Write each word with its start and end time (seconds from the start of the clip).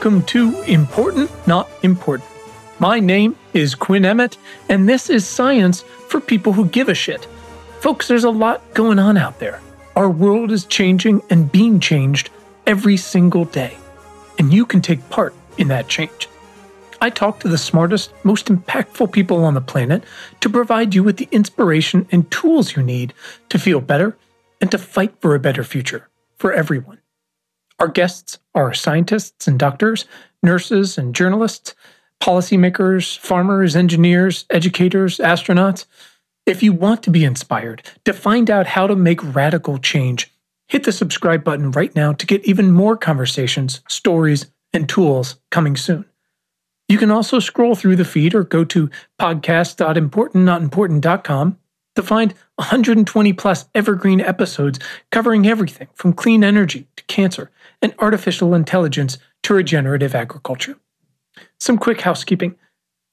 welcome 0.00 0.22
to 0.22 0.62
Important 0.62 1.30
Not 1.46 1.68
Important. 1.82 2.26
My 2.78 3.00
name 3.00 3.36
is 3.52 3.74
Quinn 3.74 4.06
Emmett, 4.06 4.38
and 4.70 4.88
this 4.88 5.10
is 5.10 5.28
science 5.28 5.82
for 6.08 6.22
people 6.22 6.54
who 6.54 6.64
give 6.64 6.88
a 6.88 6.94
shit. 6.94 7.26
Folks, 7.80 8.08
there's 8.08 8.24
a 8.24 8.30
lot 8.30 8.62
going 8.72 8.98
on 8.98 9.18
out 9.18 9.40
there. 9.40 9.60
Our 9.96 10.08
world 10.08 10.52
is 10.52 10.64
changing 10.64 11.20
and 11.28 11.52
being 11.52 11.80
changed 11.80 12.30
every 12.66 12.96
single 12.96 13.44
day, 13.44 13.76
and 14.38 14.54
you 14.54 14.64
can 14.64 14.80
take 14.80 15.06
part 15.10 15.34
in 15.58 15.68
that 15.68 15.88
change. 15.88 16.30
I 17.02 17.10
talk 17.10 17.40
to 17.40 17.48
the 17.48 17.58
smartest, 17.58 18.10
most 18.24 18.46
impactful 18.46 19.12
people 19.12 19.44
on 19.44 19.52
the 19.52 19.60
planet 19.60 20.02
to 20.40 20.48
provide 20.48 20.94
you 20.94 21.02
with 21.02 21.18
the 21.18 21.28
inspiration 21.30 22.08
and 22.10 22.30
tools 22.30 22.74
you 22.74 22.82
need 22.82 23.12
to 23.50 23.58
feel 23.58 23.82
better 23.82 24.16
and 24.62 24.70
to 24.70 24.78
fight 24.78 25.12
for 25.20 25.34
a 25.34 25.38
better 25.38 25.62
future 25.62 26.08
for 26.38 26.54
everyone. 26.54 26.99
Our 27.80 27.88
guests 27.88 28.38
are 28.54 28.72
scientists 28.74 29.48
and 29.48 29.58
doctors, 29.58 30.04
nurses 30.42 30.98
and 30.98 31.14
journalists, 31.14 31.74
policymakers, 32.22 33.16
farmers, 33.16 33.74
engineers, 33.74 34.44
educators, 34.50 35.16
astronauts. 35.16 35.86
If 36.44 36.62
you 36.62 36.74
want 36.74 37.02
to 37.04 37.10
be 37.10 37.24
inspired 37.24 37.82
to 38.04 38.12
find 38.12 38.50
out 38.50 38.66
how 38.66 38.86
to 38.86 38.94
make 38.94 39.34
radical 39.34 39.78
change, 39.78 40.30
hit 40.68 40.84
the 40.84 40.92
subscribe 40.92 41.42
button 41.42 41.70
right 41.70 41.96
now 41.96 42.12
to 42.12 42.26
get 42.26 42.44
even 42.44 42.70
more 42.70 42.98
conversations, 42.98 43.80
stories, 43.88 44.50
and 44.74 44.86
tools 44.86 45.36
coming 45.50 45.74
soon. 45.74 46.04
You 46.86 46.98
can 46.98 47.10
also 47.10 47.38
scroll 47.38 47.74
through 47.74 47.96
the 47.96 48.04
feed 48.04 48.34
or 48.34 48.44
go 48.44 48.62
to 48.64 48.90
podcast.importantnotimportant.com 49.18 51.56
to 51.96 52.02
find 52.02 52.34
120 52.56 53.32
plus 53.32 53.64
evergreen 53.74 54.20
episodes 54.20 54.78
covering 55.10 55.46
everything 55.46 55.88
from 55.94 56.12
clean 56.12 56.44
energy 56.44 56.86
to 56.96 57.04
cancer 57.04 57.50
and 57.82 57.94
artificial 57.98 58.54
intelligence 58.54 59.18
to 59.42 59.54
regenerative 59.54 60.14
agriculture. 60.14 60.76
Some 61.58 61.78
quick 61.78 62.02
housekeeping. 62.02 62.56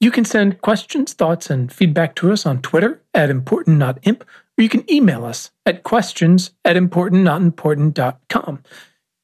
You 0.00 0.10
can 0.10 0.24
send 0.24 0.60
questions, 0.60 1.12
thoughts, 1.12 1.50
and 1.50 1.72
feedback 1.72 2.16
to 2.16 2.32
us 2.32 2.44
on 2.46 2.62
Twitter 2.62 3.00
at 3.14 3.30
importantnotimp, 3.30 4.22
or 4.22 4.62
you 4.62 4.68
can 4.68 4.90
email 4.90 5.24
us 5.24 5.50
at 5.66 5.82
questions 5.82 6.52
at 6.64 6.76
importantnotimportant.com. 6.76 8.62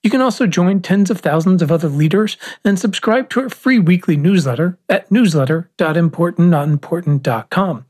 You 0.02 0.10
can 0.10 0.20
also 0.20 0.46
join 0.46 0.80
tens 0.80 1.10
of 1.10 1.20
thousands 1.20 1.62
of 1.62 1.72
other 1.72 1.88
leaders 1.88 2.36
and 2.62 2.78
subscribe 2.78 3.30
to 3.30 3.40
our 3.40 3.48
free 3.48 3.78
weekly 3.78 4.18
newsletter 4.18 4.78
at 4.88 5.08
newsletter.importantnotimportant.com. 5.10 7.86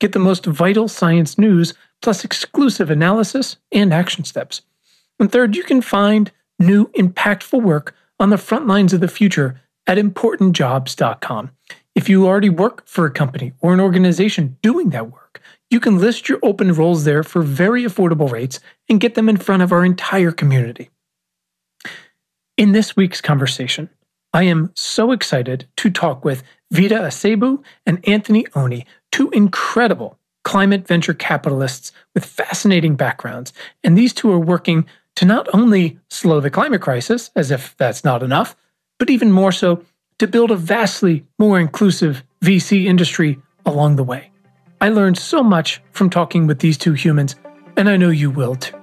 Get 0.00 0.12
the 0.12 0.18
most 0.18 0.44
vital 0.44 0.88
science 0.88 1.38
news, 1.38 1.72
plus 2.02 2.24
exclusive 2.24 2.90
analysis 2.90 3.56
and 3.72 3.94
action 3.94 4.24
steps. 4.24 4.60
And 5.18 5.32
third, 5.32 5.56
you 5.56 5.62
can 5.62 5.80
find 5.80 6.30
new, 6.58 6.86
impactful 6.88 7.62
work 7.62 7.94
on 8.18 8.30
the 8.30 8.38
front 8.38 8.66
lines 8.66 8.92
of 8.92 9.00
the 9.00 9.08
future 9.08 9.60
at 9.86 9.98
importantjobs.com. 9.98 11.50
If 11.94 12.08
you 12.08 12.26
already 12.26 12.48
work 12.48 12.86
for 12.86 13.06
a 13.06 13.10
company 13.10 13.52
or 13.60 13.72
an 13.72 13.80
organization 13.80 14.56
doing 14.62 14.90
that 14.90 15.12
work, 15.12 15.40
you 15.70 15.80
can 15.80 15.98
list 15.98 16.28
your 16.28 16.38
open 16.42 16.72
roles 16.72 17.04
there 17.04 17.22
for 17.22 17.42
very 17.42 17.84
affordable 17.84 18.30
rates 18.30 18.60
and 18.88 19.00
get 19.00 19.14
them 19.14 19.28
in 19.28 19.36
front 19.36 19.62
of 19.62 19.72
our 19.72 19.84
entire 19.84 20.32
community. 20.32 20.90
In 22.56 22.72
this 22.72 22.96
week's 22.96 23.20
conversation, 23.20 23.90
I 24.32 24.44
am 24.44 24.72
so 24.74 25.12
excited 25.12 25.66
to 25.76 25.90
talk 25.90 26.24
with 26.24 26.42
Vida 26.70 26.96
Asiegbu 26.96 27.62
and 27.86 28.06
Anthony 28.08 28.46
Oni, 28.54 28.86
two 29.12 29.30
incredible 29.30 30.18
climate 30.44 30.86
venture 30.86 31.14
capitalists 31.14 31.92
with 32.14 32.24
fascinating 32.24 32.96
backgrounds. 32.96 33.52
And 33.82 33.96
these 33.96 34.12
two 34.12 34.30
are 34.30 34.38
working 34.38 34.86
to 35.16 35.24
not 35.24 35.48
only 35.54 35.98
slow 36.10 36.40
the 36.40 36.50
climate 36.50 36.80
crisis, 36.80 37.30
as 37.36 37.50
if 37.50 37.76
that's 37.76 38.04
not 38.04 38.22
enough, 38.22 38.56
but 38.98 39.10
even 39.10 39.30
more 39.30 39.52
so 39.52 39.84
to 40.18 40.26
build 40.26 40.50
a 40.50 40.56
vastly 40.56 41.24
more 41.38 41.58
inclusive 41.58 42.24
VC 42.42 42.84
industry 42.84 43.38
along 43.66 43.96
the 43.96 44.04
way. 44.04 44.30
I 44.80 44.88
learned 44.88 45.18
so 45.18 45.42
much 45.42 45.80
from 45.92 46.10
talking 46.10 46.46
with 46.46 46.58
these 46.58 46.78
two 46.78 46.92
humans, 46.92 47.36
and 47.76 47.88
I 47.88 47.96
know 47.96 48.10
you 48.10 48.30
will 48.30 48.56
too. 48.56 48.76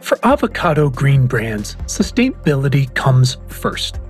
For 0.00 0.18
avocado 0.24 0.90
green 0.90 1.26
brands, 1.26 1.76
sustainability 1.86 2.92
comes 2.94 3.36
first. 3.46 4.00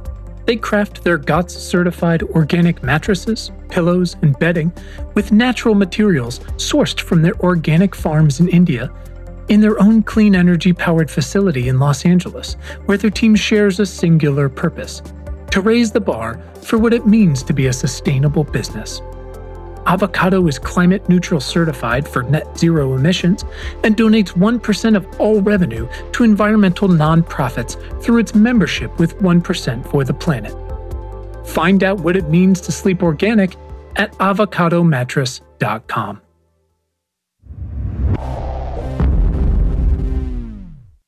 They 0.46 0.56
craft 0.56 1.04
their 1.04 1.18
GOTS 1.18 1.54
certified 1.54 2.22
organic 2.22 2.82
mattresses, 2.82 3.52
pillows, 3.68 4.16
and 4.22 4.36
bedding 4.38 4.72
with 5.14 5.30
natural 5.30 5.74
materials 5.74 6.40
sourced 6.56 6.98
from 6.98 7.22
their 7.22 7.38
organic 7.40 7.94
farms 7.94 8.40
in 8.40 8.48
India 8.48 8.90
in 9.48 9.60
their 9.60 9.80
own 9.80 10.02
clean 10.02 10.34
energy 10.34 10.72
powered 10.72 11.10
facility 11.10 11.68
in 11.68 11.78
Los 11.78 12.04
Angeles, 12.04 12.54
where 12.86 12.98
their 12.98 13.10
team 13.10 13.34
shares 13.34 13.80
a 13.80 13.86
singular 13.86 14.48
purpose 14.48 15.02
to 15.50 15.60
raise 15.60 15.92
the 15.92 16.00
bar 16.00 16.40
for 16.62 16.78
what 16.78 16.94
it 16.94 17.06
means 17.06 17.42
to 17.42 17.52
be 17.52 17.66
a 17.66 17.72
sustainable 17.72 18.44
business. 18.44 19.02
Avocado 19.86 20.46
is 20.46 20.58
climate 20.58 21.08
neutral 21.08 21.40
certified 21.40 22.06
for 22.08 22.22
net 22.22 22.56
zero 22.56 22.94
emissions 22.94 23.44
and 23.84 23.96
donates 23.96 24.30
1% 24.30 24.96
of 24.96 25.06
all 25.20 25.42
revenue 25.42 25.88
to 26.12 26.24
environmental 26.24 26.88
nonprofits 26.88 27.76
through 28.02 28.18
its 28.18 28.34
membership 28.34 28.98
with 28.98 29.18
1% 29.18 29.90
for 29.90 30.04
the 30.04 30.14
planet. 30.14 30.56
Find 31.46 31.84
out 31.84 32.00
what 32.00 32.16
it 32.16 32.30
means 32.30 32.60
to 32.62 32.72
sleep 32.72 33.02
organic 33.02 33.56
at 33.96 34.12
avocadomattress.com. 34.14 36.21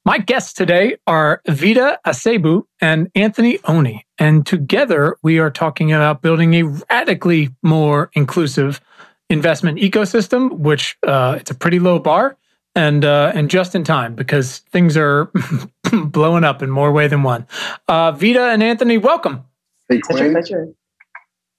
My 0.06 0.18
guests 0.18 0.52
today 0.52 0.98
are 1.06 1.40
Vida 1.46 1.98
Asiegbu 2.06 2.64
and 2.78 3.10
Anthony 3.14 3.58
Oni. 3.64 4.04
And 4.18 4.44
together 4.44 5.16
we 5.22 5.38
are 5.38 5.50
talking 5.50 5.94
about 5.94 6.20
building 6.20 6.52
a 6.52 6.64
radically 6.64 7.48
more 7.62 8.10
inclusive 8.12 8.82
investment 9.30 9.78
ecosystem, 9.78 10.58
which 10.58 10.98
uh, 11.06 11.38
it's 11.40 11.50
a 11.50 11.54
pretty 11.54 11.78
low 11.78 11.98
bar 11.98 12.36
and 12.74 13.02
uh, 13.02 13.32
and 13.34 13.48
just 13.48 13.74
in 13.74 13.82
time 13.82 14.14
because 14.14 14.58
things 14.58 14.94
are 14.98 15.30
blowing 15.90 16.44
up 16.44 16.62
in 16.62 16.68
more 16.68 16.92
way 16.92 17.08
than 17.08 17.22
one. 17.22 17.46
Uh, 17.88 18.12
Vida 18.12 18.48
and 18.48 18.62
Anthony, 18.62 18.98
welcome. 18.98 19.44
Hey, 19.88 20.00
Quinn. 20.00 20.34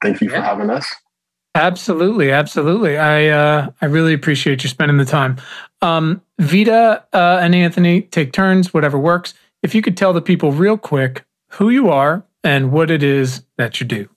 Thank 0.04 0.22
you 0.22 0.30
for 0.30 0.40
having 0.40 0.70
us. 0.70 0.94
Absolutely, 1.56 2.32
absolutely. 2.32 2.98
I 2.98 3.28
uh, 3.28 3.70
I 3.82 3.86
really 3.86 4.14
appreciate 4.14 4.64
you 4.64 4.70
spending 4.70 4.98
the 4.98 5.06
time. 5.06 5.38
Um, 5.82 6.22
Vida 6.40 7.06
uh, 7.14 7.40
and 7.42 7.54
Anthony 7.54 8.02
take 8.02 8.34
turns, 8.34 8.74
whatever 8.74 8.98
works. 8.98 9.34
If 9.62 9.76
you 9.76 9.82
could 9.82 9.98
tell 9.98 10.14
the 10.14 10.22
people 10.22 10.52
real 10.52 10.78
quick 10.78 11.26
who 11.50 11.70
you 11.70 11.90
are 11.90 12.24
and 12.44 12.72
what 12.72 12.92
it 12.92 13.04
is 13.04 13.44
that 13.58 13.80
you 13.80 13.88
do. 13.88 14.10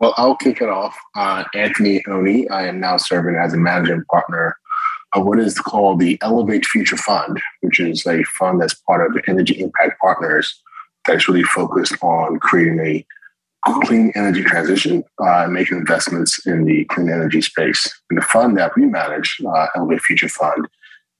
Well, 0.00 0.14
I'll 0.16 0.36
kick 0.36 0.60
it 0.60 0.68
off. 0.68 0.98
Uh, 1.14 1.44
Anthony 1.54 2.04
Oni. 2.08 2.48
I 2.48 2.66
am 2.66 2.80
now 2.80 2.96
serving 2.96 3.36
as 3.36 3.54
a 3.54 3.56
managing 3.56 4.04
partner 4.10 4.56
of 5.14 5.24
what 5.24 5.38
is 5.38 5.58
called 5.58 6.00
the 6.00 6.18
Elevate 6.22 6.66
Future 6.66 6.96
Fund, 6.96 7.40
which 7.60 7.78
is 7.78 8.04
a 8.06 8.24
fund 8.24 8.60
that's 8.60 8.74
part 8.74 9.06
of 9.06 9.22
Energy 9.28 9.60
Impact 9.60 10.00
Partners 10.00 10.60
that's 11.06 11.28
really 11.28 11.42
focused 11.44 11.94
on 12.02 12.38
creating 12.40 12.80
a 12.80 13.06
clean 13.64 14.12
energy 14.14 14.42
transition 14.42 15.04
uh, 15.20 15.44
and 15.44 15.52
making 15.52 15.78
investments 15.78 16.44
in 16.46 16.64
the 16.64 16.84
clean 16.86 17.08
energy 17.08 17.40
space. 17.40 18.00
And 18.10 18.18
the 18.18 18.22
fund 18.22 18.56
that 18.58 18.74
we 18.76 18.86
manage, 18.86 19.40
uh, 19.46 19.66
Elevate 19.76 20.02
Future 20.02 20.28
Fund, 20.28 20.66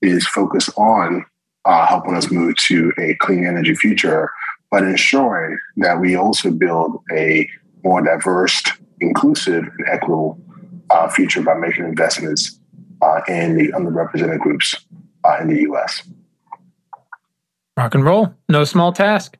is 0.01 0.27
focused 0.27 0.69
on 0.77 1.25
uh, 1.65 1.87
helping 1.87 2.15
us 2.15 2.29
move 2.29 2.55
to 2.67 2.91
a 2.97 3.15
clean 3.15 3.45
energy 3.45 3.73
future, 3.73 4.29
but 4.69 4.83
ensuring 4.83 5.57
that 5.77 6.01
we 6.01 6.15
also 6.15 6.51
build 6.51 7.01
a 7.13 7.47
more 7.83 8.01
diverse, 8.01 8.61
inclusive, 8.99 9.63
and 9.63 9.87
equitable 9.87 10.39
uh, 10.89 11.07
future 11.07 11.41
by 11.41 11.53
making 11.53 11.85
investments 11.85 12.59
uh, 13.01 13.21
in 13.27 13.57
the 13.57 13.71
underrepresented 13.71 14.39
groups 14.39 14.75
uh, 15.23 15.37
in 15.41 15.47
the 15.47 15.61
U.S. 15.61 16.03
Rock 17.77 17.95
and 17.95 18.05
roll, 18.05 18.33
no 18.49 18.65
small 18.65 18.91
task. 18.91 19.37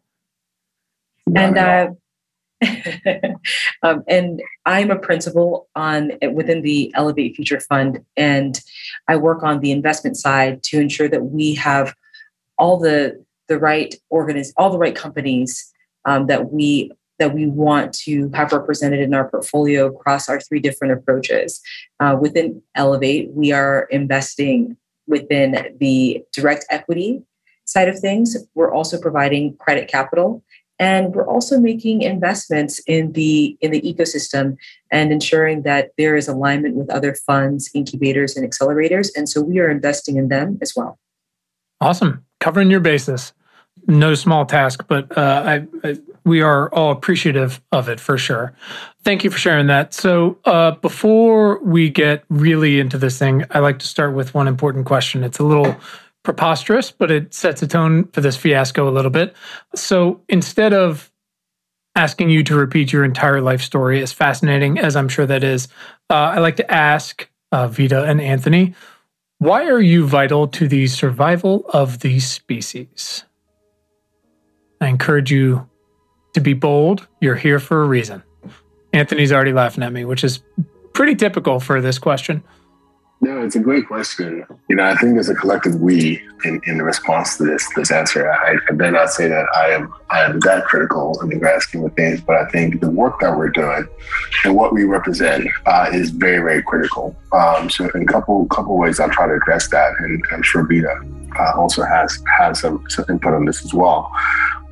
And 1.35 1.57
uh, 1.57 1.91
um, 3.83 4.03
and 4.07 4.41
I'm 4.65 4.91
a 4.91 4.99
principal 4.99 5.67
on 5.75 6.13
within 6.33 6.61
the 6.61 6.91
Elevate 6.95 7.35
Future 7.35 7.59
Fund, 7.59 8.03
and 8.17 8.59
I 9.07 9.15
work 9.15 9.43
on 9.43 9.59
the 9.59 9.71
investment 9.71 10.17
side 10.17 10.63
to 10.63 10.79
ensure 10.79 11.09
that 11.09 11.25
we 11.25 11.55
have 11.55 11.95
all 12.57 12.79
the 12.79 13.23
the 13.47 13.59
right 13.59 13.95
organiz- 14.11 14.53
all 14.57 14.69
the 14.69 14.77
right 14.77 14.95
companies 14.95 15.71
um, 16.05 16.27
that 16.27 16.51
we 16.51 16.91
that 17.19 17.33
we 17.33 17.45
want 17.45 17.93
to 17.93 18.29
have 18.33 18.51
represented 18.51 18.99
in 18.99 19.13
our 19.13 19.29
portfolio 19.29 19.87
across 19.87 20.27
our 20.27 20.39
three 20.39 20.59
different 20.59 20.93
approaches. 20.93 21.61
Uh, 21.99 22.17
within 22.19 22.61
Elevate, 22.75 23.29
we 23.31 23.51
are 23.51 23.83
investing 23.91 24.75
within 25.07 25.75
the 25.79 26.23
direct 26.33 26.65
equity 26.69 27.21
side 27.65 27.87
of 27.87 27.99
things. 27.99 28.35
We're 28.55 28.73
also 28.73 28.99
providing 28.99 29.55
credit 29.57 29.87
capital 29.87 30.43
and 30.79 31.13
we're 31.13 31.27
also 31.27 31.59
making 31.59 32.01
investments 32.01 32.79
in 32.87 33.11
the 33.13 33.57
in 33.61 33.71
the 33.71 33.81
ecosystem 33.81 34.57
and 34.91 35.11
ensuring 35.11 35.63
that 35.63 35.91
there 35.97 36.15
is 36.15 36.27
alignment 36.27 36.75
with 36.75 36.89
other 36.89 37.15
funds 37.15 37.69
incubators 37.73 38.35
and 38.35 38.49
accelerators 38.49 39.09
and 39.15 39.29
so 39.29 39.41
we 39.41 39.59
are 39.59 39.69
investing 39.69 40.17
in 40.17 40.29
them 40.29 40.57
as 40.61 40.73
well 40.75 40.97
awesome 41.81 42.25
covering 42.39 42.69
your 42.69 42.79
basis 42.79 43.33
no 43.87 44.15
small 44.15 44.45
task, 44.45 44.85
but 44.87 45.15
uh, 45.17 45.43
I, 45.45 45.87
I, 45.87 45.97
we 46.23 46.41
are 46.41 46.73
all 46.73 46.91
appreciative 46.91 47.61
of 47.71 47.89
it 47.89 47.99
for 47.99 48.17
sure. 48.17 48.53
Thank 49.03 49.23
you 49.23 49.29
for 49.29 49.37
sharing 49.37 49.67
that. 49.67 49.93
So, 49.93 50.37
uh, 50.45 50.71
before 50.71 51.61
we 51.63 51.89
get 51.89 52.23
really 52.29 52.79
into 52.79 52.97
this 52.97 53.19
thing, 53.19 53.43
I 53.51 53.59
like 53.59 53.79
to 53.79 53.87
start 53.87 54.13
with 54.13 54.33
one 54.33 54.47
important 54.47 54.85
question. 54.85 55.23
It's 55.23 55.39
a 55.39 55.43
little 55.43 55.75
preposterous, 56.23 56.91
but 56.91 57.11
it 57.11 57.33
sets 57.33 57.61
a 57.61 57.67
tone 57.67 58.07
for 58.07 58.21
this 58.21 58.37
fiasco 58.37 58.87
a 58.87 58.91
little 58.91 59.11
bit. 59.11 59.35
So, 59.75 60.21
instead 60.29 60.73
of 60.73 61.11
asking 61.95 62.29
you 62.29 62.43
to 62.43 62.55
repeat 62.55 62.91
your 62.91 63.03
entire 63.03 63.41
life 63.41 63.61
story, 63.61 64.01
as 64.01 64.11
fascinating 64.11 64.79
as 64.79 64.95
I'm 64.95 65.09
sure 65.09 65.25
that 65.25 65.43
is, 65.43 65.67
uh, 66.09 66.13
I 66.13 66.39
like 66.39 66.55
to 66.55 66.71
ask 66.71 67.29
uh, 67.51 67.67
Vida 67.67 68.03
and 68.05 68.19
Anthony, 68.19 68.73
why 69.37 69.65
are 69.67 69.81
you 69.81 70.07
vital 70.07 70.47
to 70.47 70.67
the 70.67 70.87
survival 70.87 71.65
of 71.73 71.99
the 71.99 72.19
species? 72.19 73.25
I 74.79 74.87
encourage 74.87 75.31
you 75.31 75.69
to 76.33 76.41
be 76.41 76.53
bold. 76.53 77.07
You're 77.21 77.35
here 77.35 77.59
for 77.59 77.83
a 77.83 77.87
reason. 77.87 78.23
Anthony's 78.91 79.31
already 79.31 79.53
laughing 79.53 79.83
at 79.83 79.93
me, 79.93 80.05
which 80.05 80.23
is 80.23 80.41
pretty 80.93 81.15
typical 81.15 81.59
for 81.59 81.81
this 81.81 81.99
question. 81.99 82.43
No, 83.23 83.41
it's 83.41 83.55
a 83.55 83.59
great 83.59 83.87
question. 83.87 84.45
You 84.67 84.75
know, 84.75 84.83
I 84.83 84.95
think 84.95 85.13
there's 85.13 85.29
a 85.29 85.35
collective 85.35 85.75
we 85.75 86.21
in, 86.43 86.59
in 86.65 86.81
response 86.81 87.37
to 87.37 87.45
this 87.45 87.65
this 87.73 87.89
answer. 87.89 88.29
I, 88.29 88.57
I 88.69 88.75
dare 88.75 88.91
not 88.91 89.11
say 89.11 89.29
that 89.29 89.45
I 89.55 89.69
am 89.69 89.93
I 90.09 90.23
am 90.23 90.41
that 90.41 90.65
critical 90.65 91.17
in 91.21 91.29
the 91.29 91.37
grand 91.37 91.61
scheme 91.61 91.85
of 91.85 91.93
things, 91.93 92.19
but 92.19 92.35
I 92.35 92.49
think 92.49 92.81
the 92.81 92.91
work 92.91 93.21
that 93.21 93.37
we're 93.37 93.47
doing 93.47 93.87
and 94.43 94.55
what 94.55 94.73
we 94.73 94.83
represent 94.83 95.47
uh, 95.65 95.89
is 95.93 96.09
very 96.09 96.39
very 96.39 96.61
critical. 96.61 97.15
Um, 97.31 97.69
so, 97.69 97.89
in 97.95 98.01
a 98.01 98.05
couple 98.05 98.45
couple 98.47 98.77
ways, 98.77 98.99
I'll 98.99 99.09
try 99.09 99.27
to 99.27 99.35
address 99.35 99.69
that, 99.69 99.93
and 99.99 100.21
I'm 100.33 100.43
sure 100.43 100.67
Vida 100.67 100.93
uh, 101.39 101.53
also 101.55 101.83
has 101.85 102.21
has 102.39 102.59
some, 102.59 102.83
some 102.89 103.05
input 103.07 103.33
on 103.33 103.45
this 103.45 103.63
as 103.63 103.73
well. 103.73 104.11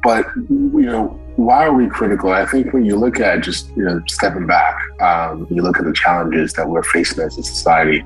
But 0.03 0.25
you 0.50 0.88
know, 0.92 1.07
why 1.38 1.65
are 1.65 1.74
we 1.74 1.88
critical? 1.88 2.33
I 2.33 2.45
think 2.45 2.74
when 2.74 2.83
you 2.83 2.98
look 2.98 3.21
at 3.21 3.44
just 3.44 3.69
you 3.77 3.86
know 3.86 4.01
stepping 4.07 4.45
back, 4.45 4.75
um, 5.00 5.48
you 5.50 5.62
look 5.62 5.77
at 5.77 5.86
the 5.86 5.94
challenges 5.94 6.51
that 6.53 6.68
we're 6.68 6.83
facing 6.83 7.24
as 7.24 7.38
a 7.38 7.44
society 7.44 8.03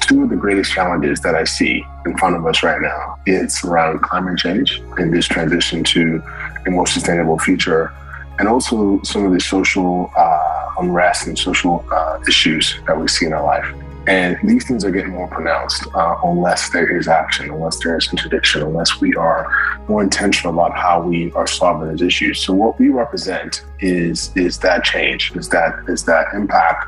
two 0.00 0.22
of 0.22 0.30
the 0.30 0.36
greatest 0.36 0.72
challenges 0.72 1.20
that 1.20 1.34
I 1.34 1.44
see 1.44 1.84
in 2.06 2.16
front 2.16 2.36
of 2.36 2.46
us 2.46 2.62
right 2.62 2.80
now. 2.80 3.16
It's 3.26 3.64
around 3.64 4.00
climate 4.02 4.38
change 4.38 4.82
and 4.98 5.12
this 5.12 5.26
transition 5.26 5.82
to 5.84 6.22
a 6.66 6.70
more 6.70 6.86
sustainable 6.86 7.38
future, 7.38 7.92
and 8.38 8.48
also 8.48 9.00
some 9.02 9.24
of 9.24 9.32
the 9.32 9.40
social 9.40 10.10
uh, 10.16 10.74
unrest 10.78 11.26
and 11.26 11.38
social 11.38 11.84
uh, 11.92 12.18
issues 12.28 12.78
that 12.86 12.98
we 12.98 13.08
see 13.08 13.26
in 13.26 13.32
our 13.32 13.44
life. 13.44 13.66
And 14.06 14.36
these 14.44 14.66
things 14.68 14.84
are 14.84 14.90
getting 14.90 15.12
more 15.12 15.28
pronounced 15.28 15.86
uh, 15.94 16.16
unless 16.24 16.68
there 16.70 16.94
is 16.94 17.08
action, 17.08 17.48
unless 17.48 17.82
there 17.82 17.96
is 17.96 18.10
interdiction, 18.10 18.62
unless 18.62 19.00
we 19.00 19.14
are 19.14 19.50
more 19.88 20.02
intentional 20.02 20.52
about 20.52 20.76
how 20.76 21.00
we 21.00 21.32
are 21.32 21.46
solving 21.46 21.88
those 21.88 22.02
issues. 22.02 22.38
So 22.44 22.52
what 22.52 22.78
we 22.78 22.90
represent 22.90 23.64
is 23.80 24.30
is 24.36 24.58
that 24.58 24.84
change, 24.84 25.34
is 25.36 25.48
that 25.50 25.72
is 25.88 26.04
that 26.04 26.26
impact 26.34 26.86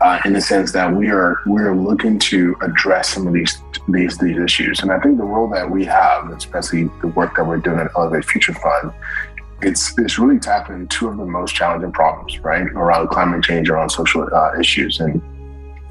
uh, 0.00 0.18
in 0.24 0.32
the 0.32 0.40
sense 0.40 0.72
that 0.72 0.94
we 0.94 1.08
are 1.10 1.40
we 1.46 1.60
are 1.60 1.76
looking 1.76 2.18
to 2.18 2.56
address 2.62 3.10
some 3.10 3.26
of 3.26 3.32
these 3.32 3.62
these 3.88 4.16
these 4.18 4.38
issues. 4.38 4.80
And 4.80 4.90
I 4.90 4.98
think 5.00 5.18
the 5.18 5.24
role 5.24 5.48
that 5.50 5.70
we 5.70 5.84
have, 5.84 6.30
especially 6.30 6.84
the 7.00 7.08
work 7.08 7.36
that 7.36 7.46
we're 7.46 7.58
doing 7.58 7.78
at 7.78 7.90
Elevate 7.96 8.24
Future 8.24 8.54
Fund, 8.54 8.92
it's 9.62 9.98
it's 9.98 10.18
really 10.18 10.38
tackling 10.38 10.88
two 10.88 11.08
of 11.08 11.16
the 11.18 11.26
most 11.26 11.54
challenging 11.54 11.92
problems, 11.92 12.38
right, 12.40 12.66
around 12.68 13.08
climate 13.08 13.44
change, 13.44 13.68
around 13.68 13.90
social 13.90 14.26
uh, 14.32 14.58
issues, 14.58 15.00
and 15.00 15.20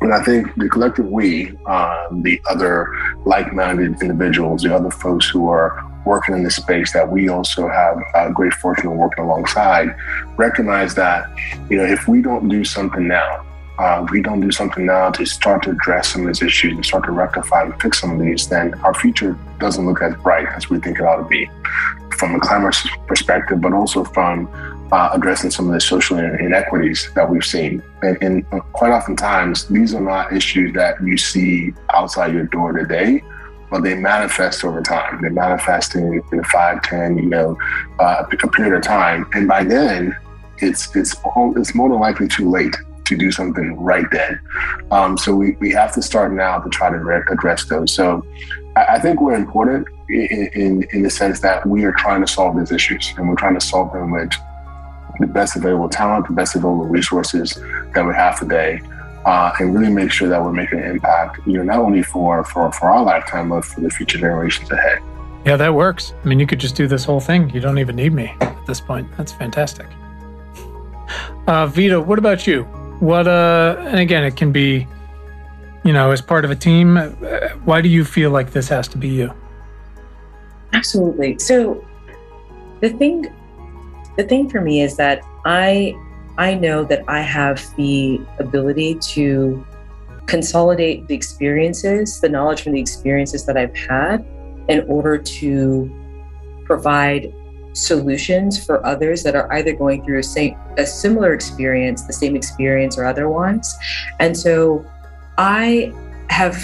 and 0.01 0.13
I 0.13 0.23
think 0.23 0.55
the 0.55 0.69
collective 0.69 1.07
we, 1.07 1.49
um, 1.65 2.23
the 2.23 2.41
other 2.49 2.87
like-minded 3.25 4.01
individuals, 4.01 4.63
the 4.63 4.73
other 4.73 4.89
folks 4.89 5.27
who 5.27 5.49
are 5.49 5.85
working 6.05 6.35
in 6.35 6.43
the 6.43 6.49
space 6.49 6.93
that 6.93 7.11
we 7.11 7.27
also 7.27 7.67
have 7.67 7.97
a 8.15 8.31
great 8.31 8.53
fortune 8.53 8.87
of 8.87 8.93
working 8.93 9.25
alongside, 9.25 9.93
recognize 10.37 10.95
that 10.95 11.29
you 11.69 11.77
know 11.77 11.85
if 11.85 12.07
we 12.07 12.21
don't 12.21 12.47
do 12.47 12.63
something 12.63 13.07
now, 13.07 13.45
uh, 13.79 14.05
we 14.11 14.21
don't 14.21 14.41
do 14.41 14.51
something 14.51 14.85
now 14.85 15.09
to 15.09 15.25
start 15.25 15.63
to 15.63 15.71
address 15.71 16.09
some 16.09 16.21
of 16.21 16.27
these 16.27 16.41
issues 16.41 16.73
and 16.73 16.85
start 16.85 17.05
to 17.05 17.11
rectify 17.11 17.63
and 17.63 17.81
fix 17.81 18.01
some 18.01 18.11
of 18.11 18.19
these, 18.19 18.47
then 18.47 18.73
our 18.81 18.93
future 18.93 19.37
doesn't 19.57 19.85
look 19.85 20.01
as 20.01 20.13
bright 20.17 20.47
as 20.55 20.69
we 20.69 20.79
think 20.79 20.99
it 20.99 21.03
ought 21.03 21.17
to 21.17 21.23
be 21.23 21.49
from 22.17 22.35
a 22.35 22.39
climate 22.39 22.75
perspective, 23.07 23.61
but 23.61 23.71
also 23.71 24.03
from 24.03 24.49
uh, 24.91 25.09
addressing 25.13 25.49
some 25.49 25.67
of 25.67 25.73
the 25.73 25.79
social 25.79 26.17
inequities 26.17 27.09
that 27.15 27.29
we've 27.29 27.45
seen. 27.45 27.81
And, 28.01 28.17
and 28.21 28.45
quite 28.73 28.91
oftentimes, 28.91 29.67
these 29.67 29.93
are 29.93 30.01
not 30.01 30.33
issues 30.33 30.73
that 30.73 31.01
you 31.01 31.15
see 31.17 31.73
outside 31.93 32.33
your 32.33 32.45
door 32.45 32.73
today, 32.73 33.23
but 33.71 33.83
they 33.83 33.93
manifest 33.93 34.65
over 34.65 34.81
time. 34.81 35.21
They 35.21 35.29
manifest 35.29 35.95
in, 35.95 36.21
in 36.33 36.43
five, 36.43 36.81
ten, 36.81 37.17
you 37.17 37.27
know, 37.27 37.57
uh, 37.99 38.25
a 38.29 38.47
period 38.49 38.75
of 38.75 38.81
time, 38.83 39.29
and 39.33 39.47
by 39.47 39.63
then, 39.63 40.17
it's 40.57 40.93
it's 40.95 41.15
all, 41.23 41.57
it's 41.57 41.73
more 41.73 41.87
than 41.87 41.99
likely 41.99 42.27
too 42.27 42.49
late 42.49 42.75
to 43.09 43.17
do 43.17 43.31
something 43.31 43.75
right 43.79 44.05
then. 44.11 44.39
Um, 44.91 45.17
so 45.17 45.35
we, 45.35 45.57
we 45.59 45.71
have 45.71 45.93
to 45.93 46.01
start 46.01 46.31
now 46.33 46.59
to 46.59 46.69
try 46.69 46.89
to 46.89 46.97
re- 46.97 47.23
address 47.29 47.65
those. 47.65 47.93
So 47.93 48.25
I, 48.75 48.95
I 48.95 48.99
think 48.99 49.21
we're 49.21 49.33
important 49.33 49.87
in, 50.09 50.49
in, 50.53 50.87
in 50.93 51.01
the 51.03 51.09
sense 51.09 51.41
that 51.41 51.65
we 51.67 51.83
are 51.83 51.91
trying 51.93 52.21
to 52.21 52.27
solve 52.27 52.57
these 52.57 52.71
issues 52.71 53.13
and 53.17 53.27
we're 53.27 53.35
trying 53.35 53.59
to 53.59 53.65
solve 53.65 53.91
them 53.93 54.11
with 54.11 54.31
the 55.19 55.27
best 55.27 55.55
available 55.55 55.89
talent, 55.89 56.27
the 56.27 56.33
best 56.33 56.55
available 56.55 56.85
resources 56.85 57.59
that 57.93 58.05
we 58.07 58.13
have 58.13 58.39
today. 58.39 58.81
Uh, 59.25 59.51
and 59.59 59.75
really 59.75 59.91
make 59.91 60.11
sure 60.11 60.29
that 60.29 60.41
we're 60.41 60.53
making 60.53 60.79
an 60.79 60.85
impact, 60.85 61.45
you 61.45 61.53
know, 61.53 61.63
not 61.63 61.79
only 61.79 62.01
for, 62.01 62.43
for, 62.45 62.71
for 62.71 62.89
our 62.89 63.03
lifetime, 63.03 63.49
but 63.49 63.65
for 63.65 63.81
the 63.81 63.89
future 63.89 64.17
generations 64.17 64.71
ahead. 64.71 64.99
Yeah, 65.45 65.57
that 65.57 65.73
works. 65.73 66.13
I 66.23 66.27
mean, 66.27 66.39
you 66.39 66.47
could 66.47 66.59
just 66.59 66.75
do 66.75 66.87
this 66.87 67.03
whole 67.03 67.19
thing. 67.19 67.49
You 67.49 67.59
don't 67.59 67.79
even 67.79 67.97
need 67.97 68.13
me 68.13 68.33
at 68.39 68.65
this 68.65 68.79
point. 68.79 69.07
That's 69.17 69.33
fantastic. 69.33 69.87
Uh, 71.47 71.65
Vida, 71.67 71.99
what 71.99 72.17
about 72.17 72.47
you? 72.47 72.67
What 72.99 73.27
uh 73.27 73.75
and 73.79 73.99
again 73.99 74.23
it 74.23 74.35
can 74.35 74.51
be 74.51 74.87
you 75.83 75.93
know 75.93 76.11
as 76.11 76.21
part 76.21 76.43
of 76.43 76.51
a 76.51 76.55
team 76.55 76.97
why 77.63 77.81
do 77.81 77.89
you 77.89 78.03
feel 78.03 78.31
like 78.31 78.51
this 78.51 78.67
has 78.69 78.87
to 78.89 78.97
be 78.97 79.09
you? 79.09 79.33
Absolutely. 80.73 81.39
So 81.39 81.85
the 82.81 82.89
thing 82.89 83.27
the 84.17 84.23
thing 84.23 84.49
for 84.49 84.61
me 84.61 84.81
is 84.81 84.97
that 84.97 85.21
I 85.45 85.95
I 86.37 86.53
know 86.53 86.83
that 86.85 87.03
I 87.07 87.21
have 87.21 87.61
the 87.75 88.21
ability 88.39 88.95
to 89.13 89.65
consolidate 90.25 91.07
the 91.07 91.15
experiences, 91.15 92.21
the 92.21 92.29
knowledge 92.29 92.61
from 92.61 92.73
the 92.73 92.79
experiences 92.79 93.45
that 93.45 93.57
I've 93.57 93.75
had 93.75 94.25
in 94.67 94.85
order 94.87 95.17
to 95.17 95.91
provide 96.65 97.33
solutions 97.73 98.63
for 98.63 98.85
others 98.85 99.23
that 99.23 99.35
are 99.35 99.51
either 99.53 99.73
going 99.73 100.03
through 100.03 100.19
a, 100.19 100.23
same, 100.23 100.57
a 100.77 100.85
similar 100.85 101.33
experience, 101.33 102.03
the 102.03 102.13
same 102.13 102.35
experience, 102.35 102.97
or 102.97 103.05
other 103.05 103.29
ones. 103.29 103.75
And 104.19 104.37
so 104.37 104.85
I 105.37 105.93
have 106.29 106.57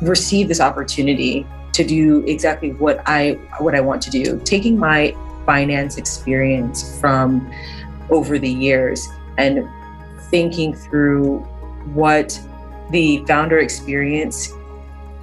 received 0.00 0.50
this 0.50 0.60
opportunity 0.60 1.46
to 1.72 1.84
do 1.84 2.24
exactly 2.26 2.72
what 2.72 3.02
I 3.06 3.32
what 3.58 3.74
I 3.74 3.80
want 3.80 4.02
to 4.02 4.10
do, 4.10 4.40
taking 4.44 4.78
my 4.78 5.16
finance 5.46 5.96
experience 5.96 7.00
from 7.00 7.52
over 8.10 8.38
the 8.38 8.50
years 8.50 9.08
and 9.38 9.68
thinking 10.30 10.74
through 10.74 11.38
what 11.94 12.38
the 12.90 13.24
founder 13.26 13.58
experience 13.58 14.52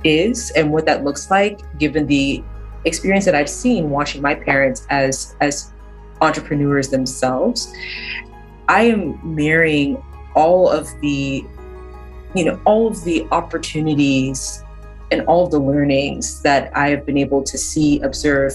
is 0.03 0.51
and 0.51 0.71
what 0.71 0.85
that 0.85 1.03
looks 1.03 1.29
like 1.29 1.59
given 1.77 2.07
the 2.07 2.43
experience 2.85 3.25
that 3.25 3.35
I've 3.35 3.49
seen 3.49 3.89
watching 3.89 4.21
my 4.21 4.35
parents 4.35 4.85
as 4.89 5.35
as 5.41 5.71
entrepreneurs 6.21 6.89
themselves, 6.89 7.73
I 8.67 8.83
am 8.83 9.19
marrying 9.23 10.03
all 10.35 10.69
of 10.69 10.87
the, 11.01 11.43
you 12.35 12.45
know, 12.45 12.59
all 12.65 12.87
of 12.87 13.03
the 13.03 13.27
opportunities 13.31 14.63
and 15.11 15.21
all 15.21 15.45
of 15.45 15.51
the 15.51 15.59
learnings 15.59 16.41
that 16.43 16.75
I 16.75 16.89
have 16.89 17.05
been 17.05 17.17
able 17.17 17.43
to 17.43 17.57
see, 17.57 17.99
observe, 18.01 18.53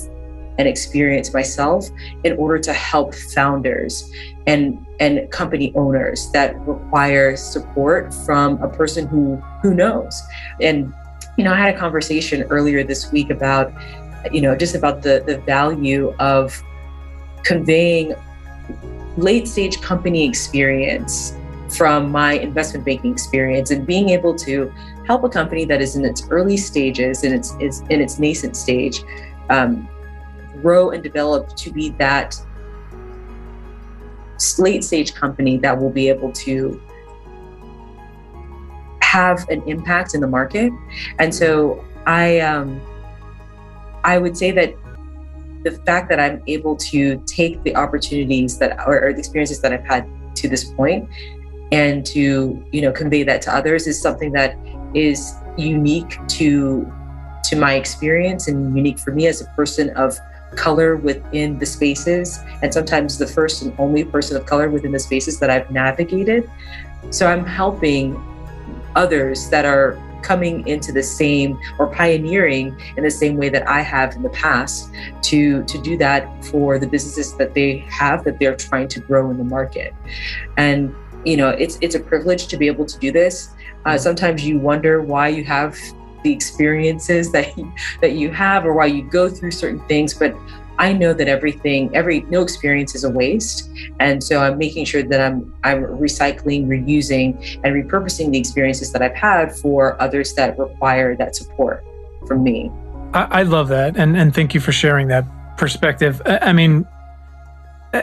and 0.58 0.68
experience 0.68 1.34
myself 1.34 1.88
in 2.22 2.36
order 2.36 2.58
to 2.60 2.72
help 2.72 3.14
founders 3.14 4.10
and 4.46 4.84
and 5.00 5.28
company 5.32 5.72
owners 5.74 6.30
that 6.30 6.54
require 6.66 7.36
support 7.36 8.14
from 8.14 8.62
a 8.62 8.68
person 8.68 9.06
who 9.06 9.36
who 9.62 9.74
knows. 9.74 10.22
And 10.60 10.94
you 11.36 11.42
know, 11.42 11.52
I 11.52 11.56
had 11.56 11.74
a 11.74 11.78
conversation 11.78 12.42
earlier 12.44 12.84
this 12.84 13.10
week 13.10 13.30
about 13.30 13.72
you 14.32 14.40
know, 14.40 14.56
just 14.56 14.74
about 14.74 15.02
the, 15.02 15.22
the 15.26 15.38
value 15.38 16.14
of 16.18 16.62
conveying 17.44 18.14
late 19.16 19.46
stage 19.46 19.80
company 19.80 20.26
experience 20.26 21.36
from 21.68 22.10
my 22.10 22.34
investment 22.34 22.84
banking 22.84 23.12
experience 23.12 23.70
and 23.70 23.86
being 23.86 24.10
able 24.10 24.34
to 24.34 24.72
help 25.06 25.24
a 25.24 25.28
company 25.28 25.64
that 25.64 25.80
is 25.80 25.96
in 25.96 26.04
its 26.04 26.28
early 26.30 26.56
stages 26.56 27.24
and 27.24 27.34
its 27.34 27.54
is 27.60 27.80
in 27.90 28.00
its 28.00 28.18
nascent 28.18 28.56
stage 28.56 29.02
um, 29.50 29.88
grow 30.62 30.90
and 30.90 31.02
develop 31.02 31.54
to 31.56 31.72
be 31.72 31.90
that 31.90 32.36
late 34.58 34.84
stage 34.84 35.14
company 35.14 35.56
that 35.58 35.78
will 35.78 35.90
be 35.90 36.08
able 36.08 36.32
to 36.32 36.80
have 39.00 39.48
an 39.48 39.62
impact 39.68 40.14
in 40.14 40.20
the 40.20 40.26
market. 40.26 40.72
And 41.18 41.34
so 41.34 41.84
i 42.06 42.40
um, 42.40 42.80
I 44.04 44.18
would 44.18 44.37
say 44.37 44.50
that 44.52 44.75
the 45.64 45.73
fact 45.87 46.11
that 46.11 46.20
I'm 46.20 46.42
able 46.46 46.76
to 46.76 47.16
take 47.26 47.62
the 47.62 47.75
opportunities 47.75 48.58
that 48.58 48.78
or, 48.87 49.02
or 49.02 49.12
the 49.12 49.18
experiences 49.18 49.61
that 49.62 49.73
I've 49.73 49.84
had 49.84 50.06
to 50.37 50.49
this 50.49 50.64
point 50.64 51.08
and 51.73 52.04
to 52.06 52.62
you 52.70 52.82
know 52.82 52.92
convey 52.92 53.23
that 53.23 53.40
to 53.42 53.54
others 53.54 53.87
is 53.87 54.00
something 54.00 54.32
that 54.32 54.56
is 54.94 55.34
unique 55.56 56.18
to 56.28 56.92
to 57.44 57.56
my 57.56 57.75
experience 57.75 58.49
and 58.49 58.76
unique 58.76 58.99
for 58.99 59.12
me 59.12 59.26
as 59.26 59.40
a 59.40 59.46
person 59.56 59.90
of 59.96 60.18
color 60.56 60.96
within 60.96 61.58
the 61.58 61.66
spaces 61.66 62.38
and 62.62 62.73
sometimes 62.73 63.18
the 63.18 63.26
first 63.26 63.62
and 63.62 63.75
only 63.78 64.04
person 64.04 64.37
of 64.37 64.46
color 64.46 64.68
within 64.70 64.92
the 64.92 64.99
spaces 64.99 65.40
that 65.40 65.50
I've 65.50 65.70
navigated. 65.70 66.49
So 67.11 67.26
I'm 67.26 67.44
helping 67.44 68.23
others 68.94 69.49
that 69.50 69.64
are 69.64 69.99
coming 70.24 70.66
into 70.66 70.90
the 70.90 71.02
same 71.02 71.58
or 71.78 71.86
pioneering 71.86 72.76
in 72.96 73.04
the 73.04 73.10
same 73.10 73.36
way 73.36 73.48
that 73.50 73.68
I 73.68 73.80
have 73.82 74.14
in 74.16 74.22
the 74.22 74.30
past 74.30 74.90
to 75.22 75.62
to 75.64 75.78
do 75.82 75.96
that 75.98 76.44
for 76.44 76.78
the 76.78 76.86
businesses 76.86 77.36
that 77.36 77.54
they 77.54 77.78
have 77.90 78.24
that 78.24 78.38
they're 78.38 78.56
trying 78.56 78.88
to 78.88 79.00
grow 79.00 79.30
in 79.30 79.38
the 79.38 79.44
market. 79.44 79.94
And 80.56 80.94
you 81.24 81.36
know, 81.36 81.50
it's 81.50 81.78
it's 81.80 81.94
a 81.94 82.00
privilege 82.00 82.46
to 82.48 82.56
be 82.56 82.66
able 82.66 82.86
to 82.86 82.98
do 82.98 83.12
this. 83.12 83.50
Uh, 83.84 83.98
sometimes 83.98 84.46
you 84.46 84.58
wonder 84.58 85.02
why 85.02 85.28
you 85.28 85.44
have 85.44 85.78
the 86.22 86.32
experiences 86.32 87.30
that 87.32 87.56
you, 87.56 87.70
that 88.00 88.12
you 88.12 88.30
have 88.30 88.64
or 88.64 88.72
why 88.72 88.86
you 88.86 89.02
go 89.02 89.28
through 89.28 89.50
certain 89.50 89.80
things, 89.86 90.14
but 90.14 90.34
I 90.78 90.92
know 90.92 91.12
that 91.14 91.28
everything, 91.28 91.94
every 91.94 92.22
no 92.22 92.42
experience 92.42 92.94
is 92.94 93.04
a 93.04 93.10
waste, 93.10 93.70
and 94.00 94.22
so 94.22 94.40
I'm 94.40 94.58
making 94.58 94.84
sure 94.86 95.02
that 95.02 95.20
I'm 95.20 95.54
I'm 95.62 95.84
recycling, 95.84 96.66
reusing, 96.66 97.60
and 97.62 97.74
repurposing 97.74 98.32
the 98.32 98.38
experiences 98.38 98.92
that 98.92 99.02
I've 99.02 99.14
had 99.14 99.54
for 99.56 100.00
others 100.00 100.34
that 100.34 100.58
require 100.58 101.16
that 101.16 101.36
support 101.36 101.84
from 102.26 102.42
me. 102.42 102.70
I, 103.12 103.40
I 103.40 103.42
love 103.42 103.68
that, 103.68 103.96
and 103.96 104.16
and 104.16 104.34
thank 104.34 104.54
you 104.54 104.60
for 104.60 104.72
sharing 104.72 105.08
that 105.08 105.24
perspective. 105.56 106.20
I, 106.26 106.38
I 106.38 106.52
mean, 106.52 106.86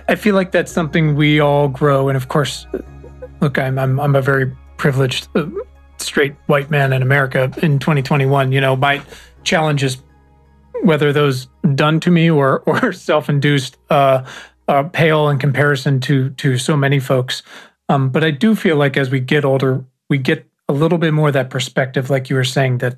I 0.07 0.15
feel 0.15 0.35
like 0.35 0.51
that's 0.51 0.71
something 0.71 1.15
we 1.15 1.39
all 1.39 1.67
grow, 1.67 2.07
and 2.07 2.15
of 2.15 2.29
course, 2.29 2.65
look, 3.41 3.57
I'm 3.57 3.77
I'm, 3.77 3.99
I'm 3.99 4.15
a 4.15 4.21
very 4.21 4.55
privileged 4.77 5.27
uh, 5.35 5.45
straight 5.97 6.35
white 6.47 6.71
man 6.71 6.93
in 6.93 7.01
America 7.01 7.51
in 7.61 7.79
2021. 7.79 8.51
You 8.51 8.61
know, 8.61 8.75
my 8.75 9.01
challenges 9.43 10.01
whether 10.83 11.13
those 11.13 11.47
done 11.75 11.99
to 12.01 12.11
me 12.11 12.29
or 12.29 12.59
or 12.65 12.91
self-induced 12.91 13.77
uh, 13.89 14.25
uh, 14.67 14.83
pale 14.83 15.29
in 15.29 15.37
comparison 15.37 15.99
to 16.01 16.29
to 16.31 16.57
so 16.57 16.75
many 16.75 16.99
folks. 16.99 17.43
Um, 17.89 18.09
but 18.09 18.23
I 18.23 18.31
do 18.31 18.55
feel 18.55 18.77
like 18.77 18.95
as 18.95 19.09
we 19.09 19.19
get 19.19 19.43
older, 19.43 19.83
we 20.09 20.17
get 20.17 20.47
a 20.69 20.73
little 20.73 20.97
bit 20.97 21.13
more 21.13 21.31
that 21.31 21.49
perspective, 21.49 22.09
like 22.09 22.29
you 22.29 22.35
were 22.35 22.43
saying, 22.43 22.77
that 22.79 22.97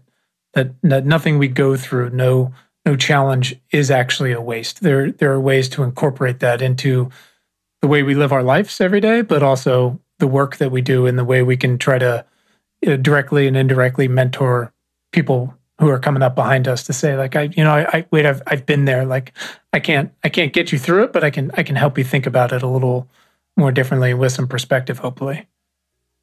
that, 0.53 0.71
that 0.83 1.05
nothing 1.05 1.39
we 1.39 1.47
go 1.47 1.75
through, 1.75 2.11
no 2.11 2.53
no 2.85 2.95
challenge 2.95 3.55
is 3.71 3.89
actually 3.89 4.31
a 4.31 4.41
waste. 4.41 4.81
There 4.81 5.11
there 5.11 5.31
are 5.31 5.39
ways 5.39 5.69
to 5.69 5.83
incorporate 5.83 6.39
that 6.41 6.61
into 6.61 7.09
the 7.81 7.87
way 7.87 8.03
we 8.03 8.15
live 8.15 8.31
our 8.31 8.43
lives 8.43 8.79
every 8.79 9.01
day, 9.01 9.21
but 9.21 9.43
also 9.43 9.99
the 10.19 10.27
work 10.27 10.57
that 10.57 10.71
we 10.71 10.81
do 10.81 11.05
and 11.05 11.17
the 11.17 11.25
way 11.25 11.43
we 11.43 11.57
can 11.57 11.77
try 11.77 11.97
to 11.97 12.25
uh, 12.85 12.95
directly 12.97 13.47
and 13.47 13.57
indirectly 13.57 14.07
mentor 14.07 14.73
people 15.11 15.57
who 15.83 15.89
are 15.89 15.99
coming 15.99 16.23
up 16.23 16.33
behind 16.33 16.67
us 16.67 16.83
to 16.83 16.93
say 16.93 17.17
like 17.17 17.35
I 17.35 17.49
you 17.55 17.63
know 17.63 17.71
I, 17.71 17.97
I, 17.97 18.05
wait 18.09 18.25
I've 18.25 18.41
I've 18.47 18.65
been 18.65 18.85
there 18.85 19.05
like 19.05 19.33
I 19.73 19.79
can't 19.79 20.13
I 20.23 20.29
can't 20.29 20.53
get 20.53 20.71
you 20.71 20.79
through 20.79 21.03
it 21.03 21.13
but 21.13 21.23
I 21.23 21.29
can 21.29 21.51
I 21.55 21.63
can 21.63 21.75
help 21.75 21.97
you 21.97 22.03
think 22.03 22.25
about 22.25 22.53
it 22.53 22.63
a 22.63 22.67
little 22.67 23.09
more 23.57 23.71
differently 23.71 24.13
with 24.13 24.31
some 24.31 24.47
perspective 24.47 24.99
hopefully. 24.99 25.45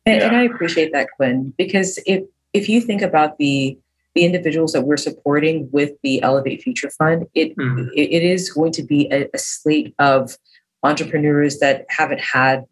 And, 0.07 0.21
yeah. 0.21 0.29
and 0.29 0.37
I 0.37 0.43
appreciate 0.45 0.93
that 0.93 1.09
Quinn 1.17 1.52
because 1.59 1.99
if 2.07 2.25
if 2.55 2.69
you 2.69 2.81
think 2.81 3.02
about 3.02 3.37
the 3.37 3.79
the 4.14 4.25
individuals 4.25 4.73
that 4.73 4.83
we're 4.83 4.97
supporting 4.97 5.69
with 5.71 5.93
the 6.02 6.23
Elevate 6.23 6.62
Future 6.62 6.90
Fund, 6.90 7.26
it 7.35 7.55
mm-hmm. 7.57 7.88
it, 7.95 8.11
it 8.11 8.23
is 8.23 8.50
going 8.50 8.73
to 8.73 8.83
be 8.83 9.09
a, 9.12 9.29
a 9.35 9.38
slate 9.38 9.95
of 9.99 10.38
entrepreneurs 10.83 11.59
that 11.59 11.85
haven't 11.90 12.21
had 12.21 12.64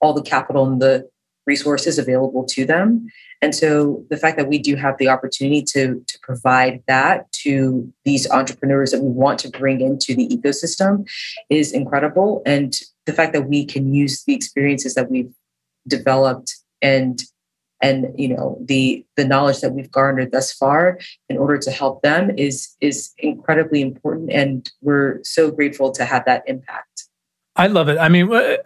all 0.00 0.12
the 0.12 0.22
capital 0.22 0.70
and 0.70 0.82
the 0.82 1.08
resources 1.46 1.98
available 1.98 2.44
to 2.44 2.64
them. 2.64 3.06
And 3.42 3.54
so 3.54 4.04
the 4.10 4.16
fact 4.16 4.36
that 4.38 4.48
we 4.48 4.58
do 4.58 4.76
have 4.76 4.98
the 4.98 5.08
opportunity 5.08 5.62
to, 5.62 6.02
to 6.06 6.18
provide 6.22 6.82
that 6.88 7.30
to 7.44 7.92
these 8.04 8.28
entrepreneurs 8.30 8.90
that 8.90 9.02
we 9.02 9.10
want 9.10 9.38
to 9.40 9.50
bring 9.50 9.80
into 9.80 10.14
the 10.14 10.26
ecosystem 10.28 11.06
is 11.50 11.72
incredible. 11.72 12.42
And 12.46 12.74
the 13.04 13.12
fact 13.12 13.32
that 13.34 13.48
we 13.48 13.64
can 13.64 13.92
use 13.92 14.24
the 14.24 14.34
experiences 14.34 14.94
that 14.94 15.10
we've 15.10 15.32
developed 15.86 16.56
and 16.82 17.22
and 17.82 18.06
you 18.16 18.28
know 18.28 18.58
the 18.64 19.04
the 19.16 19.24
knowledge 19.24 19.60
that 19.60 19.72
we've 19.72 19.90
garnered 19.90 20.32
thus 20.32 20.52
far 20.52 20.98
in 21.28 21.36
order 21.36 21.58
to 21.58 21.70
help 21.70 22.02
them 22.02 22.30
is 22.36 22.74
is 22.80 23.12
incredibly 23.18 23.80
important 23.80 24.32
and 24.32 24.72
we're 24.80 25.20
so 25.22 25.50
grateful 25.50 25.92
to 25.92 26.04
have 26.04 26.24
that 26.24 26.42
impact 26.46 27.04
i 27.54 27.66
love 27.66 27.88
it 27.88 27.98
i 27.98 28.08
mean 28.08 28.32
uh, 28.32 28.56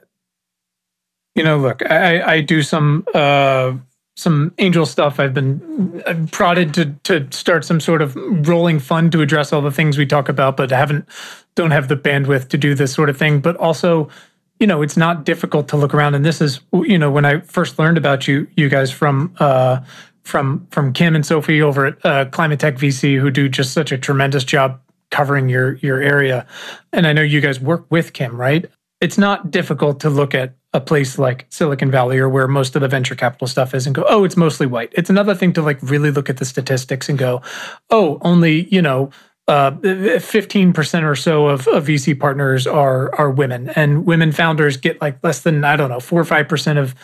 you 1.41 1.45
know, 1.45 1.57
look, 1.57 1.81
I, 1.91 2.35
I 2.35 2.41
do 2.43 2.61
some 2.61 3.07
uh, 3.15 3.73
some 4.15 4.53
angel 4.59 4.85
stuff. 4.85 5.19
I've 5.19 5.33
been 5.33 6.03
I've 6.07 6.31
prodded 6.31 6.75
to 6.75 6.95
to 7.05 7.27
start 7.33 7.65
some 7.65 7.81
sort 7.81 8.03
of 8.03 8.15
rolling 8.47 8.79
fund 8.79 9.11
to 9.13 9.23
address 9.23 9.51
all 9.51 9.63
the 9.63 9.71
things 9.71 9.97
we 9.97 10.05
talk 10.05 10.29
about, 10.29 10.59
but 10.59 10.71
haven't 10.71 11.09
don't 11.55 11.71
have 11.71 11.89
the 11.89 11.97
bandwidth 11.97 12.49
to 12.49 12.59
do 12.59 12.75
this 12.75 12.93
sort 12.93 13.09
of 13.09 13.17
thing. 13.17 13.41
But 13.41 13.57
also, 13.57 14.11
you 14.59 14.67
know, 14.67 14.83
it's 14.83 14.99
not 14.99 15.25
difficult 15.25 15.67
to 15.69 15.79
look 15.79 15.95
around. 15.95 16.15
And 16.15 16.27
this 16.27 16.43
is, 16.43 16.61
you 16.75 16.99
know, 16.99 17.11
when 17.11 17.25
I 17.25 17.41
first 17.41 17.79
learned 17.79 17.97
about 17.97 18.29
you, 18.29 18.47
you 18.55 18.69
guys 18.69 18.91
from 18.91 19.35
uh, 19.41 19.81
from 20.25 20.67
from 20.71 20.93
Kim 20.93 21.15
and 21.17 21.25
Sophie 21.25 21.63
over 21.63 21.87
at 21.87 22.05
uh, 22.05 22.27
Climate 22.27 22.61
Tech 22.61 22.75
VC, 22.75 23.19
who 23.19 23.31
do 23.31 23.49
just 23.49 23.73
such 23.73 23.93
a 23.93 23.97
tremendous 23.97 24.45
job 24.45 24.79
covering 25.11 25.49
your 25.49 25.77
your 25.77 26.03
area. 26.03 26.47
And 26.93 27.07
I 27.07 27.15
know 27.15 27.23
you 27.23 27.41
guys 27.41 27.59
work 27.59 27.87
with 27.89 28.13
Kim, 28.13 28.39
right? 28.39 28.67
It's 29.01 29.19
not 29.19 29.51
difficult 29.51 30.01
to 30.01 30.11
look 30.11 30.35
at 30.35 30.55
a 30.73 30.81
place 30.81 31.19
like 31.19 31.47
Silicon 31.49 31.91
Valley 31.91 32.19
or 32.19 32.29
where 32.29 32.47
most 32.47 32.77
of 32.77 32.83
the 32.83 32.89
venture 32.89 33.15
capital 33.15 33.47
stuff 33.47 33.75
is 33.75 33.87
and 33.87 33.95
go, 33.95 34.05
oh, 34.09 34.25
it's 34.25 34.37
mostly 34.37 34.67
white. 34.67 34.93
It's 34.93 35.11
another 35.11 35.35
thing 35.35 35.53
to 35.55 35.63
like 35.63 35.79
really 35.83 36.11
look 36.11 36.31
at 36.31 36.37
the 36.37 36.45
statistics 36.45 37.09
and 37.09 37.19
go, 37.19 37.43
oh, 37.91 38.19
only, 38.23 38.69
you 38.69 38.83
know, 38.83 39.11
uh, 39.49 39.73
15% 39.73 41.03
or 41.03 41.17
so 41.17 41.49
of, 41.49 41.67
of 41.69 41.87
VC 41.87 42.19
partners 42.19 42.69
are 42.69 43.13
are 43.17 43.31
women 43.31 43.71
and 43.71 44.07
women 44.07 44.31
founders 44.31 44.77
get 44.77 45.01
like 45.01 45.19
less 45.25 45.41
than, 45.41 45.65
I 45.65 45.75
don't 45.75 45.91
know, 45.91 45.99
four 45.99 46.21
or 46.21 46.25
5% 46.25 46.79
of 46.79 46.95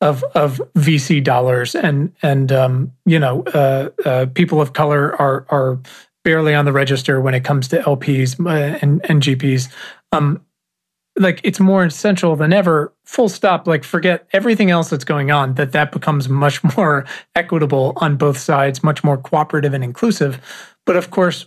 of 0.00 0.22
of 0.34 0.60
VC 0.76 1.22
dollars 1.22 1.74
and 1.74 2.12
and 2.22 2.52
um, 2.52 2.92
you 3.06 3.18
know 3.18 3.42
uh, 3.44 3.90
uh, 4.04 4.26
people 4.34 4.60
of 4.60 4.72
color 4.72 5.20
are 5.20 5.46
are 5.48 5.80
barely 6.22 6.54
on 6.54 6.64
the 6.64 6.72
register 6.72 7.20
when 7.20 7.34
it 7.34 7.44
comes 7.44 7.68
to 7.68 7.78
LPs 7.78 8.38
uh, 8.44 8.78
and 8.82 9.00
and 9.08 9.22
GPs. 9.22 9.72
Um, 10.12 10.42
like 11.18 11.40
it's 11.42 11.60
more 11.60 11.84
essential 11.84 12.36
than 12.36 12.52
ever 12.52 12.92
full 13.04 13.28
stop 13.28 13.66
like 13.66 13.84
forget 13.84 14.26
everything 14.32 14.70
else 14.70 14.90
that's 14.90 15.04
going 15.04 15.30
on 15.30 15.54
that 15.54 15.72
that 15.72 15.92
becomes 15.92 16.28
much 16.28 16.62
more 16.76 17.04
equitable 17.34 17.92
on 17.96 18.16
both 18.16 18.38
sides 18.38 18.82
much 18.82 19.02
more 19.02 19.16
cooperative 19.16 19.74
and 19.74 19.84
inclusive. 19.84 20.40
But 20.84 20.96
of 20.96 21.10
course 21.10 21.46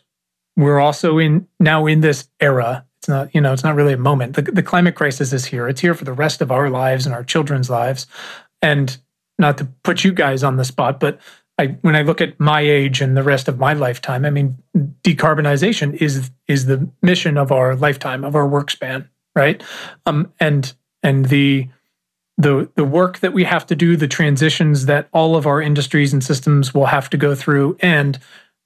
we're 0.56 0.80
also 0.80 1.18
in 1.18 1.48
now 1.60 1.86
in 1.86 2.02
this 2.02 2.30
era. 2.40 2.86
It's 3.00 3.08
not 3.08 3.34
you 3.34 3.42
know 3.42 3.54
it's 3.54 3.64
not 3.64 3.76
really 3.76 3.94
a 3.94 3.98
moment. 3.98 4.36
The, 4.36 4.42
the 4.42 4.64
climate 4.64 4.96
crisis 4.96 5.32
is 5.34 5.46
here. 5.46 5.68
It's 5.68 5.82
here 5.82 5.94
for 5.94 6.06
the 6.06 6.14
rest 6.14 6.42
of 6.42 6.52
our 6.52 6.70
lives 6.70 7.06
and 7.06 7.14
our 7.14 7.24
children's 7.24 7.70
lives. 7.70 8.08
And 8.62 8.98
not 9.38 9.58
to 9.60 9.66
put 9.84 10.04
you 10.04 10.12
guys 10.12 10.44
on 10.44 10.58
the 10.58 10.66
spot 10.66 11.00
but 11.00 11.20
I, 11.58 11.78
when 11.82 11.94
I 11.94 12.04
look 12.04 12.22
at 12.22 12.40
my 12.40 12.62
age 12.62 13.02
and 13.02 13.18
the 13.18 13.24
rest 13.24 13.50
of 13.50 13.60
my 13.60 13.74
lifetime, 13.74 14.24
I 14.24 14.30
mean, 14.30 14.58
decarbonization 15.04 15.94
is 15.96 16.32
is 16.48 16.68
the 16.68 16.90
mission 17.02 17.38
of 17.38 17.52
our 17.52 17.76
lifetime, 17.76 18.24
of 18.24 18.34
our 18.34 18.48
work 18.48 18.72
span 18.72 19.10
right? 19.36 19.64
Um, 20.06 20.34
and 20.40 20.74
and 21.04 21.26
the 21.26 21.68
the 22.38 22.70
the 22.76 22.86
work 22.86 23.20
that 23.20 23.34
we 23.34 23.44
have 23.44 23.66
to 23.68 23.76
do, 23.76 23.96
the 23.96 24.08
transitions 24.08 24.86
that 24.86 25.10
all 25.12 25.36
of 25.36 25.46
our 25.46 25.62
industries 25.62 26.14
and 26.14 26.24
systems 26.24 26.74
will 26.74 26.88
have 26.88 27.10
to 27.12 27.18
go 27.18 27.36
through, 27.36 27.78
and 27.82 28.20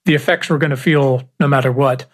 the 0.06 0.16
effects 0.16 0.50
we're 0.50 0.58
going 0.58 0.70
to 0.70 0.78
feel 0.78 1.30
no 1.40 1.48
matter 1.48 1.72
what, 1.72 2.06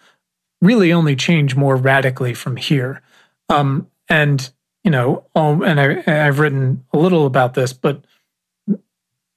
really 0.62 0.94
only 0.94 1.16
change 1.16 1.56
more 1.56 1.76
radically 1.76 2.34
from 2.34 2.56
here. 2.56 3.02
Um, 3.50 3.88
and 4.08 4.50
you 4.84 4.92
know, 4.92 5.26
um, 5.36 5.62
and 5.64 5.80
I, 5.80 6.28
I've 6.28 6.40
written 6.40 6.86
a 6.94 6.98
little 6.98 7.26
about 7.26 7.54
this, 7.54 7.74
but 7.74 8.06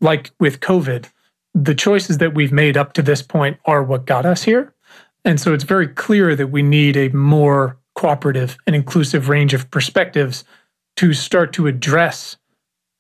like 0.00 0.31
with 0.38 0.61
COVID, 0.61 1.07
the 1.54 1.75
choices 1.75 2.19
that 2.19 2.35
we've 2.35 2.52
made 2.52 2.76
up 2.76 2.92
to 2.95 3.02
this 3.02 3.23
point 3.23 3.59
are 3.64 3.83
what 3.83 4.07
got 4.07 4.26
us 4.26 4.42
here. 4.45 4.75
And 5.25 5.40
so 5.40 5.52
it's 5.54 5.64
very 5.64 5.88
clear 5.88 6.35
that 6.35 6.49
we 6.49 6.62
need 6.62 6.97
a 6.97 7.09
more 7.11 7.78
cooperative 8.02 8.59
and 8.66 8.75
inclusive 8.75 9.28
range 9.28 9.54
of 9.54 9.71
perspectives 9.71 10.42
to 10.97 11.12
start 11.12 11.52
to 11.52 11.68
address, 11.68 12.37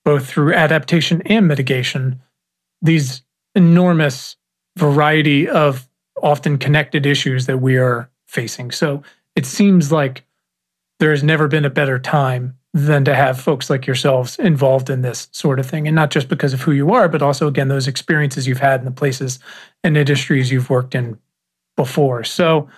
both 0.04 0.26
through 0.26 0.54
adaptation 0.54 1.20
and 1.26 1.48
mitigation, 1.48 2.22
these 2.80 3.22
enormous 3.56 4.36
variety 4.78 5.48
of 5.48 5.88
often 6.22 6.56
connected 6.56 7.04
issues 7.04 7.46
that 7.46 7.58
we 7.58 7.76
are 7.76 8.08
facing. 8.28 8.70
So 8.70 9.02
it 9.34 9.44
seems 9.44 9.90
like 9.90 10.24
there 11.00 11.10
has 11.10 11.24
never 11.24 11.48
been 11.48 11.64
a 11.64 11.70
better 11.70 11.98
time 11.98 12.56
than 12.72 13.04
to 13.04 13.14
have 13.14 13.40
folks 13.40 13.68
like 13.68 13.88
yourselves 13.88 14.38
involved 14.38 14.88
in 14.88 15.02
this 15.02 15.28
sort 15.32 15.58
of 15.58 15.66
thing. 15.66 15.88
And 15.88 15.96
not 15.96 16.12
just 16.12 16.28
because 16.28 16.54
of 16.54 16.62
who 16.62 16.70
you 16.70 16.92
are, 16.92 17.08
but 17.08 17.22
also, 17.22 17.48
again, 17.48 17.66
those 17.66 17.88
experiences 17.88 18.46
you've 18.46 18.60
had 18.60 18.78
in 18.80 18.86
the 18.86 18.92
places 18.92 19.40
and 19.82 19.96
industries 19.96 20.52
you've 20.52 20.70
worked 20.70 20.94
in 20.94 21.18
before. 21.76 22.22
So 22.22 22.68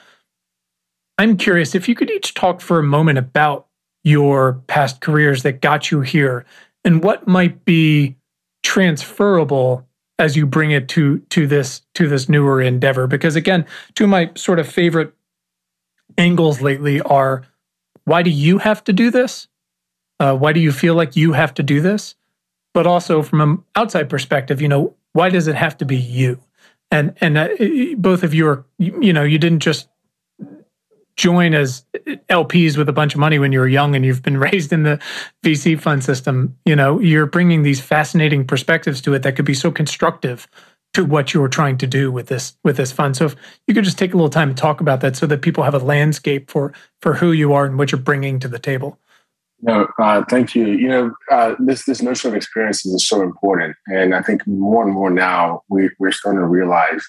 I'm 1.18 1.36
curious 1.36 1.74
if 1.74 1.88
you 1.88 1.94
could 1.94 2.10
each 2.10 2.34
talk 2.34 2.60
for 2.60 2.78
a 2.78 2.82
moment 2.82 3.18
about 3.18 3.66
your 4.02 4.54
past 4.66 5.00
careers 5.00 5.42
that 5.44 5.60
got 5.60 5.90
you 5.90 6.00
here 6.00 6.44
and 6.84 7.02
what 7.02 7.26
might 7.26 7.64
be 7.64 8.16
transferable 8.62 9.86
as 10.18 10.36
you 10.36 10.46
bring 10.46 10.70
it 10.70 10.88
to 10.88 11.18
to 11.30 11.46
this 11.46 11.82
to 11.94 12.08
this 12.08 12.28
newer 12.28 12.60
endeavor. 12.60 13.06
Because 13.06 13.36
again 13.36 13.64
two 13.94 14.04
of 14.04 14.10
my 14.10 14.30
sort 14.34 14.58
of 14.58 14.68
favorite 14.68 15.14
angles 16.18 16.60
lately 16.60 17.00
are 17.02 17.44
why 18.04 18.22
do 18.22 18.30
you 18.30 18.58
have 18.58 18.84
to 18.84 18.92
do 18.92 19.10
this? 19.10 19.48
Uh, 20.20 20.36
why 20.36 20.52
do 20.52 20.60
you 20.60 20.70
feel 20.70 20.94
like 20.94 21.16
you 21.16 21.32
have 21.32 21.54
to 21.54 21.62
do 21.62 21.80
this? 21.80 22.14
But 22.72 22.86
also 22.86 23.22
from 23.22 23.40
an 23.40 23.64
outside 23.76 24.08
perspective 24.08 24.60
you 24.60 24.68
know 24.68 24.94
why 25.12 25.30
does 25.30 25.46
it 25.46 25.56
have 25.56 25.76
to 25.78 25.84
be 25.84 25.96
you? 25.96 26.40
And 26.90 27.14
and 27.20 27.38
uh, 27.38 27.48
both 27.96 28.22
of 28.22 28.34
you 28.34 28.48
are 28.48 28.64
you 28.78 29.12
know 29.12 29.22
you 29.22 29.38
didn't 29.38 29.60
just 29.60 29.88
join 31.16 31.54
as 31.54 31.84
LPs 32.28 32.76
with 32.76 32.88
a 32.88 32.92
bunch 32.92 33.14
of 33.14 33.20
money 33.20 33.38
when 33.38 33.52
you 33.52 33.60
were 33.60 33.68
young 33.68 33.94
and 33.94 34.04
you've 34.04 34.22
been 34.22 34.38
raised 34.52 34.72
in 34.72 34.82
the 34.82 35.00
VC 35.44 35.80
fund 35.80 36.04
system, 36.04 36.56
you 36.64 36.74
know, 36.76 36.98
you're 37.00 37.26
bringing 37.26 37.62
these 37.62 37.80
fascinating 37.80 38.46
perspectives 38.46 39.00
to 39.02 39.14
it 39.14 39.22
that 39.22 39.36
could 39.36 39.44
be 39.44 39.54
so 39.54 39.70
constructive 39.70 40.48
to 40.94 41.04
what 41.04 41.34
you're 41.34 41.48
trying 41.48 41.76
to 41.76 41.86
do 41.86 42.10
with 42.10 42.28
this 42.28 42.56
with 42.62 42.76
this 42.76 42.92
fund. 42.92 43.16
So 43.16 43.26
if 43.26 43.36
you 43.66 43.74
could 43.74 43.84
just 43.84 43.98
take 43.98 44.14
a 44.14 44.16
little 44.16 44.30
time 44.30 44.48
to 44.48 44.60
talk 44.60 44.80
about 44.80 45.00
that 45.00 45.16
so 45.16 45.26
that 45.26 45.42
people 45.42 45.64
have 45.64 45.74
a 45.74 45.78
landscape 45.78 46.50
for 46.50 46.72
for 47.02 47.14
who 47.14 47.32
you 47.32 47.52
are 47.52 47.66
and 47.66 47.78
what 47.78 47.92
you're 47.92 48.00
bringing 48.00 48.38
to 48.40 48.48
the 48.48 48.58
table. 48.58 48.98
No, 49.60 49.88
uh, 49.98 50.22
thank 50.28 50.54
you. 50.54 50.66
You 50.66 50.88
know, 50.88 51.14
uh, 51.30 51.54
this 51.58 51.84
this 51.84 52.02
notion 52.02 52.30
of 52.30 52.36
experiences 52.36 52.92
is 52.92 53.06
so 53.06 53.22
important, 53.22 53.76
and 53.86 54.14
I 54.14 54.20
think 54.20 54.46
more 54.46 54.84
and 54.84 54.92
more 54.92 55.10
now 55.10 55.62
we, 55.68 55.90
we're 55.98 56.12
starting 56.12 56.40
to 56.40 56.46
realize 56.46 57.02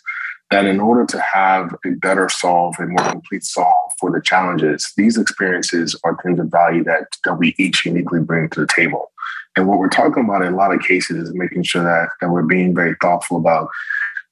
that 0.51 0.65
in 0.65 0.79
order 0.79 1.05
to 1.05 1.19
have 1.19 1.75
a 1.85 1.91
better 1.91 2.29
solve 2.29 2.75
and 2.79 2.91
more 2.91 3.09
complete 3.09 3.43
solve 3.43 3.91
for 3.99 4.11
the 4.11 4.21
challenges, 4.21 4.91
these 4.95 5.17
experiences 5.17 5.99
are 6.03 6.17
things 6.23 6.39
of 6.39 6.47
value 6.47 6.83
that, 6.83 7.07
that 7.23 7.35
we 7.35 7.55
each 7.57 7.85
uniquely 7.85 8.19
bring 8.19 8.49
to 8.49 8.61
the 8.61 8.67
table. 8.67 9.11
And 9.55 9.67
what 9.67 9.79
we're 9.79 9.89
talking 9.89 10.23
about 10.23 10.43
in 10.43 10.53
a 10.53 10.57
lot 10.57 10.73
of 10.73 10.81
cases 10.81 11.29
is 11.29 11.33
making 11.33 11.63
sure 11.63 11.83
that, 11.83 12.09
that 12.21 12.29
we're 12.29 12.43
being 12.43 12.75
very 12.75 12.95
thoughtful 13.01 13.37
about 13.37 13.69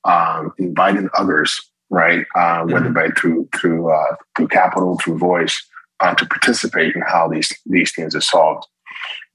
um, 0.03 0.53
inviting 0.60 1.10
others, 1.17 1.60
right? 1.89 2.25
Uh, 2.36 2.63
whether 2.63 2.89
mm-hmm. 2.89 2.93
by 2.93 3.10
through 3.10 3.48
through 3.55 3.91
uh, 3.91 4.15
through 4.36 4.50
capital, 4.50 4.98
through 5.00 5.17
voice, 5.17 5.65
uh, 6.01 6.13
to 6.15 6.25
participate 6.25 6.96
in 6.96 7.01
how 7.01 7.27
these 7.27 7.58
these 7.65 7.93
things 7.93 8.15
are 8.15 8.22
solved. 8.22 8.65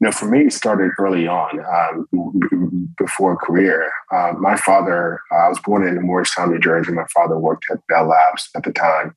You 0.01 0.07
know, 0.07 0.13
for 0.13 0.27
me, 0.27 0.47
it 0.47 0.53
started 0.53 0.93
early 0.99 1.27
on, 1.27 1.59
um, 1.59 2.95
before 2.99 3.37
career. 3.37 3.91
Uh, 4.13 4.33
my 4.39 4.57
father, 4.57 5.21
uh, 5.33 5.47
I 5.47 5.49
was 5.49 5.59
born 5.59 5.87
in 5.87 6.01
Morristown, 6.03 6.53
New 6.53 6.61
Jersey. 6.61 6.93
My 6.93 7.07
father 7.13 7.37
worked 7.37 7.65
at 7.71 7.85
Bell 7.89 8.07
Labs 8.07 8.49
at 8.55 8.63
the 8.63 8.73
time, 8.73 9.17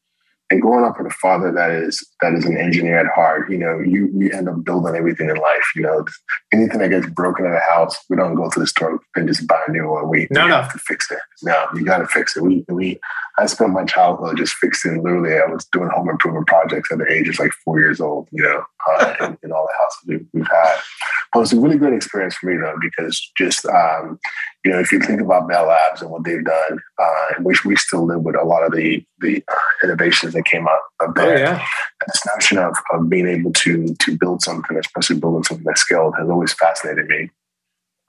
and 0.52 0.62
growing 0.62 0.84
up 0.84 0.98
with 0.98 1.08
a 1.08 1.16
father 1.16 1.52
that 1.54 1.72
is 1.72 2.06
that 2.22 2.34
is 2.34 2.46
an 2.46 2.58
engineer 2.58 2.98
at 3.00 3.08
heart, 3.16 3.50
you 3.50 3.58
know, 3.58 3.80
you 3.80 4.10
you 4.14 4.30
end 4.32 4.50
up 4.50 4.64
building 4.66 4.96
everything 4.96 5.30
in 5.30 5.38
life. 5.38 5.72
You 5.76 5.84
know, 5.84 6.06
anything 6.52 6.80
that 6.80 6.90
gets 6.90 7.08
broken 7.08 7.46
in 7.46 7.54
the 7.54 7.60
house, 7.60 7.98
we 8.10 8.18
don't 8.18 8.36
go 8.36 8.50
to 8.50 8.60
the 8.60 8.68
store 8.68 9.00
and 9.16 9.28
just 9.28 9.48
buy 9.48 9.62
a 9.68 9.72
new 9.72 9.90
one. 9.90 10.10
We, 10.10 10.28
no, 10.30 10.44
we 10.44 10.50
no. 10.50 10.62
have 10.62 10.74
to 10.74 10.80
fix 10.80 11.10
it. 11.10 11.20
No, 11.42 11.68
you 11.74 11.86
got 11.86 12.00
to 12.00 12.08
fix 12.08 12.36
it. 12.36 12.44
We 12.44 12.66
we 12.68 13.00
I 13.38 13.46
spent 13.46 13.72
my 13.72 13.86
childhood 13.86 14.38
just 14.38 14.54
fixing. 14.56 15.04
Literally, 15.04 15.34
I 15.34 15.46
was 15.46 15.66
doing 15.72 15.90
home 15.90 16.10
improvement 16.10 16.48
projects 16.48 16.92
at 16.92 16.98
the 16.98 17.12
age 17.12 17.30
of 17.30 17.40
like 17.40 17.52
four 17.66 17.80
years 17.80 18.02
old. 18.02 18.28
You 18.32 18.44
know, 18.44 18.64
uh, 18.90 19.16
in, 19.22 19.38
in, 19.44 19.52
all 19.52 19.68
the 19.68 19.78
houses 19.78 20.00
we've, 20.08 20.28
we've 20.34 20.48
had. 20.48 20.76
But 21.32 21.40
it 21.40 21.42
was 21.42 21.54
a 21.54 21.60
really 21.60 21.78
great 21.78 21.94
experience 21.94 22.36
for 22.36 22.48
me 22.48 22.58
though, 22.58 22.76
because 22.82 23.32
just 23.38 23.66
um, 23.66 24.20
you 24.66 24.72
know, 24.72 24.80
if 24.80 24.92
you 24.92 25.00
think 25.00 25.22
about 25.22 25.48
Bell 25.48 25.68
Labs 25.68 26.02
and 26.02 26.12
what 26.12 26.24
they've 26.24 26.44
done, 26.44 26.80
uh, 27.00 27.28
we 27.42 27.56
we 27.66 27.76
still 27.76 28.06
live 28.06 28.22
with 28.22 28.36
a 28.36 28.44
lot 28.44 28.64
of 28.64 28.74
the 28.74 29.04
the 29.20 29.44
innovations 29.84 30.34
that 30.34 30.46
came 30.46 30.68
out 30.68 30.80
of 31.02 31.16
there. 31.16 31.38
Oh, 31.38 31.40
yeah. 31.40 31.66
This 32.08 32.22
notion 32.34 32.58
of, 32.58 32.76
of 32.94 33.10
being 33.10 33.28
able 33.28 33.54
to 33.54 33.94
to 33.94 34.18
build 34.18 34.42
something, 34.42 34.78
especially 34.78 35.20
building 35.20 35.44
something 35.44 35.66
that 35.66 35.78
scaled, 35.78 36.16
has 36.18 36.30
always 36.30 36.54
fascinated 36.54 37.08
me. 37.08 37.30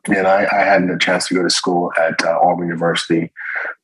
And 0.06 0.26
I, 0.26 0.48
I 0.50 0.64
had 0.64 0.82
a 0.84 0.98
chance 0.98 1.28
to 1.28 1.34
go 1.34 1.42
to 1.42 1.50
school 1.50 1.92
at 1.98 2.24
uh, 2.24 2.38
Auburn 2.42 2.66
University 2.66 3.30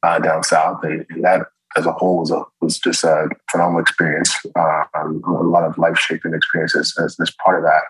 uh, 0.02 0.18
down 0.18 0.42
south, 0.42 0.82
and, 0.82 1.06
and, 1.10 1.24
that 1.24 1.46
as 1.76 1.86
a 1.86 1.92
whole 1.92 2.18
was 2.18 2.30
a, 2.32 2.42
was 2.60 2.78
just 2.78 3.04
a 3.04 3.28
phenomenal 3.50 3.80
experience. 3.80 4.34
Uh, 4.56 4.84
um, 4.94 5.22
a 5.26 5.42
lot 5.42 5.64
of 5.64 5.78
life 5.78 5.96
shaping 5.96 6.34
experiences 6.34 6.94
as, 6.98 7.16
as 7.20 7.32
part 7.44 7.58
of 7.58 7.64
that 7.64 7.82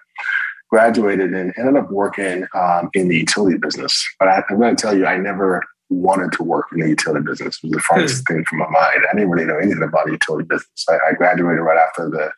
graduated 0.70 1.32
and 1.32 1.54
ended 1.56 1.76
up 1.76 1.90
working 1.90 2.46
um, 2.54 2.90
in 2.92 3.08
the 3.08 3.16
utility 3.16 3.56
business. 3.56 4.06
But 4.18 4.28
I, 4.28 4.42
am 4.50 4.58
going 4.58 4.76
to 4.76 4.80
tell 4.80 4.96
you, 4.96 5.06
I 5.06 5.16
never 5.16 5.64
wanted 5.90 6.32
to 6.32 6.42
work 6.42 6.66
in 6.72 6.80
the 6.80 6.88
utility 6.88 7.24
business. 7.24 7.58
It 7.62 7.68
was 7.68 7.72
the 7.72 7.80
farthest 7.80 8.24
mm. 8.24 8.28
thing 8.28 8.44
from 8.44 8.58
my 8.58 8.68
mind. 8.68 9.00
I 9.10 9.14
didn't 9.14 9.30
really 9.30 9.46
know 9.46 9.56
anything 9.56 9.82
about 9.82 10.06
the 10.06 10.12
utility 10.12 10.46
business. 10.46 10.84
I, 10.88 10.98
I, 11.08 11.12
graduated 11.14 11.60
right 11.60 11.78
after 11.78 12.10
the 12.10 12.30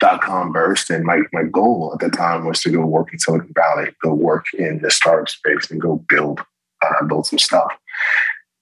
dot 0.00 0.20
com 0.22 0.52
burst, 0.52 0.90
and 0.90 1.04
my, 1.04 1.20
my 1.32 1.44
goal 1.44 1.92
at 1.94 2.00
the 2.00 2.14
time 2.16 2.46
was 2.46 2.60
to 2.62 2.70
go 2.70 2.84
work 2.84 3.12
in 3.12 3.18
Silicon 3.18 3.52
Valley, 3.54 3.90
go 4.02 4.12
work 4.12 4.46
in 4.54 4.80
the 4.82 4.90
startup 4.90 5.28
space, 5.28 5.70
and 5.70 5.80
go 5.80 6.04
build 6.08 6.40
uh, 6.84 7.04
build 7.04 7.26
some 7.26 7.38
stuff. 7.38 7.72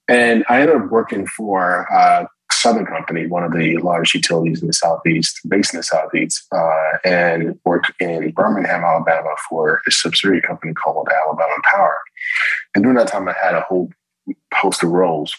And 0.09 0.45
I 0.49 0.61
ended 0.61 0.77
up 0.77 0.91
working 0.91 1.27
for 1.27 1.87
uh, 1.93 2.27
Southern 2.51 2.87
Company, 2.87 3.27
one 3.27 3.45
of 3.45 3.53
the 3.53 3.77
largest 3.77 4.15
utilities 4.15 4.61
in 4.63 4.67
the 4.67 4.73
Southeast, 4.73 5.39
based 5.49 5.75
in 5.75 5.79
the 5.79 5.85
Southeast, 5.85 6.47
uh, 6.51 6.99
and 7.05 7.59
worked 7.65 7.93
in 8.01 8.31
Birmingham, 8.33 8.83
Alabama 8.83 9.35
for 9.49 9.81
a 9.87 9.91
subsidiary 9.91 10.41
company 10.41 10.73
called 10.73 11.09
Alabama 11.09 11.55
Power. 11.63 11.99
And 12.75 12.83
during 12.83 12.97
that 12.97 13.09
time, 13.09 13.29
I 13.29 13.35
had 13.41 13.55
a 13.55 13.61
whole 13.61 13.91
host 14.55 14.83
of 14.83 14.91
roles. 14.91 15.37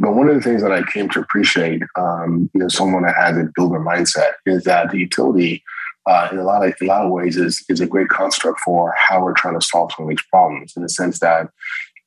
But 0.00 0.14
one 0.14 0.28
of 0.28 0.34
the 0.34 0.42
things 0.42 0.62
that 0.62 0.72
I 0.72 0.82
came 0.82 1.08
to 1.10 1.20
appreciate, 1.20 1.82
um, 1.96 2.50
you 2.54 2.60
know, 2.60 2.68
someone 2.68 3.02
that 3.04 3.16
has 3.16 3.36
a 3.36 3.50
builder 3.54 3.80
mindset, 3.80 4.32
is 4.46 4.64
that 4.64 4.90
the 4.90 4.98
utility, 4.98 5.62
uh, 6.06 6.28
in 6.32 6.38
a 6.38 6.44
lot 6.44 6.66
of 6.66 6.74
a 6.80 6.84
lot 6.84 7.04
of 7.04 7.10
ways, 7.10 7.36
is 7.36 7.64
is 7.68 7.80
a 7.80 7.86
great 7.86 8.08
construct 8.08 8.60
for 8.60 8.94
how 8.96 9.22
we're 9.22 9.34
trying 9.34 9.58
to 9.58 9.66
solve 9.66 9.92
some 9.96 10.04
of 10.04 10.10
these 10.10 10.24
problems. 10.30 10.74
In 10.76 10.82
the 10.82 10.88
sense 10.88 11.20
that 11.20 11.48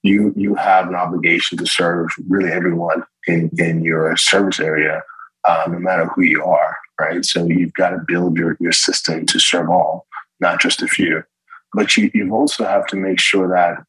you 0.03 0.33
you 0.35 0.55
have 0.55 0.87
an 0.87 0.95
obligation 0.95 1.57
to 1.57 1.65
serve 1.65 2.09
really 2.29 2.51
everyone 2.51 3.03
in 3.27 3.49
in 3.57 3.83
your 3.83 4.15
service 4.17 4.59
area, 4.59 5.01
uh, 5.45 5.65
no 5.69 5.79
matter 5.79 6.05
who 6.07 6.21
you 6.21 6.43
are, 6.43 6.77
right? 6.99 7.25
So 7.25 7.45
you've 7.45 7.73
got 7.73 7.89
to 7.89 8.03
build 8.07 8.37
your 8.37 8.57
your 8.59 8.71
system 8.71 9.25
to 9.25 9.39
serve 9.39 9.69
all, 9.69 10.07
not 10.39 10.61
just 10.61 10.81
a 10.81 10.87
few. 10.87 11.23
But 11.73 11.97
you 11.97 12.11
you 12.13 12.33
also 12.33 12.65
have 12.65 12.87
to 12.87 12.95
make 12.95 13.19
sure 13.19 13.47
that 13.49 13.83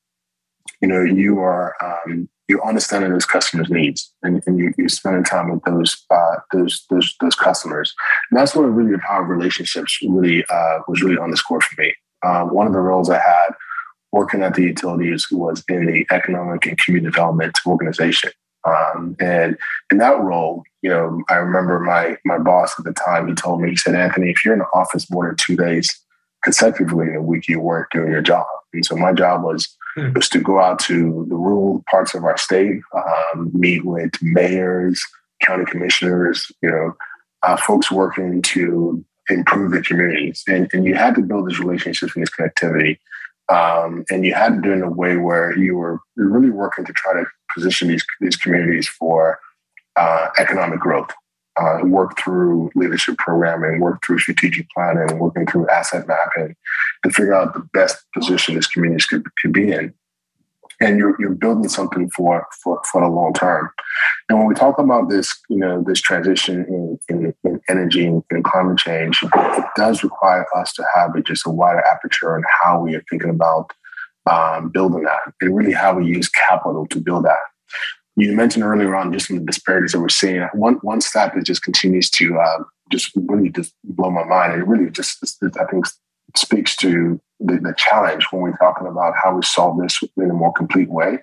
you 0.81 0.89
know 0.89 1.03
you 1.03 1.41
are 1.41 1.75
um, 1.83 2.29
you're 2.49 2.67
understanding 2.67 3.13
those 3.13 3.27
customers' 3.27 3.71
needs 3.71 4.13
and, 4.23 4.43
and 4.47 4.59
you, 4.59 4.73
you're 4.79 4.89
spending 4.89 5.25
time 5.25 5.51
with 5.51 5.65
those 5.65 6.05
uh, 6.11 6.37
those 6.53 6.85
those 6.91 7.15
those 7.21 7.35
customers. 7.35 7.95
And 8.31 8.39
that's 8.39 8.55
where 8.55 8.69
really 8.69 8.93
the 8.93 8.99
power 8.99 9.23
of 9.23 9.29
relationships 9.29 9.99
really 10.03 10.45
uh, 10.49 10.79
was 10.87 11.03
really 11.03 11.19
underscored 11.19 11.65
for 11.65 11.81
me. 11.81 11.95
Um, 12.25 12.55
one 12.55 12.67
of 12.67 12.73
the 12.73 12.79
roles 12.79 13.11
I 13.11 13.19
had 13.19 13.51
working 14.13 14.43
at 14.43 14.55
the 14.55 14.63
utilities 14.63 15.27
was 15.31 15.63
in 15.69 15.87
the 15.87 16.07
economic 16.11 16.67
and 16.67 16.79
community 16.79 17.11
development 17.11 17.59
organization. 17.67 18.31
Um, 18.67 19.17
and 19.21 19.57
in 19.93 19.99
that 19.99 20.19
role, 20.19 20.65
you 20.83 20.91
know, 20.91 21.23
I 21.29 21.35
remember 21.35 21.79
my 21.79 22.17
my 22.25 22.39
boss 22.39 22.75
at 22.79 22.85
the 22.85 22.93
time. 22.93 23.29
He 23.29 23.35
told 23.35 23.61
me, 23.61 23.71
he 23.71 23.77
said, 23.77 23.95
"Anthony, 23.95 24.31
if 24.31 24.45
you're 24.45 24.55
in 24.55 24.61
the 24.61 24.67
office 24.75 25.11
more 25.11 25.27
than 25.27 25.37
two 25.37 25.57
days 25.57 25.89
consecutively 26.43 27.09
in 27.09 27.17
a 27.17 27.23
week, 27.23 27.49
you 27.49 27.61
weren't 27.61 27.91
doing 27.93 28.11
your 28.11 28.23
job." 28.23 28.47
And 28.73 28.85
so 28.85 28.97
my 28.97 29.13
job 29.13 29.43
was. 29.43 29.69
Was 30.15 30.29
to 30.31 30.41
go 30.41 30.61
out 30.61 30.79
to 30.81 31.27
the 31.29 31.35
rural 31.35 31.83
parts 31.91 32.15
of 32.15 32.25
our 32.25 32.37
state, 32.37 32.81
um, 32.95 33.51
meet 33.55 33.85
with 33.85 34.13
mayors, 34.23 35.03
county 35.43 35.65
commissioners, 35.65 36.51
you 36.63 36.71
know, 36.71 36.97
uh, 37.43 37.57
folks 37.57 37.91
working 37.91 38.43
to 38.43 39.05
improve 39.29 39.73
the 39.73 39.83
communities, 39.83 40.43
and 40.47 40.69
and 40.73 40.85
you 40.85 40.95
had 40.95 41.15
to 41.15 41.23
build 41.23 41.49
these 41.49 41.61
relationships 41.61 42.15
and 42.15 42.23
this 42.23 42.35
connectivity. 42.35 42.99
Um, 43.49 44.05
and 44.11 44.27
you 44.27 44.35
had 44.35 44.57
to 44.57 44.61
do 44.61 44.73
it 44.73 44.77
in 44.77 44.83
a 44.83 44.91
way 44.91 45.17
where 45.17 45.57
you 45.57 45.77
were 45.77 46.01
really 46.17 46.51
working 46.51 46.85
to 46.85 46.93
try 46.93 47.13
to 47.13 47.25
position 47.55 47.89
these 47.89 48.05
these 48.21 48.37
communities 48.37 48.89
for 48.89 49.39
uh, 49.97 50.29
economic 50.39 50.81
growth. 50.81 51.11
Uh, 51.59 51.81
work 51.85 52.19
through 52.19 52.71
leadership 52.75 53.17
programming, 53.17 53.81
work 53.81 54.05
through 54.05 54.19
strategic 54.19 54.69
planning, 54.71 55.19
working 55.19 55.47
through 55.47 55.67
asset 55.69 56.07
mapping, 56.07 56.55
to 57.03 57.11
figure 57.11 57.35
out 57.35 57.55
the 57.55 57.67
best 57.73 58.05
position 58.15 58.55
this 58.55 58.67
community 58.67 59.05
could, 59.09 59.25
could 59.41 59.53
be 59.53 59.73
in. 59.73 59.95
And 60.81 60.99
you're, 60.99 61.17
you're 61.19 61.35
building 61.35 61.71
something 61.71 62.11
for, 62.11 62.47
for, 62.63 62.83
for 62.93 63.01
the 63.01 63.09
long 63.09 63.33
term. 63.33 63.71
And 64.29 64.39
when 64.39 64.47
we 64.47 64.55
talk 64.55 64.79
about 64.79 65.09
this, 65.09 65.35
you 65.49 65.57
know, 65.57 65.83
this 65.83 66.01
transition 66.01 66.67
in, 66.69 66.99
in, 67.09 67.35
in 67.45 67.61
energy 67.69 68.05
and, 68.05 68.23
and, 68.31 68.45
climate 68.45 68.77
change, 68.77 69.19
it 69.23 69.65
does 69.77 70.03
require 70.03 70.45
us 70.55 70.73
to 70.75 70.85
have 70.95 71.11
just 71.25 71.47
a 71.47 71.51
wider 71.51 71.83
aperture 71.87 72.37
on 72.37 72.43
how 72.63 72.81
we 72.81 72.95
are 72.95 73.05
thinking 73.09 73.31
about 73.31 73.73
um, 74.31 74.69
building 74.69 75.05
that 75.05 75.21
and 75.41 75.57
really 75.57 75.73
how 75.73 75.95
we 75.95 76.07
use 76.07 76.29
capital 76.29 76.87
to 76.89 77.01
build 77.01 77.25
that. 77.25 77.39
You 78.17 78.35
mentioned 78.35 78.65
earlier 78.65 78.95
on 78.97 79.13
just 79.13 79.31
of 79.31 79.37
the 79.37 79.45
disparities 79.45 79.93
that 79.93 80.01
we're 80.01 80.09
seeing. 80.09 80.43
One 80.55 80.75
one 80.77 81.01
stat 81.01 81.33
that 81.35 81.45
just 81.45 81.63
continues 81.63 82.11
to 82.11 82.39
uh, 82.39 82.59
just 82.91 83.13
really 83.15 83.51
just 83.51 83.75
blow 83.85 84.11
my 84.11 84.25
mind. 84.25 84.55
It 84.55 84.67
really 84.67 84.91
just 84.91 85.43
I 85.43 85.65
think 85.67 85.87
speaks 86.35 86.77
to 86.77 87.21
the, 87.41 87.59
the 87.59 87.75
challenge 87.77 88.27
when 88.31 88.43
we're 88.43 88.57
talking 88.57 88.87
about 88.87 89.15
how 89.23 89.37
we 89.37 89.43
solve 89.43 89.79
this 89.81 90.03
in 90.17 90.31
a 90.31 90.35
more 90.35 90.53
complete 90.53 90.89
way. 90.89 91.19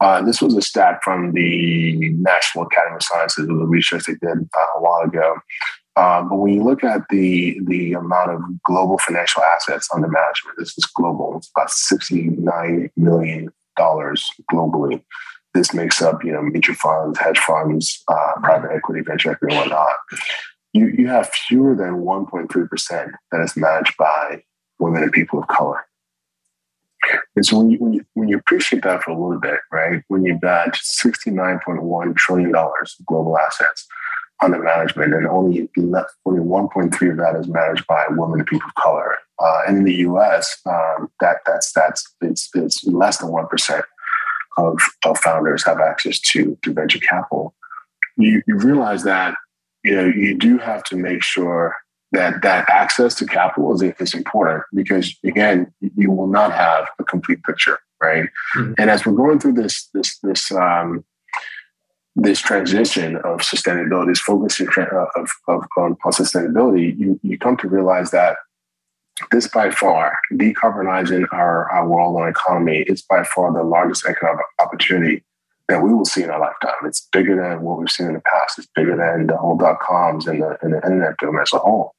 Uh, 0.00 0.22
this 0.22 0.42
was 0.42 0.56
a 0.56 0.62
stat 0.62 1.00
from 1.02 1.32
the 1.32 2.12
National 2.14 2.64
Academy 2.64 2.96
of 2.96 3.02
Sciences, 3.02 3.48
of 3.48 3.56
the 3.58 3.66
research 3.66 4.06
they 4.06 4.14
did 4.14 4.48
uh, 4.56 4.66
a 4.76 4.80
while 4.80 5.02
ago. 5.02 5.36
Uh, 5.96 6.22
but 6.22 6.36
when 6.36 6.52
you 6.52 6.62
look 6.62 6.84
at 6.84 7.02
the 7.08 7.58
the 7.64 7.94
amount 7.94 8.30
of 8.30 8.40
global 8.64 8.98
financial 8.98 9.42
assets 9.42 9.88
under 9.94 10.08
management, 10.08 10.56
this 10.58 10.76
is 10.76 10.84
global. 10.86 11.36
It's 11.38 11.50
about 11.56 11.70
sixty 11.70 12.24
nine 12.24 12.90
million 12.96 13.50
dollars 13.76 14.28
globally. 14.52 15.02
This 15.56 15.72
makes 15.72 16.02
up, 16.02 16.22
you 16.22 16.32
know, 16.32 16.42
mutual 16.42 16.74
funds, 16.74 17.18
hedge 17.18 17.38
funds, 17.38 18.04
uh, 18.08 18.32
private 18.42 18.72
equity, 18.72 19.00
venture 19.00 19.30
equity, 19.30 19.56
and 19.56 19.62
whatnot. 19.62 19.96
You 20.74 20.88
you 20.88 21.06
have 21.08 21.30
fewer 21.30 21.74
than 21.74 22.00
one 22.00 22.26
point 22.26 22.52
three 22.52 22.68
percent 22.68 23.12
that 23.32 23.40
is 23.40 23.56
managed 23.56 23.96
by 23.96 24.42
women 24.78 25.02
and 25.02 25.12
people 25.12 25.38
of 25.38 25.48
color. 25.48 25.86
And 27.36 27.46
so 27.46 27.56
when 27.58 27.70
you, 27.70 27.78
when 27.78 27.92
you 27.94 28.04
when 28.12 28.28
you 28.28 28.36
appreciate 28.36 28.82
that 28.82 29.02
for 29.02 29.12
a 29.12 29.18
little 29.18 29.40
bit, 29.40 29.60
right? 29.72 30.02
When 30.08 30.24
you've 30.26 30.42
got 30.42 30.76
sixty 30.76 31.30
nine 31.30 31.58
point 31.64 31.82
one 31.82 32.12
trillion 32.12 32.52
dollars 32.52 32.94
of 33.00 33.06
global 33.06 33.38
assets 33.38 33.86
under 34.42 34.58
management, 34.58 35.14
and 35.14 35.26
only 35.26 35.70
only 36.26 36.40
one 36.40 36.68
point 36.68 36.94
three 36.94 37.08
of 37.08 37.16
that 37.16 37.34
is 37.36 37.48
managed 37.48 37.86
by 37.86 38.04
women 38.10 38.40
and 38.40 38.46
people 38.46 38.68
of 38.68 38.74
color. 38.74 39.16
Uh, 39.42 39.60
and 39.66 39.78
in 39.78 39.84
the 39.84 39.94
U.S., 40.10 40.60
um, 40.66 41.10
that 41.20 41.38
that's 41.46 41.72
that's 41.72 42.14
it's, 42.20 42.50
it's 42.54 42.84
less 42.84 43.16
than 43.18 43.30
one 43.30 43.46
percent 43.46 43.86
of, 44.56 44.78
of 45.04 45.18
founders 45.18 45.64
have 45.64 45.80
access 45.80 46.18
to 46.20 46.58
to 46.62 46.72
venture 46.72 46.98
capital. 46.98 47.54
You, 48.16 48.42
you 48.46 48.56
realize 48.56 49.04
that 49.04 49.34
you 49.82 49.94
know 49.94 50.06
you 50.06 50.36
do 50.36 50.58
have 50.58 50.82
to 50.84 50.96
make 50.96 51.22
sure 51.22 51.76
that 52.12 52.42
that 52.42 52.68
access 52.70 53.14
to 53.16 53.26
capital 53.26 53.74
is, 53.74 53.82
is 54.00 54.14
important 54.14 54.62
because 54.74 55.14
again 55.24 55.72
you 55.96 56.10
will 56.10 56.26
not 56.26 56.52
have 56.52 56.86
a 56.98 57.04
complete 57.04 57.42
picture 57.42 57.78
right 58.02 58.24
mm-hmm. 58.56 58.72
and 58.78 58.90
as 58.90 59.04
we're 59.04 59.12
going 59.12 59.38
through 59.38 59.52
this 59.52 59.88
this 59.92 60.18
this 60.20 60.50
um, 60.52 61.04
this 62.14 62.40
transition 62.40 63.16
of 63.16 63.40
sustainability 63.40 64.08
this 64.08 64.20
focusing 64.20 64.68
of, 64.68 65.28
of, 65.48 65.62
on, 65.76 65.96
on 66.04 66.12
sustainability 66.12 66.98
you, 66.98 67.20
you 67.22 67.38
come 67.38 67.56
to 67.56 67.68
realize 67.68 68.10
that 68.10 68.36
this 69.30 69.48
by 69.48 69.70
far 69.70 70.18
decarbonizing 70.32 71.26
our, 71.32 71.70
our 71.70 71.88
world 71.88 72.16
and 72.18 72.28
economy 72.28 72.84
is 72.86 73.02
by 73.02 73.24
far 73.24 73.52
the 73.52 73.62
largest 73.62 74.06
economic 74.06 74.44
opportunity 74.60 75.24
that 75.68 75.82
we 75.82 75.92
will 75.92 76.04
see 76.04 76.22
in 76.22 76.30
our 76.30 76.38
lifetime. 76.38 76.74
It's 76.84 77.08
bigger 77.12 77.34
than 77.36 77.62
what 77.62 77.78
we've 77.78 77.90
seen 77.90 78.06
in 78.06 78.14
the 78.14 78.20
past. 78.20 78.58
It's 78.58 78.68
bigger 78.74 78.96
than 78.96 79.26
the 79.26 79.36
whole 79.36 79.56
dot 79.56 79.80
coms 79.80 80.26
and 80.26 80.42
the, 80.42 80.56
and 80.62 80.74
the 80.74 80.76
internet 80.78 81.16
boom 81.18 81.38
as 81.40 81.52
a 81.52 81.58
whole. 81.58 81.94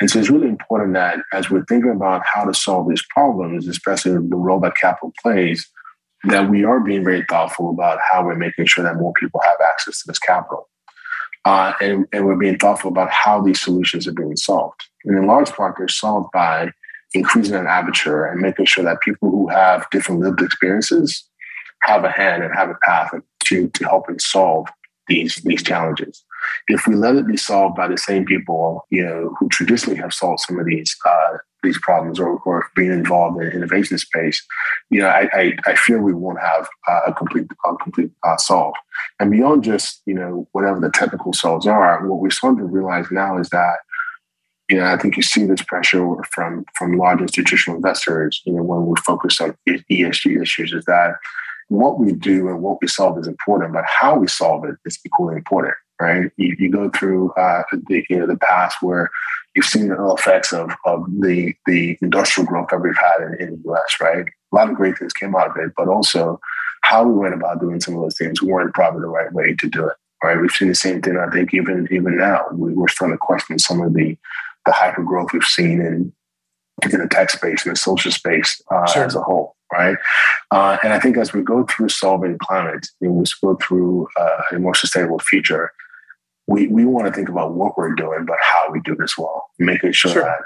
And 0.00 0.10
so 0.10 0.18
it's 0.18 0.30
really 0.30 0.48
important 0.48 0.94
that 0.94 1.18
as 1.32 1.50
we're 1.50 1.64
thinking 1.64 1.90
about 1.90 2.22
how 2.26 2.44
to 2.44 2.54
solve 2.54 2.88
these 2.88 3.04
problems, 3.10 3.66
especially 3.66 4.12
the 4.12 4.36
role 4.36 4.60
that 4.60 4.76
capital 4.76 5.12
plays, 5.22 5.68
that 6.24 6.50
we 6.50 6.64
are 6.64 6.80
being 6.80 7.04
very 7.04 7.24
thoughtful 7.28 7.70
about 7.70 7.98
how 8.08 8.24
we're 8.24 8.36
making 8.36 8.66
sure 8.66 8.84
that 8.84 8.96
more 8.96 9.12
people 9.18 9.40
have 9.44 9.58
access 9.64 10.02
to 10.02 10.04
this 10.06 10.18
capital. 10.18 10.68
Uh, 11.44 11.72
and, 11.80 12.06
and 12.12 12.24
we're 12.24 12.36
being 12.36 12.58
thoughtful 12.58 12.90
about 12.90 13.10
how 13.10 13.40
these 13.40 13.60
solutions 13.60 14.06
are 14.06 14.12
being 14.12 14.36
solved. 14.36 14.80
And 15.04 15.16
in 15.16 15.26
large 15.26 15.50
part, 15.50 15.76
they're 15.78 15.88
solved 15.88 16.30
by 16.32 16.70
increasing 17.14 17.54
an 17.54 17.66
aperture 17.66 18.24
and 18.24 18.40
making 18.40 18.66
sure 18.66 18.84
that 18.84 19.00
people 19.00 19.30
who 19.30 19.48
have 19.48 19.88
different 19.90 20.20
lived 20.20 20.40
experiences 20.40 21.24
have 21.82 22.04
a 22.04 22.10
hand 22.10 22.42
and 22.42 22.54
have 22.54 22.70
a 22.70 22.76
path 22.82 23.12
to, 23.44 23.68
to 23.68 23.84
helping 23.84 24.18
solve 24.18 24.68
these, 25.08 25.36
these 25.44 25.62
challenges. 25.62 26.24
If 26.68 26.86
we 26.86 26.94
let 26.94 27.16
it 27.16 27.26
be 27.26 27.36
solved 27.36 27.76
by 27.76 27.88
the 27.88 27.98
same 27.98 28.24
people, 28.24 28.86
you 28.90 29.04
know, 29.04 29.34
who 29.38 29.48
traditionally 29.48 29.98
have 29.98 30.14
solved 30.14 30.40
some 30.40 30.58
of 30.58 30.66
these 30.66 30.96
uh, 31.06 31.38
these 31.62 31.78
problems 31.78 32.18
or, 32.18 32.40
or 32.40 32.66
being 32.74 32.90
involved 32.90 33.40
in 33.40 33.52
innovation 33.52 33.96
space, 33.96 34.44
you 34.90 34.98
know, 34.98 35.06
I, 35.06 35.28
I, 35.32 35.52
I 35.64 35.76
fear 35.76 36.02
we 36.02 36.12
won't 36.12 36.40
have 36.40 36.68
uh, 36.88 37.00
a 37.06 37.14
complete 37.14 37.46
a 37.64 37.76
complete 37.76 38.10
uh, 38.24 38.36
solve. 38.36 38.74
And 39.20 39.30
beyond 39.30 39.62
just 39.62 40.02
you 40.06 40.14
know 40.14 40.48
whatever 40.52 40.80
the 40.80 40.90
technical 40.90 41.32
solves 41.32 41.66
are, 41.66 42.06
what 42.06 42.20
we're 42.20 42.30
starting 42.30 42.58
to 42.58 42.64
realize 42.64 43.06
now 43.10 43.38
is 43.38 43.48
that 43.50 43.76
you 44.72 44.78
know, 44.78 44.86
I 44.86 44.96
think 44.96 45.18
you 45.18 45.22
see 45.22 45.44
this 45.44 45.60
pressure 45.60 46.16
from 46.30 46.64
from 46.78 46.96
large 46.96 47.20
institutional 47.20 47.76
investors. 47.76 48.40
You 48.46 48.54
know, 48.54 48.62
when 48.62 48.86
we're 48.86 48.96
focused 48.96 49.38
on 49.42 49.54
ESG 49.68 50.40
issues, 50.40 50.72
is 50.72 50.86
that 50.86 51.16
what 51.68 52.00
we 52.00 52.12
do 52.12 52.48
and 52.48 52.62
what 52.62 52.78
we 52.80 52.88
solve 52.88 53.18
is 53.18 53.26
important, 53.26 53.74
but 53.74 53.84
how 53.84 54.16
we 54.16 54.28
solve 54.28 54.64
it 54.64 54.76
is 54.86 54.98
equally 55.04 55.36
important, 55.36 55.74
right? 56.00 56.30
You, 56.38 56.56
you 56.58 56.70
go 56.70 56.88
through 56.88 57.32
uh, 57.32 57.64
the 57.86 58.02
you 58.08 58.18
know 58.18 58.26
the 58.26 58.38
past 58.38 58.78
where 58.80 59.10
you've 59.54 59.66
seen 59.66 59.88
the 59.88 60.14
effects 60.14 60.54
of 60.54 60.70
of 60.86 61.04
the 61.20 61.54
the 61.66 61.98
industrial 62.00 62.48
growth 62.48 62.68
that 62.70 62.78
we've 62.78 62.96
had 62.96 63.26
in, 63.26 63.46
in 63.46 63.50
the 63.56 63.62
U.S. 63.66 63.96
Right, 64.00 64.24
a 64.24 64.56
lot 64.56 64.70
of 64.70 64.74
great 64.74 64.96
things 64.96 65.12
came 65.12 65.36
out 65.36 65.50
of 65.50 65.56
it, 65.58 65.72
but 65.76 65.88
also 65.88 66.40
how 66.80 67.04
we 67.04 67.12
went 67.12 67.34
about 67.34 67.60
doing 67.60 67.78
some 67.78 67.94
of 67.94 68.00
those 68.00 68.16
things 68.16 68.40
weren't 68.40 68.72
probably 68.72 69.02
the 69.02 69.06
right 69.08 69.32
way 69.34 69.54
to 69.54 69.68
do 69.68 69.86
it. 69.86 69.96
Right, 70.24 70.40
we've 70.40 70.50
seen 70.50 70.68
the 70.68 70.74
same 70.74 71.02
thing. 71.02 71.18
I 71.18 71.28
think 71.28 71.52
even 71.52 71.88
even 71.90 72.16
now 72.16 72.46
we, 72.54 72.72
we're 72.72 72.88
starting 72.88 73.18
to 73.18 73.18
question 73.18 73.58
some 73.58 73.82
of 73.82 73.92
the 73.92 74.16
the 74.66 74.72
hyper 74.72 75.02
growth 75.02 75.32
we've 75.32 75.44
seen 75.44 75.80
in 75.80 76.12
in 76.82 77.00
the 77.00 77.08
tech 77.08 77.30
space 77.30 77.64
and 77.64 77.74
the 77.74 77.78
social 77.78 78.10
space 78.10 78.60
uh, 78.70 78.86
sure. 78.86 79.04
as 79.04 79.14
a 79.14 79.22
whole 79.22 79.56
right? 79.72 79.96
Uh, 80.50 80.76
and 80.84 80.92
I 80.92 81.00
think 81.00 81.16
as 81.16 81.32
we 81.32 81.42
go 81.42 81.64
through 81.64 81.88
solving 81.88 82.38
climate, 82.38 82.86
and 83.00 83.14
we 83.14 83.24
go 83.42 83.56
through 83.56 84.06
uh, 84.20 84.42
a 84.52 84.58
more 84.58 84.74
sustainable 84.74 85.18
future, 85.18 85.72
we, 86.46 86.66
we 86.68 86.84
want 86.84 87.06
to 87.06 87.12
think 87.12 87.28
about 87.28 87.54
what 87.54 87.76
we're 87.78 87.94
doing, 87.94 88.26
but 88.26 88.36
how 88.40 88.70
we 88.70 88.80
do 88.80 88.94
this 88.94 89.16
well, 89.16 89.48
making 89.58 89.92
sure, 89.92 90.12
sure. 90.12 90.22
that 90.22 90.40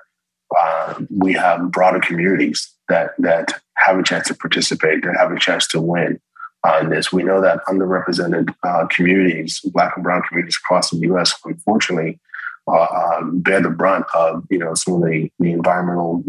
uh, 0.56 1.00
we 1.10 1.32
have 1.32 1.70
broader 1.70 1.98
communities 1.98 2.72
that 2.88 3.10
that 3.18 3.60
have 3.76 3.98
a 3.98 4.02
chance 4.02 4.28
to 4.28 4.34
participate, 4.34 5.02
that 5.02 5.16
have 5.16 5.32
a 5.32 5.38
chance 5.38 5.66
to 5.66 5.80
win 5.80 6.20
on 6.64 6.90
this. 6.90 7.12
We 7.12 7.24
know 7.24 7.40
that 7.40 7.64
underrepresented 7.68 8.54
uh, 8.62 8.86
communities, 8.86 9.60
Black 9.72 9.96
and 9.96 10.04
Brown 10.04 10.22
communities 10.28 10.58
across 10.62 10.90
the 10.90 10.98
U.S., 10.98 11.34
unfortunately, 11.44 12.20
uh, 12.68 12.86
um, 13.18 13.40
bear 13.40 13.60
the 13.60 13.70
brunt 13.70 14.06
of 14.14 14.44
you 14.50 14.58
know 14.58 14.74
some 14.74 14.94
of 14.94 15.02
the, 15.02 15.30
the 15.38 15.52
environmental 15.52 16.24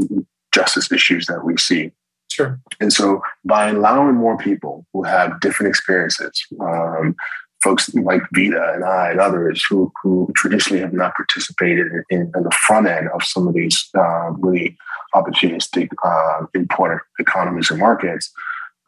justice 0.53 0.91
issues 0.91 1.27
that 1.27 1.43
we 1.43 1.57
see. 1.57 1.91
Sure. 2.29 2.59
And 2.79 2.91
so 2.93 3.21
by 3.45 3.69
allowing 3.69 4.15
more 4.15 4.37
people 4.37 4.85
who 4.93 5.03
have 5.03 5.39
different 5.39 5.69
experiences, 5.69 6.45
um, 6.59 7.15
folks 7.63 7.93
like 7.95 8.21
Vida 8.33 8.73
and 8.75 8.83
I 8.83 9.11
and 9.11 9.19
others 9.19 9.63
who, 9.67 9.91
who 10.03 10.31
traditionally 10.35 10.81
have 10.81 10.93
not 10.93 11.15
participated 11.15 11.87
in, 12.09 12.31
in, 12.35 12.43
the 12.43 12.55
front 12.67 12.87
end 12.87 13.09
of 13.09 13.23
some 13.23 13.47
of 13.47 13.55
these 13.55 13.89
uh, 13.97 14.31
really 14.31 14.77
opportunistic, 15.15 15.89
uh, 16.03 16.45
important 16.53 17.01
economies 17.19 17.71
and 17.71 17.79
markets, 17.79 18.31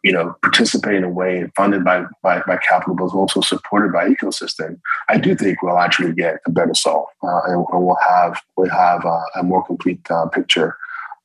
you 0.03 0.11
know, 0.11 0.35
participate 0.41 0.95
in 0.95 1.03
a 1.03 1.09
way 1.09 1.49
funded 1.55 1.83
by, 1.83 2.05
by, 2.23 2.41
by 2.47 2.57
capital, 2.57 2.95
but 2.95 3.13
also 3.13 3.41
supported 3.41 3.91
by 3.91 4.07
ecosystem, 4.07 4.79
I 5.09 5.17
do 5.17 5.35
think 5.35 5.61
we'll 5.61 5.79
actually 5.79 6.13
get 6.13 6.39
a 6.45 6.51
better 6.51 6.73
solve 6.73 7.07
uh, 7.23 7.41
and, 7.47 7.65
and, 7.71 7.85
we'll 7.85 7.97
have, 8.07 8.41
we'll 8.55 8.69
have 8.69 9.05
uh, 9.05 9.21
a 9.35 9.43
more 9.43 9.65
complete 9.65 9.99
uh, 10.09 10.27
picture 10.27 10.77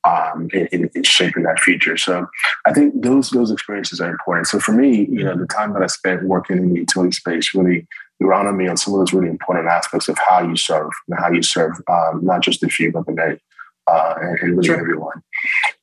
um, 0.05 0.49
in, 0.53 0.89
in, 0.93 1.03
shaping 1.03 1.43
that 1.43 1.59
future. 1.59 1.97
So 1.97 2.27
I 2.65 2.73
think 2.73 3.01
those 3.01 3.31
those 3.31 3.51
experiences 3.51 3.99
are 3.99 4.09
important. 4.09 4.47
So 4.47 4.59
for 4.59 4.71
me, 4.71 5.07
you 5.09 5.23
know, 5.23 5.35
the 5.35 5.47
time 5.47 5.73
that 5.73 5.81
I 5.81 5.87
spent 5.87 6.23
working 6.23 6.57
in 6.57 6.73
the 6.73 6.79
utility 6.81 7.11
space 7.11 7.55
really 7.55 7.87
grounded 8.21 8.55
me 8.55 8.67
on 8.67 8.77
some 8.77 8.93
of 8.93 8.99
those 8.99 9.13
really 9.13 9.29
important 9.29 9.67
aspects 9.67 10.07
of 10.07 10.17
how 10.27 10.41
you 10.41 10.55
serve 10.55 10.91
and 11.09 11.19
how 11.19 11.31
you 11.31 11.41
serve 11.41 11.73
um, 11.89 12.23
not 12.23 12.41
just 12.41 12.61
the 12.61 12.69
few 12.69 12.91
but 12.91 13.05
the 13.05 13.13
many. 13.13 13.39
Uh, 13.87 14.15
and, 14.19 14.39
and, 14.39 14.51
really 14.51 14.67
sure. 14.67 14.79
everyone. 14.79 15.21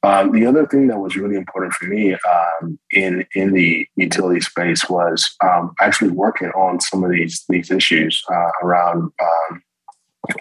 Um, 0.05 0.33
the 0.33 0.47
other 0.47 0.67
thing 0.67 0.88
that 0.88 0.99
was 0.99 1.17
really 1.17 1.37
important 1.37 1.75
for 1.75 1.87
me 1.87 2.15
um, 2.15 2.79
in 2.91 3.25
in 3.35 3.53
the 3.53 3.87
utility 3.95 4.41
space 4.41 4.88
was 4.91 5.35
um, 5.45 5.75
actually 5.81 6.11
working 6.11 6.49
on 6.49 6.81
some 6.81 7.05
of 7.05 7.11
these 7.11 7.45
these 7.49 7.71
issues 7.71 8.23
uh, 8.29 8.51
around 8.65 9.12
um, 9.23 9.62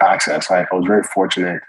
access. 0.01 0.49
I, 0.49 0.61
I 0.71 0.75
was 0.75 0.87
very 0.87 1.03
fortunate 1.03 1.61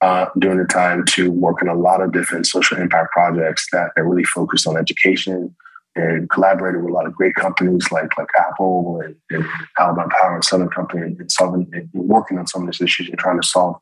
uh, 0.00 0.26
during 0.38 0.58
the 0.58 0.64
time 0.64 1.04
to 1.06 1.30
work 1.30 1.60
on 1.62 1.68
a 1.68 1.74
lot 1.74 2.00
of 2.00 2.12
different 2.12 2.46
social 2.46 2.78
impact 2.78 3.12
projects 3.12 3.66
that 3.72 3.90
are 3.96 4.08
really 4.08 4.24
focused 4.24 4.66
on 4.66 4.76
education 4.78 5.54
and 5.96 6.28
collaborated 6.30 6.82
with 6.82 6.90
a 6.90 6.94
lot 6.94 7.06
of 7.06 7.14
great 7.14 7.34
companies 7.34 7.90
like 7.92 8.16
like 8.18 8.28
Apple 8.38 9.00
and, 9.04 9.14
and 9.30 9.44
Alabama 9.78 10.08
Power 10.20 10.34
and 10.34 10.44
Southern 10.44 10.68
Company 10.68 11.02
and, 11.02 11.20
and 11.20 11.30
Southern 11.30 11.68
and 11.72 11.88
working 11.92 12.38
on 12.38 12.46
some 12.46 12.62
of 12.62 12.68
these 12.68 12.80
issues 12.80 13.08
and 13.08 13.18
trying 13.18 13.40
to 13.40 13.46
solve 13.46 13.76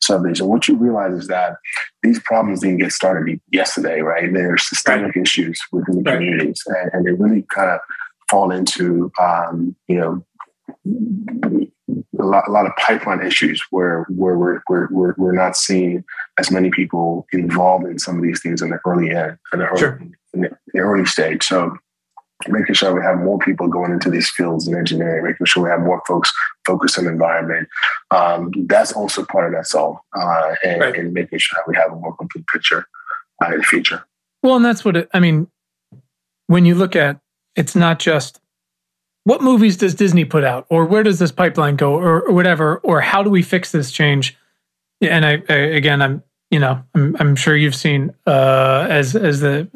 some 0.00 0.16
of 0.16 0.26
these. 0.26 0.40
And 0.40 0.48
what 0.48 0.68
you 0.68 0.76
realize 0.76 1.12
is 1.12 1.26
that 1.28 1.56
these 2.02 2.20
problems 2.20 2.60
didn't 2.60 2.78
get 2.78 2.92
started 2.92 3.40
yesterday, 3.50 4.00
right? 4.00 4.32
They're 4.32 4.56
systemic 4.56 5.16
right. 5.16 5.22
issues 5.22 5.60
within 5.72 6.02
the 6.02 6.10
right. 6.10 6.16
communities, 6.16 6.62
and, 6.66 6.90
and, 6.92 7.06
they 7.06 7.12
really 7.12 7.44
kind 7.54 7.70
of 7.70 7.80
fall 8.30 8.50
into 8.50 9.10
um, 9.20 9.76
you 9.88 9.96
know 9.96 10.24
a 12.18 12.24
lot, 12.24 12.48
a 12.48 12.50
lot 12.50 12.66
of 12.66 12.72
pipeline 12.76 13.24
issues 13.24 13.62
where 13.70 14.04
where 14.08 14.36
we're, 14.36 14.60
we're, 14.68 14.88
we're, 14.90 15.14
we're 15.16 15.32
not 15.32 15.56
seeing 15.56 16.04
as 16.38 16.50
many 16.50 16.70
people 16.70 17.26
involved 17.32 17.86
in 17.86 17.98
some 17.98 18.16
of 18.16 18.22
these 18.22 18.40
things 18.40 18.62
in 18.62 18.70
the 18.70 18.80
early 18.86 19.10
end, 19.10 19.38
in 19.52 19.60
the 19.60 19.66
early, 19.66 19.78
sure. 19.78 20.02
in 20.34 20.40
the 20.42 20.78
early 20.78 21.04
stage. 21.04 21.44
So 21.44 21.76
making 22.46 22.74
sure 22.74 22.94
we 22.94 23.02
have 23.02 23.18
more 23.18 23.38
people 23.38 23.66
going 23.66 23.92
into 23.92 24.10
these 24.10 24.30
fields 24.30 24.68
in 24.68 24.76
engineering, 24.76 25.24
making 25.24 25.46
sure 25.46 25.64
we 25.64 25.70
have 25.70 25.80
more 25.80 26.00
folks 26.06 26.32
focused 26.66 26.98
on 26.98 27.06
environment. 27.06 27.68
Um, 28.10 28.52
that's 28.66 28.92
also 28.92 29.24
part 29.24 29.46
of 29.46 29.52
that 29.52 29.66
solve, 29.66 29.96
uh, 30.16 30.54
and, 30.64 30.80
right. 30.80 30.96
and, 30.96 31.12
making 31.12 31.38
sure 31.40 31.56
that 31.56 31.68
we 31.68 31.76
have 31.76 31.92
a 31.92 31.96
more 31.96 32.16
complete 32.16 32.46
picture 32.46 32.86
uh, 33.42 33.52
in 33.52 33.58
the 33.58 33.64
future. 33.64 34.04
Well, 34.42 34.56
and 34.56 34.64
that's 34.64 34.84
what 34.84 34.96
it, 34.96 35.08
I 35.12 35.20
mean. 35.20 35.48
When 36.46 36.64
you 36.64 36.74
look 36.74 36.96
at 36.96 37.20
It's 37.56 37.74
not 37.74 37.98
just 37.98 38.40
what 39.28 39.42
movies 39.42 39.76
does 39.76 39.94
Disney 39.94 40.24
put 40.24 40.42
out, 40.42 40.64
or 40.70 40.86
where 40.86 41.02
does 41.02 41.18
this 41.18 41.30
pipeline 41.30 41.76
go, 41.76 41.92
or, 41.92 42.22
or 42.22 42.32
whatever, 42.32 42.78
or 42.78 43.02
how 43.02 43.22
do 43.22 43.28
we 43.28 43.42
fix 43.42 43.72
this 43.72 43.92
change? 43.92 44.34
And 45.02 45.26
I, 45.26 45.42
I 45.50 45.54
again, 45.54 46.00
I'm 46.00 46.22
you 46.50 46.58
know, 46.58 46.82
I'm, 46.94 47.14
I'm 47.20 47.36
sure 47.36 47.54
you've 47.54 47.74
seen 47.74 48.14
uh, 48.26 48.86
as 48.88 49.14
as 49.14 49.40
the 49.40 49.68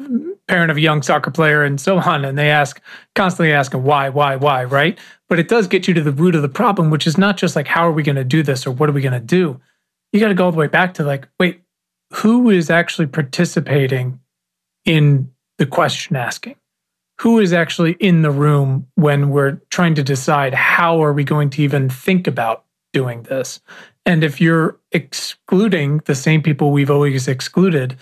parent 0.47 0.71
of 0.71 0.77
a 0.77 0.81
young 0.81 1.03
soccer 1.03 1.29
player 1.29 1.63
and 1.63 1.79
so 1.79 1.99
on, 1.99 2.25
and 2.25 2.35
they 2.35 2.49
ask 2.49 2.81
constantly 3.13 3.53
asking 3.53 3.83
why, 3.83 4.09
why, 4.09 4.37
why, 4.37 4.63
right? 4.63 4.97
But 5.29 5.37
it 5.37 5.49
does 5.49 5.67
get 5.67 5.87
you 5.87 5.93
to 5.93 6.01
the 6.01 6.11
root 6.11 6.33
of 6.33 6.41
the 6.41 6.49
problem, 6.49 6.89
which 6.89 7.05
is 7.05 7.19
not 7.19 7.37
just 7.37 7.55
like 7.55 7.67
how 7.67 7.87
are 7.87 7.91
we 7.91 8.01
going 8.01 8.15
to 8.15 8.23
do 8.23 8.41
this 8.41 8.65
or 8.65 8.71
what 8.71 8.89
are 8.89 8.93
we 8.93 9.01
going 9.01 9.13
to 9.13 9.19
do. 9.19 9.61
You 10.11 10.19
got 10.19 10.29
to 10.29 10.33
go 10.33 10.45
all 10.45 10.51
the 10.51 10.57
way 10.57 10.67
back 10.67 10.95
to 10.95 11.03
like, 11.03 11.27
wait, 11.39 11.61
who 12.11 12.49
is 12.49 12.71
actually 12.71 13.05
participating 13.05 14.19
in 14.83 15.31
the 15.59 15.67
question 15.67 16.15
asking? 16.15 16.55
Who 17.23 17.39
is 17.39 17.53
actually 17.53 17.93
in 18.01 18.21
the 18.21 18.31
room 18.31 18.87
when 18.95 19.29
we're 19.29 19.61
trying 19.69 19.95
to 19.95 20.03
decide 20.03 20.53
how 20.53 21.01
are 21.01 21.13
we 21.13 21.23
going 21.23 21.49
to 21.51 21.61
even 21.61 21.89
think 21.89 22.27
about 22.27 22.65
doing 22.91 23.23
this? 23.23 23.61
And 24.05 24.25
if 24.25 24.41
you're 24.41 24.77
excluding 24.91 25.99
the 25.99 26.15
same 26.15 26.41
people 26.41 26.71
we've 26.71 26.91
always 26.91 27.29
excluded, 27.29 27.97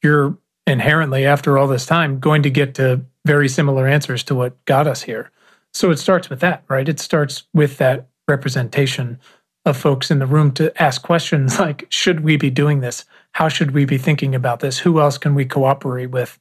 you're 0.00 0.38
inherently, 0.64 1.26
after 1.26 1.58
all 1.58 1.66
this 1.66 1.86
time, 1.86 2.20
going 2.20 2.44
to 2.44 2.50
get 2.50 2.76
to 2.76 3.04
very 3.24 3.48
similar 3.48 3.88
answers 3.88 4.22
to 4.22 4.36
what 4.36 4.64
got 4.64 4.86
us 4.86 5.02
here. 5.02 5.32
So 5.74 5.90
it 5.90 5.98
starts 5.98 6.30
with 6.30 6.38
that, 6.38 6.62
right? 6.68 6.88
It 6.88 7.00
starts 7.00 7.48
with 7.52 7.78
that 7.78 8.06
representation 8.28 9.18
of 9.64 9.76
folks 9.76 10.08
in 10.08 10.20
the 10.20 10.26
room 10.26 10.52
to 10.52 10.72
ask 10.80 11.02
questions 11.02 11.58
like 11.58 11.88
Should 11.90 12.20
we 12.20 12.36
be 12.36 12.50
doing 12.50 12.78
this? 12.78 13.06
How 13.32 13.48
should 13.48 13.72
we 13.72 13.84
be 13.86 13.98
thinking 13.98 14.36
about 14.36 14.60
this? 14.60 14.78
Who 14.78 15.00
else 15.00 15.18
can 15.18 15.34
we 15.34 15.46
cooperate 15.46 16.12
with 16.12 16.38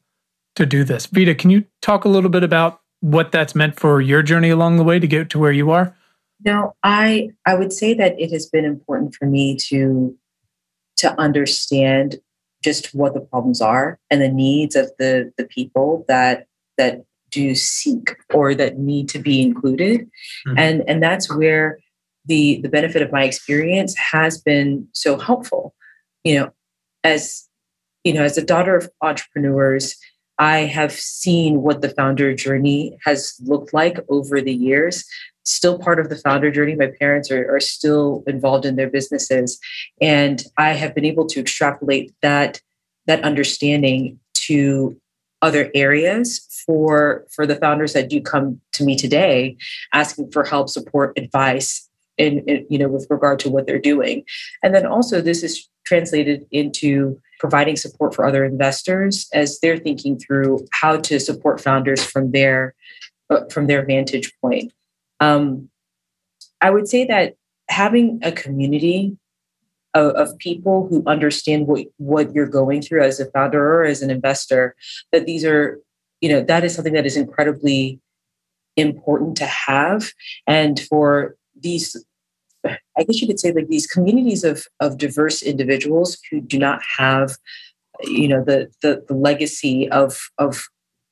to 0.56 0.66
do 0.66 0.84
this? 0.84 1.06
Vida, 1.06 1.36
can 1.36 1.50
you 1.50 1.66
talk 1.82 2.06
a 2.06 2.10
little 2.10 2.30
bit 2.30 2.44
about 2.44 2.82
what 3.02 3.32
that's 3.32 3.56
meant 3.56 3.80
for 3.80 4.02
your 4.02 4.24
journey 4.24 4.50
along 4.50 4.78
the 4.78 4.84
way 4.84 5.00
to 5.00 5.08
get 5.08 5.30
to 5.30 5.40
where 5.40 5.52
you 5.52 5.72
are? 5.72 5.96
No, 6.44 6.76
I 6.84 7.30
I 7.46 7.56
would 7.56 7.72
say 7.72 7.94
that 7.94 8.20
it 8.20 8.32
has 8.32 8.46
been 8.48 8.66
important 8.66 9.16
for 9.16 9.26
me 9.26 9.56
to 9.68 10.18
to 10.98 11.20
understand 11.20 12.18
just 12.64 12.96
what 12.96 13.14
the 13.14 13.22
problems 13.22 13.62
are 13.62 14.00
and 14.10 14.22
the 14.22 14.30
needs 14.30 14.76
of 14.76 14.92
the 14.98 15.32
the 15.38 15.46
people 15.46 16.04
that 16.08 16.48
that 16.78 17.06
do 17.32 17.54
seek 17.54 18.16
or 18.34 18.56
that 18.56 18.78
need 18.78 19.10
to 19.10 19.20
be 19.20 19.42
included 19.42 20.02
mm-hmm. 20.48 20.58
and 20.58 20.84
and 20.88 21.04
that's 21.04 21.34
where 21.34 21.80
the 22.26 22.60
the 22.62 22.70
benefit 22.70 23.02
of 23.02 23.12
my 23.12 23.24
experience 23.24 23.96
has 23.98 24.42
been 24.42 24.88
so 24.94 25.18
helpful 25.18 25.76
you 26.24 26.36
know 26.36 26.52
as 27.04 27.48
you 28.04 28.14
know 28.14 28.24
as 28.24 28.38
a 28.38 28.46
daughter 28.46 28.76
of 28.76 28.90
entrepreneurs 29.02 29.96
i 30.38 30.60
have 30.60 30.92
seen 30.92 31.62
what 31.62 31.82
the 31.82 31.90
founder 31.90 32.34
journey 32.34 32.98
has 33.04 33.36
looked 33.44 33.74
like 33.74 34.00
over 34.10 34.42
the 34.42 34.54
years 34.54 35.06
still 35.46 35.78
part 35.78 36.00
of 36.00 36.10
the 36.10 36.16
founder 36.16 36.52
journey. 36.52 36.76
My 36.76 36.92
parents 37.00 37.32
are, 37.32 37.56
are 37.56 37.60
still 37.60 38.24
involved 38.28 38.66
in 38.66 38.76
their 38.76 38.90
businesses. 38.90 39.60
And 40.02 40.44
I 40.58 40.74
have 40.74 40.94
been 40.94 41.06
able 41.06 41.28
to 41.28 41.40
extrapolate 41.40 42.14
that, 42.22 42.62
that 43.06 43.24
understanding 43.24 44.20
to 44.48 45.00
other 45.42 45.70
areas 45.76 46.48
for, 46.66 47.26
for 47.32 47.46
the 47.46 47.56
founders 47.56 47.94
that 47.94 48.10
do 48.10 48.20
come 48.20 48.60
to 48.74 48.84
me 48.84 48.96
today 48.96 49.58
asking 49.94 50.32
for 50.32 50.44
help, 50.44 50.70
support, 50.70 51.18
advice 51.18 51.88
in 52.18 52.66
you 52.70 52.78
know 52.78 52.88
with 52.88 53.06
regard 53.10 53.40
to 53.40 53.50
what 53.50 53.68
they're 53.68 53.78
doing. 53.78 54.24
And 54.64 54.74
then 54.74 54.86
also 54.86 55.20
this 55.20 55.44
is 55.44 55.68
translated 55.86 56.46
into 56.50 57.22
providing 57.40 57.76
support 57.76 58.16
for 58.16 58.26
other 58.26 58.46
investors 58.46 59.28
as 59.34 59.60
they're 59.60 59.78
thinking 59.78 60.18
through 60.18 60.66
how 60.72 60.98
to 60.98 61.20
support 61.20 61.62
founders 61.62 62.04
from 62.04 62.32
their 62.32 62.74
uh, 63.30 63.46
from 63.52 63.68
their 63.68 63.86
vantage 63.86 64.32
point. 64.42 64.72
Um, 65.20 65.70
I 66.62 66.70
would 66.70 66.88
say 66.88 67.06
that 67.06 67.36
having 67.70 68.20
a 68.24 68.32
community 68.32 69.18
of, 69.94 70.12
of, 70.12 70.38
people 70.40 70.88
who 70.88 71.04
understand 71.08 71.68
what, 71.68 71.86
what 71.98 72.34
you're 72.34 72.48
going 72.48 72.82
through 72.82 73.02
as 73.02 73.20
a 73.20 73.32
founder 73.32 73.82
or 73.82 73.86
as 73.86 74.02
an 74.02 74.12
investor, 74.12 74.76
that 75.12 75.26
these 75.26 75.46
are, 75.46 75.80
you 76.22 76.30
know, 76.30 76.42
that 76.42 76.64
is 76.64 76.76
something 76.76 76.94
that 76.94 77.06
is 77.06 77.16
incredibly 77.16 78.00
important 78.76 79.38
to 79.38 79.46
have. 79.46 80.12
And 80.46 80.80
for 80.80 81.36
these, 81.60 82.06
I 82.98 83.04
guess 83.04 83.22
you 83.22 83.28
could 83.28 83.40
say 83.40 83.52
like 83.52 83.68
these 83.68 83.88
communities 83.88 84.44
of, 84.44 84.66
of 84.80 84.98
diverse 84.98 85.42
individuals 85.42 86.18
who 86.30 86.42
do 86.42 86.58
not 86.58 86.82
have, 86.98 87.38
you 88.04 88.28
know, 88.28 88.44
the, 88.44 88.70
the, 88.82 89.04
the 89.08 89.14
legacy 89.14 89.90
of, 89.90 90.30
of 90.38 90.68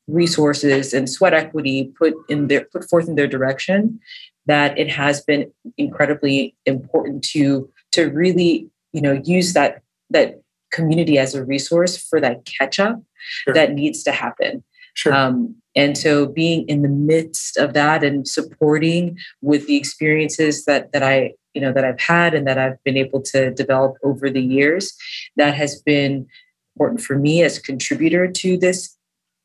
resources 0.08 0.94
and 0.94 1.10
sweat 1.10 1.34
equity 1.34 1.92
put 1.98 2.14
in 2.30 2.48
their 2.48 2.66
put 2.66 2.90
forth 2.90 3.08
in 3.08 3.16
their 3.16 3.28
direction 3.28 4.00
that 4.46 4.78
it 4.78 4.90
has 4.90 5.22
been 5.22 5.52
incredibly 5.78 6.56
important 6.66 7.24
to 7.24 7.70
to 7.92 8.10
really 8.10 8.70
you 8.92 9.02
know 9.02 9.22
use 9.24 9.54
that 9.54 9.82
that 10.10 10.42
community 10.72 11.18
as 11.18 11.36
a 11.36 11.46
resource 11.46 11.98
for 11.98 12.20
that 12.20 12.44
catch 12.46 12.80
up 12.80 13.02
sure. 13.46 13.54
that 13.54 13.74
needs 13.74 14.04
to 14.04 14.12
happen 14.12 14.64
sure. 14.94 15.14
um, 15.14 15.56
and 15.76 15.98
so 15.98 16.26
being 16.26 16.68
in 16.68 16.82
the 16.82 16.90
midst 16.90 17.58
of 17.58 17.74
that 17.74 18.04
and 18.04 18.28
supporting 18.28 19.18
with 19.42 19.68
the 19.68 19.78
experiences 19.78 20.66
that 20.66 20.92
that 20.92 21.04
i 21.04 21.32
you 21.54 21.62
know 21.62 21.72
that 21.72 21.86
i've 21.86 22.00
had 22.00 22.34
and 22.34 22.48
that 22.48 22.58
i've 22.58 22.82
been 22.84 22.98
able 22.98 23.22
to 23.22 23.52
develop 23.52 23.96
over 24.04 24.30
the 24.30 24.42
years 24.42 24.96
that 25.36 25.54
has 25.54 25.82
been 25.82 26.28
important 26.76 27.02
for 27.02 27.18
me 27.18 27.44
as 27.44 27.58
a 27.58 27.62
contributor 27.62 28.30
to 28.32 28.58
this 28.58 28.98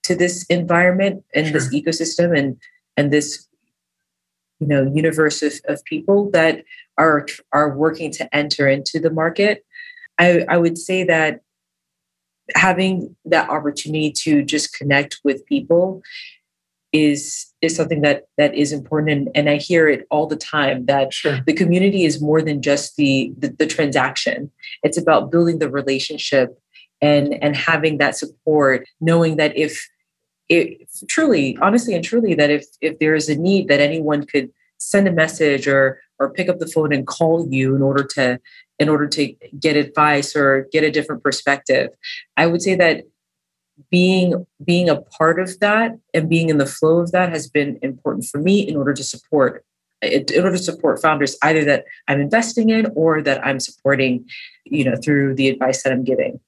to 0.02 0.14
this 0.14 0.44
environment 0.46 1.24
and 1.34 1.46
sure. 1.46 1.52
this 1.52 1.74
ecosystem 1.74 2.36
and 2.36 2.56
and 2.96 3.12
this 3.12 3.46
you 4.60 4.66
know 4.66 4.90
universe 4.94 5.42
of, 5.42 5.54
of 5.66 5.84
people 5.84 6.30
that 6.30 6.64
are 6.96 7.26
are 7.52 7.76
working 7.76 8.10
to 8.10 8.34
enter 8.34 8.68
into 8.68 8.98
the 8.98 9.10
market 9.10 9.64
i 10.18 10.44
i 10.48 10.56
would 10.56 10.78
say 10.78 11.04
that 11.04 11.40
having 12.54 13.14
that 13.24 13.48
opportunity 13.50 14.10
to 14.10 14.42
just 14.42 14.72
connect 14.72 15.20
with 15.22 15.44
people 15.46 16.00
is 16.92 17.47
is 17.60 17.74
something 17.74 18.02
that 18.02 18.24
that 18.36 18.54
is 18.54 18.72
important 18.72 19.10
and, 19.10 19.28
and 19.34 19.50
i 19.50 19.56
hear 19.56 19.88
it 19.88 20.06
all 20.10 20.26
the 20.26 20.36
time 20.36 20.86
that 20.86 21.12
sure. 21.12 21.40
the 21.46 21.52
community 21.52 22.04
is 22.04 22.20
more 22.20 22.40
than 22.40 22.62
just 22.62 22.96
the, 22.96 23.32
the 23.38 23.48
the 23.48 23.66
transaction 23.66 24.50
it's 24.82 24.98
about 24.98 25.30
building 25.30 25.58
the 25.58 25.70
relationship 25.70 26.58
and 27.00 27.34
and 27.42 27.56
having 27.56 27.98
that 27.98 28.16
support 28.16 28.86
knowing 29.00 29.36
that 29.36 29.56
if 29.56 29.88
it 30.48 30.88
truly, 31.08 31.58
honestly 31.60 31.94
and 31.94 32.04
truly, 32.04 32.34
that 32.34 32.50
if 32.50 32.64
if 32.80 32.98
there 32.98 33.14
is 33.14 33.28
a 33.28 33.36
need 33.36 33.68
that 33.68 33.80
anyone 33.80 34.24
could 34.24 34.50
send 34.78 35.08
a 35.08 35.12
message 35.12 35.68
or 35.68 36.00
or 36.18 36.32
pick 36.32 36.48
up 36.48 36.58
the 36.58 36.66
phone 36.66 36.92
and 36.92 37.06
call 37.06 37.46
you 37.50 37.76
in 37.76 37.82
order 37.82 38.02
to 38.02 38.38
in 38.78 38.88
order 38.88 39.06
to 39.08 39.34
get 39.58 39.76
advice 39.76 40.34
or 40.34 40.68
get 40.72 40.84
a 40.84 40.90
different 40.90 41.22
perspective, 41.22 41.90
I 42.36 42.46
would 42.46 42.62
say 42.62 42.74
that 42.76 43.04
being 43.90 44.46
being 44.64 44.88
a 44.88 44.96
part 44.96 45.40
of 45.40 45.58
that 45.60 45.98
and 46.14 46.28
being 46.28 46.48
in 46.48 46.58
the 46.58 46.66
flow 46.66 46.98
of 46.98 47.12
that 47.12 47.30
has 47.30 47.48
been 47.48 47.78
important 47.82 48.24
for 48.26 48.38
me 48.38 48.60
in 48.60 48.76
order 48.76 48.92
to 48.92 49.04
support 49.04 49.64
in 50.02 50.24
order 50.36 50.52
to 50.52 50.62
support 50.62 51.00
founders 51.00 51.36
either 51.42 51.64
that 51.64 51.84
i'm 52.06 52.20
investing 52.20 52.70
in 52.70 52.86
or 52.94 53.22
that 53.22 53.44
i'm 53.46 53.60
supporting 53.60 54.24
you 54.64 54.84
know 54.84 54.96
through 54.96 55.34
the 55.34 55.48
advice 55.48 55.82
that 55.82 55.92
i'm 55.92 56.04
giving 56.04 56.38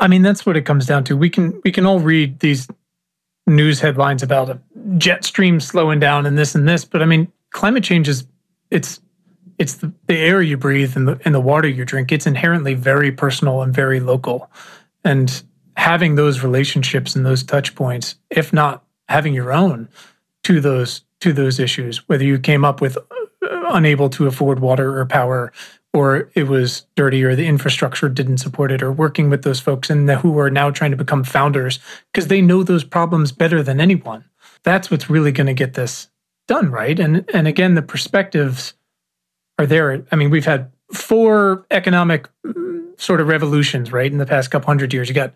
I 0.00 0.08
mean, 0.08 0.22
that's 0.22 0.46
what 0.46 0.56
it 0.56 0.62
comes 0.62 0.86
down 0.86 1.04
to. 1.04 1.16
We 1.16 1.30
can 1.30 1.60
we 1.62 1.70
can 1.70 1.86
all 1.86 2.00
read 2.00 2.40
these 2.40 2.66
news 3.46 3.80
headlines 3.80 4.22
about 4.22 4.48
a 4.48 4.58
jet 4.96 5.24
stream 5.24 5.60
slowing 5.60 6.00
down 6.00 6.26
and 6.26 6.38
this 6.38 6.54
and 6.54 6.66
this, 6.66 6.84
but 6.84 7.02
I 7.02 7.04
mean, 7.04 7.30
climate 7.50 7.84
change 7.84 8.08
is 8.08 8.24
it's 8.70 9.00
it's 9.58 9.74
the, 9.74 9.92
the 10.06 10.16
air 10.16 10.40
you 10.40 10.56
breathe 10.56 10.96
and 10.96 11.06
the 11.06 11.20
and 11.26 11.34
the 11.34 11.40
water 11.40 11.68
you 11.68 11.84
drink. 11.84 12.12
It's 12.12 12.26
inherently 12.26 12.72
very 12.72 13.12
personal 13.12 13.60
and 13.60 13.74
very 13.74 14.00
local, 14.00 14.50
and 15.04 15.42
having 15.76 16.14
those 16.14 16.42
relationships 16.42 17.16
and 17.16 17.24
those 17.24 17.42
touch 17.42 17.74
points, 17.74 18.16
if 18.30 18.52
not 18.52 18.84
having 19.08 19.34
your 19.34 19.52
own 19.52 19.88
to 20.44 20.60
those 20.60 21.02
to 21.20 21.32
those 21.32 21.58
issues, 21.58 22.08
whether 22.08 22.24
you 22.24 22.38
came 22.38 22.64
up 22.64 22.80
with 22.80 22.96
uh, 22.96 23.60
unable 23.68 24.08
to 24.08 24.26
afford 24.26 24.60
water 24.60 24.98
or 24.98 25.06
power 25.06 25.52
or 25.92 26.30
it 26.34 26.44
was 26.44 26.86
dirty 26.94 27.22
or 27.24 27.34
the 27.34 27.46
infrastructure 27.46 28.08
didn't 28.08 28.38
support 28.38 28.70
it 28.70 28.82
or 28.82 28.92
working 28.92 29.28
with 29.28 29.42
those 29.42 29.60
folks 29.60 29.90
and 29.90 30.08
who 30.08 30.38
are 30.38 30.50
now 30.50 30.70
trying 30.70 30.92
to 30.92 30.96
become 30.96 31.24
founders 31.24 31.78
because 32.12 32.28
they 32.28 32.40
know 32.40 32.62
those 32.62 32.84
problems 32.84 33.32
better 33.32 33.62
than 33.62 33.80
anyone. 33.80 34.24
That's 34.62 34.90
what's 34.90 35.10
really 35.10 35.32
going 35.32 35.48
to 35.48 35.54
get 35.54 35.74
this 35.74 36.08
done 36.46 36.70
right? 36.70 36.98
And 36.98 37.24
and 37.32 37.46
again 37.46 37.74
the 37.74 37.82
perspectives 37.82 38.74
are 39.58 39.66
there. 39.66 40.04
I 40.10 40.16
mean 40.16 40.30
we've 40.30 40.44
had 40.44 40.70
four 40.92 41.64
economic 41.70 42.28
mm, 42.44 42.69
sort 43.00 43.20
of 43.20 43.28
revolutions 43.28 43.92
right 43.92 44.12
in 44.12 44.18
the 44.18 44.26
past 44.26 44.50
couple 44.50 44.66
hundred 44.66 44.92
years 44.92 45.08
you 45.08 45.14
got 45.14 45.32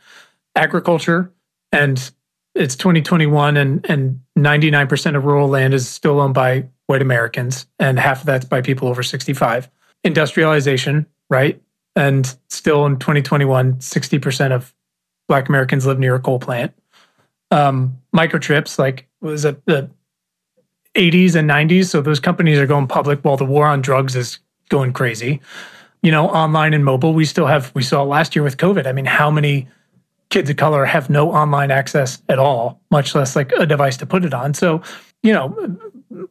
agriculture 0.57 1.33
and 1.73 2.11
it's 2.55 2.77
2021 2.77 3.57
and 3.57 3.85
and 3.89 4.21
99% 4.39 5.17
of 5.17 5.25
rural 5.25 5.49
land 5.49 5.75
is 5.75 5.89
still 5.89 6.21
owned 6.21 6.35
by 6.35 6.69
white 6.87 7.03
americans 7.03 7.67
and 7.79 7.99
half 7.99 8.21
of 8.21 8.27
that's 8.27 8.45
by 8.45 8.61
people 8.61 8.89
over 8.89 9.03
65 9.03 9.69
industrialization, 10.05 11.07
right? 11.31 11.61
And 11.97 12.37
still 12.49 12.87
in 12.87 12.99
2021, 12.99 13.75
60% 13.77 14.53
of 14.53 14.75
Black 15.27 15.49
Americans 15.49 15.87
live 15.87 15.99
near 15.99 16.15
a 16.15 16.21
coal 16.21 16.39
plant. 16.39 16.73
um, 17.51 17.99
microchips, 18.15 18.79
like 18.79 19.09
was 19.21 19.45
it 19.45 19.65
the 19.67 19.91
80s 20.95 21.35
and 21.35 21.49
90s. 21.49 21.87
So 21.87 22.01
those 22.01 22.21
companies 22.21 22.59
are 22.59 22.67
going 22.67 22.87
public 22.87 23.25
while 23.25 23.37
the 23.37 23.45
war 23.45 23.67
on 23.67 23.81
drugs 23.81 24.15
is 24.15 24.39
going 24.69 24.93
crazy. 24.93 25.41
You 26.05 26.11
know, 26.11 26.29
online 26.29 26.75
and 26.75 26.85
mobile, 26.85 27.15
we 27.15 27.25
still 27.25 27.47
have, 27.47 27.73
we 27.75 27.83
saw 27.83 28.03
last 28.03 28.37
year 28.37 28.43
with 28.43 28.59
COVID. 28.59 28.87
I 28.87 28.93
mean, 28.93 29.07
how 29.07 29.31
many 29.31 29.67
kids 30.29 30.51
of 30.51 30.57
color 30.57 30.85
have 30.85 31.09
no 31.09 31.33
online 31.33 31.71
access 31.71 32.23
at 32.29 32.39
all, 32.39 32.79
much 32.91 33.15
less 33.15 33.35
like 33.35 33.53
a 33.53 33.65
device 33.65 33.97
to 33.97 34.07
put 34.07 34.23
it 34.23 34.35
on? 34.35 34.53
So, 34.53 34.83
you 35.23 35.33
know, 35.33 35.79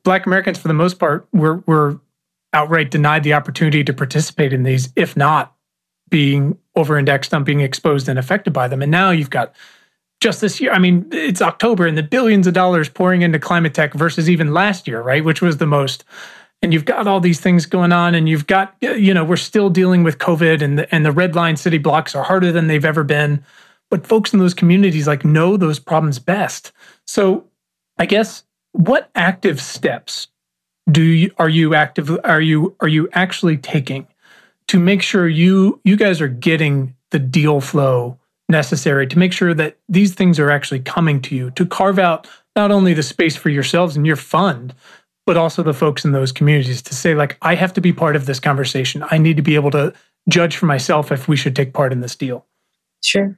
Black 0.03 0.27
Americans, 0.27 0.59
for 0.59 0.67
the 0.67 0.75
most 0.75 0.99
part, 0.99 1.27
were, 1.33 1.63
were 1.65 1.99
outright 2.53 2.91
denied 2.91 3.23
the 3.23 3.33
opportunity 3.33 3.83
to 3.83 3.93
participate 3.93 4.53
in 4.53 4.61
these, 4.61 4.93
if 4.95 5.17
not 5.17 5.55
being 6.07 6.55
over 6.75 6.97
indexed 6.97 7.33
on 7.33 7.43
being 7.43 7.61
exposed 7.61 8.07
and 8.07 8.19
affected 8.19 8.53
by 8.53 8.67
them. 8.67 8.83
And 8.83 8.91
now 8.91 9.09
you've 9.09 9.31
got 9.31 9.55
just 10.19 10.39
this 10.39 10.61
year. 10.61 10.71
I 10.71 10.77
mean, 10.77 11.07
it's 11.11 11.41
October 11.41 11.87
and 11.87 11.97
the 11.97 12.03
billions 12.03 12.45
of 12.45 12.53
dollars 12.53 12.89
pouring 12.89 13.23
into 13.23 13.39
climate 13.39 13.73
tech 13.73 13.95
versus 13.95 14.29
even 14.29 14.53
last 14.53 14.87
year, 14.87 15.01
right? 15.01 15.25
Which 15.25 15.41
was 15.41 15.57
the 15.57 15.65
most. 15.65 16.05
And 16.63 16.73
you've 16.73 16.85
got 16.85 17.07
all 17.07 17.19
these 17.19 17.41
things 17.41 17.65
going 17.65 17.91
on, 17.91 18.15
and 18.15 18.27
you've 18.29 18.47
got, 18.47 18.73
you 18.79 19.13
know, 19.13 19.25
we're 19.25 19.35
still 19.35 19.69
dealing 19.69 20.01
with 20.01 20.17
COVID, 20.17 20.61
and 20.61 20.79
the, 20.79 20.95
and 20.95 21.05
the 21.05 21.11
red 21.11 21.35
line 21.35 21.57
city 21.57 21.77
blocks 21.77 22.15
are 22.15 22.23
harder 22.23 22.53
than 22.53 22.67
they've 22.67 22.85
ever 22.85 23.03
been. 23.03 23.43
But 23.91 24.07
folks 24.07 24.33
in 24.33 24.39
those 24.39 24.53
communities 24.53 25.05
like 25.05 25.25
know 25.25 25.57
those 25.57 25.77
problems 25.77 26.19
best. 26.19 26.71
So, 27.05 27.45
I 27.99 28.05
guess 28.05 28.45
what 28.71 29.11
active 29.13 29.61
steps 29.61 30.29
do 30.91 31.01
you 31.01 31.31
are 31.37 31.49
you 31.49 31.75
active 31.75 32.11
are 32.23 32.41
you 32.41 32.75
are 32.79 32.87
you 32.87 33.07
actually 33.13 33.57
taking 33.57 34.07
to 34.67 34.79
make 34.79 35.01
sure 35.01 35.27
you 35.27 35.79
you 35.83 35.95
guys 35.95 36.19
are 36.19 36.27
getting 36.27 36.95
the 37.11 37.19
deal 37.19 37.61
flow 37.61 38.17
necessary 38.49 39.07
to 39.07 39.17
make 39.17 39.31
sure 39.31 39.53
that 39.53 39.77
these 39.87 40.13
things 40.13 40.39
are 40.39 40.49
actually 40.49 40.79
coming 40.79 41.21
to 41.21 41.35
you 41.35 41.51
to 41.51 41.65
carve 41.65 41.99
out 41.99 42.27
not 42.55 42.71
only 42.71 42.93
the 42.93 43.03
space 43.03 43.35
for 43.35 43.49
yourselves 43.49 43.95
and 43.95 44.05
your 44.05 44.15
fund 44.15 44.73
but 45.25 45.37
also 45.37 45.63
the 45.63 45.73
folks 45.73 46.03
in 46.05 46.11
those 46.11 46.31
communities 46.31 46.81
to 46.81 46.93
say 46.93 47.15
like 47.15 47.37
i 47.41 47.55
have 47.55 47.73
to 47.73 47.81
be 47.81 47.93
part 47.93 48.15
of 48.15 48.25
this 48.25 48.39
conversation. 48.39 49.03
I 49.09 49.17
need 49.17 49.37
to 49.37 49.43
be 49.43 49.55
able 49.55 49.71
to 49.71 49.93
judge 50.29 50.55
for 50.55 50.65
myself 50.65 51.11
if 51.11 51.27
we 51.27 51.35
should 51.35 51.55
take 51.55 51.73
part 51.73 51.91
in 51.91 52.01
this 52.01 52.15
deal. 52.15 52.45
Sure. 53.03 53.37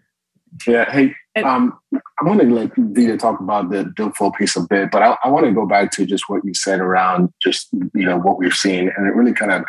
Yeah 0.67 0.91
hey 0.91 1.13
um, 1.43 1.77
i 1.93 2.23
want 2.23 2.39
to 2.39 2.47
let 2.47 2.71
Vida 2.77 3.17
talk 3.17 3.41
about 3.41 3.69
the 3.69 3.91
deal 3.97 4.11
flow 4.11 4.31
piece 4.31 4.55
a 4.55 4.61
bit 4.61 4.89
but 4.89 5.01
I, 5.01 5.17
I 5.25 5.29
want 5.29 5.45
to 5.45 5.51
go 5.51 5.65
back 5.65 5.91
to 5.91 6.05
just 6.05 6.29
what 6.29 6.45
you 6.45 6.53
said 6.53 6.79
around 6.79 7.33
just 7.43 7.67
you 7.93 8.05
know 8.05 8.17
what 8.17 8.37
we've 8.37 8.53
seen 8.53 8.89
and 8.95 9.05
it 9.05 9.15
really 9.15 9.33
kind 9.33 9.51
of 9.51 9.65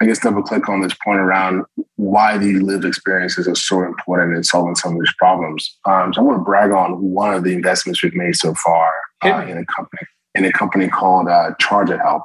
I 0.00 0.06
guess 0.06 0.18
double 0.18 0.42
click 0.42 0.68
on 0.68 0.80
this 0.80 0.94
point 1.04 1.20
around 1.20 1.64
why 1.96 2.38
these 2.38 2.62
lived 2.62 2.86
experiences 2.86 3.46
are 3.46 3.54
so 3.54 3.82
important 3.82 4.34
in 4.34 4.42
solving 4.42 4.74
some 4.74 4.94
of 4.94 5.00
these 5.00 5.12
problems. 5.18 5.76
Um, 5.84 6.14
so 6.14 6.22
I 6.22 6.24
want 6.24 6.38
to 6.38 6.44
brag 6.44 6.70
on 6.70 7.02
one 7.02 7.34
of 7.34 7.44
the 7.44 7.52
investments 7.52 8.02
we've 8.02 8.14
made 8.14 8.34
so 8.34 8.54
far 8.54 8.94
uh, 9.22 9.44
in 9.46 9.58
a 9.58 9.64
company 9.66 10.06
in 10.34 10.44
a 10.44 10.52
company 10.52 10.88
called 10.88 11.28
uh, 11.28 11.52
ChargerHelp. 11.60 12.22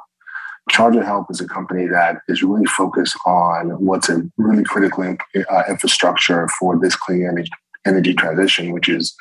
Charge 0.68 0.96
It 0.96 1.04
Help 1.04 1.30
is 1.30 1.40
a 1.40 1.46
company 1.46 1.86
that 1.86 2.22
is 2.28 2.42
really 2.42 2.66
focused 2.66 3.16
on 3.24 3.70
what's 3.70 4.08
a 4.08 4.22
really 4.36 4.64
critical 4.64 5.16
uh, 5.48 5.62
infrastructure 5.68 6.48
for 6.58 6.76
this 6.78 6.96
clean 6.96 7.24
energy, 7.24 7.50
energy 7.86 8.14
transition, 8.14 8.72
which 8.72 8.88
is 8.88 9.14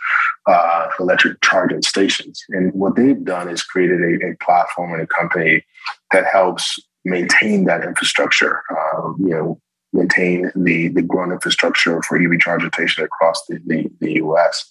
uh, 0.48 0.88
electric 1.00 1.40
charging 1.44 1.84
stations. 1.84 2.44
And 2.50 2.74
what 2.74 2.96
they've 2.96 3.24
done 3.24 3.48
is 3.48 3.62
created 3.62 4.02
a, 4.02 4.32
a 4.32 4.36
platform 4.44 4.94
and 4.94 5.04
a 5.04 5.08
company 5.08 5.64
that 6.12 6.26
helps 6.26 6.80
maintain 7.04 7.66
that 7.66 7.84
infrastructure, 7.84 8.64
um, 8.72 9.16
you 9.20 9.30
know, 9.30 9.62
maintain 9.96 10.52
the, 10.56 10.90
the 10.90 11.02
growing 11.02 11.32
infrastructure 11.32 12.02
for 12.04 12.22
EV 12.22 12.40
charging 12.40 12.72
station 12.72 13.04
across 13.04 13.46
the, 13.48 13.60
the, 13.66 13.90
the 14.00 14.14
US. 14.24 14.70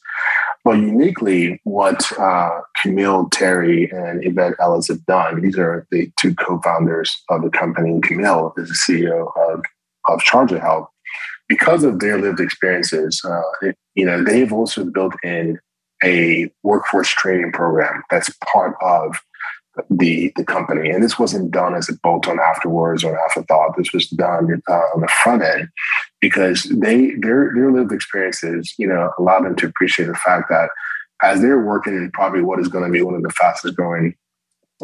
But 0.64 0.78
uniquely, 0.78 1.60
what 1.64 2.10
uh, 2.18 2.60
Kameale 2.82 3.30
Terry 3.30 3.90
and 3.90 4.22
Evette 4.22 4.54
Ellis 4.60 4.88
have 4.88 5.04
done, 5.06 5.42
these 5.42 5.58
are 5.58 5.86
the 5.90 6.10
two 6.18 6.34
co-founders 6.34 7.22
of 7.28 7.42
the 7.42 7.50
company. 7.50 8.00
Kameale 8.00 8.56
is 8.58 8.68
the 8.68 8.94
CEO 8.94 9.32
of, 9.36 9.62
of 10.08 10.20
ChargerHelp. 10.20 10.86
Because 11.48 11.84
of 11.84 12.00
their 12.00 12.18
lived 12.18 12.40
experiences, 12.40 13.22
uh, 13.24 13.70
you 13.94 14.06
know, 14.06 14.24
they've 14.24 14.52
also 14.52 14.84
built 14.84 15.14
in 15.22 15.58
a 16.02 16.50
workforce 16.62 17.08
training 17.08 17.52
program 17.52 18.02
that's 18.10 18.30
part 18.52 18.74
of 18.80 19.16
the 19.90 20.32
the 20.36 20.44
company. 20.44 20.90
And 20.90 21.02
this 21.02 21.18
wasn't 21.18 21.50
done 21.50 21.74
as 21.74 21.88
a 21.88 21.94
bolt 22.02 22.28
on 22.28 22.38
afterwards 22.40 23.04
or 23.04 23.12
an 23.12 23.20
afterthought. 23.24 23.76
This 23.76 23.92
was 23.92 24.08
done 24.08 24.62
uh, 24.68 24.72
on 24.94 25.00
the 25.00 25.08
front 25.22 25.42
end 25.42 25.68
because 26.20 26.64
they 26.64 27.12
their 27.16 27.52
their 27.54 27.70
lived 27.70 27.92
experiences, 27.92 28.74
you 28.78 28.86
know, 28.86 29.10
allowed 29.18 29.44
them 29.44 29.56
to 29.56 29.66
appreciate 29.66 30.06
the 30.06 30.14
fact 30.14 30.48
that 30.50 30.70
as 31.22 31.40
they're 31.40 31.64
working 31.64 31.94
in 31.94 32.10
probably 32.12 32.42
what 32.42 32.60
is 32.60 32.68
going 32.68 32.84
to 32.84 32.90
be 32.90 33.02
one 33.02 33.14
of 33.14 33.22
the 33.22 33.30
fastest 33.30 33.76
growing 33.76 34.14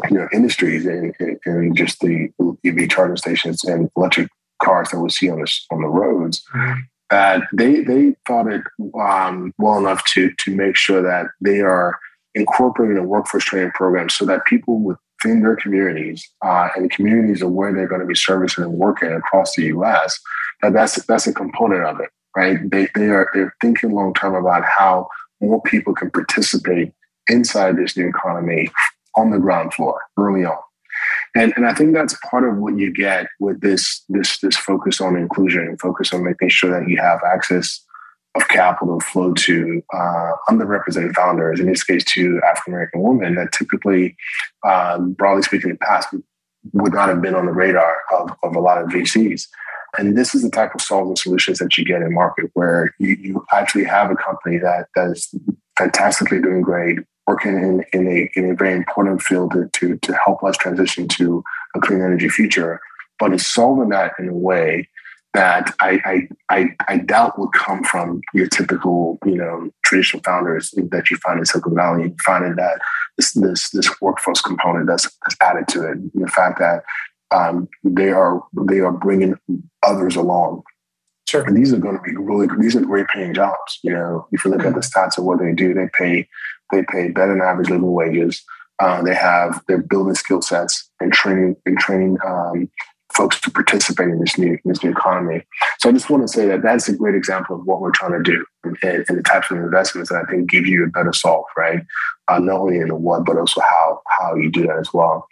you 0.09 0.17
know 0.17 0.27
industries 0.33 0.85
in, 0.85 1.13
in, 1.19 1.39
in 1.45 1.75
just 1.75 1.99
the 1.99 2.29
EV 2.65 2.89
charging 2.89 3.17
stations 3.17 3.63
and 3.63 3.89
electric 3.95 4.29
cars 4.61 4.89
that 4.89 4.99
we 4.99 5.09
see 5.09 5.29
on 5.29 5.39
the 5.39 5.59
on 5.71 5.81
the 5.81 5.87
roads. 5.87 6.43
Mm-hmm. 6.53 6.79
That 7.09 7.43
they 7.53 7.81
they 7.81 8.15
thought 8.25 8.47
it 8.47 8.63
um, 8.99 9.53
well 9.57 9.77
enough 9.77 10.03
to 10.13 10.31
to 10.31 10.55
make 10.55 10.77
sure 10.77 11.01
that 11.01 11.27
they 11.41 11.59
are 11.59 11.99
incorporating 12.35 12.97
a 12.97 13.03
workforce 13.03 13.45
training 13.45 13.71
program 13.71 14.09
so 14.09 14.25
that 14.25 14.45
people 14.45 14.79
within 14.79 15.41
their 15.41 15.55
communities 15.55 16.27
uh, 16.43 16.69
and 16.75 16.85
the 16.85 16.89
communities 16.89 17.41
of 17.41 17.51
where 17.51 17.73
they're 17.73 17.87
going 17.87 18.01
to 18.01 18.07
be 18.07 18.15
servicing 18.15 18.63
and 18.63 18.73
working 18.73 19.11
across 19.11 19.55
the 19.55 19.63
U.S. 19.65 20.19
that 20.61 20.73
that's 20.73 21.03
that's 21.05 21.27
a 21.27 21.33
component 21.33 21.85
of 21.85 21.99
it, 21.99 22.09
right? 22.35 22.57
They 22.69 22.87
they 22.95 23.09
are 23.09 23.29
they're 23.33 23.55
thinking 23.61 23.91
long 23.91 24.13
term 24.13 24.35
about 24.35 24.63
how 24.65 25.07
more 25.41 25.61
people 25.61 25.93
can 25.93 26.11
participate 26.11 26.93
inside 27.27 27.77
this 27.77 27.97
new 27.97 28.07
economy 28.07 28.69
on 29.17 29.31
the 29.31 29.39
ground 29.39 29.73
floor 29.73 30.01
early 30.17 30.45
on. 30.45 30.57
And, 31.35 31.53
and 31.55 31.65
I 31.65 31.73
think 31.73 31.93
that's 31.93 32.17
part 32.29 32.47
of 32.47 32.57
what 32.57 32.77
you 32.77 32.91
get 32.91 33.27
with 33.39 33.61
this 33.61 34.03
this 34.09 34.39
this 34.39 34.57
focus 34.57 34.99
on 34.99 35.15
inclusion 35.15 35.61
and 35.61 35.79
focus 35.79 36.13
on 36.13 36.23
making 36.23 36.49
sure 36.49 36.69
that 36.69 36.89
you 36.89 36.97
have 36.97 37.19
access 37.25 37.83
of 38.35 38.47
capital 38.47 38.99
flow 38.99 39.33
to 39.33 39.83
uh, 39.93 40.31
underrepresented 40.49 41.13
founders, 41.13 41.59
in 41.59 41.65
this 41.67 41.83
case 41.83 42.03
to 42.05 42.39
African 42.47 42.73
American 42.73 43.01
women 43.01 43.35
that 43.35 43.51
typically, 43.51 44.15
um, 44.65 45.13
broadly 45.13 45.43
speaking, 45.43 45.71
in 45.71 45.75
the 45.75 45.85
past 45.85 46.07
would 46.73 46.93
not 46.93 47.09
have 47.09 47.21
been 47.21 47.35
on 47.35 47.45
the 47.45 47.51
radar 47.51 47.97
of, 48.11 48.31
of 48.43 48.55
a 48.55 48.59
lot 48.59 48.81
of 48.81 48.89
VCs. 48.89 49.47
And 49.97 50.17
this 50.17 50.33
is 50.33 50.43
the 50.43 50.49
type 50.49 50.73
of 50.73 50.81
solving 50.81 51.15
solutions 51.15 51.59
that 51.59 51.77
you 51.77 51.83
get 51.83 52.01
in 52.01 52.13
market 52.13 52.49
where 52.53 52.95
you, 52.99 53.17
you 53.19 53.45
actually 53.51 53.83
have 53.83 54.09
a 54.09 54.15
company 54.15 54.57
that, 54.59 54.87
that 54.95 55.11
is 55.11 55.33
fantastically 55.77 56.41
doing 56.41 56.61
great, 56.61 56.99
working 57.27 57.57
in, 57.57 57.83
in, 57.91 58.07
a, 58.07 58.29
in 58.35 58.51
a 58.51 58.55
very 58.55 58.73
important 58.73 59.21
field 59.21 59.51
to, 59.51 59.69
to, 59.73 59.97
to 59.97 60.15
help 60.25 60.43
us 60.43 60.55
transition 60.55 61.07
to 61.09 61.43
a 61.75 61.79
clean 61.79 61.99
energy 61.99 62.29
future, 62.29 62.79
but 63.19 63.33
is 63.33 63.45
solving 63.45 63.89
that 63.89 64.13
in 64.17 64.29
a 64.29 64.33
way 64.33 64.87
that 65.33 65.73
I, 65.79 66.27
I, 66.49 66.55
I, 66.57 66.75
I, 66.89 66.97
doubt 66.97 67.39
would 67.39 67.53
come 67.53 67.85
from 67.85 68.19
your 68.33 68.47
typical, 68.47 69.17
you 69.25 69.35
know, 69.35 69.69
traditional 69.85 70.21
founders 70.23 70.71
that 70.71 71.09
you 71.09 71.15
find 71.17 71.39
in 71.39 71.45
Silicon 71.45 71.73
Valley. 71.73 72.03
You 72.03 72.15
find 72.25 72.57
that 72.57 72.81
this, 73.17 73.31
this, 73.33 73.69
this 73.69 73.89
workforce 74.01 74.41
component 74.41 74.87
that's, 74.87 75.03
that's 75.03 75.37
added 75.41 75.69
to 75.69 75.89
it. 75.89 76.13
The 76.13 76.27
fact 76.27 76.59
that 76.59 76.83
um, 77.31 77.67
they 77.83 78.09
are 78.09 78.43
they 78.67 78.79
are 78.79 78.91
bringing 78.91 79.35
others 79.83 80.15
along. 80.15 80.63
Sure. 81.27 81.43
And 81.43 81.55
these 81.55 81.73
are 81.73 81.77
going 81.77 81.95
to 81.95 82.01
be 82.01 82.15
really 82.15 82.47
these 82.59 82.75
are 82.75 82.81
great 82.81 83.07
paying 83.07 83.33
jobs. 83.33 83.79
You 83.83 83.93
know, 83.93 84.27
if 84.31 84.43
you 84.43 84.51
look 84.51 84.65
at 84.65 84.73
the 84.73 84.81
stats 84.81 85.17
of 85.17 85.23
what 85.23 85.39
they 85.39 85.53
do, 85.53 85.73
they 85.73 85.89
pay 85.97 86.27
they 86.71 86.83
pay 86.83 87.09
better 87.09 87.33
than 87.33 87.41
average 87.41 87.69
living 87.69 87.91
wages. 87.91 88.43
Uh, 88.79 89.01
they 89.01 89.15
have 89.15 89.61
they're 89.67 89.81
building 89.81 90.15
skill 90.15 90.41
sets 90.41 90.89
and 90.99 91.13
training 91.13 91.55
and 91.65 91.77
training 91.77 92.17
um, 92.25 92.69
folks 93.13 93.39
to 93.41 93.51
participate 93.51 94.09
in 94.09 94.19
this 94.19 94.37
new 94.37 94.57
this 94.65 94.83
new 94.83 94.91
economy. 94.91 95.43
So 95.79 95.89
I 95.89 95.91
just 95.91 96.09
want 96.09 96.23
to 96.23 96.27
say 96.27 96.47
that 96.47 96.61
that's 96.61 96.89
a 96.89 96.95
great 96.95 97.15
example 97.15 97.55
of 97.55 97.65
what 97.65 97.81
we're 97.81 97.91
trying 97.91 98.13
to 98.13 98.23
do 98.23 98.45
and, 98.63 98.77
and 98.83 99.17
the 99.17 99.23
types 99.23 99.51
of 99.51 99.57
investments 99.57 100.09
that 100.09 100.23
I 100.25 100.31
think 100.31 100.49
give 100.49 100.65
you 100.65 100.83
a 100.85 100.87
better 100.87 101.13
solve, 101.13 101.45
right? 101.57 101.81
Uh, 102.27 102.39
not 102.39 102.59
only 102.59 102.77
in 102.77 102.87
the 102.87 102.95
what, 102.95 103.25
but 103.25 103.37
also 103.37 103.61
how 103.61 104.01
how 104.07 104.35
you 104.35 104.51
do 104.51 104.67
that 104.67 104.77
as 104.77 104.93
well. 104.93 105.27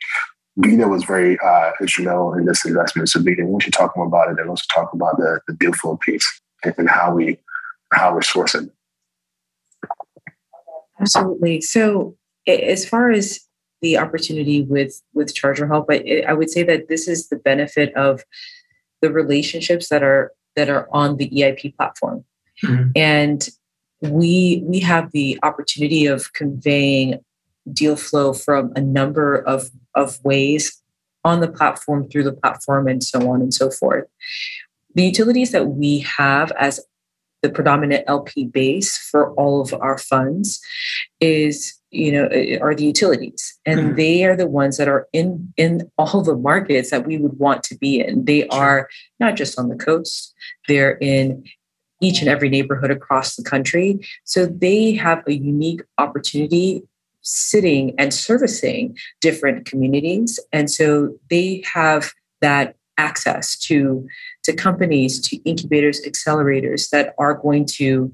Vida 0.58 0.88
was 0.88 1.04
very 1.06 1.38
uh, 1.40 1.72
instrumental 1.80 2.34
in 2.34 2.46
this 2.46 2.66
investment. 2.66 3.08
So 3.08 3.22
Vida, 3.22 3.46
we 3.46 3.62
should 3.62 3.74
talk 3.74 3.96
more 3.96 4.08
about 4.08 4.30
it 4.30 4.40
and 4.40 4.50
also 4.50 4.66
talk 4.74 4.94
about 4.94 5.18
the, 5.18 5.40
the 5.48 5.54
deal 5.54 5.72
flow 5.74 5.96
piece 5.98 6.28
and, 6.64 6.74
and 6.78 6.90
how 6.90 7.14
we 7.14 7.38
how 7.94 8.14
we're 8.14 8.20
sourcing. 8.20 8.70
Absolutely. 11.00 11.62
So 11.62 12.18
as 12.46 12.88
far 12.88 13.10
as 13.10 13.40
the 13.82 13.98
opportunity 13.98 14.64
with 14.64 15.02
with 15.14 15.34
Charge 15.34 15.62
It 15.62 15.68
Help, 15.68 15.88
I, 15.90 16.24
I 16.28 16.34
would 16.34 16.50
say 16.50 16.64
that 16.64 16.88
this 16.88 17.08
is 17.08 17.30
the 17.30 17.38
benefit 17.38 17.94
of 17.96 18.24
the 19.02 19.12
relationships 19.12 19.90
that 19.90 20.04
are 20.04 20.34
that 20.56 20.70
are 20.70 20.88
on 20.92 21.18
the 21.18 21.30
EIP 21.30 21.76
platform, 21.76 22.26
mm-hmm. 22.64 22.90
and 22.96 23.48
we 24.02 24.64
we 24.66 24.80
have 24.80 25.12
the 25.12 25.40
opportunity 25.44 26.06
of 26.06 26.34
conveying 26.34 27.20
deal 27.72 27.96
flow 27.96 28.34
from 28.34 28.72
a 28.76 28.82
number 28.82 29.36
of 29.36 29.70
of 29.96 30.24
ways 30.24 30.82
on 31.26 31.42
the 31.42 31.52
platform 31.52 32.10
through 32.10 32.24
the 32.24 32.34
platform 32.34 32.88
and 32.88 33.04
so 33.04 33.30
on 33.30 33.42
and 33.42 33.54
so 33.54 33.70
forth 33.70 34.06
the 34.96 35.04
utilities 35.04 35.52
that 35.52 35.68
we 35.68 36.00
have 36.00 36.52
as 36.54 36.80
the 37.42 37.50
predominant 37.50 38.04
LP 38.08 38.46
base 38.46 38.98
for 38.98 39.32
all 39.34 39.62
of 39.62 39.74
our 39.74 39.98
funds 39.98 40.60
is 41.20 41.79
you 41.92 42.12
know 42.12 42.26
are 42.62 42.76
the 42.76 42.86
utilities. 42.86 43.58
And 43.66 43.80
mm-hmm. 43.80 43.96
they 43.96 44.26
are 44.26 44.36
the 44.36 44.48
ones 44.48 44.78
that 44.78 44.88
are 44.88 45.08
in 45.14 45.54
in 45.58 45.90
all 45.98 46.22
the 46.22 46.36
markets 46.36 46.92
that 46.92 47.06
we 47.06 47.18
would 47.18 47.38
want 47.40 47.64
to 47.64 47.78
be 47.78 48.00
in. 48.00 48.26
They 48.26 48.48
are 48.48 48.90
not 49.20 49.36
just 49.36 49.60
on 49.60 49.70
the 49.70 49.76
coast. 49.76 50.34
They're 50.68 50.98
in 50.98 51.44
each 52.02 52.22
and 52.22 52.30
every 52.30 52.50
neighborhood 52.50 52.92
across 52.92 53.36
the 53.36 53.44
country. 53.44 54.00
So 54.24 54.46
they 54.46 54.94
have 54.94 55.24
a 55.28 55.34
unique 55.34 55.82
opportunity 55.98 56.84
sitting 57.22 57.94
and 58.00 58.14
servicing 58.14 58.98
different 59.20 59.66
communities. 59.66 60.40
And 60.54 60.72
so 60.72 61.16
they 61.30 61.64
have 61.74 62.14
that 62.42 62.76
access 62.98 63.58
to 63.58 64.08
to 64.44 64.54
companies 64.54 65.20
to 65.22 65.38
incubators 65.38 66.02
accelerators 66.02 66.90
that 66.90 67.14
are 67.18 67.34
going 67.34 67.66
to 67.66 68.12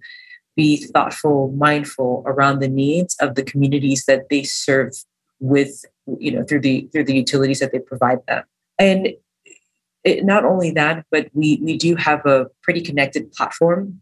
be 0.56 0.78
thoughtful, 0.78 1.52
mindful 1.52 2.24
around 2.26 2.60
the 2.60 2.68
needs 2.68 3.16
of 3.20 3.36
the 3.36 3.44
communities 3.44 4.06
that 4.06 4.30
they 4.30 4.44
serve 4.44 4.92
with, 5.40 5.86
you 6.20 6.32
know, 6.32 6.44
through 6.44 6.62
the 6.62 6.88
through 6.92 7.04
the 7.04 7.16
utilities 7.16 7.60
that 7.60 7.72
they 7.72 7.80
provide 7.80 8.20
them. 8.28 8.44
And 8.80 9.10
it, 10.04 10.24
not 10.24 10.46
only 10.46 10.72
that, 10.72 11.06
but 11.12 11.30
we 11.34 11.60
we 11.62 11.78
do 11.78 11.96
have 11.96 12.26
a 12.26 12.48
pretty 12.62 12.82
connected 12.82 13.32
platform 13.34 14.02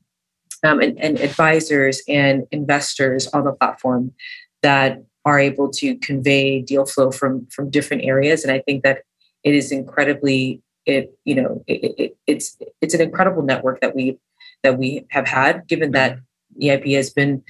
um, 0.64 0.80
and, 0.80 1.00
and 1.00 1.20
advisors 1.20 2.02
and 2.08 2.46
investors 2.52 3.28
on 3.28 3.46
the 3.46 3.54
platform 3.54 4.14
that 4.62 5.04
are 5.26 5.40
able 5.40 5.70
to 5.70 5.96
convey 5.98 6.62
deal 6.62 6.86
flow 6.86 7.12
from 7.12 7.48
from 7.48 7.70
different 7.70 8.04
areas. 8.04 8.44
And 8.44 8.52
I 8.52 8.60
think 8.60 8.84
that 8.84 9.00
it 9.44 9.56
is 9.56 9.72
incredibly 9.72 10.62
it 10.86 11.18
you 11.24 11.36
know 11.36 11.64
it, 11.68 11.96
it, 11.98 12.18
it's 12.28 12.58
it's 12.82 12.94
an 12.94 13.02
incredible 13.02 13.42
network 13.42 13.82
that 13.82 13.96
we 13.96 14.20
that 14.64 14.78
we 14.78 15.06
have 15.10 15.28
had 15.28 15.68
given 15.68 15.92
that 15.92 16.18
EIP 16.62 16.96
has 16.96 17.10
been 17.10 17.44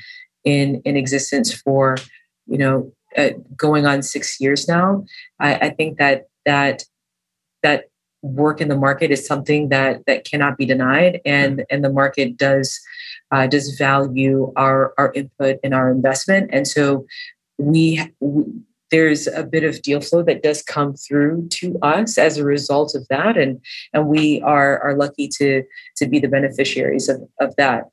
in 0.43 0.82
in 0.86 0.97
existence 0.97 1.54
for 1.54 1.97
you 2.47 2.58
know 2.58 2.91
uh, 3.18 3.30
going 3.56 3.86
on 3.86 4.01
six 4.01 4.39
years 4.39 4.68
now. 4.68 5.06
I, 5.39 5.56
I 5.56 5.70
think 5.70 5.97
that 5.97 6.28
that 6.45 6.84
that 7.62 7.86
work 8.22 8.62
in 8.62 8.70
the 8.70 8.78
market 8.78 9.12
is 9.12 9.26
something 9.26 9.70
that 9.70 10.06
that 10.08 10.26
cannot 10.26 10.58
be 10.58 10.66
denied, 10.66 11.22
and 11.26 11.66
and 11.70 11.84
the 11.84 11.91
market 11.91 12.38
does 12.38 12.80
uh, 13.32 13.47
does 13.47 13.76
value 13.78 14.51
our 14.56 14.93
our 14.97 15.12
input 15.14 15.60
and 15.64 15.74
our 15.74 15.91
investment, 15.91 16.49
and 16.54 16.68
so 16.68 17.06
we, 17.58 18.01
we 18.20 18.45
there's 18.93 19.26
a 19.26 19.43
bit 19.43 19.64
of 19.64 19.82
deal 19.82 19.99
flow 20.01 20.22
that 20.22 20.43
does 20.43 20.62
come 20.62 20.93
through 20.93 21.47
to 21.49 21.80
us 21.82 22.20
as 22.20 22.38
a 22.38 22.45
result 22.45 22.93
of 22.93 23.08
that 23.08 23.38
and 23.38 23.60
and 23.91 24.08
we 24.08 24.39
are 24.41 24.80
are 24.82 24.95
lucky 24.95 25.28
to 25.28 25.64
to 25.95 26.06
be 26.06 26.20
the 26.20 26.28
beneficiaries 26.28 27.10
of, 27.10 27.22
of 27.39 27.56
that 27.56 27.86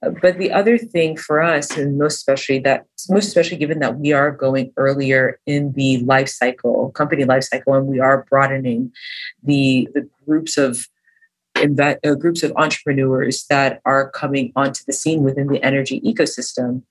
but 0.00 0.38
the 0.38 0.52
other 0.52 0.78
thing 0.78 1.16
for 1.16 1.42
us, 1.42 1.76
and 1.76 1.98
most 1.98 2.16
especially 2.16 2.60
that, 2.60 2.86
most 3.08 3.26
especially 3.26 3.56
given 3.56 3.80
that 3.80 3.98
we 3.98 4.12
are 4.12 4.30
going 4.30 4.72
earlier 4.76 5.40
in 5.46 5.72
the 5.72 5.98
life 6.04 6.28
cycle, 6.28 6.90
company 6.92 7.24
life 7.24 7.44
cycle, 7.44 7.74
and 7.74 7.86
we 7.86 7.98
are 7.98 8.24
broadening 8.30 8.92
the 9.42 9.88
the 9.94 10.08
groups 10.24 10.56
of 10.56 10.86
invest, 11.60 11.98
uh, 12.06 12.14
groups 12.14 12.42
of 12.42 12.52
entrepreneurs 12.56 13.44
that 13.50 13.80
are 13.84 14.10
coming 14.10 14.52
onto 14.54 14.84
the 14.86 14.92
scene 14.92 15.22
within 15.24 15.48
the 15.48 15.62
energy 15.62 16.00
ecosystem, 16.02 16.82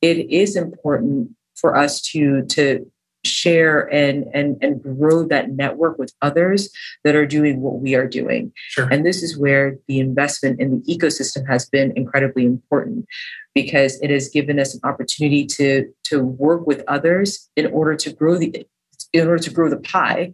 it 0.00 0.18
is 0.30 0.56
important 0.56 1.30
for 1.54 1.76
us 1.76 2.00
to 2.00 2.42
to 2.46 2.90
share 3.28 3.92
and 3.92 4.24
and 4.34 4.56
and 4.60 4.82
grow 4.82 5.26
that 5.26 5.50
network 5.50 5.98
with 5.98 6.12
others 6.22 6.70
that 7.04 7.14
are 7.14 7.26
doing 7.26 7.60
what 7.60 7.80
we 7.80 7.94
are 7.94 8.06
doing 8.06 8.52
sure. 8.68 8.88
and 8.90 9.04
this 9.04 9.22
is 9.22 9.38
where 9.38 9.76
the 9.86 10.00
investment 10.00 10.60
in 10.60 10.80
the 10.80 10.96
ecosystem 10.96 11.46
has 11.46 11.68
been 11.68 11.92
incredibly 11.96 12.44
important 12.44 13.06
because 13.54 14.00
it 14.00 14.10
has 14.10 14.28
given 14.28 14.58
us 14.58 14.74
an 14.74 14.80
opportunity 14.84 15.44
to 15.44 15.86
to 16.04 16.22
work 16.22 16.66
with 16.66 16.82
others 16.88 17.48
in 17.56 17.66
order 17.66 17.94
to 17.94 18.12
grow 18.12 18.36
the 18.36 18.66
in 19.12 19.26
order 19.26 19.42
to 19.42 19.50
grow 19.50 19.68
the 19.68 19.80
pie 19.80 20.32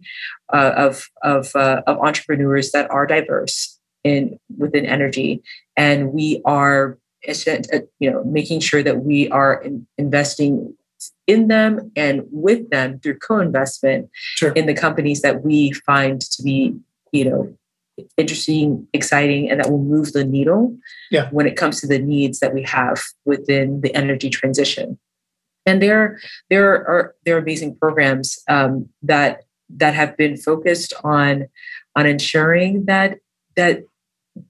uh, 0.53 0.73
of 0.75 1.07
of 1.23 1.55
uh, 1.55 1.81
of 1.87 1.97
entrepreneurs 1.99 2.71
that 2.71 2.89
are 2.91 3.05
diverse 3.05 3.79
in 4.03 4.37
within 4.57 4.85
energy 4.85 5.41
and 5.75 6.13
we 6.13 6.41
are 6.45 6.97
you 7.99 8.11
know 8.11 8.23
making 8.23 8.59
sure 8.59 8.83
that 8.83 9.03
we 9.03 9.27
are 9.29 9.61
in, 9.63 9.87
investing 9.97 10.75
in 11.27 11.47
them 11.47 11.91
and 11.95 12.23
with 12.31 12.69
them 12.69 12.99
through 12.99 13.17
co-investment 13.19 14.09
sure. 14.13 14.51
in 14.53 14.65
the 14.65 14.73
companies 14.73 15.21
that 15.21 15.43
we 15.43 15.71
find 15.71 16.21
to 16.21 16.43
be, 16.43 16.75
you 17.11 17.25
know, 17.25 17.57
interesting, 18.17 18.87
exciting, 18.93 19.49
and 19.49 19.59
that 19.59 19.69
will 19.69 19.83
move 19.83 20.13
the 20.13 20.25
needle 20.25 20.75
yeah. 21.11 21.29
when 21.31 21.47
it 21.47 21.55
comes 21.55 21.79
to 21.81 21.87
the 21.87 21.99
needs 21.99 22.39
that 22.39 22.53
we 22.53 22.63
have 22.63 23.01
within 23.25 23.81
the 23.81 23.93
energy 23.95 24.29
transition. 24.29 24.99
And 25.65 25.81
there, 25.81 26.19
there 26.49 26.87
are 26.87 27.15
there 27.25 27.35
are 27.35 27.39
amazing 27.39 27.75
programs 27.77 28.37
um, 28.47 28.89
that 29.01 29.41
that 29.69 29.95
have 29.95 30.15
been 30.15 30.37
focused 30.37 30.93
on 31.03 31.47
on 31.95 32.05
ensuring 32.05 32.85
that 32.85 33.19
that 33.55 33.83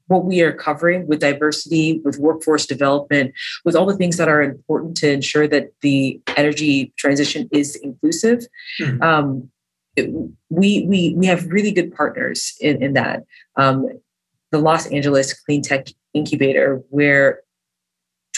what 0.07 0.25
we 0.25 0.41
are 0.41 0.53
covering 0.53 1.07
with 1.07 1.19
diversity, 1.19 1.99
with 2.03 2.17
workforce 2.17 2.65
development, 2.65 3.33
with 3.63 3.75
all 3.75 3.86
the 3.86 3.97
things 3.97 4.17
that 4.17 4.27
are 4.27 4.41
important 4.41 4.97
to 4.97 5.11
ensure 5.11 5.47
that 5.47 5.69
the 5.81 6.19
energy 6.36 6.93
transition 6.97 7.47
is 7.51 7.75
inclusive. 7.77 8.45
Mm-hmm. 8.79 9.01
Um, 9.01 9.49
it, 9.95 10.09
we, 10.49 10.86
we, 10.88 11.13
we 11.15 11.25
have 11.25 11.47
really 11.47 11.71
good 11.71 11.93
partners 11.95 12.53
in, 12.59 12.81
in 12.83 12.93
that. 12.93 13.23
Um, 13.55 13.88
the 14.51 14.59
Los 14.59 14.88
Angeles 14.88 15.33
Clean 15.33 15.61
Tech 15.61 15.88
Incubator, 16.13 16.81
where 16.89 17.41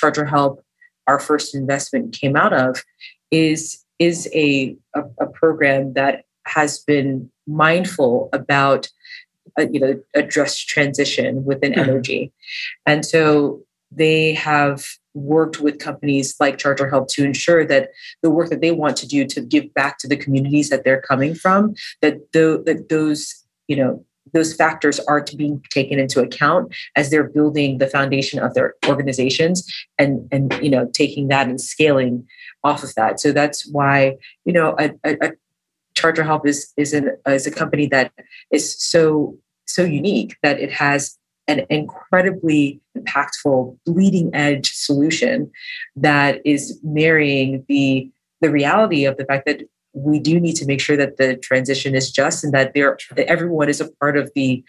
ChargerHelp, 0.02 0.60
our 1.08 1.20
first 1.20 1.56
investment, 1.56 2.14
came 2.14 2.36
out 2.36 2.54
of, 2.54 2.84
is, 3.32 3.84
is 4.00 4.30
a, 4.34 4.76
a, 4.96 5.02
a 5.20 5.28
program 5.28 5.94
that 5.94 6.26
has 6.46 6.80
been 6.80 7.30
mindful 7.46 8.30
about 8.34 8.90
uh, 9.60 9.66
you 9.72 9.80
know 9.80 10.00
address 10.16 10.60
transition 10.60 11.46
within 11.46 11.72
mm-hmm. 11.72 11.90
energy 11.90 12.32
and 12.86 13.06
so 13.06 13.62
they 13.92 14.34
have 14.34 14.86
worked 15.14 15.60
with 15.60 15.80
companies 15.80 16.36
like 16.40 16.58
ChargerHelp 16.58 17.08
to 17.10 17.24
ensure 17.24 17.66
that 17.66 17.90
the 18.22 18.30
work 18.30 18.50
that 18.50 18.62
they 18.62 18.72
want 18.72 18.98
to 18.98 19.08
do 19.08 19.26
to 19.26 19.42
give 19.42 19.74
back 19.74 19.98
to 20.00 20.08
the 20.08 20.18
communities 20.18 20.70
that 20.70 20.84
they're 20.84 21.02
coming 21.02 21.34
from 21.34 21.74
that, 22.02 22.32
the, 22.34 22.62
that 22.66 22.90
those 22.90 23.44
you 23.68 23.76
know 23.76 24.04
those 24.34 24.54
factors 24.54 25.00
are 25.02 25.22
to 25.22 25.36
be 25.36 25.58
taken 25.70 26.00
into 26.00 26.22
account 26.22 26.74
as 26.96 27.10
they're 27.10 27.30
building 27.30 27.78
the 27.78 27.88
foundation 27.88 28.40
of 28.40 28.54
their 28.54 28.76
organizations 28.88 29.66
and 29.98 30.28
and 30.32 30.54
you 30.62 30.70
know 30.70 30.90
taking 30.94 31.28
that 31.30 31.48
and 31.48 31.62
scaling 31.62 32.28
off 32.64 32.84
of 32.84 32.94
that 32.96 33.20
so 33.20 33.32
that's 33.32 33.68
why 33.72 34.16
you 34.46 34.54
know 34.54 34.76
a, 34.80 34.92
a, 35.06 35.32
a 35.98 36.02
ChargerHelp 36.02 36.46
is 36.46 36.74
is 36.78 36.94
an 36.94 37.18
is 37.26 37.48
a 37.48 37.52
company 37.52 37.88
that 37.88 38.12
is 38.52 38.76
so 38.82 39.38
so 39.66 39.84
unique 39.84 40.38
that 40.44 40.60
it 40.60 40.72
has 40.72 41.18
an 41.48 41.66
incredibly 41.70 42.82
impactful 42.98 43.78
bleeding 43.86 44.30
edge 44.34 44.72
solution 44.74 45.52
that 45.96 46.42
is 46.46 46.80
marrying 46.84 47.66
the 47.68 48.10
the 48.42 48.50
reality 48.50 49.06
of 49.06 49.18
the 49.18 49.26
fact 49.26 49.46
that 49.46 49.62
we 49.94 50.20
do 50.20 50.40
need 50.40 50.54
to 50.54 50.66
make 50.66 50.80
sure 50.80 50.98
that 50.98 51.18
the 51.18 51.36
transition 51.38 51.96
is 51.96 52.12
just 52.12 52.44
and 52.44 52.54
that 52.54 52.74
there 52.74 52.98
that 53.16 53.28
everyone 53.28 53.70
is 53.70 53.82
a 53.82 53.92
part 53.94 54.18
of 54.18 54.32
the 54.36 54.64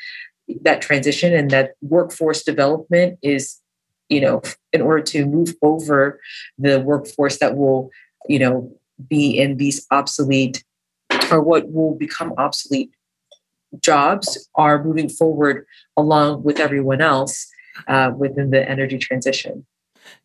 that 0.62 0.80
transition 0.80 1.34
and 1.34 1.50
that 1.50 1.72
workforce 1.82 2.42
development 2.42 3.18
is 3.22 3.58
you 4.08 4.20
know 4.20 4.40
in 4.72 4.80
order 4.80 5.02
to 5.02 5.26
move 5.26 5.54
over 5.62 6.20
the 6.56 6.80
workforce 6.80 7.38
that 7.38 7.56
will 7.56 7.90
you 8.28 8.38
know 8.38 8.72
be 9.08 9.38
in 9.38 9.58
these 9.58 9.86
obsolete 9.90 10.64
or 11.30 11.42
what 11.42 11.70
will 11.70 11.94
become 11.94 12.34
obsolete 12.38 12.90
jobs 13.80 14.48
are 14.54 14.82
moving 14.82 15.08
forward 15.08 15.66
along 15.96 16.42
with 16.42 16.58
everyone 16.58 17.00
else 17.00 17.46
uh, 17.86 18.10
within 18.16 18.50
the 18.50 18.68
energy 18.68 18.98
transition. 18.98 19.66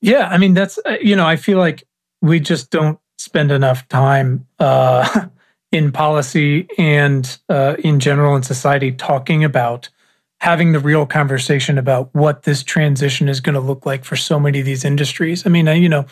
Yeah, 0.02 0.28
I 0.30 0.38
mean 0.38 0.54
that's 0.54 0.80
uh, 0.86 0.98
you 1.02 1.16
know 1.16 1.26
I 1.26 1.36
feel 1.36 1.58
like 1.58 1.84
we 2.22 2.40
just 2.40 2.72
don't 2.72 3.00
spend 3.18 3.52
enough 3.52 3.88
time 3.90 4.48
uh, 4.60 5.28
in 5.72 5.92
policy 5.92 6.68
and 6.78 7.38
uh, 7.50 7.76
in 7.80 8.00
general 8.00 8.36
in 8.36 8.44
society 8.44 8.92
talking 8.92 9.44
about 9.44 9.90
having 10.40 10.74
the 10.74 10.80
real 10.80 11.06
conversation 11.06 11.78
about 11.78 12.14
what 12.14 12.44
this 12.44 12.64
transition 12.64 13.30
is 13.30 13.40
going 13.40 13.54
to 13.54 13.62
look 13.62 13.86
like 13.86 14.04
for 14.04 14.18
so 14.18 14.38
many 14.38 14.60
of 14.60 14.66
these 14.66 14.84
industries. 14.84 15.46
I 15.46 15.50
mean, 15.50 15.68
you 15.68 15.88
know, 15.88 16.06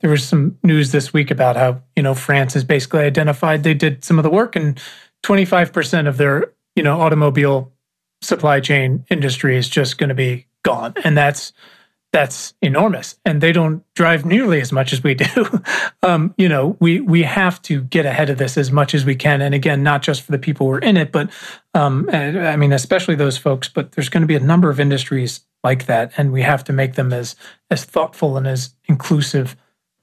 there 0.00 0.10
was 0.10 0.24
some 0.24 0.58
news 0.62 0.92
this 0.92 1.12
week 1.12 1.30
about 1.30 1.56
how 1.56 1.82
you 1.96 2.02
know 2.02 2.14
France 2.14 2.54
has 2.54 2.64
basically 2.64 3.00
identified 3.00 3.62
they 3.62 3.74
did 3.74 4.04
some 4.04 4.18
of 4.18 4.22
the 4.22 4.30
work 4.30 4.56
and 4.56 4.80
25% 5.24 6.06
of 6.06 6.16
their 6.18 6.52
you 6.76 6.82
know, 6.82 7.00
automobile 7.00 7.72
supply 8.22 8.60
chain 8.60 9.04
industry 9.10 9.56
is 9.56 9.68
just 9.68 9.98
going 9.98 10.10
to 10.10 10.14
be 10.14 10.46
gone. 10.62 10.92
And 11.02 11.16
that's, 11.16 11.52
that's 12.12 12.54
enormous. 12.62 13.18
And 13.24 13.40
they 13.40 13.52
don't 13.52 13.82
drive 13.94 14.24
nearly 14.24 14.60
as 14.60 14.72
much 14.72 14.92
as 14.92 15.02
we 15.02 15.14
do. 15.14 15.62
um, 16.02 16.34
you 16.36 16.48
know, 16.48 16.76
we, 16.78 17.00
we 17.00 17.22
have 17.22 17.60
to 17.62 17.82
get 17.82 18.06
ahead 18.06 18.30
of 18.30 18.38
this 18.38 18.56
as 18.56 18.70
much 18.70 18.94
as 18.94 19.04
we 19.04 19.16
can. 19.16 19.40
And 19.40 19.54
again, 19.54 19.82
not 19.82 20.02
just 20.02 20.22
for 20.22 20.32
the 20.32 20.38
people 20.38 20.66
who 20.66 20.74
are 20.74 20.78
in 20.78 20.96
it, 20.96 21.12
but, 21.12 21.30
um, 21.74 22.08
I 22.12 22.56
mean, 22.56 22.72
especially 22.72 23.16
those 23.16 23.38
folks, 23.38 23.68
but 23.68 23.92
there's 23.92 24.08
going 24.08 24.22
to 24.22 24.26
be 24.26 24.36
a 24.36 24.40
number 24.40 24.70
of 24.70 24.78
industries 24.78 25.40
like 25.64 25.86
that, 25.86 26.12
and 26.16 26.32
we 26.32 26.42
have 26.42 26.62
to 26.64 26.72
make 26.72 26.94
them 26.94 27.12
as 27.12 27.34
as 27.72 27.84
thoughtful 27.84 28.36
and 28.36 28.46
as 28.46 28.74
inclusive 28.84 29.56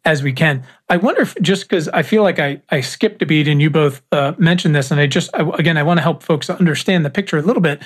as 0.05 0.21
we 0.21 0.33
can. 0.33 0.63
I 0.89 0.97
wonder 0.97 1.21
if 1.21 1.35
just 1.41 1.67
because 1.67 1.87
I 1.89 2.03
feel 2.03 2.23
like 2.23 2.39
I 2.39 2.61
I 2.69 2.81
skipped 2.81 3.21
a 3.21 3.25
beat 3.25 3.47
and 3.47 3.61
you 3.61 3.69
both 3.69 4.01
uh, 4.11 4.33
mentioned 4.37 4.75
this, 4.75 4.91
and 4.91 4.99
I 4.99 5.07
just 5.07 5.29
I, 5.33 5.49
again 5.57 5.77
I 5.77 5.83
want 5.83 5.97
to 5.97 6.01
help 6.01 6.23
folks 6.23 6.49
understand 6.49 7.05
the 7.05 7.09
picture 7.09 7.37
a 7.37 7.41
little 7.41 7.61
bit. 7.61 7.81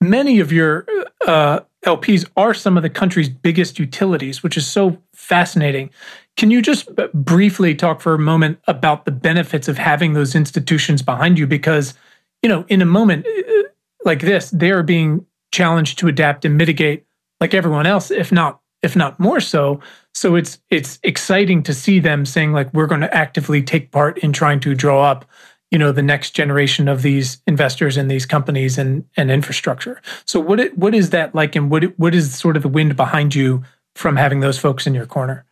Many 0.00 0.40
of 0.40 0.52
your 0.52 0.86
uh, 1.26 1.60
LPs 1.86 2.28
are 2.36 2.52
some 2.52 2.76
of 2.76 2.82
the 2.82 2.90
country's 2.90 3.28
biggest 3.28 3.78
utilities, 3.78 4.42
which 4.42 4.56
is 4.56 4.66
so 4.66 4.98
fascinating. 5.14 5.90
Can 6.36 6.50
you 6.50 6.60
just 6.60 6.88
briefly 7.14 7.74
talk 7.74 8.00
for 8.00 8.14
a 8.14 8.18
moment 8.18 8.58
about 8.66 9.04
the 9.04 9.12
benefits 9.12 9.68
of 9.68 9.78
having 9.78 10.14
those 10.14 10.34
institutions 10.34 11.00
behind 11.00 11.38
you? 11.38 11.46
Because 11.46 11.94
you 12.42 12.48
know, 12.48 12.64
in 12.68 12.82
a 12.82 12.86
moment 12.86 13.26
uh, 13.26 13.62
like 14.04 14.20
this, 14.20 14.50
they 14.50 14.70
are 14.70 14.82
being 14.82 15.24
challenged 15.52 15.98
to 16.00 16.08
adapt 16.08 16.44
and 16.44 16.58
mitigate 16.58 17.06
like 17.40 17.54
everyone 17.54 17.86
else, 17.86 18.10
if 18.10 18.32
not 18.32 18.60
if 18.84 18.94
not 18.94 19.18
more 19.18 19.40
so. 19.40 19.80
So 20.12 20.36
it's 20.36 20.58
it's 20.70 21.00
exciting 21.02 21.62
to 21.64 21.74
see 21.74 21.98
them 21.98 22.24
saying 22.26 22.52
like 22.52 22.72
we're 22.72 22.86
going 22.86 23.00
to 23.00 23.12
actively 23.12 23.62
take 23.62 23.90
part 23.90 24.18
in 24.18 24.32
trying 24.32 24.60
to 24.60 24.74
draw 24.74 25.02
up, 25.10 25.24
you 25.70 25.78
know, 25.78 25.90
the 25.90 26.02
next 26.02 26.32
generation 26.32 26.86
of 26.86 27.02
these 27.02 27.42
investors 27.46 27.96
in 27.96 28.08
these 28.08 28.26
companies 28.26 28.78
and 28.78 29.04
and 29.16 29.30
infrastructure. 29.30 30.00
So 30.26 30.38
what 30.38 30.60
it, 30.60 30.78
what 30.78 30.94
is 30.94 31.10
that 31.10 31.34
like, 31.34 31.56
and 31.56 31.70
what 31.70 31.98
what 31.98 32.14
is 32.14 32.38
sort 32.38 32.56
of 32.56 32.62
the 32.62 32.68
wind 32.68 32.94
behind 32.94 33.34
you 33.34 33.64
from 33.96 34.16
having 34.16 34.40
those 34.40 34.58
folks 34.58 34.86
in 34.86 34.94
your 34.94 35.06
corner? 35.06 35.44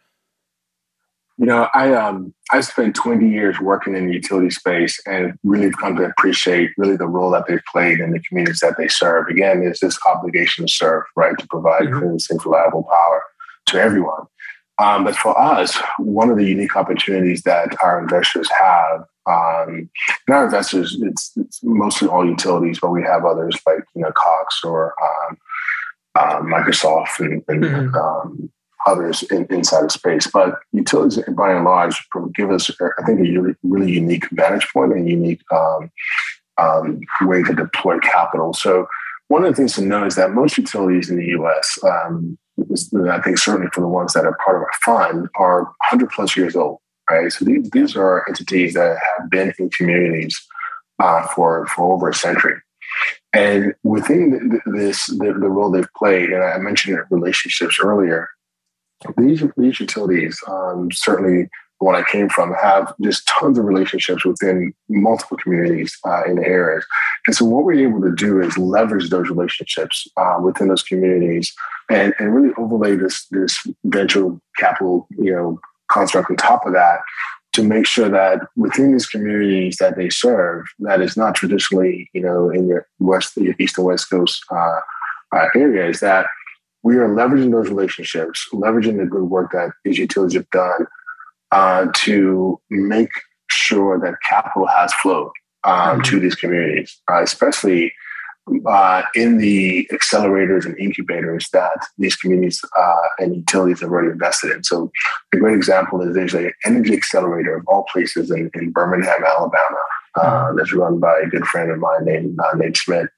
You 1.43 1.49
know, 1.49 1.67
I 1.75 1.93
um 1.95 2.33
I 2.53 2.61
spent 2.61 2.95
20 2.95 3.29
years 3.29 3.59
working 3.59 3.97
in 3.97 4.07
the 4.07 4.13
utility 4.13 4.51
space 4.51 5.01
and 5.07 5.37
really 5.43 5.73
come 5.73 5.97
to 5.97 6.05
appreciate 6.05 6.71
really 6.79 6.97
the 6.97 7.09
role 7.09 7.33
that 7.33 7.47
they've 7.49 7.65
played 7.73 7.99
in 7.99 8.13
the 8.13 8.21
communities 8.21 8.61
that 8.61 8.77
they 8.79 8.87
serve. 8.87 9.27
Again, 9.27 9.59
there's 9.59 9.81
this 9.81 9.99
obligation 10.07 10.69
to 10.69 10.73
serve, 10.73 11.03
right, 11.17 11.37
to 11.37 11.47
provide 11.49 11.83
mm-hmm. 11.83 11.99
clean, 11.99 12.19
safe, 12.21 12.47
reliable 12.47 12.85
power 12.85 13.25
to 13.67 13.81
everyone. 13.81 14.23
Um, 14.79 15.03
but 15.03 15.17
for 15.17 15.37
us, 15.37 15.77
one 15.99 16.31
of 16.31 16.37
the 16.37 16.47
unique 16.47 16.77
opportunities 16.77 17.43
that 17.43 17.75
our 17.83 18.01
investors 18.01 18.49
have, 18.61 19.01
um, 19.27 19.91
and 20.29 20.37
our 20.37 20.45
investors, 20.45 20.97
it's, 21.03 21.33
it's, 21.37 21.59
mostly 21.65 22.07
all 22.07 22.25
utilities, 22.25 22.79
but 22.79 22.91
we 22.91 23.03
have 23.03 23.25
others 23.25 23.61
like 23.67 23.83
you 23.97 24.03
know 24.03 24.13
Cox 24.15 24.61
or 24.63 24.95
um, 25.03 25.39
uh, 26.15 26.39
Microsoft 26.39 27.19
and, 27.19 27.43
and 27.49 27.65
mm-hmm. 27.65 28.47
Others 28.87 29.23
in, 29.25 29.47
inside 29.51 29.85
of 29.85 29.93
space. 29.93 30.27
But 30.27 30.59
utilities, 30.73 31.23
by 31.37 31.53
and 31.53 31.65
large, 31.65 32.07
give 32.35 32.51
us, 32.51 32.71
I 32.81 33.05
think, 33.05 33.21
a 33.21 33.23
really, 33.23 33.55
really 33.63 33.93
unique 33.93 34.29
vantage 34.31 34.69
point 34.73 34.93
and 34.93 35.09
unique 35.09 35.43
um, 35.53 35.91
um, 36.59 37.01
way 37.23 37.43
to 37.43 37.55
deploy 37.55 37.99
capital. 38.01 38.53
So 38.53 38.87
one 39.29 39.45
of 39.45 39.51
the 39.51 39.57
things 39.57 39.75
to 39.75 39.83
know 39.83 40.05
is 40.05 40.17
that 40.17 40.33
most 40.33 40.59
utilities 40.59 41.11
in 41.11 41.17
the 41.17 41.27
U.S., 41.27 41.79
um, 41.85 42.39
I 43.09 43.21
think 43.21 43.39
certainly 43.39 43.69
for 43.73 43.81
the 43.81 43.89
ones 43.89 44.13
that 44.13 44.27
are 44.27 44.37
part 44.45 44.57
of 44.57 44.63
our 44.63 44.71
fund, 44.85 45.29
are 45.37 45.63
100 45.63 46.11
plus 46.11 46.37
years 46.37 46.55
old. 46.55 46.79
Right, 47.11 47.33
so 47.33 47.45
these, 47.45 47.69
these 47.71 47.97
are 47.97 48.25
entities 48.29 48.75
that 48.75 48.97
have 49.19 49.29
been 49.29 49.53
in 49.59 49.71
communities 49.71 50.41
uh, 50.99 51.27
for 51.29 51.67
for 51.67 51.93
over 51.93 52.09
a 52.11 52.15
century. 52.15 52.59
And 53.33 53.75
within 53.83 54.61
this, 54.67 55.07
the, 55.07 55.37
the, 55.39 55.49
role 55.49 55.71
they've 55.71 55.93
played, 55.97 56.31
and 56.31 56.45
I 56.45 56.59
mentioned 56.59 56.99
relationships 57.11 57.79
earlier, 57.83 58.29
these 59.17 59.43
these 59.57 59.81
utilities, 59.81 60.39
um, 60.49 60.91
certainly 60.93 61.49
when 61.79 61.97
I 61.97 62.05
came 62.05 62.29
from, 62.29 62.55
have 62.55 62.95
just 63.03 63.27
tons 63.27 63.59
of 63.59 63.65
relationships 63.65 64.25
within 64.25 64.73
multiple 64.89 65.37
communities 65.37 65.97
uh, 66.07 66.23
in 66.25 66.37
the 66.37 66.47
areas. 66.47 66.87
And 67.27 67.35
so, 67.35 67.45
what 67.45 67.65
we're 67.65 67.89
able 67.89 68.01
to 68.03 68.15
do 68.15 68.41
is 68.41 68.57
leverage 68.57 69.11
those 69.11 69.29
relationships 69.29 70.07
uh, 70.17 70.39
within 70.43 70.69
those 70.69 70.83
communities 70.83 71.53
and, 71.91 72.15
and 72.19 72.35
really 72.35 72.55
overlay 72.57 72.97
this 72.97 73.27
this 73.31 73.59
venture 73.85 74.31
capital, 74.59 75.09
you 75.19 75.33
know, 75.33 75.61
construct 75.91 76.31
on 76.31 76.37
top 76.37 76.65
of 76.67 76.73
that 76.73 77.01
to 77.53 77.63
make 77.63 77.87
sure 77.87 78.09
that 78.09 78.41
within 78.57 78.93
these 78.93 79.07
communities 79.07 79.77
that 79.77 79.97
they 79.97 80.09
serve, 80.09 80.65
that 80.79 81.03
is 81.03 81.17
not 81.17 81.35
traditionally, 81.35 82.09
you 82.15 82.23
know, 82.23 82.49
in 82.49 82.67
your 82.67 82.87
west, 82.99 83.35
the 83.35 83.55
east 83.59 83.77
and 83.77 83.87
west 83.87 84.09
coast 84.09 84.43
uh, 84.51 84.81
uh, 85.35 85.49
areas, 85.55 86.01
that 86.01 86.27
we 86.83 86.97
are 86.97 87.09
leveraging 87.09 87.53
those 87.53 87.69
relationships, 87.69 88.49
leveraging 88.53 88.99
the 88.99 89.07
good 89.07 89.25
work 89.25 89.53
that 89.53 89.71
these 89.85 89.99
utilities 89.99 90.35
have 90.35 90.51
done 90.51 90.87
uh, 91.53 91.87
to 91.95 92.61
make 92.71 93.11
sure 93.51 93.99
that 94.01 94.15
capital 94.29 94.67
has 94.67 94.93
flowed 94.95 95.31
um, 95.65 95.75
mm-hmm. 95.75 96.01
to 96.03 96.21
these 96.21 96.35
communities, 96.35 97.01
uh, 97.11 97.23
especially 97.23 97.93
uh, 98.67 99.03
in 99.15 99.39
the 99.39 99.89
accelerators 99.93 100.65
and 100.65 100.77
incubators 100.79 101.49
that 101.53 101.87
these 101.99 102.17
communities 102.17 102.61
uh, 102.77 102.97
and 103.21 103.37
utilities 103.37 103.81
have 103.81 103.91
already 103.91 104.11
invested 104.11 104.51
in. 104.51 104.65
So, 104.65 104.91
a 105.33 105.37
great 105.37 105.55
example 105.55 106.01
is 106.03 106.15
there's 106.15 106.35
an 106.35 106.53
energy 106.65 106.95
accelerator 106.95 107.57
of 107.57 107.65
all 107.69 107.85
places 107.93 108.31
in, 108.31 108.51
in 108.55 108.73
Birmingham, 108.73 109.23
Alabama, 109.25 109.79
uh, 110.17 110.21
mm-hmm. 110.23 110.57
that's 110.57 110.73
run 110.73 110.99
by 110.99 111.21
a 111.23 111.29
good 111.29 111.47
friend 111.47 111.71
of 111.71 111.79
mine 111.79 112.05
named 112.05 112.39
Nate 112.57 112.77
Smith. 112.77 113.09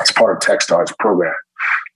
It's 0.00 0.12
part 0.12 0.36
of 0.36 0.42
Techstars 0.42 0.96
program. 0.98 1.34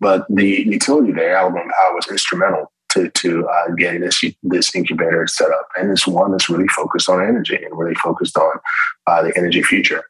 But 0.01 0.27
the 0.29 0.47
utility 0.47 1.13
there, 1.13 1.37
Alabama 1.37 1.73
Power, 1.79 1.95
was 1.95 2.09
instrumental 2.09 2.73
to, 2.91 3.11
to 3.11 3.49
uh, 3.49 3.75
getting 3.77 4.01
this 4.01 4.23
this 4.43 4.75
incubator 4.75 5.27
set 5.27 5.51
up. 5.51 5.69
And 5.77 5.91
it's 5.91 6.07
one 6.07 6.33
that's 6.33 6.49
really 6.49 6.69
focused 6.69 7.09
on 7.09 7.23
energy 7.23 7.57
and 7.57 7.77
really 7.77 7.95
focused 7.95 8.37
on 8.37 8.59
uh, 9.07 9.23
the 9.23 9.33
energy 9.37 9.63
future. 9.63 10.05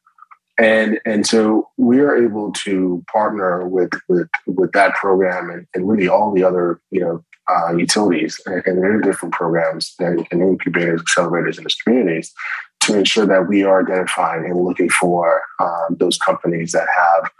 And 0.59 0.99
and 1.05 1.27
so 1.27 1.69
we 1.77 2.01
are 2.01 2.17
able 2.17 2.53
to 2.65 3.05
partner 3.13 3.67
with 3.69 3.91
with 4.09 4.29
with 4.47 4.73
that 4.73 4.95
program 4.95 5.51
and, 5.51 5.67
and 5.75 5.89
really 5.89 6.09
all 6.09 6.33
the 6.33 6.43
other 6.43 6.81
you 6.91 7.01
know 7.01 7.25
uh, 7.49 7.77
utilities 7.77 8.41
and, 8.47 8.63
and 8.67 8.83
their 8.83 9.01
different 9.01 9.35
programs 9.35 9.95
and, 10.01 10.27
and 10.33 10.43
incubators, 10.43 11.03
accelerators 11.03 11.59
in 11.59 11.65
these 11.65 11.77
communities 11.77 12.33
to 12.81 12.99
ensure 12.99 13.27
that 13.27 13.49
we 13.49 13.63
are 13.63 13.83
identifying 13.83 14.45
and 14.45 14.61
looking 14.61 14.89
for 14.89 15.43
um, 15.61 15.97
those 15.99 16.19
companies 16.19 16.73
that 16.73 16.89
have 16.97 17.31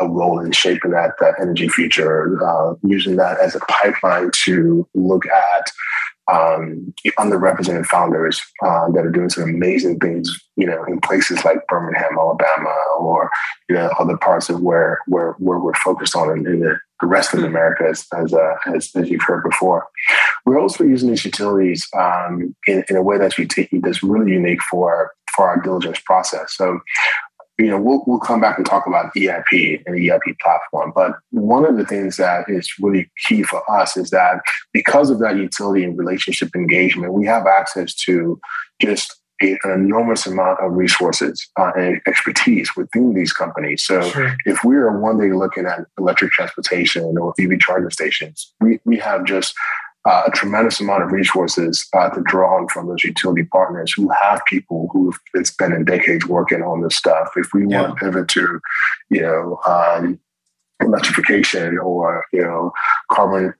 a 0.00 0.08
role 0.08 0.40
in 0.40 0.52
shaping 0.52 0.90
that 0.92 1.14
that 1.20 1.34
energy 1.40 1.68
future, 1.68 2.42
uh, 2.44 2.74
using 2.82 3.16
that 3.16 3.38
as 3.40 3.54
a 3.54 3.60
pipeline 3.60 4.30
to 4.44 4.88
look 4.94 5.26
at 5.26 5.70
um, 6.30 6.92
underrepresented 7.18 7.86
founders 7.86 8.40
uh, 8.62 8.90
that 8.90 9.04
are 9.04 9.10
doing 9.10 9.30
some 9.30 9.44
amazing 9.44 9.98
things, 9.98 10.38
you 10.56 10.66
know, 10.66 10.84
in 10.84 11.00
places 11.00 11.44
like 11.44 11.66
Birmingham, 11.68 12.18
Alabama, 12.18 12.74
or 12.98 13.30
you 13.68 13.74
know 13.74 13.90
other 13.98 14.16
parts 14.16 14.50
of 14.50 14.60
where 14.60 15.00
where 15.06 15.32
where 15.38 15.58
we're 15.58 15.74
focused 15.74 16.14
on 16.14 16.30
in, 16.30 16.46
in 16.46 16.60
the, 16.60 16.78
the, 17.00 17.06
rest 17.06 17.32
of 17.32 17.42
America, 17.42 17.84
as 17.88 18.06
as, 18.16 18.34
uh, 18.34 18.54
as, 18.66 18.90
as 18.94 19.08
you've 19.08 19.22
heard 19.22 19.42
before. 19.42 19.86
We're 20.44 20.60
also 20.60 20.84
using 20.84 21.10
these 21.10 21.24
utilities 21.24 21.88
um, 21.98 22.54
in, 22.66 22.84
in 22.90 22.96
a 22.96 23.02
way 23.02 23.16
that's 23.16 23.36
that's 23.82 24.02
really 24.02 24.32
unique 24.32 24.62
for 24.70 25.12
for 25.34 25.48
our 25.48 25.60
diligence 25.60 26.00
process. 26.00 26.54
So 26.56 26.80
you 27.58 27.66
know, 27.66 27.80
we'll, 27.80 28.04
we'll 28.06 28.20
come 28.20 28.40
back 28.40 28.56
and 28.56 28.64
talk 28.64 28.86
about 28.86 29.12
EIP 29.14 29.82
and 29.84 29.96
the 29.96 30.08
EIP 30.08 30.38
platform. 30.40 30.92
But 30.94 31.12
one 31.30 31.64
of 31.64 31.76
the 31.76 31.84
things 31.84 32.16
that 32.16 32.48
is 32.48 32.72
really 32.80 33.10
key 33.26 33.42
for 33.42 33.68
us 33.70 33.96
is 33.96 34.10
that 34.10 34.40
because 34.72 35.10
of 35.10 35.18
that 35.18 35.36
utility 35.36 35.82
and 35.82 35.98
relationship 35.98 36.50
engagement, 36.54 37.12
we 37.12 37.26
have 37.26 37.46
access 37.46 37.94
to 37.96 38.40
just 38.80 39.16
an 39.40 39.58
enormous 39.64 40.26
amount 40.26 40.60
of 40.60 40.72
resources 40.72 41.48
uh, 41.58 41.70
and 41.76 42.00
expertise 42.06 42.74
within 42.76 43.14
these 43.14 43.32
companies. 43.32 43.84
So 43.84 44.02
sure. 44.02 44.36
if 44.46 44.64
we 44.64 44.76
are 44.76 44.98
one 44.98 45.18
day 45.18 45.32
looking 45.32 45.66
at 45.66 45.80
electric 45.98 46.32
transportation 46.32 47.16
or 47.18 47.34
EV 47.38 47.58
charging 47.60 47.90
stations, 47.90 48.52
we, 48.60 48.80
we 48.84 48.98
have 48.98 49.24
just 49.24 49.54
uh, 50.08 50.22
a 50.26 50.30
tremendous 50.30 50.80
amount 50.80 51.02
of 51.02 51.12
resources 51.12 51.86
uh, 51.92 52.08
to 52.08 52.22
draw 52.22 52.56
on 52.56 52.68
from 52.68 52.88
those 52.88 53.04
utility 53.04 53.44
partners 53.44 53.92
who 53.92 54.08
have 54.08 54.40
people 54.46 54.88
who've 54.90 55.18
been 55.34 55.44
spending 55.44 55.84
decades 55.84 56.24
working 56.24 56.62
on 56.62 56.80
this 56.80 56.96
stuff. 56.96 57.28
If 57.36 57.52
we 57.52 57.66
yeah. 57.66 57.82
want 57.82 57.98
to 57.98 58.04
pivot 58.04 58.28
to, 58.28 58.60
you 59.10 59.20
know, 59.20 59.60
um, 59.66 60.18
electrification 60.80 61.78
or 61.78 62.24
you 62.32 62.42
know, 62.42 62.72
carbon 63.12 63.52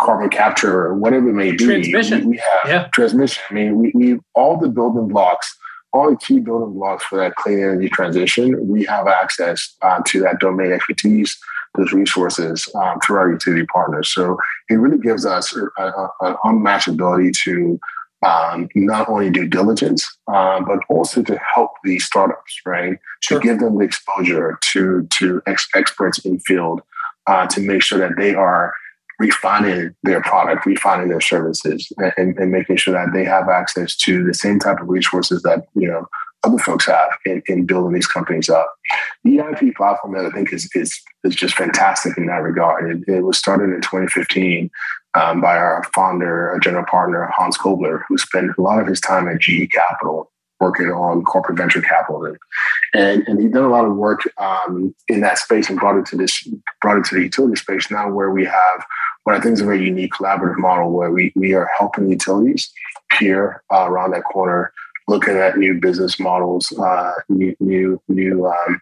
carbon 0.00 0.30
capture 0.30 0.86
or 0.86 0.94
whatever 0.94 1.28
it 1.28 1.34
may 1.34 1.50
be, 1.50 1.58
transmission. 1.58 2.20
We, 2.20 2.26
we 2.30 2.36
have 2.38 2.70
yeah. 2.70 2.88
transmission. 2.94 3.42
I 3.50 3.52
mean, 3.52 3.76
we, 3.76 3.92
we 3.94 4.18
all 4.34 4.56
the 4.56 4.70
building 4.70 5.08
blocks 5.08 5.54
all 5.92 6.10
the 6.10 6.16
key 6.16 6.38
building 6.38 6.74
blocks 6.74 7.04
for 7.04 7.18
that 7.18 7.34
clean 7.34 7.58
energy 7.58 7.88
transition, 7.88 8.68
we 8.68 8.84
have 8.84 9.08
access 9.08 9.74
uh, 9.82 10.00
to 10.06 10.20
that 10.20 10.38
domain 10.38 10.72
expertise, 10.72 11.36
those 11.76 11.92
resources 11.92 12.68
um, 12.74 12.98
through 13.00 13.16
our 13.18 13.30
utility 13.30 13.66
partners. 13.66 14.12
So 14.12 14.38
it 14.68 14.74
really 14.74 14.98
gives 14.98 15.24
us 15.24 15.54
an 15.54 16.36
unmatched 16.44 16.88
ability 16.88 17.32
to 17.44 17.78
um, 18.22 18.68
not 18.74 19.08
only 19.08 19.30
due 19.30 19.48
diligence, 19.48 20.06
um, 20.26 20.64
but 20.66 20.80
also 20.88 21.22
to 21.22 21.38
help 21.54 21.70
these 21.84 22.04
startups, 22.04 22.60
right? 22.66 22.98
Sure. 23.20 23.40
To 23.40 23.46
give 23.46 23.60
them 23.60 23.78
the 23.78 23.84
exposure 23.84 24.58
to 24.72 25.06
to 25.18 25.42
ex- 25.46 25.68
experts 25.74 26.18
in 26.18 26.38
field 26.40 26.82
uh, 27.26 27.46
to 27.46 27.60
make 27.60 27.82
sure 27.82 27.98
that 27.98 28.16
they 28.18 28.34
are 28.34 28.74
refining 29.18 29.94
their 30.02 30.22
product, 30.22 30.66
refining 30.66 31.08
their 31.08 31.20
services, 31.20 31.92
and, 32.16 32.38
and, 32.38 32.50
making 32.50 32.76
sure 32.76 32.94
that 32.94 33.12
they 33.12 33.24
have 33.24 33.48
access 33.48 33.94
to 33.94 34.24
the 34.24 34.32
same 34.32 34.58
type 34.58 34.80
of 34.80 34.88
resources 34.88 35.42
that 35.42 35.66
you 35.74 35.88
know 35.88 36.06
other 36.42 36.58
folks 36.58 36.86
have 36.86 37.10
in, 37.26 37.42
in 37.46 37.66
building 37.66 37.92
these 37.92 38.06
companies 38.06 38.48
up. 38.48 38.74
The 39.24 39.38
EIP 39.38 39.74
platform 39.74 40.14
that 40.14 40.26
I 40.26 40.30
think 40.30 40.52
is 40.52 40.68
is 40.74 41.00
is 41.24 41.34
just 41.34 41.54
fantastic 41.54 42.16
in 42.16 42.26
that 42.26 42.42
regard. 42.42 42.90
It, 42.90 43.12
it 43.12 43.20
was 43.20 43.38
started 43.38 43.74
in 43.74 43.80
2015 43.80 44.70
um, 45.14 45.40
by 45.40 45.56
our 45.56 45.84
founder, 45.94 46.54
a 46.54 46.60
general 46.60 46.86
partner 46.86 47.30
Hans 47.36 47.58
Kobler, 47.58 48.02
who 48.08 48.16
spent 48.16 48.52
a 48.56 48.60
lot 48.60 48.80
of 48.80 48.86
his 48.86 49.00
time 49.00 49.28
at 49.28 49.40
GE 49.40 49.70
Capital 49.70 50.30
working 50.60 50.88
on 50.88 51.24
corporate 51.24 51.56
venture 51.56 51.80
capital, 51.80 52.36
and 52.94 53.26
and 53.26 53.40
he's 53.40 53.50
done 53.50 53.64
a 53.64 53.70
lot 53.70 53.86
of 53.86 53.96
work 53.96 54.20
um, 54.38 54.94
in 55.08 55.20
that 55.22 55.38
space 55.38 55.68
and 55.68 55.78
brought 55.78 55.98
it 55.98 56.06
to 56.06 56.16
this 56.16 56.46
brought 56.80 56.98
it 56.98 57.04
to 57.06 57.14
the 57.16 57.22
utility 57.22 57.56
space 57.56 57.90
now, 57.90 58.10
where 58.10 58.30
we 58.30 58.44
have 58.44 58.84
what 59.24 59.34
I 59.34 59.40
think 59.40 59.54
is 59.54 59.60
a 59.60 59.64
very 59.64 59.84
unique 59.84 60.12
collaborative 60.12 60.58
model 60.58 60.90
where 60.90 61.10
we 61.10 61.32
we 61.34 61.54
are 61.54 61.68
helping 61.78 62.10
utilities 62.10 62.70
here 63.18 63.62
uh, 63.72 63.86
around 63.88 64.12
that 64.12 64.24
corner, 64.24 64.72
looking 65.10 65.36
at 65.36 65.58
new 65.58 65.74
business 65.78 66.18
models, 66.18 66.72
uh, 66.78 67.12
new 67.28 67.54
new 67.60 68.00
new 68.08 68.46
um, 68.46 68.80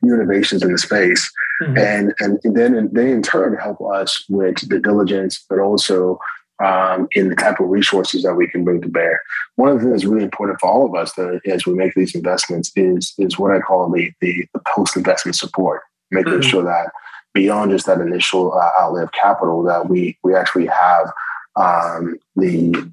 new 0.00 0.14
innovations 0.14 0.62
in 0.62 0.72
the 0.72 0.78
space, 0.78 1.30
mm-hmm. 1.62 1.76
and 1.76 2.14
and 2.20 2.56
then 2.56 2.88
they 2.92 3.10
in 3.10 3.22
turn 3.22 3.56
help 3.56 3.80
us 3.92 4.24
with 4.28 4.66
the 4.68 4.78
diligence, 4.78 5.44
but 5.50 5.58
also 5.58 6.18
um, 6.64 7.08
in 7.12 7.28
the 7.28 7.36
type 7.36 7.60
of 7.60 7.68
resources 7.68 8.22
that 8.22 8.34
we 8.34 8.48
can 8.48 8.64
bring 8.64 8.80
to 8.80 8.88
bear. 8.88 9.20
One 9.56 9.68
of 9.68 9.74
the 9.74 9.80
things 9.80 9.92
that's 9.92 10.04
really 10.04 10.24
important 10.24 10.60
for 10.60 10.70
all 10.70 10.86
of 10.86 10.94
us 10.94 11.12
that, 11.14 11.40
as 11.46 11.66
we 11.66 11.74
make 11.74 11.94
these 11.94 12.14
investments 12.14 12.72
is 12.76 13.12
is 13.18 13.38
what 13.38 13.54
I 13.54 13.60
call 13.60 13.90
the 13.90 14.12
the, 14.20 14.46
the 14.54 14.60
post 14.74 14.96
investment 14.96 15.36
support, 15.36 15.82
making 16.10 16.34
mm-hmm. 16.34 16.48
sure 16.48 16.62
that 16.62 16.92
beyond 17.34 17.72
just 17.72 17.86
that 17.86 18.00
initial 18.00 18.52
uh, 18.52 18.70
outlay 18.80 19.02
of 19.02 19.12
capital, 19.12 19.62
that 19.64 19.88
we 19.88 20.16
we 20.22 20.34
actually 20.34 20.66
have 20.66 21.12
um, 21.56 22.16
the 22.36 22.92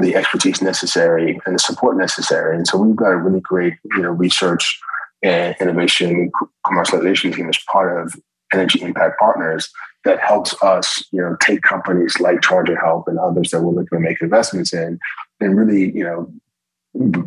the 0.00 0.14
expertise 0.14 0.60
necessary 0.60 1.40
and 1.46 1.54
the 1.54 1.58
support 1.58 1.96
necessary. 1.96 2.56
And 2.56 2.66
so 2.66 2.78
we've 2.78 2.96
got 2.96 3.12
a 3.12 3.16
really 3.16 3.40
great 3.40 3.74
you 3.92 4.02
know 4.02 4.10
research 4.10 4.78
and 5.22 5.56
innovation 5.60 6.30
commercialization 6.64 7.34
team 7.34 7.48
as 7.48 7.58
part 7.70 8.00
of 8.00 8.14
Energy 8.52 8.82
Impact 8.82 9.18
Partners 9.18 9.70
that 10.04 10.20
helps 10.20 10.54
us, 10.62 11.04
you 11.10 11.20
know, 11.20 11.36
take 11.40 11.62
companies 11.62 12.20
like 12.20 12.40
Charger 12.40 12.78
Help 12.78 13.08
and 13.08 13.18
others 13.18 13.50
that 13.50 13.60
we're 13.60 13.72
looking 13.72 13.98
to 13.98 14.00
make 14.00 14.20
investments 14.20 14.72
in, 14.72 14.98
and 15.40 15.58
really, 15.58 15.90
you 15.92 16.04
know, 16.04 16.32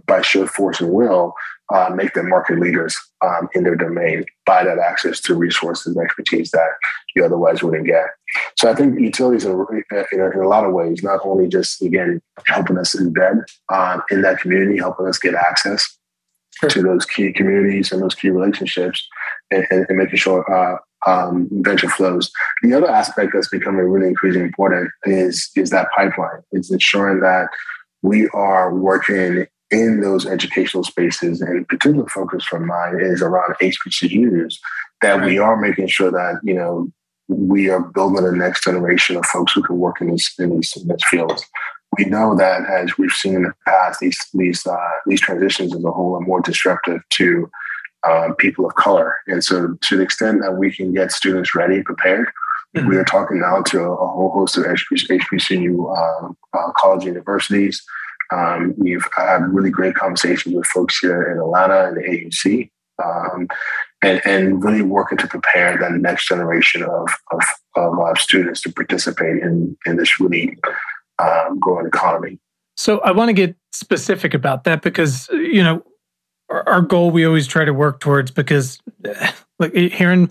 by 0.06 0.22
sheer 0.22 0.48
force 0.48 0.80
and 0.80 0.92
will, 0.92 1.34
uh, 1.74 1.90
make 1.94 2.14
them 2.14 2.30
market 2.30 2.60
leaders 2.60 2.98
um, 3.22 3.48
in 3.54 3.64
their 3.64 3.76
domain 3.76 4.26
by 4.46 4.64
that 4.64 4.80
access 4.80 5.20
to 5.22 5.36
resources 5.36 5.96
and 5.96 6.04
expertise 6.04 6.52
that 6.52 6.70
you 7.16 7.24
otherwise 7.24 7.62
wouldn't 7.62 7.86
get. 7.86 8.06
So 8.58 8.72
I 8.72 8.76
think 8.76 9.00
utilities 9.00 9.46
are, 9.46 9.74
in, 9.74 10.20
a, 10.20 10.30
in 10.32 10.40
a 10.40 10.48
lot 10.48 10.66
of 10.66 10.74
ways, 10.74 11.04
not 11.04 11.20
only 11.24 11.48
just, 11.48 11.82
again, 11.82 12.22
helping 12.48 12.78
us 12.78 12.96
embed 12.96 13.44
um, 13.72 14.02
in 14.10 14.22
that 14.24 14.40
community, 14.40 14.78
helping 14.78 15.08
us 15.08 15.20
get 15.20 15.36
access 15.36 15.98
sure. 16.60 16.70
to 16.70 16.82
those 16.82 17.06
key 17.06 17.32
communities 17.34 17.92
and 17.92 18.02
those 18.02 18.16
key 18.16 18.30
relationships 18.30 19.08
and, 19.52 19.66
and, 19.70 19.86
and 19.90 19.98
making 19.98 20.18
sure 20.18 20.44
uh, 20.52 20.78
um, 21.08 21.48
venture 21.52 21.90
flows. 21.90 22.32
The 22.64 22.74
other 22.74 22.90
aspect 22.90 23.32
that's 23.34 23.50
becoming 23.50 23.86
really 23.86 24.08
increasingly 24.08 24.48
important 24.48 24.92
is 25.06 25.50
is 25.56 25.70
that 25.70 25.88
pipeline. 25.96 26.42
It's 26.52 26.72
ensuring 26.72 27.22
that 27.22 27.48
we 28.02 28.28
are 28.34 28.76
working 28.76 29.48
in 29.72 30.02
those 30.02 30.26
educational 30.26 30.84
spaces, 30.84 31.42
and 31.42 31.68
particular 31.68 32.08
focus 32.08 32.44
from 32.44 32.68
mine 32.68 33.00
is 33.00 33.22
around 33.22 33.56
HBCUs. 33.62 34.56
That 35.02 35.24
we 35.26 35.38
are 35.38 35.56
making 35.56 35.88
sure 35.88 36.12
that 36.12 36.40
you 36.44 36.54
know 36.54 36.92
we 37.28 37.70
are 37.70 37.80
building 37.80 38.24
the 38.24 38.32
next 38.32 38.64
generation 38.64 39.16
of 39.16 39.26
folks 39.26 39.54
who 39.54 39.62
can 39.62 39.78
work 39.78 40.02
in 40.02 40.10
these 40.10 40.34
in 40.40 40.56
these, 40.56 40.76
in 40.76 40.88
these 40.88 41.06
fields. 41.10 41.46
We 41.98 42.06
know 42.06 42.36
that 42.36 42.62
as 42.70 42.98
we've 42.98 43.12
seen 43.12 43.36
in 43.36 43.44
the 43.44 43.54
past, 43.66 44.00
these 44.00 44.20
these 44.34 44.66
uh, 44.66 44.78
these 45.06 45.22
transitions 45.22 45.76
as 45.76 45.84
a 45.84 45.92
whole 45.92 46.16
are 46.16 46.22
more 46.22 46.42
disruptive 46.42 47.02
to 47.12 47.50
um, 48.08 48.36
people 48.36 48.66
of 48.66 48.76
color. 48.76 49.16
And 49.28 49.44
so, 49.44 49.76
to 49.82 49.98
the 49.98 50.04
extent 50.04 50.42
that 50.42 50.54
we 50.54 50.74
can 50.74 50.94
get 50.94 51.12
students 51.12 51.56
ready, 51.56 51.84
prepared, 51.84 52.30
mm-hmm. 52.76 52.88
we 52.88 52.98
are 52.98 53.04
talking 53.04 53.40
now 53.40 53.62
to 53.64 53.82
a, 53.82 53.92
a 53.92 54.08
whole 54.08 54.32
host 54.32 54.58
of 54.58 54.64
HBCU 54.66 55.98
um, 55.98 56.38
uh, 56.54 56.72
college 56.78 57.06
universities. 57.06 57.84
Um, 58.32 58.74
we've 58.78 59.06
had 59.16 59.40
really 59.54 59.72
great 59.72 59.96
conversations 59.96 60.54
with 60.54 60.68
folks 60.68 61.00
here 61.00 61.32
in 61.32 61.40
Atlanta 61.40 61.88
and 61.88 61.98
the 61.98 62.02
AUC, 62.02 62.70
um, 63.04 63.48
and, 64.02 64.22
and 64.26 64.64
really 64.64 64.82
working 64.82 65.18
to 65.18 65.28
prepare 65.28 65.78
the 65.78 65.90
next 65.90 66.28
generation 66.28 66.84
of, 66.84 67.10
of, 67.32 67.42
of 67.76 68.00
uh, 68.00 68.16
students 68.16 68.62
to 68.62 68.72
participate 68.72 69.42
in, 69.42 69.76
in 69.86 69.98
this 69.98 70.20
really 70.20 70.58
um, 71.20 71.60
growing 71.60 71.88
economy. 71.88 72.40
So 72.78 73.00
I 73.00 73.12
want 73.12 73.30
to 73.30 73.34
get 73.34 73.56
specific 73.74 74.34
about 74.34 74.64
that 74.64 74.82
because, 74.82 75.28
you 75.32 75.64
know, 75.64 75.84
our 76.50 76.82
goal 76.82 77.12
we 77.12 77.26
always 77.26 77.46
try 77.48 77.66
to 77.66 77.74
work 77.74 78.00
towards 78.00 78.32
because 78.32 78.80
like 79.60 79.74
hearing 79.74 80.30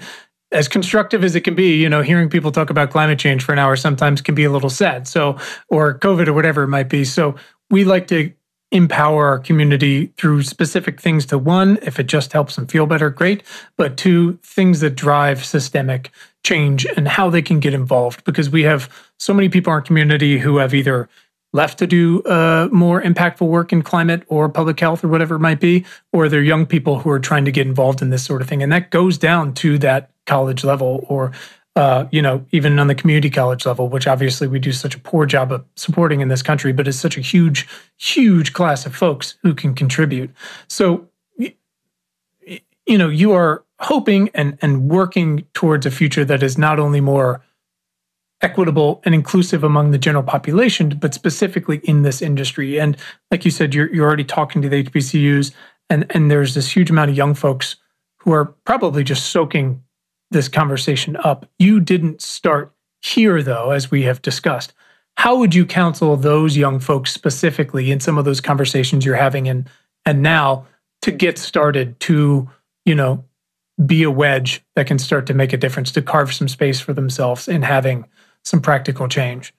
as 0.51 0.67
constructive 0.67 1.25
as 1.25 1.35
it 1.35 1.43
can 1.43 1.55
be, 1.55 1.77
you 1.77 1.89
know, 1.89 2.01
hearing 2.01 2.31
people 2.31 2.51
talk 2.51 2.71
about 2.71 2.91
climate 2.91 3.19
change 3.19 3.45
for 3.45 3.53
an 3.53 3.59
hour 3.59 3.77
sometimes 3.77 4.23
can 4.23 4.35
be 4.35 4.45
a 4.45 4.51
little 4.51 4.71
sad. 4.71 5.07
So, 5.07 5.37
or 5.69 5.99
COVID 5.99 6.27
or 6.27 6.33
whatever 6.33 6.63
it 6.63 6.69
might 6.69 6.89
be. 6.89 7.05
So, 7.05 7.35
we 7.71 7.85
like 7.85 8.07
to 8.09 8.33
empower 8.71 9.27
our 9.27 9.39
community 9.39 10.13
through 10.19 10.43
specific 10.43 11.01
things 11.01 11.25
to 11.27 11.39
one, 11.39 11.79
if 11.83 11.99
it 11.99 12.07
just 12.07 12.33
helps 12.33 12.57
them 12.57 12.67
feel 12.67 12.87
better, 12.87 13.09
great. 13.09 13.43
But 13.77 13.97
two, 13.97 14.39
things 14.43 14.81
that 14.81 14.95
drive 14.95 15.45
systemic 15.45 16.11
change 16.45 16.87
and 16.97 17.09
how 17.09 17.31
they 17.31 17.43
can 17.43 17.61
get 17.61 17.73
involved 17.73 18.25
because 18.25 18.51
we 18.51 18.63
have 18.65 18.93
so 19.19 19.33
many 19.33 19.49
people 19.49 19.73
in 19.73 19.75
our 19.75 19.81
community 19.81 20.39
who 20.39 20.59
have 20.59 20.75
either 20.75 21.09
left 21.55 21.79
to 21.79 21.87
do 21.87 22.23
uh, 22.25 22.69
more 22.71 23.01
impactful 23.01 23.49
work 23.49 23.73
in 23.73 23.81
climate 23.81 24.23
or 24.29 24.51
public 24.51 24.79
health 24.79 25.03
or 25.03 25.09
whatever 25.09 25.37
it 25.37 25.41
might 25.41 25.61
be, 25.61 25.85
or 26.13 26.29
they're 26.29 26.43
young 26.43 26.67
people 26.67 26.99
who 26.99 27.09
are 27.09 27.19
trying 27.19 27.47
to 27.47 27.51
get 27.51 27.67
involved 27.67 28.03
in 28.03 28.11
this 28.11 28.23
sort 28.23 28.43
of 28.43 28.49
thing. 28.49 28.63
And 28.63 28.71
that 28.71 28.91
goes 28.91 29.17
down 29.17 29.55
to 29.55 29.79
that 29.79 30.11
college 30.27 30.63
level 30.63 31.07
or, 31.09 31.33
uh, 31.79 32.09
you 32.11 32.21
know, 32.21 32.45
even 32.51 32.77
on 32.81 32.89
the 32.89 32.95
community 32.95 33.31
college 33.31 33.65
level, 33.65 33.89
which 33.89 34.09
obviously 34.09 34.49
we 34.49 34.59
do 34.59 34.73
such 34.73 34.97
a 34.97 34.99
poor 34.99 35.25
job 35.25 35.53
of 35.53 35.65
supporting 35.77 36.21
in 36.21 36.27
this 36.27 36.43
country, 36.43 36.73
but 36.73 36.89
it's 36.89 36.99
such 36.99 37.17
a 37.17 37.21
huge, 37.21 37.69
huge 37.99 38.53
class 38.53 38.85
of 38.85 38.97
folks 38.97 39.37
who 39.45 39.55
can 39.55 39.77
contribute. 39.77 40.29
So, 40.67 41.09
you 41.39 42.99
know, 42.99 43.09
you 43.09 43.31
are 43.31 43.65
hoping 43.79 44.29
and, 44.35 44.59
and 44.61 44.89
working 44.89 45.47
towards 45.55 45.87
a 45.87 45.93
future 45.93 46.25
that 46.25 46.43
is 46.43 46.59
not 46.59 46.81
only 46.81 47.01
more 47.01 47.45
equitable 48.41 49.01
and 49.05 49.15
inclusive 49.15 49.63
among 49.63 49.93
the 49.93 49.99
general 49.99 50.25
population, 50.25 50.99
but 50.99 51.15
specifically 51.15 51.79
in 51.85 52.03
this 52.03 52.21
industry. 52.21 52.81
And 52.81 52.97
like 53.31 53.45
you 53.45 53.53
said, 53.53 53.73
you're, 53.73 53.95
you're 53.95 54.07
already 54.07 54.25
talking 54.25 54.63
to 54.63 54.69
the 54.69 54.83
HBCUs, 54.83 55.53
and, 55.89 56.07
and 56.11 56.29
there's 56.29 56.55
this 56.55 56.75
huge 56.75 56.91
amount 56.91 57.13
of 57.13 57.17
young 57.17 57.35
folks 57.35 57.77
who 58.17 58.33
are 58.33 58.47
probably 58.65 59.05
just 59.05 59.31
soaking 59.31 59.85
this 60.31 60.49
conversation 60.49 61.17
up. 61.25 61.49
You 61.59 61.81
didn't 61.81 62.23
start 62.23 62.73
here, 63.03 63.43
though, 63.43 63.71
as 63.71 63.91
we 63.91 64.03
have 64.03 64.23
discussed. 64.23 64.73
How 65.17 65.37
would 65.39 65.55
you 65.55 65.67
counsel 65.67 66.17
those 66.17 66.57
young 66.57 66.79
folks 66.79 67.13
specifically 67.13 67.91
in 67.91 68.01
some 68.01 68.19
of 68.19 68.25
those 68.25 68.41
conversations 68.41 69.05
you're 69.05 69.17
having 69.17 69.49
and 69.49 69.69
and 70.05 70.23
now 70.23 70.67
to 71.03 71.11
get 71.11 71.39
started 71.39 71.99
to, 72.01 72.49
you 72.85 72.95
know, 72.95 73.25
be 73.85 74.03
a 74.03 74.11
wedge 74.11 74.63
that 74.75 74.87
can 74.87 74.99
start 74.99 75.27
to 75.27 75.35
make 75.35 75.53
a 75.53 75.57
difference, 75.57 75.93
to 75.93 76.03
carve 76.03 76.33
some 76.33 76.49
space 76.49 76.81
for 76.81 76.93
themselves 76.93 77.49
in 77.49 77.63
having 77.63 78.05
some 78.45 78.61
practical 78.61 79.09
change? 79.09 79.53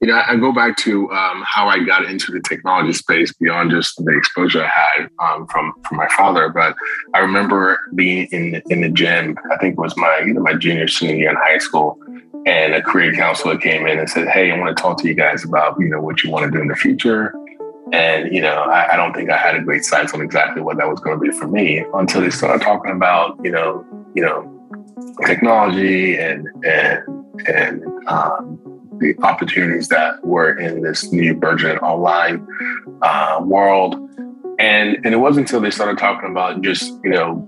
You 0.00 0.08
know, 0.08 0.22
I 0.26 0.36
go 0.36 0.52
back 0.52 0.76
to 0.78 1.10
um, 1.10 1.42
how 1.46 1.68
I 1.68 1.82
got 1.82 2.04
into 2.04 2.30
the 2.30 2.40
technology 2.40 2.92
space 2.92 3.32
beyond 3.32 3.70
just 3.70 3.96
the 4.04 4.16
exposure 4.16 4.62
I 4.62 4.68
had 4.68 5.08
um, 5.22 5.46
from 5.46 5.72
from 5.88 5.96
my 5.96 6.08
father. 6.16 6.50
But 6.50 6.76
I 7.14 7.20
remember 7.20 7.80
being 7.94 8.26
in 8.30 8.62
in 8.68 8.82
the 8.82 8.90
gym. 8.90 9.38
I 9.50 9.56
think 9.56 9.72
it 9.72 9.80
was 9.80 9.96
my 9.96 10.22
either 10.28 10.40
my 10.40 10.54
junior 10.54 10.86
senior 10.86 11.16
year 11.16 11.30
in 11.30 11.36
high 11.36 11.58
school, 11.58 11.98
and 12.44 12.74
a 12.74 12.82
career 12.82 13.14
counselor 13.14 13.56
came 13.56 13.86
in 13.86 13.98
and 13.98 14.08
said, 14.08 14.28
"Hey, 14.28 14.52
I 14.52 14.58
want 14.58 14.76
to 14.76 14.82
talk 14.82 15.00
to 15.00 15.08
you 15.08 15.14
guys 15.14 15.44
about 15.44 15.76
you 15.80 15.88
know 15.88 16.00
what 16.00 16.22
you 16.22 16.30
want 16.30 16.44
to 16.44 16.50
do 16.50 16.60
in 16.60 16.68
the 16.68 16.76
future." 16.76 17.34
And 17.92 18.34
you 18.34 18.42
know, 18.42 18.64
I, 18.64 18.92
I 18.92 18.96
don't 18.96 19.14
think 19.14 19.30
I 19.30 19.38
had 19.38 19.56
a 19.56 19.60
great 19.62 19.84
sense 19.84 20.12
on 20.12 20.20
exactly 20.20 20.60
what 20.60 20.76
that 20.76 20.88
was 20.88 21.00
going 21.00 21.18
to 21.18 21.20
be 21.20 21.30
for 21.30 21.48
me 21.48 21.84
until 21.94 22.20
they 22.20 22.30
started 22.30 22.62
talking 22.62 22.90
about 22.90 23.38
you 23.42 23.50
know 23.50 23.82
you 24.14 24.22
know 24.22 24.52
technology 25.24 26.18
and 26.18 26.46
and 26.64 27.02
and 27.46 27.84
um, 28.08 28.75
the 28.98 29.14
opportunities 29.22 29.88
that 29.88 30.24
were 30.24 30.58
in 30.58 30.82
this 30.82 31.12
new 31.12 31.34
burgeoning 31.34 31.78
online 31.78 32.46
uh, 33.02 33.40
world. 33.44 33.94
And 34.58 34.96
and 35.04 35.14
it 35.14 35.18
wasn't 35.18 35.48
until 35.48 35.60
they 35.60 35.70
started 35.70 35.98
talking 35.98 36.30
about 36.30 36.62
just 36.62 36.92
you 37.04 37.10
know 37.10 37.46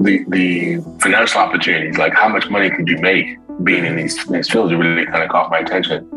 the 0.00 0.24
the 0.28 0.76
financial 1.00 1.40
opportunities, 1.40 1.98
like 1.98 2.14
how 2.14 2.28
much 2.28 2.48
money 2.48 2.70
could 2.70 2.88
you 2.88 2.98
make 2.98 3.36
being 3.62 3.84
in 3.84 3.96
these, 3.96 4.24
these 4.26 4.50
fields, 4.50 4.72
it 4.72 4.76
really 4.76 5.06
kind 5.06 5.22
of 5.22 5.28
caught 5.28 5.50
my 5.50 5.58
attention. 5.58 6.10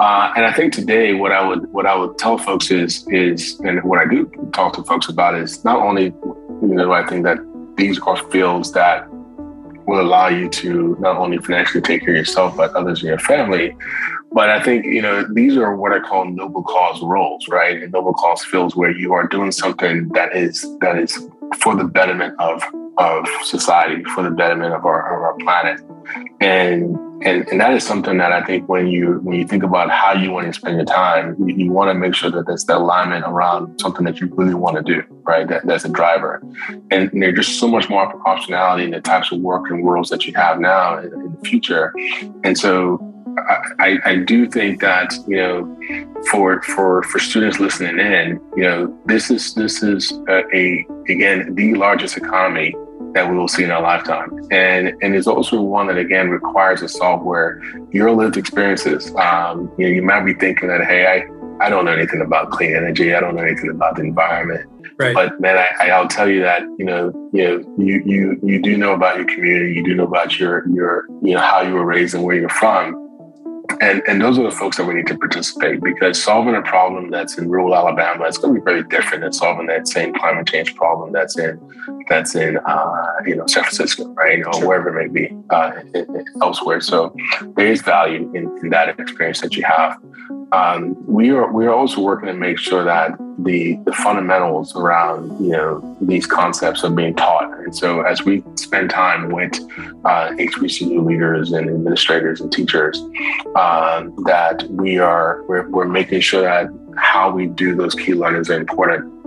Uh, 0.00 0.32
and 0.34 0.46
I 0.46 0.52
think 0.52 0.72
today, 0.72 1.12
what 1.12 1.30
I 1.32 1.46
would 1.46 1.70
what 1.72 1.84
I 1.84 1.94
would 1.94 2.16
tell 2.16 2.38
folks 2.38 2.70
is 2.70 3.06
is, 3.08 3.60
and 3.60 3.82
what 3.82 3.98
I 3.98 4.06
do 4.06 4.30
talk 4.54 4.72
to 4.74 4.82
folks 4.84 5.08
about 5.08 5.34
is 5.34 5.62
not 5.64 5.80
only 5.80 6.04
you 6.04 6.74
know 6.74 6.92
I 6.92 7.06
think 7.06 7.24
that 7.24 7.38
these 7.76 7.98
are 8.00 8.16
fields 8.30 8.72
that 8.72 9.06
will 9.86 10.00
allow 10.00 10.28
you 10.28 10.48
to 10.48 10.96
not 11.00 11.16
only 11.16 11.38
financially 11.38 11.80
take 11.80 12.00
care 12.02 12.10
of 12.10 12.16
yourself, 12.16 12.56
but 12.56 12.74
others 12.74 13.02
in 13.02 13.08
your 13.08 13.18
family. 13.18 13.76
But 14.32 14.48
I 14.50 14.62
think, 14.62 14.84
you 14.84 15.02
know, 15.02 15.26
these 15.32 15.56
are 15.56 15.74
what 15.74 15.92
I 15.92 15.98
call 15.98 16.24
noble 16.24 16.62
cause 16.62 17.02
roles, 17.02 17.48
right? 17.48 17.82
And 17.82 17.92
noble 17.92 18.14
cause 18.14 18.44
fields 18.44 18.76
where 18.76 18.90
you 18.90 19.12
are 19.12 19.26
doing 19.26 19.50
something 19.50 20.08
that 20.10 20.36
is 20.36 20.62
that 20.78 20.98
is 20.98 21.28
for 21.60 21.74
the 21.74 21.84
betterment 21.84 22.38
of 22.38 22.62
of 22.98 23.26
society, 23.44 24.04
for 24.14 24.22
the 24.22 24.30
betterment 24.30 24.74
of 24.74 24.84
our 24.84 25.16
of 25.16 25.22
our 25.22 25.36
planet. 25.38 25.80
And 26.40 26.96
and, 27.22 27.46
and 27.50 27.60
that 27.60 27.74
is 27.74 27.84
something 27.84 28.16
that 28.16 28.32
I 28.32 28.42
think 28.42 28.66
when 28.66 28.86
you 28.86 29.20
when 29.22 29.38
you 29.38 29.46
think 29.46 29.62
about 29.62 29.90
how 29.90 30.14
you 30.14 30.30
want 30.30 30.46
to 30.46 30.52
spend 30.54 30.76
your 30.76 30.86
time, 30.86 31.36
you, 31.38 31.54
you 31.54 31.70
want 31.70 31.90
to 31.90 31.94
make 31.94 32.14
sure 32.14 32.30
that 32.30 32.46
there's 32.46 32.64
the 32.64 32.78
alignment 32.78 33.24
around 33.26 33.78
something 33.78 34.04
that 34.06 34.20
you 34.20 34.28
really 34.28 34.54
want 34.54 34.76
to 34.76 34.82
do, 34.82 35.02
right? 35.24 35.46
That, 35.46 35.66
that's 35.66 35.84
a 35.84 35.90
driver. 35.90 36.42
And, 36.90 37.12
and 37.12 37.22
there's 37.22 37.34
just 37.34 37.60
so 37.60 37.68
much 37.68 37.90
more 37.90 38.10
optionality 38.24 38.84
in 38.84 38.90
the 38.90 39.02
types 39.02 39.32
of 39.32 39.40
work 39.40 39.70
and 39.70 39.82
worlds 39.82 40.08
that 40.08 40.26
you 40.26 40.32
have 40.34 40.60
now 40.60 40.98
in, 40.98 41.12
in 41.12 41.34
the 41.34 41.40
future. 41.44 41.92
And 42.42 42.56
so 42.56 42.98
I, 43.78 43.98
I, 44.04 44.16
do 44.16 44.48
think 44.48 44.80
that 44.80 45.12
you 45.26 45.36
know 45.36 46.22
for 46.30 46.62
for 46.62 47.02
for 47.04 47.18
students 47.18 47.60
listening 47.60 47.98
in, 47.98 48.40
you 48.56 48.62
know 48.62 49.00
this 49.06 49.30
is 49.30 49.54
this 49.54 49.82
is 49.82 50.12
a, 50.28 50.42
a 50.54 50.86
again 51.08 51.54
the 51.54 51.74
largest 51.74 52.16
economy 52.16 52.74
that 53.14 53.28
we 53.28 53.36
will 53.36 53.48
see 53.48 53.64
in 53.64 53.70
our 53.70 53.82
lifetime. 53.82 54.30
And 54.50 54.94
and 55.02 55.14
it's 55.14 55.26
also 55.26 55.60
one 55.60 55.86
that 55.88 55.98
again 55.98 56.30
requires 56.30 56.82
a 56.82 56.88
software, 56.88 57.62
your 57.90 58.12
lived 58.12 58.36
experiences. 58.36 59.14
Um, 59.16 59.72
you 59.78 59.86
know, 59.86 59.94
you 59.94 60.02
might 60.02 60.24
be 60.24 60.34
thinking 60.34 60.68
that, 60.68 60.84
hey, 60.84 61.06
I, 61.06 61.64
I 61.64 61.68
don't 61.68 61.84
know 61.84 61.92
anything 61.92 62.20
about 62.20 62.50
clean 62.50 62.74
energy. 62.74 63.14
I 63.14 63.20
don't 63.20 63.34
know 63.34 63.42
anything 63.42 63.70
about 63.70 63.96
the 63.96 64.02
environment. 64.02 64.68
Right. 64.98 65.14
But 65.14 65.40
man, 65.40 65.56
I, 65.80 65.90
I'll 65.90 66.08
tell 66.08 66.28
you 66.28 66.40
that 66.42 66.62
you 66.78 66.84
know, 66.84 67.30
you 67.32 67.44
know, 67.44 67.74
you 67.78 68.02
you 68.04 68.40
you 68.42 68.62
do 68.62 68.76
know 68.76 68.92
about 68.92 69.16
your 69.16 69.26
community. 69.26 69.74
You 69.74 69.84
do 69.84 69.94
know 69.94 70.04
about 70.04 70.38
your 70.38 70.68
your 70.68 71.06
you 71.22 71.34
know 71.34 71.40
how 71.40 71.62
you 71.62 71.74
were 71.74 71.84
raised 71.84 72.14
and 72.14 72.22
where 72.22 72.36
you're 72.36 72.48
from. 72.48 72.99
And, 73.80 74.02
and 74.06 74.20
those 74.20 74.38
are 74.38 74.42
the 74.42 74.50
folks 74.50 74.76
that 74.76 74.84
we 74.84 74.94
need 74.94 75.06
to 75.08 75.16
participate 75.16 75.82
because 75.82 76.22
solving 76.22 76.54
a 76.54 76.62
problem 76.62 77.10
that's 77.10 77.38
in 77.38 77.48
rural 77.48 77.74
Alabama 77.74 78.24
is 78.26 78.38
going 78.38 78.54
to 78.54 78.60
be 78.60 78.64
very 78.64 78.82
different 78.84 79.22
than 79.22 79.32
solving 79.32 79.66
that 79.66 79.88
same 79.88 80.14
climate 80.14 80.48
change 80.48 80.74
problem 80.74 81.12
that's 81.12 81.38
in 81.38 81.58
that's 82.08 82.34
in 82.34 82.58
uh, 82.58 83.06
you 83.24 83.36
know 83.36 83.46
San 83.46 83.64
Francisco, 83.64 84.06
right, 84.14 84.42
or 84.44 84.66
wherever 84.66 84.98
it 84.98 85.12
may 85.12 85.28
be 85.28 85.36
uh, 85.50 85.72
elsewhere. 86.42 86.80
So 86.80 87.14
there 87.56 87.68
is 87.68 87.82
value 87.82 88.30
in, 88.34 88.50
in 88.62 88.70
that 88.70 88.98
experience 88.98 89.40
that 89.42 89.54
you 89.54 89.64
have. 89.64 89.96
Um, 90.52 90.96
we 91.06 91.30
are 91.30 91.50
we 91.52 91.66
are 91.66 91.74
also 91.74 92.00
working 92.00 92.26
to 92.26 92.34
make 92.34 92.58
sure 92.58 92.84
that 92.84 93.12
the 93.44 93.76
the 93.84 93.92
fundamentals 93.92 94.74
around 94.76 95.44
you 95.44 95.52
know 95.52 95.96
these 96.00 96.26
concepts 96.26 96.84
are 96.84 96.90
being 96.90 97.14
taught. 97.14 97.50
And 97.60 97.74
so 97.74 98.02
as 98.02 98.24
we 98.24 98.42
spend 98.56 98.90
time 98.90 99.30
with 99.30 99.54
uh, 100.04 100.30
HBCU 100.30 101.04
leaders 101.04 101.52
and 101.52 101.68
administrators 101.68 102.40
and 102.40 102.52
teachers, 102.52 103.02
uh, 103.56 104.04
that 104.24 104.66
we 104.70 104.98
are 104.98 105.42
we're, 105.48 105.68
we're 105.68 105.88
making 105.88 106.20
sure 106.20 106.42
that 106.42 106.68
how 106.96 107.30
we 107.30 107.46
do 107.46 107.74
those 107.74 107.94
key 107.94 108.14
learnings 108.14 108.50
are 108.50 108.58
important 108.58 109.20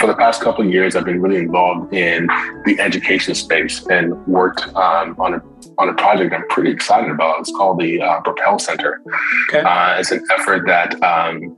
for 0.00 0.06
the 0.06 0.14
past 0.14 0.40
couple 0.40 0.64
of 0.66 0.72
years, 0.72 0.96
I've 0.96 1.04
been 1.04 1.20
really 1.20 1.36
involved 1.36 1.92
in 1.94 2.26
the 2.64 2.76
education 2.80 3.34
space 3.34 3.86
and 3.86 4.14
worked 4.26 4.66
um, 4.74 5.14
on 5.18 5.34
a 5.34 5.42
on 5.78 5.88
a 5.88 5.94
project 5.94 6.32
I'm 6.32 6.46
pretty 6.48 6.70
excited 6.70 7.10
about. 7.10 7.40
It's 7.40 7.50
called 7.50 7.80
the 7.80 8.00
uh, 8.00 8.20
Propel 8.20 8.58
Center. 8.58 9.02
Okay. 9.48 9.60
Uh, 9.60 9.98
it's 9.98 10.10
an 10.12 10.24
effort 10.32 10.66
that 10.66 11.00
um, 11.02 11.56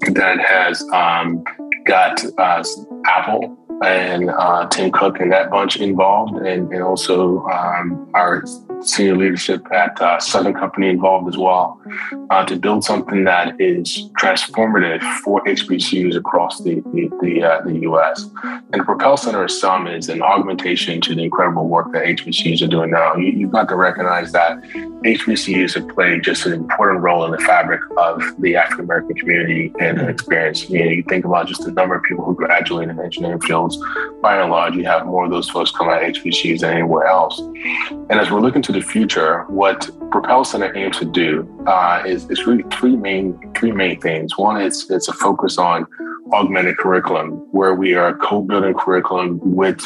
that 0.00 0.38
has 0.40 0.82
um, 0.92 1.44
got 1.84 2.24
uh, 2.38 2.64
Apple 3.06 3.56
and 3.82 4.30
uh, 4.30 4.66
Tim 4.68 4.90
Cook 4.90 5.20
and 5.20 5.32
that 5.32 5.50
bunch 5.50 5.76
involved, 5.76 6.36
and, 6.36 6.72
and 6.72 6.82
also 6.82 7.44
um, 7.46 8.10
our 8.14 8.42
senior 8.86 9.16
leadership 9.16 9.66
at 9.72 10.00
uh, 10.00 10.18
Southern 10.20 10.54
Company 10.54 10.88
involved 10.88 11.28
as 11.28 11.36
well 11.36 11.80
uh, 12.30 12.44
to 12.46 12.56
build 12.56 12.84
something 12.84 13.24
that 13.24 13.60
is 13.60 14.10
transformative 14.20 15.02
for 15.20 15.42
HBCUs 15.44 16.16
across 16.16 16.60
the 16.60 16.82
the, 16.92 17.10
the, 17.20 17.42
uh, 17.42 17.62
the, 17.62 17.80
U.S. 17.80 18.28
And 18.42 18.80
the 18.80 18.84
Propel 18.84 19.16
Center 19.16 19.46
some 19.48 19.86
is 19.86 20.08
an 20.08 20.22
augmentation 20.22 21.00
to 21.02 21.14
the 21.14 21.24
incredible 21.24 21.68
work 21.68 21.92
that 21.92 22.04
HBCUs 22.04 22.62
are 22.62 22.68
doing 22.68 22.90
now. 22.90 23.14
You, 23.16 23.32
you've 23.32 23.50
got 23.50 23.68
to 23.68 23.76
recognize 23.76 24.32
that 24.32 24.62
HBCUs 24.62 25.74
have 25.74 25.88
played 25.88 26.22
just 26.22 26.46
an 26.46 26.52
important 26.52 27.02
role 27.02 27.24
in 27.24 27.30
the 27.30 27.38
fabric 27.38 27.80
of 27.98 28.22
the 28.40 28.56
African 28.56 28.84
American 28.84 29.16
community 29.16 29.72
and 29.80 30.00
experience. 30.00 30.68
You, 30.68 30.84
know, 30.84 30.90
you 30.90 31.02
think 31.08 31.24
about 31.24 31.46
just 31.46 31.64
the 31.64 31.72
number 31.72 31.94
of 31.94 32.02
people 32.04 32.24
who 32.24 32.34
graduate 32.34 32.88
in 32.88 32.98
engineering 32.98 33.40
fields. 33.40 33.78
By 34.22 34.40
and 34.40 34.50
large, 34.50 34.74
you 34.74 34.84
have 34.84 35.06
more 35.06 35.24
of 35.24 35.30
those 35.30 35.50
folks 35.50 35.70
come 35.70 35.88
out 35.88 36.02
of 36.02 36.14
HBCUs 36.14 36.60
than 36.60 36.72
anywhere 36.72 37.06
else. 37.06 37.38
And 37.38 38.12
as 38.12 38.30
we're 38.30 38.40
looking 38.40 38.62
to 38.62 38.72
the 38.74 38.82
future, 38.82 39.44
what 39.44 39.88
Propel 40.10 40.44
Center 40.44 40.76
aims 40.76 40.98
to 40.98 41.04
do 41.04 41.48
uh, 41.66 42.02
is, 42.06 42.28
is 42.30 42.46
really 42.46 42.64
three 42.72 42.96
main 42.96 43.38
three 43.54 43.72
main 43.72 44.00
things. 44.00 44.36
One 44.36 44.60
is 44.60 44.90
it's 44.90 45.08
a 45.08 45.12
focus 45.12 45.58
on 45.58 45.86
augmented 46.32 46.76
curriculum, 46.78 47.32
where 47.52 47.74
we 47.74 47.94
are 47.94 48.14
co-building 48.16 48.74
curriculum 48.74 49.40
with 49.42 49.80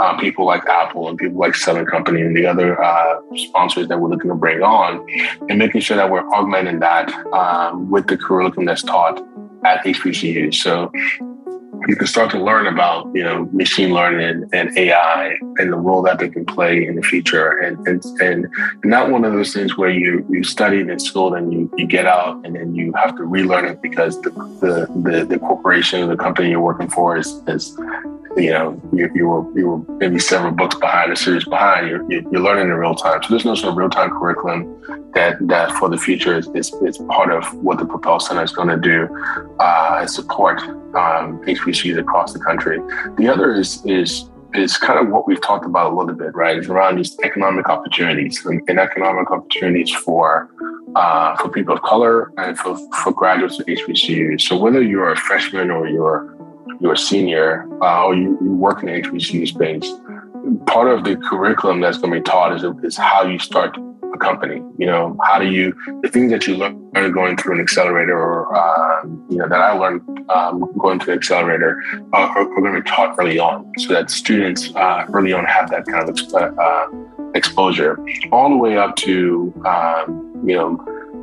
uh, 0.00 0.18
people 0.18 0.44
like 0.44 0.66
Apple 0.66 1.08
and 1.08 1.16
people 1.18 1.38
like 1.38 1.54
Southern 1.54 1.86
Company 1.86 2.22
and 2.22 2.36
the 2.36 2.46
other 2.46 2.82
uh, 2.82 3.20
sponsors 3.36 3.88
that 3.88 4.00
we're 4.00 4.08
looking 4.08 4.30
to 4.30 4.36
bring 4.36 4.62
on, 4.62 5.06
and 5.48 5.58
making 5.58 5.80
sure 5.80 5.96
that 5.96 6.10
we're 6.10 6.26
augmenting 6.34 6.80
that 6.80 7.10
um, 7.32 7.90
with 7.90 8.06
the 8.08 8.16
curriculum 8.16 8.66
that's 8.66 8.82
taught 8.82 9.18
at 9.64 9.84
HBCU. 9.84 10.52
So 10.54 10.90
you 11.88 11.96
can 11.96 12.06
start 12.06 12.30
to 12.30 12.42
learn 12.42 12.66
about 12.66 13.08
you 13.14 13.22
know 13.22 13.48
machine 13.52 13.92
learning 13.92 14.48
and 14.52 14.76
AI 14.76 15.36
and 15.58 15.72
the 15.72 15.76
role 15.76 16.02
that 16.02 16.18
they 16.18 16.28
can 16.28 16.44
play 16.44 16.86
in 16.86 16.96
the 16.96 17.02
future 17.02 17.58
and 17.58 17.86
and, 17.86 18.04
and 18.20 18.46
not 18.84 19.10
one 19.10 19.24
of 19.24 19.32
those 19.32 19.52
things 19.52 19.76
where 19.76 19.90
you 19.90 20.24
you 20.30 20.42
studied 20.44 20.88
in 20.88 20.98
school 20.98 21.34
and 21.34 21.52
you, 21.52 21.70
you 21.76 21.86
get 21.86 22.06
out 22.06 22.40
and 22.44 22.56
then 22.56 22.74
you 22.74 22.92
have 22.94 23.16
to 23.16 23.24
relearn 23.24 23.64
it 23.64 23.80
because 23.82 24.20
the 24.22 24.30
the 24.60 24.86
the, 25.10 25.24
the 25.24 25.38
corporation 25.38 26.02
or 26.02 26.06
the 26.06 26.16
company 26.16 26.50
you're 26.50 26.60
working 26.60 26.88
for 26.88 27.16
is 27.16 27.42
is 27.46 27.76
you 28.36 28.50
know, 28.50 28.80
you, 28.92 29.10
you 29.14 29.28
were 29.28 29.58
you 29.58 29.68
were 29.68 29.96
maybe 29.98 30.18
several 30.18 30.52
books 30.52 30.74
behind, 30.74 31.12
a 31.12 31.16
series 31.16 31.44
behind. 31.44 31.88
You're, 31.88 32.10
you're 32.10 32.40
learning 32.40 32.68
in 32.68 32.74
real 32.74 32.94
time. 32.94 33.22
So 33.22 33.28
there's 33.30 33.44
no 33.44 33.54
sort 33.54 33.72
of 33.72 33.76
real 33.76 33.90
time 33.90 34.10
curriculum 34.10 35.10
that 35.14 35.36
that 35.48 35.72
for 35.72 35.88
the 35.88 35.98
future 35.98 36.38
is, 36.38 36.48
is, 36.54 36.72
is 36.82 36.98
part 36.98 37.30
of 37.30 37.52
what 37.62 37.78
the 37.78 37.84
Propel 37.84 38.20
Center 38.20 38.42
is 38.42 38.52
going 38.52 38.68
to 38.68 38.78
do 38.78 39.08
uh, 39.58 40.06
support 40.06 40.60
um, 40.94 41.42
HBCUs 41.72 41.98
across 41.98 42.32
the 42.32 42.38
country. 42.38 42.80
The 43.16 43.28
other 43.28 43.54
is 43.54 43.84
is 43.84 44.28
is 44.54 44.76
kind 44.76 44.98
of 44.98 45.10
what 45.10 45.26
we've 45.26 45.40
talked 45.40 45.64
about 45.64 45.92
a 45.92 45.96
little 45.96 46.14
bit, 46.14 46.34
right? 46.34 46.58
It's 46.58 46.68
around 46.68 46.96
these 46.96 47.16
economic 47.24 47.70
opportunities 47.70 48.44
and, 48.44 48.60
and 48.68 48.78
economic 48.78 49.30
opportunities 49.30 49.90
for 49.90 50.50
uh, 50.94 51.36
for 51.36 51.48
people 51.48 51.74
of 51.74 51.82
color 51.82 52.32
and 52.36 52.58
for, 52.58 52.76
for 53.02 53.12
graduates 53.12 53.58
of 53.58 53.66
HBCUs. 53.66 54.42
So 54.42 54.58
whether 54.58 54.82
you're 54.82 55.10
a 55.10 55.16
freshman 55.16 55.70
or 55.70 55.88
you're 55.88 56.36
you're 56.80 56.92
a 56.92 56.98
senior 56.98 57.66
uh, 57.82 58.04
or 58.04 58.14
you, 58.14 58.38
you 58.42 58.52
work 58.52 58.82
in 58.82 58.86
the 58.86 59.00
HBCU 59.00 59.48
space, 59.48 59.90
part 60.66 60.88
of 60.88 61.04
the 61.04 61.16
curriculum 61.16 61.80
that's 61.80 61.98
going 61.98 62.12
to 62.12 62.18
be 62.18 62.22
taught 62.22 62.54
is, 62.54 62.64
is 62.82 62.96
how 62.96 63.24
you 63.24 63.38
start 63.38 63.76
a 64.12 64.18
company. 64.18 64.56
You 64.78 64.86
know, 64.86 65.16
how 65.22 65.38
do 65.38 65.46
you, 65.46 65.74
the 66.02 66.08
things 66.08 66.30
that 66.30 66.46
you 66.46 66.56
learn 66.56 67.12
going 67.12 67.36
through 67.36 67.54
an 67.54 67.60
accelerator 67.60 68.16
or, 68.18 68.54
uh, 68.54 69.04
you 69.30 69.38
know, 69.38 69.48
that 69.48 69.60
I 69.60 69.72
learned 69.72 70.02
um, 70.30 70.72
going 70.78 71.00
through 71.00 71.14
an 71.14 71.18
accelerator 71.18 71.82
uh, 72.12 72.16
are, 72.16 72.38
are, 72.38 72.60
going 72.60 72.74
to 72.74 72.82
be 72.82 72.88
taught 72.88 73.16
early 73.18 73.38
on 73.38 73.70
so 73.78 73.92
that 73.92 74.10
students 74.10 74.74
uh, 74.74 75.06
early 75.12 75.32
on 75.32 75.44
have 75.44 75.70
that 75.70 75.86
kind 75.86 76.08
of 76.08 76.14
exp- 76.14 76.58
uh, 76.58 77.32
exposure 77.34 77.98
all 78.30 78.50
the 78.50 78.56
way 78.56 78.76
up 78.76 78.96
to, 78.96 79.52
um, 79.66 80.42
you 80.46 80.54
know, 80.54 80.76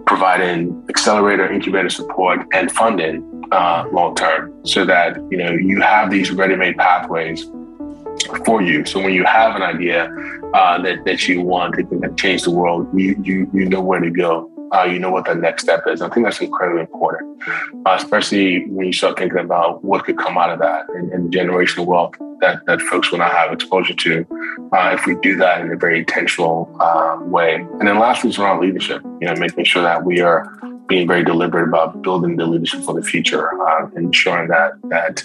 providing 0.05 0.83
accelerator, 0.89 1.51
incubator 1.51 1.89
support 1.89 2.45
and 2.53 2.71
funding 2.71 3.23
uh, 3.51 3.87
long 3.91 4.15
term 4.15 4.53
so 4.65 4.85
that 4.85 5.17
you 5.31 5.37
know 5.37 5.51
you 5.51 5.81
have 5.81 6.11
these 6.11 6.31
ready-made 6.31 6.77
pathways 6.77 7.45
for 8.45 8.61
you. 8.61 8.85
So 8.85 9.01
when 9.01 9.13
you 9.13 9.23
have 9.25 9.55
an 9.55 9.61
idea 9.61 10.11
uh, 10.53 10.81
that, 10.81 11.05
that 11.05 11.27
you 11.27 11.41
want 11.41 11.75
to 11.75 12.13
change 12.15 12.43
the 12.43 12.51
world, 12.51 12.87
you, 12.97 13.19
you, 13.23 13.49
you 13.53 13.65
know 13.65 13.81
where 13.81 13.99
to 13.99 14.09
go. 14.09 14.49
Uh, 14.71 14.83
you 14.83 14.99
know 14.99 15.09
what 15.09 15.25
the 15.25 15.33
next 15.33 15.63
step 15.63 15.83
is. 15.87 15.99
I 15.99 16.09
think 16.09 16.27
that's 16.27 16.39
incredibly 16.39 16.81
important, 16.81 17.41
uh, 17.87 17.97
especially 17.97 18.67
when 18.67 18.85
you 18.85 18.93
start 18.93 19.17
thinking 19.17 19.39
about 19.39 19.83
what 19.83 20.05
could 20.05 20.19
come 20.19 20.37
out 20.37 20.51
of 20.51 20.59
that 20.59 20.87
and, 20.89 21.11
and 21.11 21.33
generational 21.33 21.87
wealth 21.87 22.13
that, 22.41 22.65
that 22.67 22.81
folks 22.81 23.11
will 23.11 23.19
not 23.19 23.31
have 23.31 23.51
exposure 23.51 23.93
to 23.93 24.25
uh, 24.71 24.91
if 24.93 25.05
we 25.05 25.15
do 25.15 25.35
that 25.37 25.61
in 25.61 25.71
a 25.71 25.75
very 25.75 25.99
intentional 25.99 26.75
uh, 26.79 27.17
way. 27.21 27.55
And 27.55 27.87
then 27.87 27.99
lastly 27.99 28.29
is 28.29 28.37
around 28.37 28.61
leadership, 28.61 29.01
you 29.19 29.27
know, 29.27 29.33
making 29.35 29.65
sure 29.65 29.81
that 29.81 30.05
we 30.05 30.21
are 30.21 30.55
being 30.87 31.07
very 31.07 31.23
deliberate 31.23 31.67
about 31.67 32.01
building 32.01 32.37
the 32.37 32.45
leadership 32.45 32.81
for 32.81 32.93
the 32.93 33.01
future, 33.01 33.49
uh, 33.61 33.89
ensuring 33.95 34.49
that 34.49 34.73
that 34.89 35.15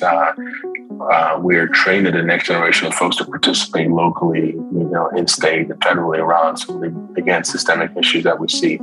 uh, 1.00 1.38
we're 1.40 1.68
training 1.68 2.12
the 2.12 2.22
next 2.22 2.46
generation 2.46 2.86
of 2.86 2.94
folks 2.94 3.16
to 3.16 3.24
participate 3.24 3.90
locally, 3.90 4.52
you 4.52 4.88
know, 4.92 5.08
in 5.16 5.26
state 5.26 5.70
and 5.70 5.80
federally 5.80 6.18
around 6.18 6.56
some 6.56 6.82
of 6.82 7.14
the 7.14 7.20
again 7.20 7.44
systemic 7.44 7.90
issues 7.96 8.24
that 8.24 8.38
we 8.38 8.48
see. 8.48 8.80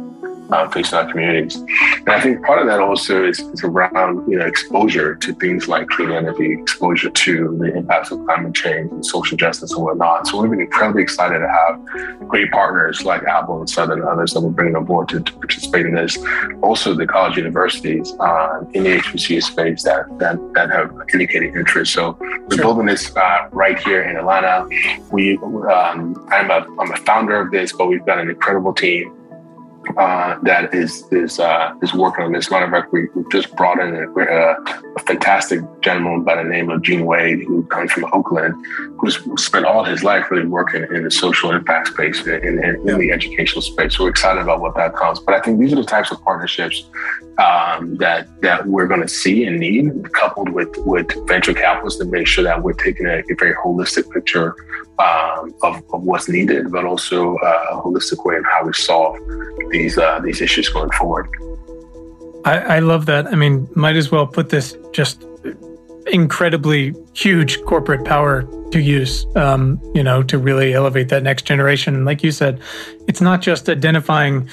Uh, 0.51 0.67
facing 0.69 0.97
our 0.97 1.09
communities. 1.09 1.55
And 1.55 2.09
I 2.09 2.19
think 2.19 2.43
part 2.45 2.59
of 2.59 2.67
that 2.67 2.79
also 2.79 3.25
is, 3.25 3.39
is 3.39 3.63
around 3.63 4.29
you 4.29 4.37
know 4.37 4.45
exposure 4.45 5.15
to 5.15 5.33
things 5.35 5.67
like 5.67 5.87
clean 5.87 6.11
energy, 6.11 6.53
exposure 6.53 7.09
to 7.09 7.57
the 7.57 7.75
impacts 7.75 8.11
of 8.11 8.23
climate 8.25 8.53
change 8.53 8.91
and 8.91 9.05
social 9.05 9.37
justice 9.37 9.71
and 9.71 9.83
whatnot. 9.83 10.27
So 10.27 10.41
we've 10.41 10.51
been 10.51 10.61
incredibly 10.61 11.03
excited 11.03 11.39
to 11.39 11.47
have 11.47 12.27
great 12.27 12.51
partners 12.51 13.03
like 13.03 13.23
Apple 13.23 13.59
and 13.59 13.69
Southern 13.69 13.99
and 13.99 14.07
others 14.07 14.33
that 14.33 14.41
we're 14.41 14.49
bringing 14.49 14.75
on 14.75 14.85
board 14.85 15.09
to, 15.09 15.21
to 15.21 15.33
participate 15.33 15.85
in 15.85 15.95
this. 15.95 16.17
Also, 16.61 16.93
the 16.93 17.07
college 17.07 17.37
universities 17.37 18.13
uh, 18.19 18.63
in 18.73 18.83
the 18.83 18.97
HBCU 18.97 19.41
space 19.43 19.83
that, 19.83 20.05
that 20.19 20.37
that 20.53 20.69
have 20.71 20.91
indicated 21.13 21.55
interest. 21.55 21.93
So 21.93 22.17
we're 22.19 22.55
sure. 22.55 22.63
building 22.63 22.85
this 22.87 23.15
uh, 23.15 23.47
right 23.51 23.79
here 23.79 24.03
in 24.03 24.17
Atlanta. 24.17 24.67
We 25.11 25.37
um, 25.37 26.27
I'm 26.29 26.51
a 26.51 26.65
I'm 26.79 26.91
a 26.91 26.97
founder 26.97 27.39
of 27.39 27.51
this, 27.51 27.71
but 27.73 27.87
we've 27.87 28.05
got 28.05 28.19
an 28.19 28.29
incredible 28.29 28.73
team 28.73 29.20
uh, 29.97 30.37
that 30.43 30.73
is 30.73 31.05
is 31.11 31.39
uh, 31.39 31.73
is 31.81 31.93
working 31.93 32.25
on 32.25 32.31
this. 32.31 32.51
Matter 32.51 32.65
of 32.65 32.71
fact, 32.71 32.93
we, 32.93 33.07
we 33.15 33.23
just 33.31 33.55
brought 33.55 33.79
in 33.79 33.95
a, 33.95 34.21
a, 34.21 34.99
fantastic 35.05 35.61
gentleman 35.81 36.23
by 36.23 36.35
the 36.35 36.47
name 36.47 36.69
of 36.69 36.81
Gene 36.81 37.05
Wade, 37.05 37.43
who 37.43 37.63
comes 37.65 37.91
from 37.91 38.05
Oakland, 38.13 38.53
who's 38.99 39.19
spent 39.43 39.65
all 39.65 39.83
his 39.83 40.03
life 40.03 40.29
really 40.29 40.47
working 40.47 40.83
in 40.93 41.03
the 41.03 41.11
social 41.11 41.51
impact 41.51 41.87
space 41.87 42.25
in, 42.25 42.43
in, 42.43 42.63
in 42.63 42.87
yeah. 42.87 42.97
the 42.97 43.11
educational 43.11 43.61
space. 43.61 43.97
So 43.97 44.03
we're 44.03 44.11
excited 44.11 44.41
about 44.41 44.61
what 44.61 44.75
that 44.75 44.95
comes. 44.95 45.19
But 45.19 45.35
I 45.35 45.41
think 45.41 45.59
these 45.59 45.73
are 45.73 45.77
the 45.77 45.83
types 45.83 46.11
of 46.11 46.21
partnerships 46.23 46.83
um, 47.37 47.97
that 47.97 48.27
that 48.41 48.67
we're 48.67 48.87
going 48.87 49.01
to 49.01 49.09
see 49.09 49.45
and 49.45 49.59
need, 49.59 50.13
coupled 50.13 50.49
with 50.49 50.69
with 50.85 51.11
venture 51.27 51.53
capitalists 51.53 51.99
to 51.99 52.05
make 52.05 52.27
sure 52.27 52.43
that 52.43 52.61
we're 52.61 52.73
taking 52.73 53.07
a, 53.07 53.19
a 53.19 53.35
very 53.37 53.55
holistic 53.55 54.09
picture 54.11 54.55
um, 55.01 55.53
of, 55.63 55.75
of, 55.93 56.03
what's 56.03 56.27
needed, 56.29 56.71
but 56.71 56.85
also 56.85 57.35
uh, 57.37 57.65
a 57.71 57.81
holistic 57.81 58.23
way 58.25 58.35
of 58.35 58.45
how 58.51 58.65
we 58.65 58.73
solve 58.73 59.17
these 59.69 59.97
uh, 59.97 60.19
these 60.23 60.41
issues 60.41 60.69
going 60.69 60.91
forward. 60.91 61.27
I, 62.45 62.77
I 62.77 62.79
love 62.79 63.05
that. 63.05 63.27
I 63.27 63.35
mean, 63.35 63.67
might 63.75 63.95
as 63.95 64.11
well 64.11 64.27
put 64.27 64.49
this 64.49 64.77
just 64.91 65.25
incredibly 66.07 66.93
huge 67.13 67.61
corporate 67.63 68.03
power 68.05 68.47
to 68.71 68.79
use, 68.79 69.25
um, 69.35 69.79
you 69.93 70.03
know, 70.03 70.23
to 70.23 70.37
really 70.37 70.73
elevate 70.73 71.09
that 71.09 71.23
next 71.23 71.43
generation. 71.43 72.05
Like 72.05 72.23
you 72.23 72.31
said, 72.31 72.59
it's 73.07 73.21
not 73.21 73.41
just 73.41 73.69
identifying 73.69 74.49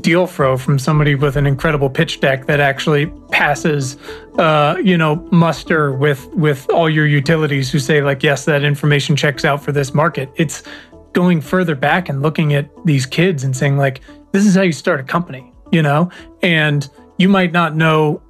deal 0.00 0.26
flow 0.26 0.56
from 0.56 0.78
somebody 0.78 1.14
with 1.14 1.36
an 1.36 1.46
incredible 1.46 1.90
pitch 1.90 2.20
deck 2.20 2.46
that 2.46 2.58
actually 2.58 3.06
passes 3.30 3.98
uh, 4.38 4.76
you 4.82 4.96
know 4.96 5.16
muster 5.30 5.92
with 5.92 6.26
with 6.34 6.68
all 6.70 6.88
your 6.88 7.06
utilities 7.06 7.70
who 7.70 7.78
say 7.78 8.02
like 8.02 8.22
yes 8.22 8.44
that 8.46 8.64
information 8.64 9.14
checks 9.14 9.44
out 9.44 9.62
for 9.62 9.72
this 9.72 9.92
market. 9.92 10.30
It's 10.36 10.62
going 11.12 11.40
further 11.40 11.74
back 11.74 12.08
and 12.08 12.22
looking 12.22 12.54
at 12.54 12.70
these 12.84 13.06
kids 13.06 13.44
and 13.44 13.56
saying 13.56 13.76
like 13.76 14.00
this 14.32 14.46
is 14.46 14.54
how 14.54 14.62
you 14.62 14.72
start 14.72 15.00
a 15.00 15.04
company 15.04 15.52
you 15.70 15.82
know? 15.82 16.10
And 16.42 16.88
you 17.18 17.28
might 17.28 17.52
not 17.52 17.76
know 17.76 18.22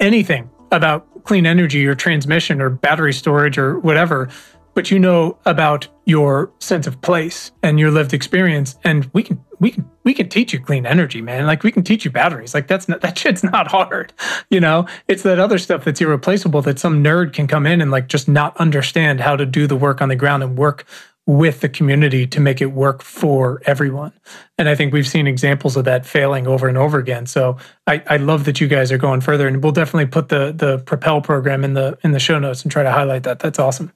anything 0.00 0.50
about 0.72 1.06
clean 1.24 1.46
energy 1.46 1.86
or 1.86 1.94
transmission 1.94 2.60
or 2.60 2.70
battery 2.70 3.12
storage 3.12 3.58
or 3.58 3.78
whatever 3.80 4.28
but 4.74 4.90
you 4.90 4.98
know 4.98 5.38
about 5.46 5.88
your 6.04 6.52
sense 6.60 6.86
of 6.86 7.00
place 7.00 7.50
and 7.62 7.80
your 7.80 7.90
lived 7.90 8.14
experience 8.14 8.76
and 8.84 9.10
we 9.12 9.22
can 9.22 9.42
we 9.58 9.70
can 9.70 9.90
we 10.04 10.14
can 10.14 10.28
teach 10.28 10.52
you 10.52 10.60
clean 10.60 10.86
energy 10.86 11.20
man. 11.20 11.46
Like 11.46 11.62
we 11.62 11.72
can 11.72 11.82
teach 11.82 12.04
you 12.04 12.10
batteries. 12.10 12.54
Like 12.54 12.66
that's 12.66 12.88
not 12.88 13.00
that 13.02 13.18
shit's 13.18 13.42
not 13.42 13.68
hard 13.68 14.12
you 14.50 14.60
know? 14.60 14.86
It's 15.08 15.22
that 15.22 15.38
other 15.38 15.58
stuff 15.58 15.84
that's 15.84 16.00
irreplaceable 16.00 16.62
that 16.62 16.78
some 16.78 17.02
nerd 17.02 17.32
can 17.32 17.46
come 17.46 17.66
in 17.66 17.80
and 17.80 17.90
like 17.90 18.08
just 18.08 18.28
not 18.28 18.56
understand 18.56 19.20
how 19.20 19.36
to 19.36 19.46
do 19.46 19.66
the 19.66 19.76
work 19.76 20.00
on 20.00 20.08
the 20.08 20.16
ground 20.16 20.42
and 20.42 20.56
work 20.56 20.84
with 21.26 21.60
the 21.60 21.68
community 21.68 22.24
to 22.24 22.38
make 22.38 22.60
it 22.60 22.66
work 22.66 23.02
for 23.02 23.60
everyone. 23.66 24.12
And 24.58 24.68
i 24.68 24.76
think 24.76 24.92
we've 24.92 25.08
seen 25.08 25.26
examples 25.26 25.76
of 25.76 25.84
that 25.84 26.06
failing 26.06 26.46
over 26.46 26.68
and 26.68 26.78
over 26.78 26.98
again. 26.98 27.26
So 27.26 27.56
i, 27.86 28.02
I 28.08 28.16
love 28.16 28.44
that 28.44 28.60
you 28.60 28.68
guys 28.68 28.92
are 28.92 28.98
going 28.98 29.20
further 29.20 29.48
and 29.48 29.62
we'll 29.62 29.72
definitely 29.72 30.06
put 30.06 30.28
the 30.28 30.52
the 30.52 30.78
propel 30.78 31.20
program 31.20 31.64
in 31.64 31.74
the 31.74 31.98
in 32.04 32.12
the 32.12 32.20
show 32.20 32.38
notes 32.38 32.62
and 32.62 32.70
try 32.70 32.82
to 32.82 32.92
highlight 32.92 33.24
that. 33.24 33.40
That's 33.40 33.58
awesome 33.58 33.92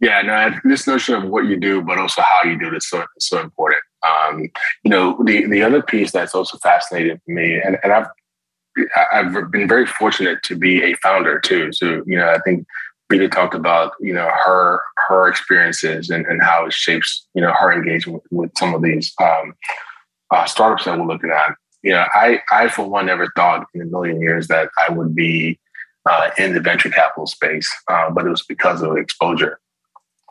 yeah, 0.00 0.22
no, 0.22 0.54
this 0.64 0.86
notion 0.86 1.14
of 1.14 1.24
what 1.24 1.46
you 1.46 1.58
do, 1.58 1.80
but 1.80 1.98
also 1.98 2.22
how 2.22 2.48
you 2.48 2.58
do 2.58 2.68
it 2.68 2.76
is 2.76 2.88
so, 2.88 3.04
so 3.18 3.40
important. 3.40 3.82
Um, 4.06 4.50
you 4.82 4.90
know, 4.90 5.16
the, 5.24 5.46
the 5.46 5.62
other 5.62 5.82
piece 5.82 6.12
that's 6.12 6.34
also 6.34 6.58
fascinating 6.58 7.20
for 7.24 7.32
me, 7.32 7.54
and, 7.54 7.78
and 7.82 7.92
I've 7.92 8.06
I've 9.12 9.50
been 9.52 9.68
very 9.68 9.86
fortunate 9.86 10.42
to 10.44 10.56
be 10.56 10.82
a 10.82 10.94
founder 10.96 11.38
too. 11.38 11.72
So, 11.72 12.02
you 12.06 12.16
know, 12.16 12.28
I 12.28 12.38
think 12.40 12.66
Vida 13.10 13.28
talked 13.28 13.54
about, 13.54 13.92
you 14.00 14.12
know, 14.12 14.28
her 14.44 14.80
her 15.08 15.28
experiences 15.28 16.10
and, 16.10 16.26
and 16.26 16.42
how 16.42 16.66
it 16.66 16.72
shapes, 16.72 17.26
you 17.34 17.40
know, 17.40 17.52
her 17.52 17.72
engagement 17.72 18.22
with, 18.30 18.32
with 18.32 18.58
some 18.58 18.74
of 18.74 18.82
these 18.82 19.12
um, 19.22 19.54
uh, 20.32 20.44
startups 20.46 20.86
that 20.86 20.98
we're 20.98 21.06
looking 21.06 21.30
at. 21.30 21.54
You 21.82 21.92
know, 21.92 22.04
I 22.14 22.40
I 22.50 22.68
for 22.68 22.88
one 22.88 23.06
never 23.06 23.30
thought 23.36 23.66
in 23.74 23.82
a 23.82 23.84
million 23.84 24.20
years 24.20 24.48
that 24.48 24.70
I 24.88 24.92
would 24.92 25.14
be 25.14 25.60
uh, 26.06 26.30
in 26.36 26.54
the 26.54 26.60
venture 26.60 26.90
capital 26.90 27.26
space, 27.26 27.72
uh, 27.88 28.10
but 28.10 28.26
it 28.26 28.30
was 28.30 28.44
because 28.44 28.82
of 28.82 28.96
exposure. 28.96 29.60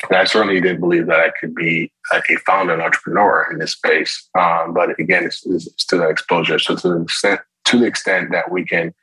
And 0.09 0.17
I 0.17 0.25
certainly 0.25 0.59
didn't 0.59 0.81
believe 0.81 1.07
that 1.07 1.19
I 1.19 1.31
could 1.39 1.55
be 1.55 1.91
a, 2.13 2.21
founder 2.45 2.73
and 2.73 2.81
entrepreneur 2.81 3.47
in 3.51 3.59
this 3.59 3.71
space. 3.71 4.27
Um, 4.37 4.73
but 4.73 4.99
again, 4.99 5.23
it's, 5.23 5.45
it's, 5.45 5.85
to 5.85 5.97
that 5.97 6.09
exposure. 6.09 6.59
So 6.59 6.75
to 6.75 6.89
the 6.89 7.01
extent 7.01 7.41
to 7.65 7.79
the 7.79 7.85
extent 7.85 8.31
that 8.31 8.51
we 8.51 8.65
can 8.65 8.93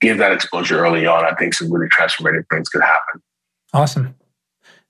give 0.00 0.18
that 0.18 0.32
exposure 0.32 0.78
early 0.78 1.06
on, 1.06 1.24
I 1.24 1.34
think 1.34 1.54
some 1.54 1.70
really 1.70 1.88
transformative 1.88 2.44
things 2.50 2.68
could 2.68 2.82
happen. 2.82 3.22
Awesome. 3.74 4.14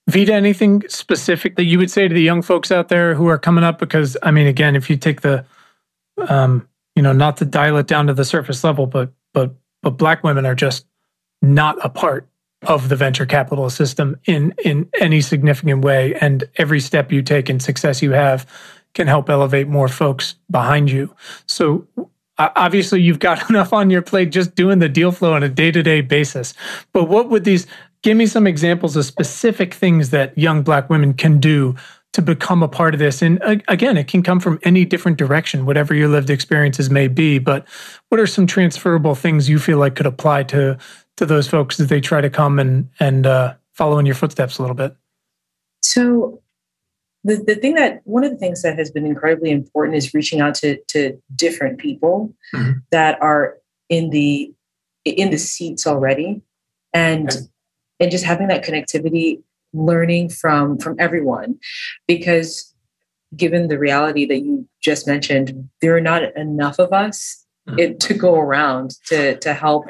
Vida, 0.08 0.32
anything 0.32 0.84
specific 0.88 1.56
that 1.56 1.64
you 1.64 1.78
would 1.78 1.90
say 1.90 2.06
to 2.06 2.14
the 2.14 2.22
young 2.22 2.40
folks 2.40 2.70
out 2.70 2.88
there 2.88 3.14
who 3.14 3.26
are 3.26 3.38
coming 3.38 3.64
up? 3.64 3.80
Because 3.80 4.16
I 4.22 4.30
mean, 4.30 4.46
again, 4.46 4.76
if 4.76 4.88
you 4.88 4.96
take 4.96 5.22
the, 5.22 5.44
um, 6.28 6.68
you 6.94 7.02
know, 7.02 7.12
not 7.12 7.36
to 7.38 7.44
dial 7.44 7.76
it 7.78 7.88
down 7.88 8.06
to 8.06 8.14
the 8.14 8.24
surface 8.24 8.62
level, 8.62 8.86
but 8.86 9.12
but 9.34 9.52
but 9.82 9.90
black 9.90 10.22
women 10.22 10.46
are 10.46 10.54
just 10.54 10.86
not 11.42 11.76
a 11.84 11.88
part 11.88 12.28
of 12.66 12.88
the 12.88 12.96
venture 12.96 13.26
capital 13.26 13.70
system 13.70 14.18
in 14.26 14.54
in 14.64 14.88
any 15.00 15.20
significant 15.20 15.84
way. 15.84 16.14
And 16.16 16.44
every 16.56 16.80
step 16.80 17.12
you 17.12 17.22
take 17.22 17.48
and 17.48 17.62
success 17.62 18.02
you 18.02 18.12
have 18.12 18.46
can 18.94 19.06
help 19.06 19.28
elevate 19.28 19.68
more 19.68 19.88
folks 19.88 20.36
behind 20.50 20.90
you. 20.90 21.14
So 21.46 21.86
obviously 22.38 23.00
you've 23.00 23.18
got 23.18 23.48
enough 23.50 23.72
on 23.72 23.90
your 23.90 24.02
plate 24.02 24.30
just 24.30 24.54
doing 24.54 24.78
the 24.78 24.88
deal 24.88 25.12
flow 25.12 25.34
on 25.34 25.42
a 25.42 25.48
day-to-day 25.48 26.02
basis. 26.02 26.54
But 26.92 27.04
what 27.04 27.28
would 27.28 27.44
these 27.44 27.66
give 28.02 28.16
me 28.16 28.26
some 28.26 28.46
examples 28.46 28.96
of 28.96 29.04
specific 29.04 29.74
things 29.74 30.10
that 30.10 30.36
young 30.38 30.62
black 30.62 30.88
women 30.88 31.12
can 31.12 31.40
do 31.40 31.74
to 32.12 32.22
become 32.22 32.62
a 32.62 32.68
part 32.68 32.94
of 32.94 32.98
this. 32.98 33.20
And 33.20 33.42
again 33.68 33.98
it 33.98 34.08
can 34.08 34.22
come 34.22 34.40
from 34.40 34.58
any 34.62 34.86
different 34.86 35.18
direction 35.18 35.66
whatever 35.66 35.94
your 35.94 36.08
lived 36.08 36.30
experiences 36.30 36.88
may 36.88 37.08
be. 37.08 37.38
But 37.38 37.66
what 38.08 38.18
are 38.18 38.26
some 38.26 38.46
transferable 38.46 39.14
things 39.14 39.50
you 39.50 39.58
feel 39.58 39.76
like 39.76 39.96
could 39.96 40.06
apply 40.06 40.44
to 40.44 40.78
to 41.16 41.26
those 41.26 41.48
folks 41.48 41.80
as 41.80 41.88
they 41.88 42.00
try 42.00 42.20
to 42.20 42.30
come 42.30 42.58
and 42.58 42.88
and 43.00 43.26
uh, 43.26 43.54
follow 43.72 43.98
in 43.98 44.06
your 44.06 44.14
footsteps 44.14 44.58
a 44.58 44.62
little 44.62 44.76
bit? 44.76 44.94
So, 45.82 46.42
the 47.24 47.36
the 47.36 47.56
thing 47.56 47.74
that 47.74 48.00
one 48.04 48.24
of 48.24 48.30
the 48.30 48.36
things 48.36 48.62
that 48.62 48.78
has 48.78 48.90
been 48.90 49.06
incredibly 49.06 49.50
important 49.50 49.96
is 49.96 50.14
reaching 50.14 50.40
out 50.40 50.54
to 50.56 50.78
to 50.88 51.20
different 51.34 51.78
people 51.78 52.34
mm-hmm. 52.54 52.78
that 52.90 53.20
are 53.22 53.58
in 53.88 54.10
the 54.10 54.52
in 55.04 55.30
the 55.30 55.38
seats 55.38 55.86
already, 55.86 56.42
and 56.92 57.30
okay. 57.30 57.40
and 58.00 58.10
just 58.10 58.24
having 58.24 58.48
that 58.48 58.64
connectivity, 58.64 59.42
learning 59.72 60.28
from 60.30 60.78
from 60.78 60.96
everyone, 60.98 61.58
because 62.06 62.72
given 63.34 63.68
the 63.68 63.78
reality 63.78 64.26
that 64.26 64.40
you 64.40 64.68
just 64.80 65.06
mentioned, 65.06 65.68
there 65.80 65.96
are 65.96 66.00
not 66.00 66.22
enough 66.36 66.78
of 66.78 66.92
us. 66.92 67.45
It, 67.78 68.00
to 68.00 68.14
go 68.14 68.36
around 68.36 68.90
to 69.06 69.38
to 69.38 69.54
help 69.54 69.84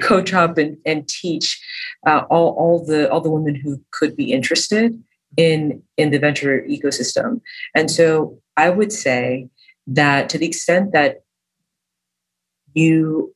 coach 0.00 0.32
up 0.32 0.58
and, 0.58 0.76
and 0.84 1.08
teach 1.08 1.60
uh, 2.06 2.22
all, 2.30 2.50
all 2.58 2.84
the 2.84 3.10
all 3.10 3.20
the 3.20 3.30
women 3.30 3.54
who 3.54 3.80
could 3.90 4.16
be 4.16 4.32
interested 4.32 5.02
in 5.36 5.82
in 5.96 6.10
the 6.10 6.18
venture 6.18 6.62
ecosystem. 6.68 7.40
And 7.74 7.90
so 7.90 8.38
i 8.56 8.70
would 8.70 8.92
say 8.92 9.48
that 9.86 10.28
to 10.28 10.38
the 10.38 10.46
extent 10.46 10.92
that 10.92 11.22
you 12.74 13.34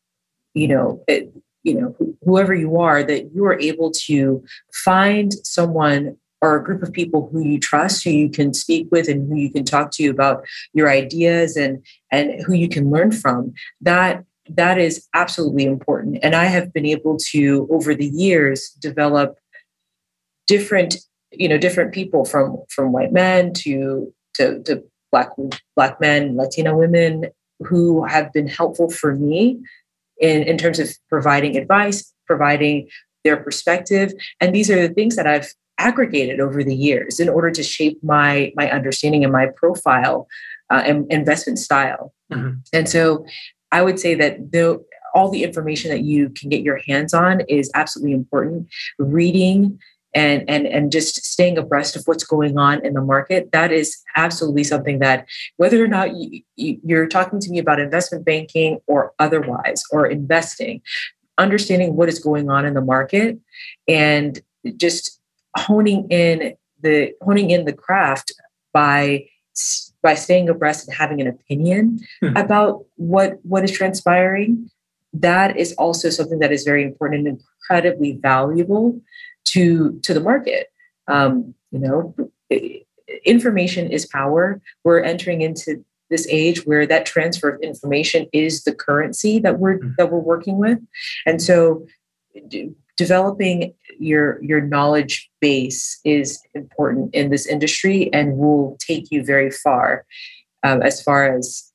you 0.55 0.69
know 0.69 1.03
it, 1.09 1.33
you 1.63 1.81
know 1.81 1.95
whoever 2.25 2.55
you 2.55 2.79
are 2.79 3.03
that 3.03 3.35
you 3.35 3.45
are 3.45 3.59
able 3.59 3.91
to 3.91 4.43
find 4.73 5.33
someone 5.45 6.17
or 6.41 6.57
a 6.57 6.65
group 6.65 6.83
of 6.83 6.93
people 6.93 7.29
who 7.33 7.43
you 7.43 7.59
trust, 7.59 8.05
who 8.05 8.11
you 8.11 8.31
can 8.31 8.55
speak 8.55 8.89
with, 8.91 9.09
and 9.09 9.29
who 9.29 9.37
you 9.37 9.51
can 9.51 9.65
talk 9.65 9.91
to 9.93 10.09
about 10.09 10.45
your 10.73 10.91
ideas 10.91 11.57
and 11.57 11.85
and 12.11 12.43
who 12.45 12.55
you 12.55 12.69
can 12.69 12.91
learn 12.91 13.13
from. 13.13 13.53
That 13.81 14.25
that 14.49 14.79
is 14.79 15.07
absolutely 15.15 15.65
important. 15.65 16.19
And 16.23 16.35
I 16.35 16.47
have 16.47 16.73
been 16.73 16.87
able 16.87 17.19
to 17.31 17.69
over 17.71 17.95
the 17.95 18.07
years 18.07 18.71
develop 18.81 19.39
different 20.47 20.97
you 21.33 21.49
know 21.49 21.59
different 21.59 21.93
people 21.93 22.25
from 22.25 22.59
from 22.69 22.93
white 22.93 23.13
men 23.13 23.53
to 23.53 24.13
to, 24.35 24.63
to 24.63 24.83
black 25.11 25.31
black 25.77 26.01
men, 26.01 26.37
Latino 26.37 26.77
women 26.77 27.27
who 27.61 28.05
have 28.05 28.33
been 28.33 28.47
helpful 28.47 28.89
for 28.89 29.15
me 29.15 29.59
in, 30.21 30.43
in 30.45 30.57
terms 30.57 30.79
of 30.79 30.91
providing 31.09 31.57
advice, 31.57 32.13
providing 32.27 32.89
their 33.25 33.37
perspective. 33.37 34.13
And 34.41 34.55
these 34.55 34.71
are 34.71 34.81
the 34.87 34.95
things 34.95 35.17
that 35.17 35.27
I've 35.27 35.53
aggregated 35.79 36.41
over 36.41 36.63
the 36.63 36.75
years 36.75 37.21
in 37.21 37.29
order 37.29 37.51
to 37.51 37.63
shape 37.63 38.03
my 38.03 38.53
my 38.57 38.71
understanding 38.71 39.25
and 39.25 39.33
my 39.33 39.47
profile 39.57 40.27
uh, 40.71 40.83
investment 41.11 41.59
style. 41.59 42.13
Mm-hmm. 42.33 42.59
And 42.73 42.89
so 42.89 43.25
I 43.73 43.83
would 43.83 43.99
say 43.99 44.15
that 44.15 44.53
the, 44.53 44.85
all 45.15 45.31
the 45.31 45.43
information 45.43 45.91
that 45.91 46.03
you 46.03 46.31
can 46.31 46.49
get 46.49 46.63
your 46.63 46.81
hands 46.87 47.15
on 47.15 47.41
is 47.49 47.71
absolutely 47.75 48.13
important. 48.13 48.69
Reading 48.99 49.79
and 50.15 50.49
and 50.49 50.67
and 50.67 50.91
just 50.91 51.25
staying 51.25 51.59
abreast 51.59 51.95
of 51.95 52.03
what's 52.07 52.25
going 52.25 52.57
on 52.57 52.85
in 52.85 52.95
the 52.95 53.01
market 53.01 53.53
that 53.53 53.71
is 53.71 53.99
absolutely 54.17 54.65
something 54.65 55.01
that 55.01 55.27
whether 55.59 55.85
or 55.85 55.87
not 55.87 56.17
you, 56.17 56.43
you're 56.57 57.07
talking 57.07 57.39
to 57.39 57.51
me 57.51 57.59
about 57.59 57.79
investment 57.79 58.25
banking 58.25 58.79
or 58.87 59.13
otherwise 59.19 59.85
or 59.93 60.07
investing 60.07 60.81
understanding 61.37 61.95
what 61.95 62.09
is 62.09 62.19
going 62.19 62.49
on 62.49 62.65
in 62.65 62.73
the 62.73 62.81
market 62.81 63.39
and 63.87 64.41
just 64.79 65.18
honing 65.59 66.07
in 66.11 66.55
the 66.81 67.13
honing 67.23 67.51
in 67.51 67.65
the 67.65 67.73
craft 67.73 68.33
by 68.73 69.27
by 70.03 70.15
staying 70.15 70.49
abreast 70.49 70.87
and 70.87 70.97
having 70.97 71.21
an 71.21 71.27
opinion 71.27 71.99
hmm. 72.21 72.37
about 72.37 72.85
what 72.97 73.39
what 73.43 73.65
is 73.65 73.73
transpiring 73.73 74.71
that 75.13 75.57
is 75.57 75.73
also 75.75 76.11
something 76.11 76.39
that 76.39 76.53
is 76.53 76.65
very 76.65 76.83
important 76.83 77.27
and 77.27 77.41
incredibly 77.41 78.13
valuable 78.13 79.01
to 79.45 79.99
to 80.01 80.15
the 80.15 80.21
market 80.21 80.69
um, 81.09 81.55
you 81.71 81.79
know 81.79 82.15
information 83.25 83.91
is 83.91 84.07
power 84.07 84.61
we're 84.85 85.01
entering 85.01 85.43
into 85.43 85.85
this 86.11 86.27
age 86.31 86.65
where 86.65 86.87
that 86.87 87.05
transfer 87.05 87.51
of 87.51 87.61
information 87.61 88.27
is 88.33 88.65
the 88.65 88.75
currency 88.75 89.39
that 89.39 89.59
we're 89.59 89.79
mm-hmm. 89.79 89.91
that 89.99 90.11
we're 90.11 90.19
working 90.19 90.59
with 90.59 90.79
and 91.27 91.43
so 91.43 91.87
developing 92.99 93.73
your 93.99 94.43
your 94.43 94.61
knowledge 94.61 95.31
base 95.41 95.99
is 96.05 96.41
important 96.55 97.15
in 97.15 97.31
this 97.31 97.47
industry 97.47 98.13
and 98.13 98.37
will 98.37 98.77
take 98.81 99.11
you 99.11 99.25
very 99.25 99.51
far 99.51 100.05
um, 100.65 100.83
as 100.83 101.01
far 101.01 101.35
as 101.35 101.73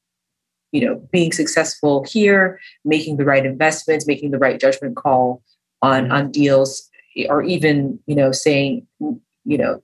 you 0.71 0.85
know 0.85 1.01
being 1.11 1.31
successful 1.31 2.05
here 2.07 2.59
making 2.85 3.17
the 3.17 3.25
right 3.25 3.45
investments 3.45 4.05
making 4.05 4.31
the 4.31 4.37
right 4.37 4.59
judgment 4.59 4.95
call 4.95 5.41
on 5.81 6.11
on 6.11 6.29
deals 6.29 6.89
or 7.29 7.41
even 7.41 7.97
you 8.05 8.15
know 8.15 8.31
saying 8.31 8.85
you 8.99 9.57
know 9.57 9.81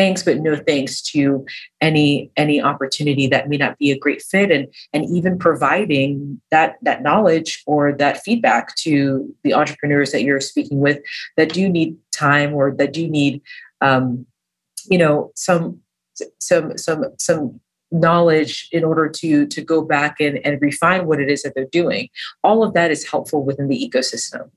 thanks 0.00 0.22
but 0.22 0.38
no 0.38 0.56
thanks 0.56 1.02
to 1.02 1.44
any 1.82 2.30
any 2.38 2.58
opportunity 2.62 3.26
that 3.26 3.50
may 3.50 3.58
not 3.58 3.76
be 3.76 3.90
a 3.90 3.98
great 3.98 4.22
fit. 4.22 4.50
And 4.50 4.66
and 4.94 5.04
even 5.04 5.38
providing 5.38 6.40
that 6.50 6.76
that 6.80 7.02
knowledge 7.02 7.62
or 7.66 7.92
that 7.92 8.22
feedback 8.22 8.74
to 8.76 9.34
the 9.44 9.52
entrepreneurs 9.52 10.12
that 10.12 10.22
you're 10.22 10.40
speaking 10.40 10.80
with 10.80 11.00
that 11.36 11.52
do 11.52 11.68
need 11.68 11.98
time 12.12 12.54
or 12.54 12.74
that 12.78 12.94
do 12.94 13.06
need 13.08 13.42
um, 13.82 14.24
you 14.88 14.96
know 14.96 15.32
some 15.34 15.80
some 16.38 16.78
some 16.78 17.04
some 17.18 17.60
knowledge 17.92 18.68
in 18.72 18.84
order 18.84 19.06
to 19.06 19.46
to 19.48 19.60
go 19.60 19.82
back 19.82 20.16
and, 20.18 20.38
and 20.46 20.62
refine 20.62 21.06
what 21.06 21.20
it 21.20 21.28
is 21.28 21.42
that 21.42 21.54
they're 21.54 21.74
doing. 21.82 22.08
All 22.42 22.62
of 22.62 22.72
that 22.72 22.90
is 22.90 23.06
helpful 23.06 23.44
within 23.44 23.68
the 23.68 23.76
ecosystem. 23.76 24.50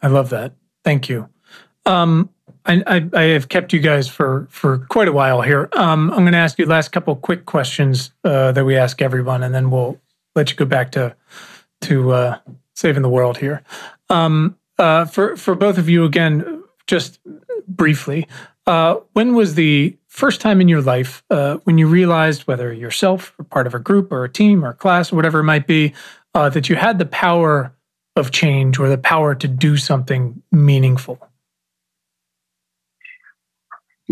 I 0.00 0.06
love 0.06 0.30
that. 0.30 0.54
Thank 0.84 1.08
you. 1.08 1.28
Um, 1.86 2.30
I, 2.66 3.08
I, 3.12 3.22
have 3.24 3.48
kept 3.48 3.72
you 3.72 3.80
guys 3.80 4.08
for 4.08 4.46
for 4.50 4.78
quite 4.88 5.08
a 5.08 5.12
while 5.12 5.42
here. 5.42 5.68
Um, 5.72 6.10
I'm 6.10 6.20
going 6.20 6.32
to 6.32 6.38
ask 6.38 6.58
you 6.58 6.64
last 6.64 6.92
couple 6.92 7.14
quick 7.16 7.44
questions 7.44 8.10
uh, 8.24 8.52
that 8.52 8.64
we 8.64 8.76
ask 8.76 9.02
everyone, 9.02 9.42
and 9.42 9.54
then 9.54 9.70
we'll 9.70 10.00
let 10.34 10.50
you 10.50 10.56
go 10.56 10.64
back 10.64 10.92
to 10.92 11.14
to 11.82 12.12
uh, 12.12 12.38
saving 12.74 13.02
the 13.02 13.08
world 13.10 13.38
here. 13.38 13.62
Um, 14.08 14.56
uh, 14.78 15.04
for 15.04 15.36
for 15.36 15.54
both 15.54 15.76
of 15.76 15.88
you, 15.88 16.04
again, 16.04 16.64
just 16.86 17.20
briefly, 17.68 18.26
uh, 18.66 18.96
when 19.12 19.34
was 19.34 19.54
the 19.54 19.96
first 20.08 20.40
time 20.40 20.60
in 20.60 20.68
your 20.68 20.80
life 20.80 21.22
uh, 21.30 21.56
when 21.64 21.76
you 21.76 21.86
realized, 21.86 22.42
whether 22.42 22.72
yourself 22.72 23.34
or 23.38 23.44
part 23.44 23.66
of 23.66 23.74
a 23.74 23.78
group 23.78 24.10
or 24.10 24.24
a 24.24 24.28
team 24.28 24.64
or 24.64 24.70
a 24.70 24.74
class 24.74 25.12
or 25.12 25.16
whatever 25.16 25.40
it 25.40 25.44
might 25.44 25.66
be, 25.66 25.92
uh, 26.34 26.48
that 26.48 26.68
you 26.68 26.76
had 26.76 26.98
the 26.98 27.06
power 27.06 27.74
of 28.16 28.30
change 28.30 28.78
or 28.78 28.88
the 28.88 28.98
power 28.98 29.34
to 29.34 29.48
do 29.48 29.76
something 29.76 30.42
meaningful? 30.50 31.18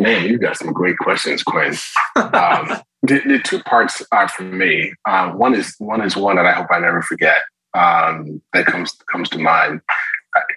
Man, 0.02 0.26
you 0.26 0.38
got 0.38 0.56
some 0.56 0.72
great 0.72 0.98
questions, 0.98 1.42
Quinn. 1.44 1.74
Um, 2.16 2.80
the, 3.02 3.20
the, 3.24 3.40
two 3.44 3.60
parts 3.60 4.02
are 4.10 4.28
for 4.28 4.42
me. 4.42 4.92
Uh, 5.06 5.30
one 5.30 5.54
is 5.54 5.76
one 5.78 6.02
is 6.02 6.16
one 6.16 6.36
that 6.36 6.46
I 6.46 6.52
hope 6.52 6.66
I 6.70 6.80
never 6.80 7.02
forget. 7.02 7.38
Um, 7.74 8.42
that 8.52 8.66
comes 8.66 8.92
comes 9.10 9.28
to 9.30 9.38
mind. 9.38 9.80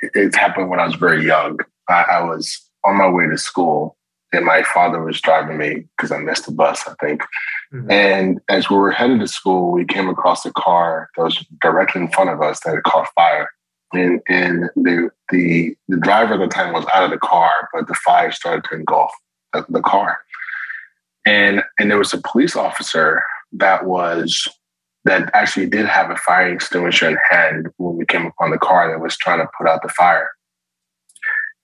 It 0.01 0.35
happened 0.35 0.69
when 0.69 0.79
I 0.79 0.85
was 0.87 0.95
very 0.95 1.23
young. 1.25 1.59
I, 1.87 2.05
I 2.13 2.23
was 2.23 2.59
on 2.83 2.97
my 2.97 3.07
way 3.07 3.27
to 3.27 3.37
school, 3.37 3.97
and 4.33 4.45
my 4.45 4.63
father 4.63 5.03
was 5.03 5.21
driving 5.21 5.57
me 5.57 5.85
because 5.95 6.11
I 6.11 6.17
missed 6.17 6.47
the 6.47 6.51
bus, 6.51 6.83
I 6.87 6.95
think. 7.05 7.21
Mm-hmm. 7.71 7.91
And 7.91 8.39
as 8.49 8.69
we 8.69 8.77
were 8.77 8.91
headed 8.91 9.19
to 9.19 9.27
school, 9.27 9.71
we 9.71 9.85
came 9.85 10.09
across 10.09 10.43
a 10.45 10.53
car 10.53 11.09
that 11.15 11.23
was 11.23 11.45
directly 11.61 12.01
in 12.01 12.07
front 12.07 12.31
of 12.31 12.41
us 12.41 12.61
that 12.61 12.73
had 12.73 12.83
caught 12.83 13.07
fire. 13.15 13.49
And, 13.93 14.21
and 14.27 14.63
the, 14.75 15.09
the 15.31 15.75
the 15.87 15.97
driver 15.97 16.33
at 16.33 16.39
the 16.39 16.47
time 16.47 16.73
was 16.73 16.85
out 16.93 17.03
of 17.03 17.11
the 17.11 17.19
car, 17.19 17.69
but 17.71 17.87
the 17.87 17.93
fire 17.93 18.31
started 18.31 18.65
to 18.65 18.75
engulf 18.75 19.11
the, 19.55 19.65
the 19.69 19.81
car. 19.81 20.19
And 21.25 21.63
and 21.79 21.89
there 21.89 21.97
was 21.97 22.13
a 22.13 22.21
police 22.21 22.55
officer 22.55 23.23
that 23.53 23.85
was 23.85 24.47
that 25.05 25.29
actually 25.33 25.67
did 25.67 25.85
have 25.85 26.09
a 26.09 26.15
fire 26.15 26.51
extinguisher 26.51 27.09
in 27.09 27.17
hand 27.29 27.67
when 27.77 27.95
we 27.95 28.05
came 28.05 28.25
upon 28.25 28.51
the 28.51 28.57
car 28.57 28.89
that 28.89 29.01
was 29.01 29.17
trying 29.17 29.39
to 29.39 29.47
put 29.57 29.67
out 29.67 29.81
the 29.81 29.89
fire. 29.89 30.29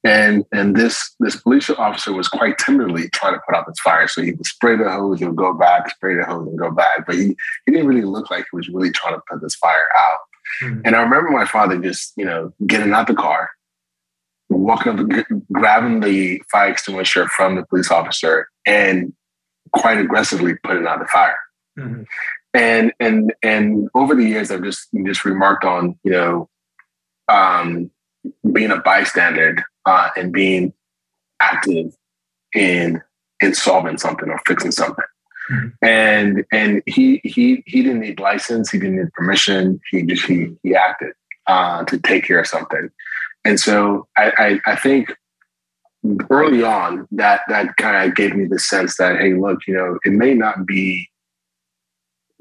And 0.03 0.45
and 0.51 0.75
this 0.75 1.13
this 1.19 1.35
police 1.35 1.69
officer 1.69 2.11
was 2.11 2.27
quite 2.27 2.57
timidly 2.57 3.09
trying 3.09 3.33
to 3.33 3.41
put 3.47 3.55
out 3.55 3.67
this 3.67 3.79
fire. 3.79 4.07
So 4.07 4.21
he 4.21 4.31
would 4.31 4.45
spray 4.47 4.75
the 4.75 4.89
hose 4.89 5.21
and 5.21 5.37
go 5.37 5.53
back, 5.53 5.91
spray 5.91 6.15
the 6.15 6.25
hose 6.25 6.47
and 6.47 6.57
go 6.57 6.71
back. 6.71 7.05
But 7.05 7.15
he, 7.15 7.35
he 7.65 7.71
didn't 7.71 7.87
really 7.87 8.01
look 8.01 8.31
like 8.31 8.45
he 8.51 8.55
was 8.55 8.69
really 8.69 8.91
trying 8.91 9.13
to 9.13 9.21
put 9.29 9.41
this 9.41 9.55
fire 9.55 9.87
out. 9.95 10.17
Mm-hmm. 10.63 10.81
And 10.85 10.95
I 10.95 11.01
remember 11.01 11.29
my 11.29 11.45
father 11.45 11.77
just, 11.77 12.13
you 12.17 12.25
know, 12.25 12.51
getting 12.65 12.93
out 12.93 13.07
the 13.07 13.13
car, 13.13 13.51
walking 14.57 14.99
up, 14.99 15.25
grabbing 15.51 16.01
the 16.01 16.41
fire 16.51 16.71
extinguisher 16.71 17.27
from 17.27 17.55
the 17.55 17.65
police 17.65 17.91
officer, 17.91 18.49
and 18.65 19.13
quite 19.73 19.97
aggressively 19.97 20.55
putting 20.63 20.85
out 20.85 20.99
the 20.99 21.07
fire. 21.07 21.37
Mm-hmm. 21.77 22.03
And 22.53 22.93
and 22.99 23.33
and 23.41 23.89
over 23.95 24.13
the 24.13 24.25
years, 24.25 24.51
I've 24.51 24.63
just 24.63 24.89
just 25.05 25.23
remarked 25.23 25.63
on 25.63 25.97
you 26.03 26.11
know 26.11 26.49
um, 27.29 27.89
being 28.51 28.71
a 28.71 28.77
bystander 28.77 29.63
uh, 29.85 30.09
and 30.17 30.33
being 30.33 30.73
active 31.39 31.95
in 32.53 33.01
in 33.41 33.53
solving 33.53 33.97
something 33.97 34.29
or 34.29 34.39
fixing 34.45 34.71
something. 34.71 35.05
Mm-hmm. 35.49 35.67
And 35.81 36.45
and 36.51 36.83
he 36.85 37.21
he 37.23 37.63
he 37.65 37.83
didn't 37.83 38.01
need 38.01 38.19
license. 38.19 38.69
He 38.69 38.79
didn't 38.79 38.97
need 38.97 39.13
permission. 39.13 39.79
He 39.89 40.03
just 40.03 40.25
he 40.25 40.53
he 40.61 40.75
acted 40.75 41.13
uh, 41.47 41.83
to 41.85 41.97
take 41.99 42.25
care 42.25 42.39
of 42.39 42.47
something. 42.47 42.89
And 43.45 43.59
so 43.59 44.07
I, 44.17 44.59
I, 44.65 44.71
I 44.71 44.75
think 44.75 45.13
early 46.29 46.63
on 46.63 47.07
that 47.11 47.41
that 47.47 47.75
kind 47.77 48.09
of 48.09 48.15
gave 48.15 48.35
me 48.35 48.45
the 48.45 48.59
sense 48.59 48.97
that 48.97 49.19
hey, 49.19 49.33
look, 49.33 49.59
you 49.67 49.73
know, 49.73 49.99
it 50.03 50.11
may 50.11 50.33
not 50.33 50.65
be 50.65 51.11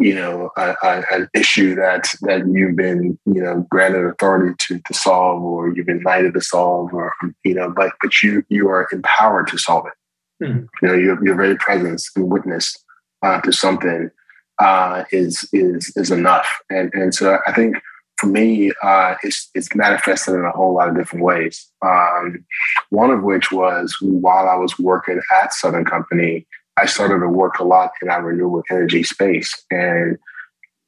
you 0.00 0.14
know 0.14 0.50
a, 0.56 0.74
a, 0.82 1.04
an 1.12 1.28
issue 1.34 1.74
that 1.74 2.08
that 2.22 2.42
you've 2.50 2.74
been 2.74 3.18
you 3.26 3.42
know 3.42 3.66
granted 3.70 4.06
authority 4.06 4.54
to 4.58 4.80
to 4.86 4.94
solve 4.94 5.42
or 5.42 5.72
you've 5.72 5.86
been 5.86 6.02
knighted 6.02 6.32
to 6.32 6.40
solve 6.40 6.92
or 6.92 7.12
you 7.44 7.54
know 7.54 7.70
but 7.70 7.92
but 8.02 8.22
you 8.22 8.42
you 8.48 8.68
are 8.68 8.88
empowered 8.92 9.46
to 9.46 9.58
solve 9.58 9.84
it 9.86 10.44
mm-hmm. 10.44 10.64
you 10.80 10.88
know 10.88 10.94
your, 10.94 11.24
your 11.24 11.36
very 11.36 11.56
presence 11.56 12.10
and 12.16 12.30
witness 12.30 12.82
uh, 13.22 13.40
to 13.42 13.52
something 13.52 14.10
uh, 14.58 15.04
is 15.12 15.46
is 15.52 15.92
is 15.96 16.10
enough 16.10 16.48
and 16.70 16.90
and 16.94 17.14
so 17.14 17.38
i 17.46 17.52
think 17.52 17.76
for 18.20 18.26
me, 18.26 18.70
uh, 18.82 19.14
it's, 19.22 19.48
it's 19.54 19.74
manifested 19.74 20.34
in 20.34 20.44
a 20.44 20.50
whole 20.50 20.74
lot 20.74 20.88
of 20.90 20.96
different 20.96 21.24
ways. 21.24 21.66
Um, 21.84 22.44
one 22.90 23.10
of 23.10 23.22
which 23.22 23.50
was 23.50 23.96
while 24.00 24.46
I 24.48 24.56
was 24.56 24.78
working 24.78 25.20
at 25.42 25.54
Southern 25.54 25.86
Company, 25.86 26.46
I 26.76 26.84
started 26.86 27.20
to 27.20 27.28
work 27.28 27.58
a 27.58 27.64
lot 27.64 27.92
in 28.02 28.10
our 28.10 28.22
renewable 28.22 28.62
energy 28.70 29.02
space. 29.02 29.64
And 29.70 30.18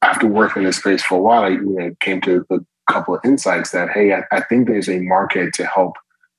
after 0.03 0.27
working 0.27 0.61
in 0.61 0.67
this 0.67 0.77
space 0.77 1.03
for 1.03 1.17
a 1.17 1.21
while, 1.21 1.43
I 1.43 1.49
you 1.49 1.75
know, 1.75 1.95
came 1.99 2.21
to 2.21 2.45
a 2.51 2.59
couple 2.91 3.15
of 3.15 3.21
insights 3.25 3.71
that, 3.71 3.89
hey, 3.89 4.13
I, 4.13 4.23
I 4.31 4.41
think 4.41 4.67
there's 4.67 4.89
a 4.89 4.99
market 4.99 5.53
to 5.55 5.65
help 5.65 5.95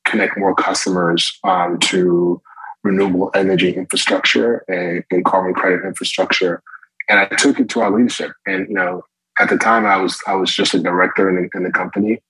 connect 0.07 0.39
more 0.39 0.55
customers 0.55 1.39
um, 1.43 1.79
to 1.81 2.41
renewable 2.85 3.31
energy 3.35 3.71
infrastructure 3.73 4.65
and, 4.69 5.03
and 5.11 5.25
carbon 5.25 5.55
credit 5.55 5.85
infrastructure. 5.85 6.63
And 7.09 7.19
I 7.19 7.27
took 7.27 7.59
it 7.59 7.69
to 7.71 7.81
our 7.81 7.91
leadership. 7.91 8.33
And, 8.47 8.69
you 8.69 8.75
know, 8.75 9.03
at 9.41 9.49
the 9.49 9.57
time 9.57 9.87
I 9.87 9.97
was 9.97 10.21
I 10.27 10.35
was 10.35 10.55
just 10.55 10.75
a 10.75 10.79
director 10.79 11.29
in 11.29 11.37
the, 11.37 11.59
in 11.59 11.65
the 11.65 11.73
company, 11.73 12.21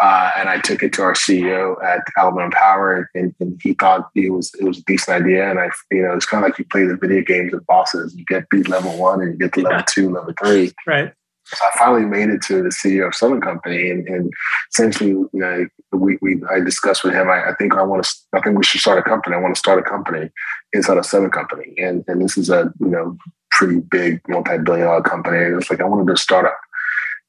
uh, 0.00 0.30
and 0.36 0.48
I 0.48 0.60
took 0.60 0.82
it 0.82 0.92
to 0.94 1.02
our 1.02 1.14
CEO 1.14 1.82
at 1.84 2.02
Alabama 2.18 2.50
Power, 2.52 3.08
and, 3.14 3.34
and, 3.38 3.60
he 3.62 3.74
thought 3.74 4.10
it 4.14 4.30
was 4.30 4.52
it 4.58 4.64
was 4.64 4.78
a 4.78 4.84
decent 4.84 5.22
idea. 5.22 5.48
And 5.48 5.60
I, 5.60 5.70
you 5.90 6.02
know, 6.02 6.14
it's 6.14 6.26
kind 6.26 6.44
of 6.44 6.50
like 6.50 6.58
you 6.58 6.64
play 6.64 6.84
the 6.84 6.96
video 6.96 7.22
games 7.22 7.52
with 7.52 7.66
bosses. 7.66 8.14
You 8.14 8.24
get 8.24 8.48
beat 8.50 8.68
level 8.68 8.96
one, 8.98 9.20
and 9.20 9.32
you 9.32 9.38
get 9.38 9.52
to 9.54 9.62
level 9.62 9.84
two, 9.88 10.10
level 10.10 10.34
three. 10.42 10.72
Right. 10.86 11.12
So 11.46 11.56
I 11.62 11.78
finally 11.78 12.06
made 12.06 12.30
it 12.30 12.40
to 12.42 12.62
the 12.62 12.70
CEO 12.70 13.06
of 13.06 13.14
Southern 13.14 13.42
Company, 13.42 13.90
and, 13.90 14.08
and 14.08 14.32
essentially, 14.72 15.10
you 15.10 15.30
know, 15.32 15.66
we, 15.92 16.18
we 16.22 16.42
I 16.50 16.60
discussed 16.60 17.04
with 17.04 17.12
him. 17.12 17.28
I, 17.28 17.50
I, 17.50 17.54
think 17.54 17.74
I 17.74 17.82
want 17.82 18.02
to. 18.02 18.10
I 18.32 18.40
think 18.40 18.56
we 18.56 18.64
should 18.64 18.80
start 18.80 18.98
a 18.98 19.02
company. 19.02 19.36
I 19.36 19.40
want 19.40 19.54
to 19.54 19.58
start 19.58 19.78
a 19.78 19.82
company 19.82 20.30
inside 20.72 20.96
of 20.96 21.04
Southern 21.06 21.30
Company, 21.30 21.74
and 21.78 22.02
and 22.08 22.22
this 22.22 22.38
is 22.38 22.48
a 22.48 22.72
you 22.80 22.88
know 22.88 23.16
pretty 23.54 23.80
big 23.80 24.20
multi-billion 24.28 24.86
dollar 24.86 25.02
company. 25.02 25.38
It's 25.38 25.70
like 25.70 25.80
I 25.80 25.84
wanted 25.84 26.12
to 26.12 26.20
start 26.20 26.46
up. 26.46 26.58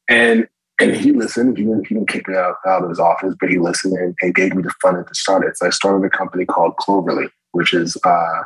And 0.09 0.47
and 0.79 0.93
he 0.93 1.13
listened. 1.13 1.57
He 1.57 1.63
didn't, 1.63 1.87
he 1.87 1.95
didn't 1.95 2.09
kick 2.09 2.27
me 2.27 2.35
out, 2.35 2.55
out 2.67 2.83
of 2.83 2.89
his 2.89 2.99
office, 2.99 3.33
but 3.39 3.49
he 3.49 3.59
listened 3.59 3.93
and, 3.93 4.13
and 4.21 4.35
gave 4.35 4.53
me 4.53 4.61
the 4.61 4.73
funding 4.81 5.05
to 5.05 5.15
start 5.15 5.45
it. 5.45 5.57
So 5.57 5.67
I 5.67 5.69
started 5.69 6.05
a 6.05 6.09
company 6.09 6.45
called 6.45 6.75
Cloverly, 6.75 7.29
which 7.53 7.73
is 7.73 7.95
uh, 8.05 8.43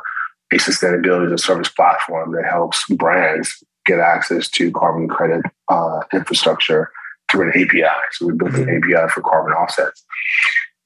a 0.52 0.56
sustainability 0.56 1.26
as 1.26 1.32
a 1.32 1.44
service 1.44 1.68
platform 1.68 2.32
that 2.32 2.44
helps 2.44 2.84
brands 2.90 3.52
get 3.84 3.98
access 3.98 4.48
to 4.50 4.70
carbon 4.70 5.08
credit 5.08 5.44
uh, 5.68 6.00
infrastructure 6.12 6.92
through 7.30 7.50
an 7.50 7.60
API. 7.60 7.82
So 8.12 8.26
we 8.26 8.34
built 8.34 8.52
mm-hmm. 8.52 8.68
an 8.68 8.76
API 8.76 9.10
for 9.12 9.22
carbon 9.22 9.52
offsets. 9.52 10.04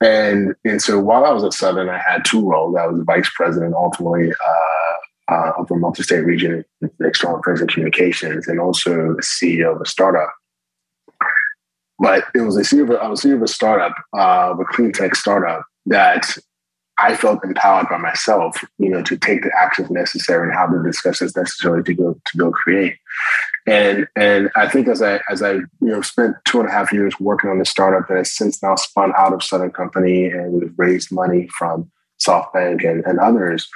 And, 0.00 0.54
and 0.64 0.80
so 0.80 0.98
while 0.98 1.26
I 1.26 1.30
was 1.30 1.44
at 1.44 1.52
Southern, 1.52 1.90
I 1.90 1.98
had 1.98 2.24
two 2.24 2.48
roles. 2.48 2.76
I 2.76 2.86
was 2.86 3.02
vice 3.04 3.30
president 3.34 3.74
ultimately 3.74 4.30
uh, 4.30 4.94
uh, 5.30 5.52
of 5.58 5.68
the 5.68 5.76
multi-state 5.76 6.24
region 6.24 6.64
in 6.80 6.90
external 7.00 7.40
and 7.46 7.68
communications, 7.68 8.46
and 8.48 8.60
also 8.60 9.14
CEO 9.16 9.74
of 9.74 9.80
a 9.80 9.86
startup. 9.86 10.32
But 11.98 12.24
it 12.34 12.40
was 12.40 12.56
a 12.56 12.60
CEO 12.60 12.82
of 12.82 12.90
a, 12.90 13.08
was 13.08 13.22
CEO 13.22 13.36
of 13.36 13.42
a 13.42 13.48
startup, 13.48 13.94
uh, 14.16 14.50
of 14.50 14.60
a 14.60 14.64
clean 14.64 14.92
tech 14.92 15.14
startup 15.14 15.64
that 15.86 16.36
I 16.98 17.16
felt 17.16 17.44
empowered 17.44 17.88
by 17.88 17.98
myself, 17.98 18.64
you 18.78 18.88
know, 18.88 19.02
to 19.02 19.16
take 19.16 19.42
the 19.42 19.50
actions 19.56 19.90
necessary 19.90 20.48
and 20.48 20.56
have 20.56 20.70
the 20.70 20.82
discussions 20.84 21.36
necessary 21.36 21.82
to 21.82 21.94
go 21.94 22.20
to 22.24 22.38
go 22.38 22.50
create. 22.50 22.96
And 23.66 24.06
and 24.14 24.50
I 24.54 24.68
think 24.68 24.88
as 24.88 25.02
I 25.02 25.20
as 25.28 25.42
I 25.42 25.52
you 25.52 25.66
know 25.80 26.02
spent 26.02 26.36
two 26.44 26.60
and 26.60 26.68
a 26.68 26.72
half 26.72 26.92
years 26.92 27.18
working 27.18 27.50
on 27.50 27.58
the 27.58 27.64
startup 27.64 28.08
that 28.08 28.18
has 28.18 28.32
since 28.32 28.62
now 28.62 28.76
spun 28.76 29.12
out 29.16 29.32
of 29.32 29.42
Southern 29.42 29.72
Company 29.72 30.26
and 30.26 30.52
we've 30.52 30.74
raised 30.76 31.10
money 31.10 31.48
from 31.48 31.90
SoftBank 32.24 32.88
and, 32.88 33.04
and 33.04 33.18
others. 33.18 33.68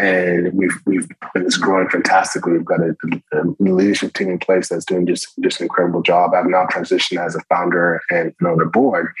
And 0.00 0.52
we've 0.54 0.78
we've 0.86 1.08
it's 1.34 1.58
growing 1.58 1.88
fantastically. 1.88 2.52
We've 2.52 2.64
got 2.64 2.80
a, 2.80 2.96
a, 3.32 3.42
leadership 3.58 4.14
team 4.14 4.30
in 4.30 4.38
place 4.38 4.68
that's 4.68 4.84
doing 4.84 5.06
just 5.06 5.28
just 5.40 5.60
an 5.60 5.64
incredible 5.64 6.02
job. 6.02 6.32
I've 6.32 6.46
now 6.46 6.66
transitioned 6.66 7.24
as 7.24 7.34
a 7.34 7.42
founder 7.50 8.00
and, 8.10 8.32
on 8.42 8.58
the 8.58 8.64
board 8.66 9.12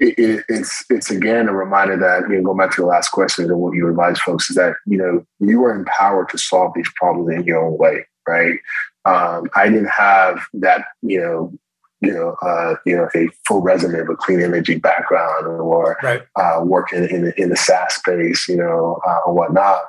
it, 0.00 0.44
it's 0.48 0.84
it's 0.90 1.10
again 1.10 1.48
a 1.48 1.52
reminder 1.52 1.96
that 1.96 2.28
you 2.28 2.36
know, 2.36 2.42
going 2.42 2.58
back 2.58 2.70
to 2.72 2.82
the 2.82 2.86
last 2.86 3.10
question 3.10 3.46
and 3.46 3.60
what 3.60 3.74
you 3.74 3.88
advise 3.88 4.18
folks 4.20 4.48
is 4.50 4.56
that 4.56 4.74
you 4.86 4.98
know 4.98 5.24
you 5.40 5.64
are 5.64 5.74
empowered 5.74 6.28
to 6.30 6.38
solve 6.38 6.72
these 6.74 6.90
problems 6.94 7.34
in 7.34 7.44
your 7.44 7.64
own 7.64 7.76
way, 7.78 8.06
right? 8.26 8.58
Um, 9.04 9.48
I 9.56 9.68
didn't 9.68 9.88
have 9.88 10.46
that, 10.54 10.84
you 11.02 11.20
know, 11.20 11.52
you 12.00 12.12
know, 12.12 12.36
uh, 12.42 12.76
you 12.86 12.96
know, 12.96 13.08
a 13.14 13.28
full 13.46 13.60
resume 13.60 13.98
of 13.98 14.08
a 14.08 14.14
clean 14.14 14.40
energy 14.40 14.76
background 14.76 15.46
or 15.46 15.96
right. 16.02 16.22
uh, 16.36 16.60
working 16.62 17.04
in 17.08 17.32
in 17.36 17.50
the 17.50 17.56
SaaS 17.56 17.94
space, 17.94 18.48
you 18.48 18.56
know, 18.56 19.00
uh, 19.06 19.20
or 19.26 19.34
whatnot. 19.34 19.82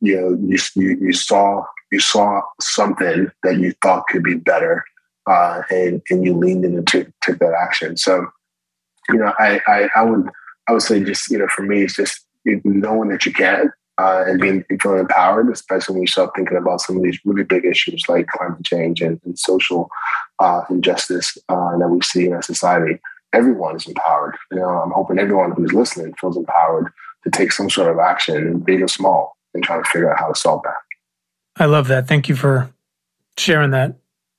You 0.00 0.20
know, 0.20 0.38
you, 0.48 0.58
you 0.74 0.98
you 1.00 1.12
saw 1.12 1.64
you 1.90 2.00
saw 2.00 2.42
something 2.60 3.30
that 3.42 3.58
you 3.58 3.72
thought 3.82 4.06
could 4.08 4.22
be 4.22 4.34
better, 4.34 4.84
uh, 5.26 5.62
and 5.70 6.02
and 6.10 6.24
you 6.24 6.34
leaned 6.34 6.64
in 6.64 6.76
and 6.76 6.86
took 6.86 7.08
took 7.22 7.38
that 7.40 7.54
action. 7.60 7.96
So 7.96 8.26
you 9.08 9.18
know, 9.18 9.32
I, 9.38 9.60
I, 9.66 9.88
I 9.94 10.02
would, 10.02 10.28
I 10.68 10.72
would 10.72 10.82
say 10.82 11.02
just, 11.02 11.30
you 11.30 11.38
know, 11.38 11.48
for 11.48 11.62
me, 11.62 11.82
it's 11.82 11.96
just 11.96 12.24
knowing 12.44 13.08
that 13.10 13.26
you 13.26 13.32
can 13.32 13.72
uh, 13.98 14.24
and 14.26 14.40
being 14.40 14.64
feeling 14.80 15.00
empowered, 15.00 15.50
especially 15.50 15.94
when 15.94 16.02
you 16.02 16.06
start 16.06 16.30
thinking 16.36 16.56
about 16.56 16.80
some 16.80 16.96
of 16.96 17.02
these 17.02 17.18
really 17.24 17.44
big 17.44 17.64
issues 17.64 18.08
like 18.08 18.26
climate 18.26 18.64
change 18.64 19.00
and, 19.00 19.20
and 19.24 19.38
social 19.38 19.88
uh, 20.38 20.62
injustice 20.70 21.38
uh, 21.48 21.76
that 21.78 21.88
we 21.88 22.00
see 22.02 22.26
in 22.26 22.32
our 22.32 22.42
society. 22.42 22.98
Everyone 23.32 23.76
is 23.76 23.86
empowered. 23.86 24.36
You 24.52 24.58
know, 24.58 24.68
I'm 24.68 24.90
hoping 24.90 25.18
everyone 25.18 25.52
who's 25.52 25.72
listening 25.72 26.14
feels 26.20 26.36
empowered 26.36 26.92
to 27.24 27.30
take 27.30 27.52
some 27.52 27.70
sort 27.70 27.90
of 27.90 27.98
action, 27.98 28.60
big 28.60 28.82
or 28.82 28.88
small, 28.88 29.36
and 29.54 29.62
try 29.62 29.78
to 29.78 29.84
figure 29.84 30.10
out 30.10 30.18
how 30.18 30.28
to 30.28 30.34
solve 30.34 30.62
that. 30.64 30.76
I 31.58 31.64
love 31.64 31.88
that. 31.88 32.06
Thank 32.06 32.28
you 32.28 32.36
for 32.36 32.70
sharing 33.38 33.70
that. 33.70 33.96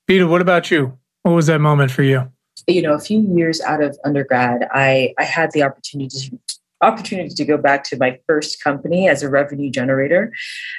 Peter, 0.08 0.28
what 0.28 0.42
about 0.42 0.72
you? 0.72 0.98
What 1.24 1.34
was 1.34 1.48
that 1.48 1.60
moment 1.60 1.92
for 1.92 2.04
you? 2.04 2.32
you 2.68 2.82
know, 2.82 2.94
a 2.94 3.00
few 3.00 3.22
years 3.36 3.62
out 3.62 3.82
of 3.82 3.98
undergrad, 4.04 4.68
I, 4.72 5.14
I 5.18 5.24
had 5.24 5.52
the 5.52 5.64
opportunity 5.64 6.10
to 6.10 6.40
opportunity 6.82 7.34
to 7.34 7.46
go 7.46 7.58
back 7.58 7.84
to 7.86 7.98
my 7.98 8.20
first 8.28 8.64
company 8.64 9.08
as 9.08 9.24
a 9.24 9.30
revenue 9.30 9.70
generator, 9.70 10.32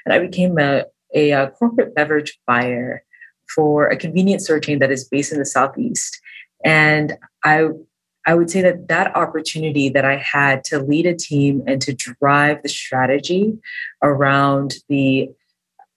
and 0.05 0.13
I 0.13 0.19
became 0.19 0.59
a, 0.59 0.85
a, 1.15 1.31
a 1.31 1.51
corporate 1.51 1.95
beverage 1.95 2.39
buyer 2.47 3.03
for 3.55 3.89
a 3.89 3.97
convenience 3.97 4.45
store 4.45 4.61
chain 4.61 4.79
that 4.79 4.91
is 4.91 5.05
based 5.05 5.33
in 5.33 5.39
the 5.39 5.47
southeast. 5.47 6.21
And 6.65 7.17
I 7.45 7.69
I 8.27 8.35
would 8.35 8.51
say 8.51 8.61
that 8.61 8.89
that 8.89 9.17
opportunity 9.17 9.89
that 9.89 10.05
I 10.05 10.17
had 10.17 10.63
to 10.65 10.81
lead 10.81 11.07
a 11.07 11.15
team 11.15 11.63
and 11.67 11.81
to 11.81 11.95
drive 11.95 12.63
the 12.63 12.69
strategy 12.69 13.57
around 14.03 14.75
the 14.89 15.31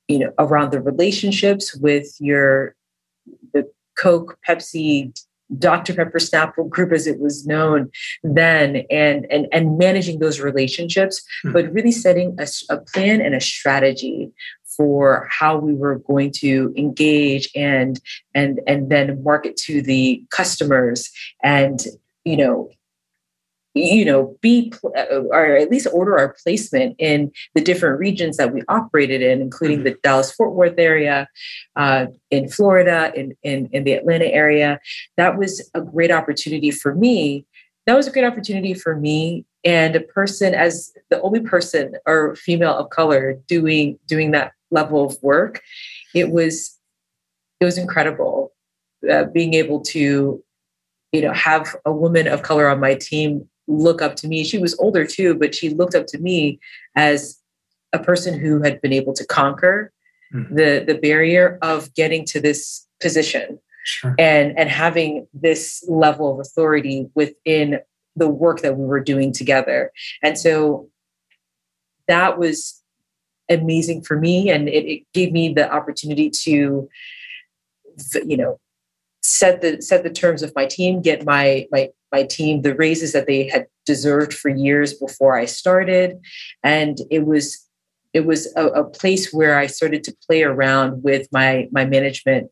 you 0.07 0.19
know 0.19 0.31
around 0.39 0.71
the 0.71 0.81
relationships 0.81 1.75
with 1.75 2.15
your 2.19 2.75
the 3.53 3.69
Coke, 3.97 4.37
Pepsi, 4.47 5.13
Dr. 5.57 5.93
Pepper 5.93 6.19
Snapple 6.19 6.69
Group 6.69 6.91
as 6.91 7.07
it 7.07 7.19
was 7.19 7.45
known 7.45 7.89
then, 8.23 8.83
and 8.89 9.25
and 9.29 9.47
and 9.51 9.77
managing 9.77 10.19
those 10.19 10.39
relationships, 10.39 11.21
mm-hmm. 11.43 11.53
but 11.53 11.71
really 11.71 11.91
setting 11.91 12.35
a, 12.39 12.47
a 12.69 12.77
plan 12.77 13.21
and 13.21 13.35
a 13.35 13.41
strategy 13.41 14.31
for 14.75 15.27
how 15.29 15.57
we 15.57 15.73
were 15.73 15.99
going 15.99 16.31
to 16.31 16.73
engage 16.77 17.49
and 17.55 17.99
and 18.33 18.61
and 18.67 18.89
then 18.89 19.21
market 19.23 19.57
to 19.57 19.81
the 19.81 20.23
customers 20.31 21.11
and 21.43 21.85
you 22.23 22.37
know 22.37 22.69
you 23.73 24.03
know 24.03 24.35
be 24.41 24.71
uh, 24.97 25.21
or 25.31 25.55
at 25.55 25.71
least 25.71 25.87
order 25.93 26.17
our 26.17 26.35
placement 26.43 26.95
in 26.99 27.31
the 27.55 27.61
different 27.61 27.99
regions 27.99 28.37
that 28.37 28.53
we 28.53 28.61
operated 28.67 29.21
in 29.21 29.41
including 29.41 29.77
mm-hmm. 29.77 29.85
the 29.85 29.97
dallas 30.03 30.31
fort 30.31 30.53
worth 30.53 30.77
area 30.77 31.27
uh, 31.77 32.05
in 32.29 32.49
florida 32.49 33.11
in, 33.15 33.33
in 33.43 33.69
in 33.71 33.83
the 33.83 33.93
atlanta 33.93 34.25
area. 34.25 34.79
That 35.17 35.37
was 35.37 35.69
a 35.73 35.81
great 35.81 36.11
opportunity 36.11 36.71
for 36.71 36.95
me. 36.95 37.45
That 37.85 37.95
was 37.95 38.07
a 38.07 38.11
great 38.11 38.25
opportunity 38.25 38.73
for 38.73 38.95
me 38.95 39.45
and 39.63 39.95
a 39.95 40.01
person 40.01 40.53
as 40.53 40.91
the 41.09 41.21
only 41.21 41.39
person 41.39 41.95
or 42.05 42.35
female 42.35 42.75
of 42.77 42.89
color 42.89 43.39
doing 43.47 43.99
doing 44.07 44.31
that 44.31 44.53
level 44.69 45.05
of 45.05 45.17
work. 45.21 45.61
It 46.13 46.31
was 46.31 46.77
it 47.59 47.65
was 47.65 47.77
incredible 47.77 48.53
uh, 49.09 49.25
being 49.25 49.53
able 49.53 49.81
to 49.81 50.43
you 51.11 51.21
know 51.21 51.33
have 51.33 51.75
a 51.85 51.91
woman 51.91 52.27
of 52.27 52.43
color 52.43 52.67
on 52.67 52.79
my 52.79 52.95
team 52.95 53.47
look 53.71 54.01
up 54.01 54.15
to 54.17 54.27
me. 54.27 54.43
She 54.43 54.57
was 54.57 54.77
older 54.79 55.05
too, 55.05 55.35
but 55.35 55.55
she 55.55 55.69
looked 55.69 55.95
up 55.95 56.07
to 56.07 56.17
me 56.19 56.59
as 56.95 57.39
a 57.93 57.99
person 57.99 58.39
who 58.39 58.61
had 58.61 58.81
been 58.81 58.93
able 58.93 59.13
to 59.13 59.25
conquer 59.25 59.91
mm-hmm. 60.33 60.55
the 60.55 60.83
the 60.85 60.95
barrier 60.95 61.57
of 61.61 61.93
getting 61.93 62.25
to 62.25 62.39
this 62.39 62.87
position 63.01 63.59
sure. 63.83 64.15
and 64.17 64.57
and 64.57 64.69
having 64.69 65.27
this 65.33 65.83
level 65.87 66.33
of 66.33 66.39
authority 66.39 67.07
within 67.15 67.79
the 68.15 68.27
work 68.27 68.61
that 68.61 68.77
we 68.77 68.85
were 68.85 68.99
doing 68.99 69.31
together. 69.31 69.91
And 70.21 70.37
so 70.37 70.89
that 72.07 72.37
was 72.37 72.81
amazing 73.49 74.01
for 74.01 74.17
me 74.17 74.49
and 74.49 74.69
it, 74.69 74.85
it 74.85 75.03
gave 75.13 75.31
me 75.33 75.53
the 75.53 75.69
opportunity 75.69 76.29
to 76.29 76.87
you 78.25 78.37
know 78.37 78.59
set 79.21 79.61
the 79.61 79.81
set 79.81 80.03
the 80.03 80.09
terms 80.09 80.41
of 80.41 80.51
my 80.55 80.65
team 80.65 81.01
get 81.01 81.25
my 81.25 81.67
my 81.71 81.89
my 82.11 82.23
team 82.23 82.61
the 82.61 82.75
raises 82.75 83.13
that 83.13 83.27
they 83.27 83.47
had 83.47 83.67
deserved 83.85 84.33
for 84.33 84.49
years 84.49 84.93
before 84.93 85.37
I 85.37 85.45
started. 85.45 86.19
And 86.63 86.97
it 87.09 87.25
was 87.25 87.67
it 88.13 88.25
was 88.25 88.53
a, 88.55 88.67
a 88.67 88.83
place 88.83 89.31
where 89.31 89.57
I 89.57 89.67
started 89.67 90.03
to 90.05 90.15
play 90.27 90.43
around 90.43 91.03
with 91.03 91.27
my 91.31 91.67
my 91.71 91.85
management 91.85 92.49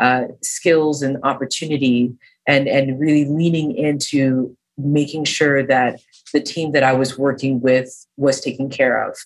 uh, 0.00 0.24
skills 0.42 1.02
and 1.02 1.18
opportunity 1.22 2.12
and 2.46 2.68
and 2.68 2.98
really 2.98 3.24
leaning 3.24 3.76
into 3.76 4.56
making 4.78 5.24
sure 5.24 5.62
that 5.62 6.00
the 6.32 6.40
team 6.40 6.72
that 6.72 6.82
I 6.82 6.92
was 6.92 7.18
working 7.18 7.60
with 7.60 8.06
was 8.16 8.40
taken 8.40 8.70
care 8.70 9.06
of, 9.06 9.16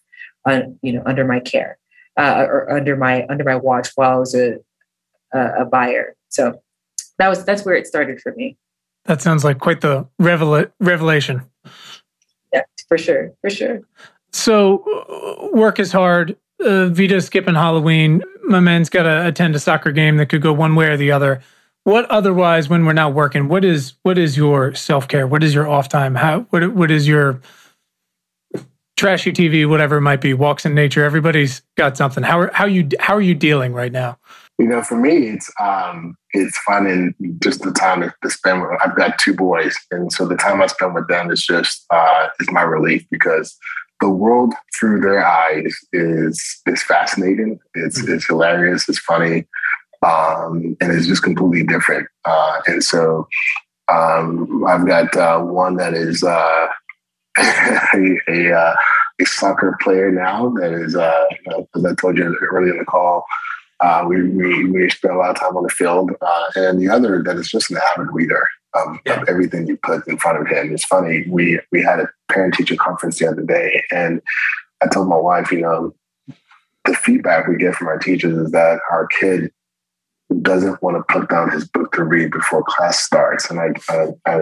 uh, 0.45 0.63
you 0.83 0.93
know, 0.93 1.03
under 1.07 1.25
my 1.25 1.41
care 1.41 1.79
uh, 2.17 2.45
or 2.49 2.71
under 2.71 2.97
my 2.97 3.27
under 3.29 3.45
my 3.45 3.57
watch 3.57 3.91
while 3.95 4.17
I 4.17 4.17
was 4.17 4.35
a, 4.35 4.57
a, 5.33 5.63
a 5.63 5.65
buyer. 5.65 6.17
So 6.29 6.61
that 7.19 7.29
was 7.29 7.45
that's 7.45 7.65
where 7.65 7.75
it 7.75 7.87
started 7.87 8.21
for 8.21 8.33
me. 8.35 8.57
That 9.07 9.23
sounds 9.23 9.45
like 9.45 9.59
quite 9.59 9.81
the 9.81 10.07
revela- 10.21 10.71
revelation. 10.81 11.43
Yeah, 12.53 12.63
for 12.89 12.99
sure, 12.99 13.33
for 13.41 13.51
sure. 13.51 13.83
So, 14.33 14.85
uh, 15.09 15.57
work 15.57 15.79
is 15.79 15.93
hard. 15.93 16.37
Uh, 16.65 16.91
skipping 17.21 17.55
Halloween. 17.55 18.23
My 18.45 18.61
man's 18.61 18.89
got 18.89 19.05
to 19.05 19.27
attend 19.27 19.55
a 19.55 19.59
soccer 19.61 19.93
game 19.93 20.17
that 20.17 20.27
could 20.27 20.43
go 20.43 20.53
one 20.53 20.75
way 20.75 20.87
or 20.89 20.97
the 20.97 21.13
other. 21.13 21.43
What 21.85 22.07
otherwise, 22.11 22.69
when 22.69 22.85
we're 22.85 22.95
not 22.95 23.15
working, 23.15 23.49
what 23.49 23.65
is 23.65 23.95
what 24.03 24.19
is 24.19 24.37
your 24.37 24.75
self 24.75 25.07
care? 25.07 25.27
What 25.27 25.45
is 25.45 25.55
your 25.55 25.69
off 25.69 25.89
time? 25.89 26.17
How 26.17 26.41
what 26.51 26.75
what 26.75 26.91
is 26.91 27.07
your 27.07 27.41
trashy 28.97 29.33
TV, 29.33 29.69
whatever 29.69 29.99
it 29.99 30.01
might 30.01 30.21
be, 30.21 30.35
walks 30.35 30.67
in 30.67 30.75
nature? 30.75 31.05
Everybody's 31.05 31.63
got 31.77 31.97
something. 31.97 32.25
How 32.25 32.41
are 32.41 32.51
how 32.53 32.67
you 32.67 32.89
how 32.99 33.15
are 33.15 33.21
you 33.21 33.35
dealing 33.35 33.73
right 33.73 33.93
now? 33.93 34.19
You 34.59 34.67
know, 34.67 34.83
for 34.83 34.97
me, 34.97 35.29
it's 35.29 35.51
um, 35.61 36.17
it's 36.33 36.57
finding 36.59 37.15
just 37.43 37.63
the 37.63 37.73
time 37.73 38.01
to, 38.01 38.31
spend 38.31 38.63
with. 38.63 38.71
I've 38.83 38.97
got 38.97 39.19
two 39.19 39.35
boys, 39.35 39.77
and 39.91 40.11
so 40.11 40.27
the 40.27 40.37
time 40.37 40.63
I 40.63 40.67
spend 40.67 40.95
with 40.95 41.09
them 41.09 41.31
is 41.31 41.45
just 41.45 41.85
uh, 41.91 42.29
is 42.41 42.51
my 42.51 42.63
relief 42.63 43.05
because 43.11 43.57
the 44.01 44.09
world 44.09 44.55
through 44.79 45.01
their 45.01 45.25
eyes 45.25 45.77
is 45.93 46.61
is 46.67 46.83
fascinating. 46.83 47.59
It's 47.75 48.01
mm-hmm. 48.01 48.15
it's 48.15 48.27
hilarious. 48.27 48.89
It's 48.89 48.99
funny, 48.99 49.47
um, 50.03 50.77
and 50.81 50.93
it's 50.93 51.07
just 51.07 51.23
completely 51.23 51.63
different. 51.63 52.09
Uh, 52.25 52.61
and 52.67 52.83
so 52.83 53.29
um, 53.89 54.65
I've 54.67 54.87
got 54.87 55.17
uh, 55.17 55.41
one 55.41 55.77
that 55.77 55.95
is 55.95 56.25
uh, 56.25 56.67
a, 57.39 58.19
a, 58.29 58.53
uh, 58.53 58.75
a, 59.21 59.25
soccer 59.27 59.77
player 59.81 60.11
now. 60.11 60.51
That 60.61 60.73
is, 60.73 60.97
uh, 60.97 61.25
as 61.77 61.85
I 61.85 61.95
told 61.95 62.19
you 62.19 62.37
earlier 62.53 62.73
in 62.73 62.79
the 62.79 62.85
call, 62.85 63.25
uh, 63.81 64.05
we, 64.09 64.23
we 64.29 64.65
we 64.71 64.91
spend 64.91 65.15
a 65.15 65.19
lot 65.19 65.31
of 65.31 65.37
time 65.37 65.57
on 65.57 65.63
the 65.63 65.69
field, 65.69 66.11
and 66.55 66.81
the 66.81 66.89
other 66.89 67.23
that 67.23 67.37
is 67.37 67.51
just 67.51 67.71
an 67.71 67.79
avid 67.93 68.09
reader 68.13 68.47
of, 68.75 68.99
yeah. 69.05 69.21
of 69.21 69.29
everything 69.29 69.67
you 69.67 69.77
put 69.79 70.07
in 70.07 70.19
front 70.19 70.41
of 70.41 70.49
him. 70.49 70.73
It's 70.73 70.85
funny. 70.85 71.25
We 71.29 71.61
we 71.73 71.83
had 71.83 72.01
a 72.01 72.09
parent 72.31 72.55
teacher 72.55 72.77
conference 72.77 73.19
the 73.19 73.29
other 73.29 73.43
day, 73.43 73.83
and 73.91 74.23
I 74.83 74.89
told 74.89 75.09
my 75.09 75.17
wife, 75.17 75.53
you 75.53 75.61
know, 75.61 75.95
the 76.85 76.95
feedback 76.95 77.47
we 77.49 77.57
get 77.57 77.75
from 77.75 77.89
our 77.89 77.99
teachers 77.99 78.37
is 78.37 78.51
that 78.53 78.81
our 78.91 79.07
kid 79.07 79.53
doesn't 80.43 80.83
want 80.83 80.97
to 80.97 81.13
put 81.13 81.29
down 81.29 81.51
his 81.51 81.67
book 81.67 81.93
to 81.93 82.03
read 82.03 82.33
before 82.33 82.63
class 82.65 83.01
starts. 83.01 83.49
And 83.49 83.61
I, 83.61 83.69
I, 83.89 84.07
I, 84.27 84.37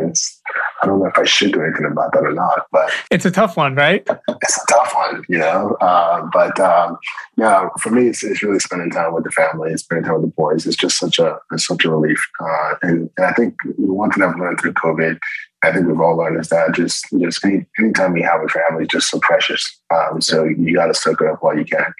I, 0.82 0.86
don't 0.86 0.98
know 0.98 1.06
if 1.06 1.18
I 1.18 1.24
should 1.24 1.52
do 1.52 1.62
anything 1.62 1.84
about 1.84 2.12
that 2.12 2.22
or 2.22 2.32
not, 2.32 2.66
but 2.72 2.90
it's 3.10 3.26
a 3.26 3.30
tough 3.30 3.56
one, 3.56 3.74
right? 3.74 4.02
It's 4.06 4.56
a 4.56 4.66
tough 4.72 4.94
one, 4.94 5.24
you 5.28 5.38
know. 5.38 5.76
Uh, 5.82 6.26
but 6.32 6.58
um, 6.58 6.96
yeah, 7.36 7.68
for 7.80 7.90
me, 7.90 8.08
it's, 8.08 8.24
it's 8.24 8.42
really 8.42 8.60
spending 8.60 8.90
time 8.90 9.12
with 9.12 9.24
the 9.24 9.30
family, 9.30 9.76
spending 9.76 10.04
time 10.04 10.14
with 10.14 10.30
the 10.30 10.34
boys. 10.34 10.66
It's 10.66 10.76
just 10.76 10.98
such 10.98 11.18
a 11.18 11.38
it's 11.52 11.66
such 11.66 11.84
a 11.84 11.90
relief. 11.90 12.26
Uh, 12.40 12.74
and, 12.82 13.10
and 13.18 13.26
I 13.26 13.32
think 13.32 13.54
one 13.76 14.10
thing 14.10 14.22
I've 14.22 14.38
learned 14.38 14.60
through 14.60 14.72
COVID, 14.74 15.18
I 15.62 15.72
think 15.72 15.86
we've 15.86 16.00
all 16.00 16.16
learned 16.16 16.40
is 16.40 16.48
that 16.48 16.74
just 16.74 17.06
just 17.20 17.44
any, 17.44 17.66
anytime 17.78 18.16
you 18.16 18.24
have 18.24 18.40
a 18.42 18.48
family 18.48 18.84
is 18.84 18.88
just 18.88 19.10
so 19.10 19.20
precious. 19.20 19.80
Um, 19.94 20.22
so 20.22 20.44
you 20.44 20.74
got 20.74 20.86
to 20.86 20.94
soak 20.94 21.20
it 21.20 21.28
up 21.28 21.42
while 21.42 21.58
you 21.58 21.66
can. 21.66 21.92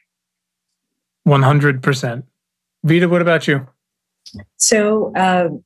One 1.24 1.42
hundred 1.42 1.82
percent. 1.82 2.24
Vida, 2.82 3.08
what 3.08 3.22
about 3.22 3.46
you? 3.46 3.66
So, 4.56 5.14
um, 5.16 5.64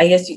I 0.00 0.08
guess 0.08 0.30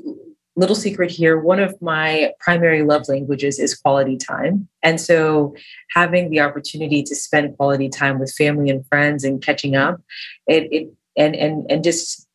little 0.58 0.76
secret 0.76 1.12
here 1.12 1.38
one 1.38 1.60
of 1.60 1.80
my 1.82 2.32
primary 2.40 2.84
love 2.84 3.10
languages 3.10 3.60
is 3.60 3.76
quality 3.76 4.18
time. 4.18 4.68
And 4.84 5.00
so, 5.02 5.56
having 5.94 6.30
the 6.30 6.40
opportunity 6.40 7.04
to 7.04 7.16
spend 7.16 7.58
quality 7.58 7.90
time 7.90 8.20
with 8.20 8.34
family 8.34 8.70
and 8.70 8.86
friends 8.88 9.24
and 9.24 9.42
catching 9.42 9.76
up, 9.76 10.02
it, 10.48 10.68
it 10.72 10.94
and 11.18 11.36
and 11.36 11.70
and 11.70 11.84
just 11.84 12.28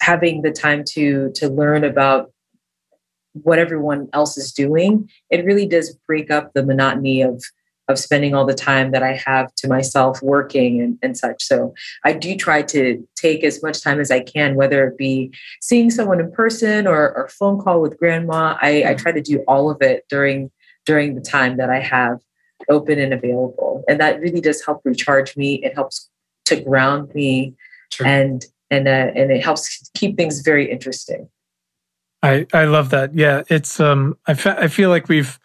having 0.00 0.42
the 0.42 0.52
time 0.52 0.84
to 0.90 1.30
to 1.34 1.48
learn 1.48 1.84
about 1.84 2.32
what 3.34 3.58
everyone 3.58 4.08
else 4.12 4.36
is 4.36 4.52
doing, 4.52 5.08
it 5.30 5.44
really 5.44 5.66
does 5.66 5.96
break 6.06 6.30
up 6.30 6.52
the 6.52 6.64
monotony 6.64 7.22
of 7.22 7.42
of 7.88 7.98
spending 7.98 8.34
all 8.34 8.46
the 8.46 8.54
time 8.54 8.92
that 8.92 9.02
I 9.02 9.20
have 9.26 9.54
to 9.56 9.68
myself 9.68 10.22
working 10.22 10.80
and, 10.80 10.98
and 11.02 11.16
such. 11.16 11.42
So 11.42 11.74
I 12.04 12.12
do 12.12 12.36
try 12.36 12.62
to 12.62 13.06
take 13.16 13.42
as 13.44 13.62
much 13.62 13.82
time 13.82 14.00
as 14.00 14.10
I 14.10 14.20
can, 14.20 14.54
whether 14.54 14.86
it 14.86 14.96
be 14.96 15.32
seeing 15.60 15.90
someone 15.90 16.20
in 16.20 16.30
person 16.32 16.86
or, 16.86 17.12
or 17.16 17.28
phone 17.28 17.60
call 17.60 17.80
with 17.80 17.98
grandma. 17.98 18.56
I, 18.62 18.84
I 18.88 18.94
try 18.94 19.12
to 19.12 19.20
do 19.20 19.40
all 19.48 19.70
of 19.70 19.82
it 19.82 20.04
during 20.08 20.50
during 20.84 21.14
the 21.14 21.20
time 21.20 21.58
that 21.58 21.70
I 21.70 21.78
have 21.78 22.18
open 22.68 22.98
and 22.98 23.12
available. 23.12 23.84
And 23.88 24.00
that 24.00 24.20
really 24.20 24.40
does 24.40 24.64
help 24.64 24.82
recharge 24.84 25.36
me. 25.36 25.54
It 25.64 25.74
helps 25.74 26.08
to 26.46 26.60
ground 26.60 27.14
me 27.14 27.54
True. 27.90 28.06
and 28.06 28.44
and 28.70 28.88
uh, 28.88 29.12
and 29.14 29.30
it 29.30 29.44
helps 29.44 29.90
keep 29.94 30.16
things 30.16 30.40
very 30.40 30.70
interesting. 30.70 31.28
I 32.22 32.46
I 32.52 32.64
love 32.64 32.90
that. 32.90 33.14
Yeah, 33.14 33.42
it's 33.48 33.80
um 33.80 34.16
I, 34.26 34.34
fe- 34.34 34.56
I 34.56 34.68
feel 34.68 34.88
like 34.90 35.08
we've 35.08 35.38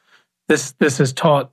this 0.47 0.71
this 0.73 0.97
has 0.99 1.11
taught 1.13 1.51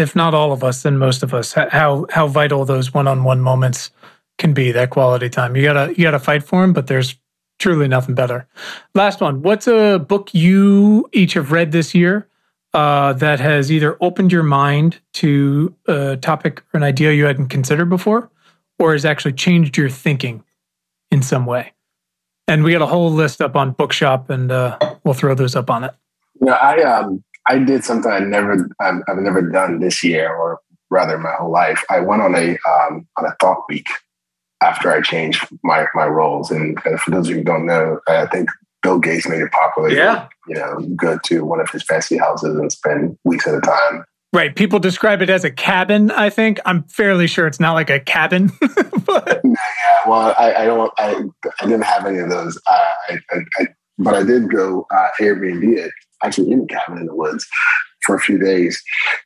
if 0.00 0.16
not 0.16 0.34
all 0.34 0.52
of 0.52 0.64
us, 0.64 0.82
then 0.82 0.98
most 0.98 1.22
of 1.22 1.32
us, 1.32 1.52
how 1.52 2.06
how 2.10 2.26
vital 2.26 2.64
those 2.64 2.92
one-on-one 2.92 3.40
moments 3.40 3.90
can 4.38 4.54
be. 4.54 4.72
That 4.72 4.90
quality 4.90 5.28
time. 5.28 5.54
You 5.54 5.62
gotta 5.62 5.94
you 5.96 6.02
gotta 6.02 6.18
fight 6.18 6.42
for 6.42 6.62
them, 6.62 6.72
but 6.72 6.86
there's 6.86 7.16
truly 7.58 7.86
nothing 7.86 8.14
better. 8.14 8.48
Last 8.94 9.20
one. 9.20 9.42
What's 9.42 9.68
a 9.68 9.98
book 9.98 10.30
you 10.32 11.08
each 11.12 11.34
have 11.34 11.52
read 11.52 11.72
this 11.72 11.94
year 11.94 12.26
uh, 12.72 13.12
that 13.14 13.38
has 13.38 13.70
either 13.70 13.96
opened 14.00 14.32
your 14.32 14.42
mind 14.42 14.98
to 15.14 15.74
a 15.86 16.16
topic 16.16 16.62
or 16.72 16.78
an 16.78 16.82
idea 16.82 17.12
you 17.12 17.26
hadn't 17.26 17.48
considered 17.48 17.90
before, 17.90 18.30
or 18.78 18.92
has 18.92 19.04
actually 19.04 19.34
changed 19.34 19.76
your 19.76 19.90
thinking 19.90 20.42
in 21.10 21.22
some 21.22 21.46
way? 21.46 21.72
And 22.48 22.64
we 22.64 22.72
got 22.72 22.82
a 22.82 22.86
whole 22.86 23.12
list 23.12 23.40
up 23.40 23.54
on 23.54 23.72
Bookshop, 23.72 24.30
and 24.30 24.50
uh, 24.50 24.78
we'll 25.04 25.14
throw 25.14 25.34
those 25.34 25.54
up 25.54 25.70
on 25.70 25.84
it. 25.84 25.94
Yeah, 26.44 26.54
I 26.54 26.82
um, 26.82 27.22
I 27.48 27.58
did 27.58 27.84
something 27.84 28.10
I 28.10 28.20
never 28.20 28.68
I've, 28.80 29.02
I've, 29.08 29.18
never 29.18 29.42
done 29.42 29.80
this 29.80 30.04
year, 30.04 30.34
or 30.34 30.60
rather 30.90 31.18
my 31.18 31.32
whole 31.38 31.50
life. 31.50 31.82
I 31.90 32.00
went 32.00 32.22
on 32.22 32.34
a 32.34 32.58
um, 32.68 33.06
on 33.16 33.26
a 33.26 33.34
thought 33.40 33.64
week 33.68 33.88
after 34.62 34.90
I 34.92 35.00
changed 35.00 35.46
my 35.62 35.86
my 35.94 36.06
roles. 36.06 36.50
And, 36.50 36.78
and 36.84 37.00
for 37.00 37.10
those 37.10 37.28
of 37.28 37.30
you 37.30 37.38
who 37.38 37.44
don't 37.44 37.66
know, 37.66 38.00
I 38.06 38.26
think 38.26 38.50
Bill 38.82 38.98
Gates 38.98 39.28
made 39.28 39.40
it 39.40 39.52
popular. 39.52 39.90
Yeah, 39.90 40.28
you 40.46 40.54
know, 40.54 40.80
go 40.96 41.18
to 41.24 41.44
one 41.44 41.60
of 41.60 41.70
his 41.70 41.82
fancy 41.82 42.18
houses 42.18 42.56
and 42.56 42.70
spend 42.70 43.16
weeks 43.24 43.46
at 43.46 43.54
a 43.54 43.60
time. 43.60 44.04
Right. 44.32 44.54
People 44.54 44.78
describe 44.78 45.22
it 45.22 45.30
as 45.30 45.42
a 45.42 45.50
cabin. 45.50 46.12
I 46.12 46.30
think 46.30 46.60
I'm 46.64 46.84
fairly 46.84 47.26
sure 47.26 47.48
it's 47.48 47.58
not 47.58 47.72
like 47.72 47.90
a 47.90 47.98
cabin. 47.98 48.52
but 49.04 49.40
yeah, 49.42 49.54
well, 50.06 50.36
I, 50.38 50.54
I, 50.54 50.64
don't. 50.66 50.92
I, 50.98 51.24
I 51.60 51.64
didn't 51.64 51.82
have 51.82 52.06
any 52.06 52.18
of 52.18 52.30
those. 52.30 52.56
Uh, 52.64 52.92
I, 53.08 53.18
I, 53.58 53.66
but 53.98 54.14
I 54.14 54.22
did 54.22 54.48
go 54.48 54.86
uh, 54.94 55.08
Airbnb 55.20 55.76
it 55.76 55.90
actually 56.22 56.50
in 56.50 56.62
a 56.62 56.66
cabin 56.66 56.98
in 56.98 57.06
the 57.06 57.14
woods 57.14 57.46
for 58.04 58.14
a 58.14 58.20
few 58.20 58.38
days. 58.38 58.82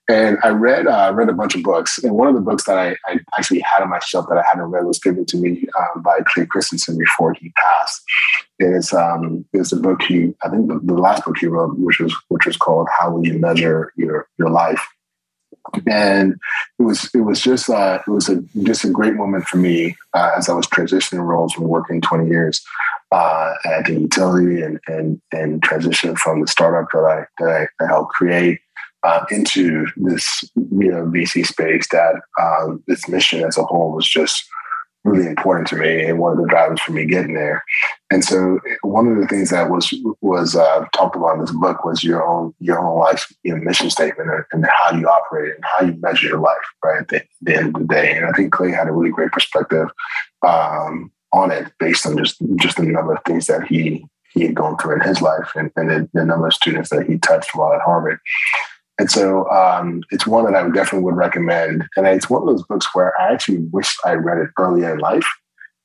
And 0.08 0.36
I 0.42 0.48
read 0.48 0.86
uh, 0.86 1.12
read 1.14 1.28
a 1.28 1.32
bunch 1.32 1.54
of 1.54 1.62
books. 1.62 1.98
And 2.02 2.14
one 2.14 2.28
of 2.28 2.34
the 2.34 2.40
books 2.40 2.64
that 2.64 2.78
I, 2.78 2.96
I 3.06 3.18
actually 3.38 3.60
had 3.60 3.82
on 3.82 3.90
my 3.90 4.00
shelf 4.00 4.26
that 4.28 4.38
I 4.38 4.42
hadn't 4.46 4.70
read 4.70 4.84
was 4.84 4.98
given 4.98 5.24
to 5.26 5.36
me 5.36 5.64
um, 5.78 6.02
by 6.02 6.18
Clay 6.26 6.46
Christensen 6.46 6.98
before 6.98 7.34
he 7.34 7.52
passed. 7.56 8.02
And 8.60 8.74
it's 8.74 8.92
um 8.92 9.44
it's 9.52 9.72
a 9.72 9.76
book 9.76 10.02
he 10.02 10.34
I 10.42 10.48
think 10.48 10.68
the, 10.68 10.80
the 10.82 10.94
last 10.94 11.24
book 11.24 11.36
he 11.38 11.46
wrote, 11.46 11.78
which 11.78 12.00
was 12.00 12.14
which 12.28 12.46
was 12.46 12.56
called 12.56 12.88
How 12.98 13.10
Will 13.10 13.26
You 13.26 13.38
Measure 13.38 13.92
Your 13.96 14.28
Your 14.38 14.50
Life. 14.50 14.86
And 15.86 16.34
it 16.78 16.82
was 16.82 17.10
it 17.14 17.20
was 17.20 17.40
just 17.40 17.70
uh, 17.70 18.00
it 18.06 18.10
was 18.10 18.28
a 18.28 18.42
just 18.62 18.84
a 18.84 18.90
great 18.90 19.14
moment 19.14 19.44
for 19.44 19.56
me 19.56 19.96
uh, 20.12 20.32
as 20.36 20.48
I 20.48 20.54
was 20.54 20.66
transitioning 20.66 21.24
roles 21.24 21.52
from 21.52 21.64
working 21.64 22.00
20 22.00 22.28
years 22.28 22.62
uh, 23.12 23.54
at 23.64 23.86
the 23.86 24.00
utility 24.00 24.62
and, 24.62 24.80
and, 24.86 25.20
and 25.32 25.62
transition 25.62 26.16
from 26.16 26.40
the 26.40 26.46
startup 26.48 26.90
that 26.92 27.04
I, 27.04 27.26
that 27.38 27.68
I, 27.80 27.86
helped 27.86 28.12
create 28.12 28.60
uh, 29.04 29.24
into 29.30 29.86
this 29.96 30.44
you 30.54 30.90
know 30.90 31.06
VC 31.06 31.46
space 31.46 31.86
that 31.92 32.14
um, 32.40 32.82
this 32.86 33.08
mission 33.08 33.44
as 33.44 33.56
a 33.56 33.64
whole 33.64 33.92
was 33.92 34.08
just 34.08 34.44
really 35.04 35.26
important 35.26 35.68
to 35.68 35.76
me 35.76 36.04
and 36.04 36.18
one 36.18 36.32
of 36.32 36.38
the 36.38 36.48
drivers 36.48 36.80
for 36.80 36.92
me 36.92 37.04
getting 37.04 37.34
there. 37.34 37.62
And 38.10 38.24
so 38.24 38.58
one 38.82 39.06
of 39.06 39.18
the 39.18 39.26
things 39.26 39.50
that 39.50 39.70
was 39.70 39.94
was 40.20 40.56
uh, 40.56 40.86
talked 40.94 41.16
about 41.16 41.34
in 41.34 41.40
this 41.40 41.52
book 41.52 41.84
was 41.84 42.02
your 42.02 42.26
own 42.26 42.54
your 42.58 42.78
own 42.78 42.98
life 42.98 43.32
you 43.42 43.54
know, 43.54 43.62
mission 43.62 43.90
statement 43.90 44.30
and, 44.52 44.64
how 44.66 44.96
you 44.96 45.06
operate 45.06 45.54
and 45.54 45.64
how 45.64 45.84
you 45.84 45.92
measure 46.00 46.28
your 46.28 46.40
life 46.40 46.56
right 46.82 47.02
at 47.02 47.08
the, 47.08 47.22
the, 47.42 47.56
end 47.56 47.76
of 47.76 47.82
the 47.82 47.94
day. 47.94 48.16
And 48.16 48.24
I 48.24 48.32
think 48.32 48.52
Clay 48.52 48.70
had 48.70 48.88
a 48.88 48.92
really 48.92 49.10
great 49.10 49.30
perspective 49.30 49.88
um, 50.46 51.12
on 51.32 51.50
it 51.50 51.70
based 51.78 52.06
on 52.06 52.16
just 52.16 52.36
just 52.56 52.78
the 52.78 52.84
number 52.84 53.14
of 53.14 53.22
things 53.24 53.46
that 53.46 53.66
he 53.66 54.06
he 54.32 54.42
had 54.42 54.54
gone 54.54 54.76
through 54.78 54.96
in 54.96 55.00
his 55.00 55.22
life 55.22 55.52
and, 55.54 55.70
and 55.76 55.90
the, 55.90 56.08
the, 56.12 56.24
number 56.24 56.48
of 56.48 56.54
students 56.54 56.90
that 56.90 57.06
he 57.06 57.18
touched 57.18 57.54
while 57.54 57.72
at 57.72 57.80
Harvard. 57.82 58.18
And 58.98 59.10
so 59.10 59.48
um, 59.50 60.02
it's 60.10 60.26
one 60.26 60.44
that 60.44 60.54
I 60.54 60.62
would 60.62 60.74
definitely 60.74 61.04
would 61.04 61.16
recommend. 61.16 61.84
And 61.96 62.06
it's 62.06 62.30
one 62.30 62.42
of 62.42 62.48
those 62.48 62.64
books 62.64 62.86
where 62.94 63.18
I 63.20 63.32
actually 63.32 63.58
wish 63.72 63.96
I 64.04 64.12
read 64.12 64.38
it 64.38 64.50
earlier 64.58 64.92
in 64.92 64.98
life 65.00 65.26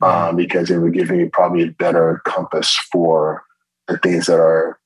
um, 0.01 0.35
because 0.35 0.69
it 0.69 0.77
would 0.77 0.93
give 0.93 1.09
me 1.09 1.25
probably 1.25 1.63
a 1.63 1.71
better 1.71 2.21
compass 2.25 2.77
for 2.91 3.43
the 3.87 3.97
things 3.97 4.27
that 4.27 4.39
are 4.39 4.79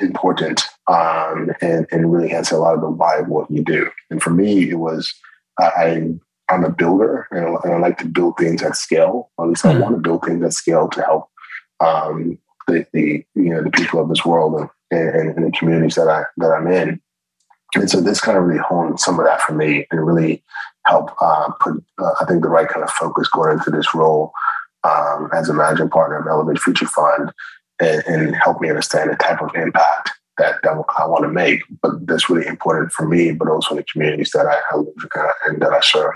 important 0.00 0.64
um, 0.88 1.50
and, 1.60 1.86
and 1.90 2.12
really 2.12 2.32
answer 2.32 2.54
a 2.54 2.58
lot 2.58 2.74
of 2.74 2.80
the 2.80 2.90
why 2.90 3.18
of 3.18 3.28
what 3.28 3.50
you 3.50 3.62
do. 3.62 3.90
And 4.10 4.22
for 4.22 4.30
me, 4.30 4.68
it 4.70 4.76
was 4.78 5.14
I, 5.58 6.14
I'm 6.48 6.64
a 6.64 6.70
builder 6.70 7.26
and 7.30 7.46
I, 7.46 7.60
and 7.64 7.74
I, 7.74 7.78
like 7.78 7.98
to 7.98 8.06
build 8.06 8.36
things 8.38 8.62
at 8.62 8.76
scale. 8.76 9.30
Or 9.36 9.44
at 9.44 9.48
least 9.48 9.64
mm-hmm. 9.64 9.78
I 9.78 9.80
want 9.80 9.96
to 9.96 10.00
build 10.00 10.24
things 10.24 10.44
at 10.44 10.52
scale 10.52 10.88
to 10.88 11.02
help 11.02 11.28
um, 11.80 12.38
the, 12.66 12.86
the, 12.92 13.24
you 13.34 13.50
know 13.50 13.62
the 13.62 13.70
people 13.70 14.00
of 14.00 14.08
this 14.08 14.24
world 14.24 14.54
and, 14.60 14.70
and, 14.90 15.36
and, 15.36 15.46
the 15.46 15.56
communities 15.56 15.94
that 15.96 16.08
I 16.08 16.24
that 16.36 16.52
I'm 16.52 16.66
in. 16.68 17.00
And 17.74 17.90
so 17.90 18.00
this 18.00 18.20
kind 18.20 18.38
of 18.38 18.44
really 18.44 18.60
honed 18.60 18.98
some 18.98 19.18
of 19.18 19.26
that 19.26 19.42
for 19.42 19.52
me 19.52 19.86
and 19.90 20.06
really 20.06 20.42
helped 20.86 21.12
uh, 21.20 21.50
put 21.60 21.82
uh, 21.98 22.12
I 22.20 22.24
think 22.24 22.42
the 22.42 22.48
right 22.48 22.68
kind 22.68 22.82
of 22.82 22.90
focus 22.90 23.28
going 23.28 23.52
into 23.52 23.70
this 23.70 23.94
role 23.94 24.32
um, 24.84 25.28
as 25.34 25.48
a 25.48 25.54
managing 25.54 25.90
partner 25.90 26.18
of 26.18 26.26
Elevate 26.26 26.60
Future 26.60 26.86
Fund 26.86 27.32
and, 27.80 28.02
and 28.06 28.36
help 28.36 28.60
me 28.60 28.68
understand 28.68 29.10
the 29.10 29.16
type 29.16 29.42
of 29.42 29.54
impact 29.54 30.10
that, 30.38 30.62
that 30.62 30.84
I 30.96 31.06
want 31.06 31.24
to 31.24 31.28
make, 31.28 31.60
but 31.82 32.06
that's 32.06 32.30
really 32.30 32.46
important 32.46 32.92
for 32.92 33.06
me, 33.06 33.32
but 33.32 33.48
also 33.48 33.72
in 33.72 33.78
the 33.78 33.84
communities 33.84 34.30
that 34.30 34.46
I, 34.46 34.76
live 34.76 34.86
and 35.46 35.60
that 35.60 35.72
I 35.72 35.80
serve. 35.80 36.14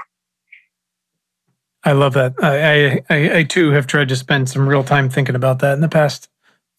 I 1.85 1.93
love 1.93 2.15
that. 2.15 2.35
I, 2.41 3.03
I, 3.11 3.39
I 3.39 3.43
too 3.43 3.73
have 3.73 3.89
tried 3.89 4.09
to 4.09 4.17
spend 4.17 4.49
some 4.49 4.69
real 4.69 4.85
time 4.85 5.11
thinking 5.11 5.35
about 5.35 5.59
that 5.59 5.75
in 5.75 5.81
the 5.81 5.89
past 5.89 6.29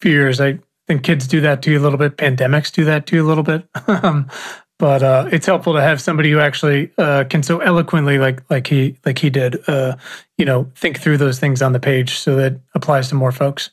few 0.00 0.12
years. 0.12 0.40
I 0.40 0.58
think 0.86 1.02
kids 1.02 1.28
do 1.28 1.42
that 1.42 1.60
too 1.62 1.78
a 1.78 1.80
little 1.80 1.98
bit. 1.98 2.16
Pandemics 2.16 2.72
do 2.72 2.84
that 2.84 3.06
too 3.06 3.22
a 3.22 3.28
little 3.28 3.44
bit. 3.44 3.68
um, 3.86 4.30
but 4.78 5.02
uh, 5.02 5.28
it's 5.30 5.46
helpful 5.46 5.72
to 5.74 5.80
have 5.80 6.00
somebody 6.00 6.30
who 6.30 6.40
actually 6.40 6.90
uh, 6.98 7.24
can 7.24 7.42
so 7.42 7.60
eloquently, 7.60 8.18
like 8.18 8.42
like 8.50 8.66
he 8.66 8.96
like 9.04 9.18
he 9.18 9.30
did, 9.30 9.66
uh, 9.68 9.96
you 10.36 10.44
know, 10.44 10.70
think 10.74 11.00
through 11.00 11.18
those 11.18 11.38
things 11.38 11.62
on 11.62 11.72
the 11.72 11.80
page 11.80 12.18
so 12.18 12.36
that 12.36 12.60
applies 12.74 13.08
to 13.08 13.14
more 13.14 13.32
folks. 13.32 13.70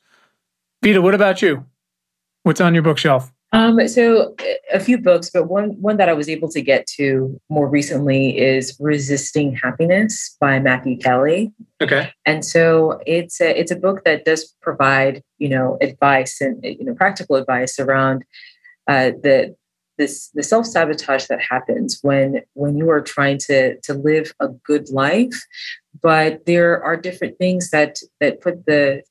Vida, 0.83 1.01
what 1.01 1.15
about 1.15 1.41
you? 1.41 1.65
What's 2.43 2.61
on 2.61 2.73
your 2.73 2.83
bookshelf? 2.83 3.31
Um, 3.53 3.85
so 3.89 4.33
a 4.73 4.79
few 4.79 4.97
books, 4.97 5.29
but 5.29 5.49
one 5.49 5.71
one 5.81 5.97
that 5.97 6.07
I 6.07 6.13
was 6.13 6.29
able 6.29 6.49
to 6.49 6.61
get 6.61 6.87
to 6.97 7.39
more 7.49 7.67
recently 7.67 8.37
is 8.37 8.77
"Resisting 8.79 9.55
Happiness" 9.55 10.37
by 10.39 10.59
Matthew 10.59 10.97
Kelly. 10.97 11.51
Okay, 11.81 12.11
and 12.25 12.45
so 12.45 13.01
it's 13.05 13.41
a 13.41 13.59
it's 13.59 13.71
a 13.71 13.75
book 13.75 14.05
that 14.05 14.23
does 14.23 14.55
provide 14.61 15.21
you 15.37 15.49
know 15.49 15.77
advice 15.81 16.39
and 16.39 16.63
you 16.63 16.85
know 16.85 16.93
practical 16.93 17.35
advice 17.35 17.77
around 17.77 18.23
uh, 18.87 19.11
the 19.21 19.55
this 20.01 20.29
the 20.33 20.43
self 20.43 20.65
sabotage 20.65 21.27
that 21.27 21.39
happens 21.39 21.99
when 22.01 22.41
when 22.53 22.75
you 22.75 22.89
are 22.89 23.01
trying 23.01 23.37
to 23.47 23.79
to 23.81 23.93
live 23.93 24.33
a 24.39 24.47
good 24.47 24.89
life, 24.89 25.39
but 26.01 26.45
there 26.47 26.83
are 26.83 26.97
different 26.97 27.37
things 27.37 27.69
that 27.69 27.99
that 28.19 28.41
put 28.41 28.65
the 28.65 29.03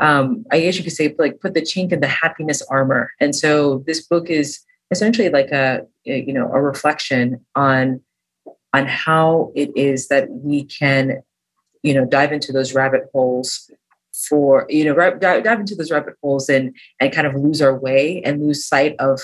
um, 0.00 0.44
I 0.50 0.60
guess 0.60 0.76
you 0.76 0.84
could 0.84 0.92
say 0.92 1.14
like 1.16 1.40
put 1.40 1.54
the 1.54 1.62
chink 1.62 1.92
in 1.92 2.00
the 2.00 2.08
happiness 2.08 2.60
armor. 2.62 3.12
And 3.20 3.36
so 3.36 3.84
this 3.86 4.04
book 4.06 4.28
is 4.28 4.58
essentially 4.90 5.28
like 5.28 5.52
a 5.52 5.86
you 6.04 6.32
know 6.32 6.50
a 6.52 6.60
reflection 6.60 7.44
on 7.54 8.00
on 8.74 8.86
how 8.86 9.52
it 9.54 9.70
is 9.76 10.08
that 10.08 10.28
we 10.30 10.64
can 10.64 11.22
you 11.84 11.94
know 11.94 12.04
dive 12.04 12.32
into 12.32 12.52
those 12.52 12.74
rabbit 12.74 13.04
holes 13.12 13.70
for 14.28 14.66
you 14.68 14.84
know 14.84 14.94
dive 15.18 15.60
into 15.60 15.76
those 15.76 15.92
rabbit 15.92 16.14
holes 16.20 16.48
and 16.48 16.74
and 16.98 17.12
kind 17.12 17.26
of 17.26 17.34
lose 17.34 17.62
our 17.62 17.78
way 17.78 18.20
and 18.24 18.42
lose 18.42 18.66
sight 18.66 18.96
of 18.98 19.20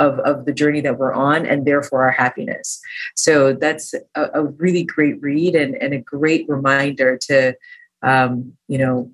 of, 0.00 0.18
of 0.20 0.44
the 0.46 0.52
journey 0.52 0.80
that 0.80 0.98
we're 0.98 1.12
on 1.12 1.46
and 1.46 1.64
therefore 1.66 2.02
our 2.02 2.10
happiness 2.10 2.80
so 3.14 3.52
that's 3.52 3.94
a, 4.16 4.30
a 4.34 4.44
really 4.44 4.82
great 4.82 5.20
read 5.22 5.54
and, 5.54 5.76
and 5.76 5.94
a 5.94 5.98
great 5.98 6.48
reminder 6.48 7.16
to 7.16 7.54
um, 8.02 8.52
you 8.66 8.78
know 8.78 9.08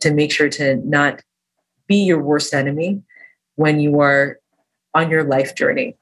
to 0.00 0.12
make 0.12 0.32
sure 0.32 0.48
to 0.48 0.76
not 0.76 1.22
be 1.86 2.04
your 2.04 2.22
worst 2.22 2.54
enemy 2.54 3.02
when 3.56 3.80
you 3.80 4.00
are 4.00 4.38
on 4.94 5.10
your 5.10 5.24
life 5.24 5.54
journey. 5.54 5.96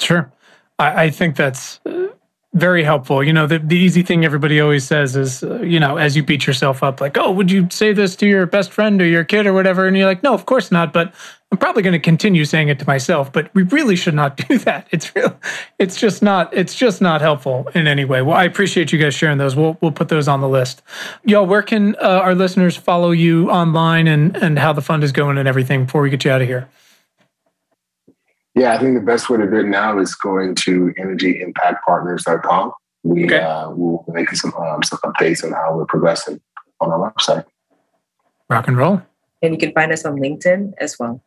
Sure. 0.00 0.32
I, 0.78 1.04
I 1.04 1.10
think 1.10 1.36
that's 1.36 1.80
uh, 1.86 2.08
very 2.54 2.82
helpful. 2.82 3.22
You 3.22 3.32
know, 3.32 3.46
the, 3.46 3.58
the 3.58 3.76
easy 3.76 4.02
thing 4.02 4.24
everybody 4.24 4.60
always 4.60 4.84
says 4.84 5.16
is, 5.16 5.42
uh, 5.42 5.60
you 5.60 5.80
know, 5.80 5.96
as 5.96 6.16
you 6.16 6.22
beat 6.22 6.46
yourself 6.46 6.82
up, 6.82 7.00
like, 7.00 7.16
oh, 7.18 7.30
would 7.32 7.50
you 7.50 7.68
say 7.70 7.92
this 7.92 8.16
to 8.16 8.26
your 8.26 8.46
best 8.46 8.72
friend 8.72 9.00
or 9.02 9.06
your 9.06 9.24
kid 9.24 9.46
or 9.46 9.52
whatever? 9.52 9.86
And 9.86 9.96
you're 9.96 10.06
like, 10.06 10.22
no, 10.22 10.34
of 10.34 10.46
course 10.46 10.70
not. 10.70 10.92
But 10.92 11.14
I'm 11.50 11.56
probably 11.56 11.82
going 11.82 11.94
to 11.94 11.98
continue 11.98 12.44
saying 12.44 12.68
it 12.68 12.78
to 12.80 12.86
myself, 12.86 13.32
but 13.32 13.52
we 13.54 13.62
really 13.62 13.96
should 13.96 14.14
not 14.14 14.36
do 14.48 14.58
that. 14.58 14.86
It's 14.90 15.14
real. 15.16 15.38
It's 15.78 15.98
just 15.98 16.22
not. 16.22 16.52
It's 16.52 16.74
just 16.74 17.00
not 17.00 17.20
helpful 17.20 17.68
in 17.74 17.86
any 17.86 18.04
way. 18.04 18.20
Well, 18.20 18.36
I 18.36 18.44
appreciate 18.44 18.92
you 18.92 18.98
guys 18.98 19.14
sharing 19.14 19.38
those. 19.38 19.56
We'll 19.56 19.78
we'll 19.80 19.92
put 19.92 20.08
those 20.08 20.28
on 20.28 20.40
the 20.40 20.48
list. 20.48 20.82
Y'all, 21.24 21.46
where 21.46 21.62
can 21.62 21.96
uh, 21.96 22.20
our 22.22 22.34
listeners 22.34 22.76
follow 22.76 23.12
you 23.12 23.50
online 23.50 24.06
and 24.06 24.36
and 24.36 24.58
how 24.58 24.72
the 24.72 24.82
fund 24.82 25.02
is 25.02 25.12
going 25.12 25.38
and 25.38 25.48
everything 25.48 25.84
before 25.84 26.02
we 26.02 26.10
get 26.10 26.24
you 26.24 26.30
out 26.30 26.42
of 26.42 26.48
here? 26.48 26.68
Yeah, 28.54 28.74
I 28.74 28.78
think 28.78 28.94
the 28.94 29.04
best 29.04 29.30
way 29.30 29.38
to 29.38 29.48
do 29.48 29.58
it 29.58 29.66
now 29.66 29.98
is 29.98 30.14
going 30.14 30.54
to 30.56 30.92
energyimpactpartners.com. 30.98 32.72
We 33.04 33.24
okay. 33.24 33.40
uh, 33.40 33.70
will 33.70 34.04
make 34.08 34.30
some 34.30 34.52
um, 34.54 34.82
some 34.82 34.98
updates 34.98 35.44
on 35.44 35.52
how 35.52 35.76
we're 35.76 35.86
progressing 35.86 36.40
on 36.80 36.90
our 36.90 37.10
website. 37.10 37.44
Rock 38.50 38.68
and 38.68 38.76
roll. 38.76 39.00
And 39.40 39.54
you 39.54 39.58
can 39.58 39.72
find 39.72 39.92
us 39.92 40.04
on 40.04 40.18
LinkedIn 40.18 40.72
as 40.78 40.98
well. 40.98 41.22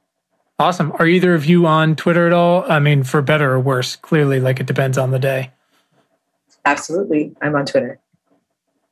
Awesome. 0.62 0.92
Are 1.00 1.08
either 1.08 1.34
of 1.34 1.46
you 1.46 1.66
on 1.66 1.96
Twitter 1.96 2.28
at 2.28 2.34
all? 2.34 2.72
I 2.72 2.78
mean, 2.80 3.04
for 3.04 3.24
better 3.24 3.52
or 3.52 3.60
worse, 3.60 3.96
clearly, 3.96 4.40
like 4.40 4.60
it 4.60 4.68
depends 4.68 4.96
on 4.96 5.10
the 5.10 5.18
day. 5.18 5.50
Absolutely. 6.66 7.34
I'm 7.42 7.56
on 7.56 7.66
Twitter. 7.66 8.00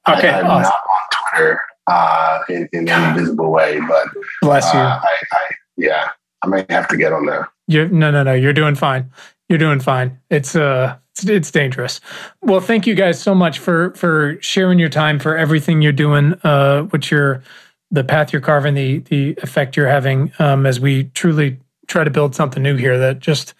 Okay. 0.08 0.30
I, 0.30 0.40
am 0.40 0.48
awesome. 0.48 0.64
not 0.64 0.74
on 0.74 1.38
Twitter 1.38 1.62
uh, 1.86 2.40
in, 2.50 2.70
in 2.74 2.90
any 2.90 3.20
visible 3.20 3.52
way, 3.52 3.80
but 3.88 4.08
bless 4.42 4.74
you. 4.74 4.80
Uh, 4.80 5.00
I, 5.04 5.16
I, 5.32 5.50
yeah, 5.78 6.10
I 6.42 6.48
might 6.48 6.72
have 6.72 6.88
to 6.88 6.98
get 6.98 7.14
on 7.14 7.28
there. 7.28 7.48
you 7.68 7.88
no, 7.90 8.10
no, 8.10 8.24
no. 8.24 8.34
You're 8.34 8.52
doing 8.52 8.74
fine. 8.74 9.12
You're 9.48 9.60
doing 9.60 9.80
fine. 9.80 10.20
It's 10.32 10.56
uh, 10.56 10.98
it's, 11.12 11.26
it's 11.26 11.52
dangerous. 11.52 12.02
Well, 12.42 12.62
thank 12.62 12.88
you 12.88 12.96
guys 12.96 13.22
so 13.22 13.36
much 13.36 13.60
for 13.60 13.92
for 13.92 14.42
sharing 14.42 14.80
your 14.80 14.90
time 14.90 15.20
for 15.20 15.38
everything 15.38 15.84
you're 15.84 15.92
doing. 15.92 16.34
Uh, 16.44 16.84
what 16.84 17.12
you're 17.12 17.44
the 17.92 18.04
path 18.04 18.32
you're 18.32 18.42
carving, 18.42 18.76
the 18.76 19.00
the 19.00 19.36
effect 19.42 19.76
you're 19.76 19.88
having 19.88 20.32
um, 20.40 20.66
as 20.66 20.80
we 20.80 21.06
truly 21.16 21.60
try 21.88 22.04
to 22.04 22.12
build 22.12 22.36
something 22.36 22.62
new 22.62 22.76
here 22.76 22.98
that 22.98 23.20
just 23.20 23.54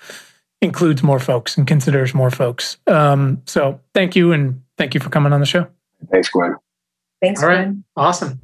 includes 0.62 1.02
more 1.02 1.20
folks 1.20 1.58
and 1.58 1.66
considers 1.68 2.14
more 2.14 2.30
folks. 2.30 2.78
Um, 2.88 3.42
so 3.46 3.80
thank 3.94 4.16
you 4.16 4.32
and 4.32 4.62
thank 4.78 4.94
you 4.94 5.00
for 5.00 5.10
coming 5.10 5.34
on 5.34 5.40
the 5.40 5.46
show. 5.46 5.68
Thanks, 6.12 6.30
Quinn. 6.30 6.56
Thanks, 7.22 7.42
All 7.42 7.50
Quinn. 7.50 7.84
Right. 7.96 8.06
Awesome. 8.06 8.40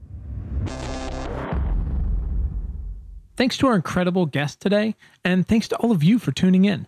Thanks 3.38 3.58
to 3.58 3.68
our 3.68 3.76
incredible 3.76 4.26
guest 4.26 4.62
today, 4.62 4.96
and 5.26 5.46
thanks 5.46 5.68
to 5.68 5.76
all 5.78 5.92
of 5.92 6.04
you 6.04 6.20
for 6.20 6.32
tuning 6.32 6.64
in. 6.64 6.88